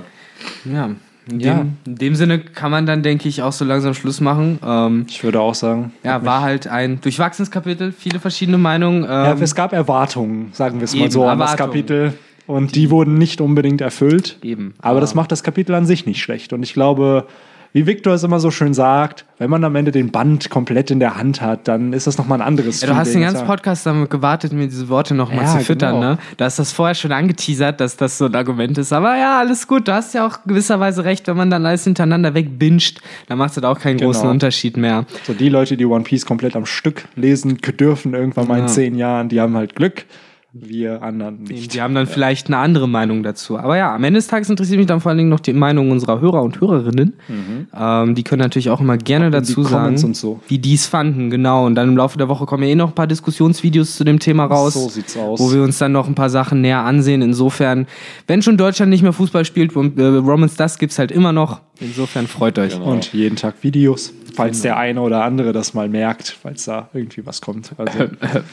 Ja, 0.64 0.90
In, 1.30 1.38
Ja. 1.38 1.54
dem, 1.58 1.76
in 1.86 1.94
dem 1.94 2.14
Sinne 2.16 2.40
kann 2.40 2.72
man 2.72 2.86
dann, 2.86 3.04
denke 3.04 3.28
ich, 3.28 3.40
auch 3.42 3.52
so 3.52 3.64
langsam 3.64 3.94
Schluss 3.94 4.20
machen. 4.20 4.58
Ähm, 4.66 5.06
Ich 5.08 5.22
würde 5.22 5.38
auch 5.40 5.54
sagen. 5.54 5.92
ja, 6.02 6.24
war 6.24 6.40
halt 6.40 6.66
ein 6.66 7.00
durchwachsenes 7.00 7.52
Kapitel, 7.52 7.92
viele 7.96 8.18
verschiedene 8.18 8.58
Meinungen. 8.58 9.04
Ja, 9.04 9.30
Ähm, 9.34 9.42
es 9.42 9.54
gab 9.54 9.72
Erwartungen, 9.72 10.48
sagen 10.54 10.80
wir 10.80 10.86
es 10.86 10.96
mal 10.96 11.08
so, 11.08 11.24
an 11.24 11.38
das. 11.38 11.56
Kapitel. 11.56 12.14
Und 12.46 12.74
die 12.74 12.90
wurden 12.90 13.14
nicht 13.18 13.40
unbedingt 13.40 13.80
erfüllt. 13.80 14.38
Eben. 14.42 14.74
Aber 14.80 15.00
das 15.00 15.14
macht 15.14 15.30
das 15.32 15.42
Kapitel 15.42 15.74
an 15.74 15.86
sich 15.86 16.06
nicht 16.06 16.20
schlecht. 16.20 16.52
Und 16.52 16.62
ich 16.62 16.74
glaube, 16.74 17.26
wie 17.74 17.86
Victor 17.86 18.12
es 18.12 18.22
immer 18.22 18.38
so 18.38 18.50
schön 18.50 18.74
sagt, 18.74 19.24
wenn 19.38 19.48
man 19.48 19.64
am 19.64 19.74
Ende 19.76 19.92
den 19.92 20.10
Band 20.10 20.50
komplett 20.50 20.90
in 20.90 21.00
der 21.00 21.16
Hand 21.16 21.40
hat, 21.40 21.68
dann 21.68 21.94
ist 21.94 22.06
das 22.06 22.18
nochmal 22.18 22.40
ein 22.42 22.46
anderes 22.46 22.82
Ja, 22.82 22.88
du 22.88 22.96
hast 22.96 23.14
den 23.14 23.22
ganzen 23.22 23.46
Podcast 23.46 23.86
damit 23.86 24.10
gewartet, 24.10 24.52
mir 24.52 24.66
diese 24.66 24.90
Worte 24.90 25.14
nochmal 25.14 25.44
Ja, 25.46 25.52
zu 25.58 25.64
füttern, 25.64 25.94
genau. 25.94 26.10
ne? 26.12 26.18
Du 26.36 26.44
hast 26.44 26.58
das 26.58 26.70
vorher 26.72 26.94
schon 26.94 27.12
angeteasert, 27.12 27.80
dass 27.80 27.96
das 27.96 28.18
so 28.18 28.26
ein 28.26 28.34
Argument 28.34 28.76
ist. 28.76 28.92
Aber 28.92 29.16
ja, 29.16 29.38
alles 29.38 29.66
gut. 29.66 29.88
Du 29.88 29.94
hast 29.94 30.12
ja 30.12 30.26
auch 30.26 30.40
gewisserweise 30.44 31.04
recht, 31.04 31.26
wenn 31.28 31.36
man 31.38 31.48
dann 31.48 31.64
alles 31.64 31.84
hintereinander 31.84 32.34
wegbinscht, 32.34 33.00
dann 33.28 33.38
macht 33.38 33.56
es 33.56 33.62
auch 33.62 33.78
keinen 33.78 33.96
Genau. 33.96 34.10
großen 34.10 34.28
Unterschied 34.28 34.76
mehr. 34.76 35.06
So 35.24 35.32
die 35.32 35.48
Leute, 35.48 35.78
die 35.78 35.86
One 35.86 36.04
Piece 36.04 36.26
komplett 36.26 36.54
am 36.56 36.66
Stück 36.66 37.04
lesen 37.16 37.56
dürfen, 37.80 38.12
irgendwann 38.12 38.48
mal 38.48 38.56
in 38.58 38.64
Ja. 38.64 38.66
zehn 38.68 38.96
Jahren, 38.96 39.30
die 39.30 39.40
haben 39.40 39.56
halt 39.56 39.76
Glück. 39.76 40.04
Wir 40.54 41.02
anderen 41.02 41.44
nicht. 41.44 41.72
Die 41.72 41.80
haben 41.80 41.94
dann 41.94 42.06
vielleicht 42.06 42.48
eine 42.48 42.58
andere 42.58 42.86
Meinung 42.86 43.22
dazu. 43.22 43.58
Aber 43.58 43.78
ja, 43.78 43.94
am 43.94 44.04
Ende 44.04 44.18
des 44.18 44.26
Tages 44.26 44.50
interessiert 44.50 44.76
mich 44.78 44.86
dann 44.86 45.00
vor 45.00 45.08
allen 45.08 45.16
Dingen 45.16 45.30
noch 45.30 45.40
die 45.40 45.54
Meinung 45.54 45.90
unserer 45.90 46.20
Hörer 46.20 46.42
und 46.42 46.60
Hörerinnen. 46.60 47.14
Ähm, 47.74 48.14
die 48.14 48.22
können 48.22 48.42
natürlich 48.42 48.68
auch 48.68 48.80
immer 48.80 48.98
gerne 48.98 49.26
die 49.26 49.30
dazu 49.32 49.62
sagen, 49.62 49.96
und 50.04 50.14
so. 50.14 50.40
wie 50.48 50.58
die 50.58 50.74
es 50.74 50.86
fanden. 50.86 51.30
Genau. 51.30 51.64
Und 51.64 51.74
dann 51.74 51.88
im 51.88 51.96
Laufe 51.96 52.18
der 52.18 52.28
Woche 52.28 52.44
kommen 52.44 52.64
ja 52.64 52.68
eh 52.68 52.74
noch 52.74 52.88
ein 52.88 52.94
paar 52.94 53.06
Diskussionsvideos 53.06 53.96
zu 53.96 54.04
dem 54.04 54.18
Thema 54.18 54.44
raus. 54.44 54.74
So 54.74 54.90
sieht's 54.90 55.16
aus. 55.16 55.40
Wo 55.40 55.50
wir 55.52 55.62
uns 55.62 55.78
dann 55.78 55.92
noch 55.92 56.06
ein 56.06 56.14
paar 56.14 56.28
Sachen 56.28 56.60
näher 56.60 56.80
ansehen. 56.80 57.22
Insofern, 57.22 57.86
wenn 58.26 58.42
schon 58.42 58.58
Deutschland 58.58 58.90
nicht 58.90 59.02
mehr 59.02 59.14
Fußball 59.14 59.46
spielt, 59.46 59.74
und, 59.74 59.98
äh, 59.98 60.04
Romans 60.04 60.56
das 60.56 60.78
gibt's 60.78 60.98
halt 60.98 61.12
immer 61.12 61.32
noch. 61.32 61.62
Insofern 61.80 62.26
freut 62.26 62.58
euch. 62.58 62.78
Und 62.78 63.14
jeden 63.14 63.36
Tag 63.36 63.54
Videos, 63.62 64.12
falls 64.34 64.60
der 64.60 64.76
eine 64.76 65.00
oder 65.00 65.24
andere 65.24 65.52
das 65.52 65.72
mal 65.72 65.88
merkt, 65.88 66.36
falls 66.42 66.66
da 66.66 66.90
irgendwie 66.92 67.24
was 67.24 67.40
kommt. 67.40 67.72
Also, 67.78 67.98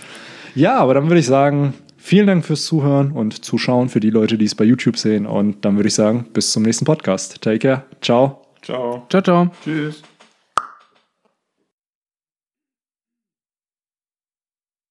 ja, 0.55 0.77
aber 0.77 0.93
dann 0.93 1.07
würde 1.09 1.19
ich 1.19 1.27
sagen, 1.27 1.73
vielen 2.09 2.25
Dank 2.25 2.43
fürs 2.43 2.65
Zuhören 2.65 3.11
und 3.11 3.45
Zuschauen 3.45 3.87
für 3.87 3.99
die 3.99 4.09
Leute, 4.09 4.39
die 4.39 4.45
es 4.45 4.55
bei 4.55 4.65
YouTube 4.65 4.97
sehen. 4.97 5.27
Und 5.27 5.63
dann 5.63 5.75
würde 5.75 5.89
ich 5.89 5.93
sagen, 5.93 6.25
bis 6.33 6.51
zum 6.51 6.63
nächsten 6.63 6.83
Podcast. 6.83 7.39
Take 7.39 7.59
care. 7.59 7.83
Ciao. 8.01 8.41
Ciao. 8.63 9.05
Ciao, 9.09 9.21
ciao. 9.21 9.51
Tschüss. 9.63 10.01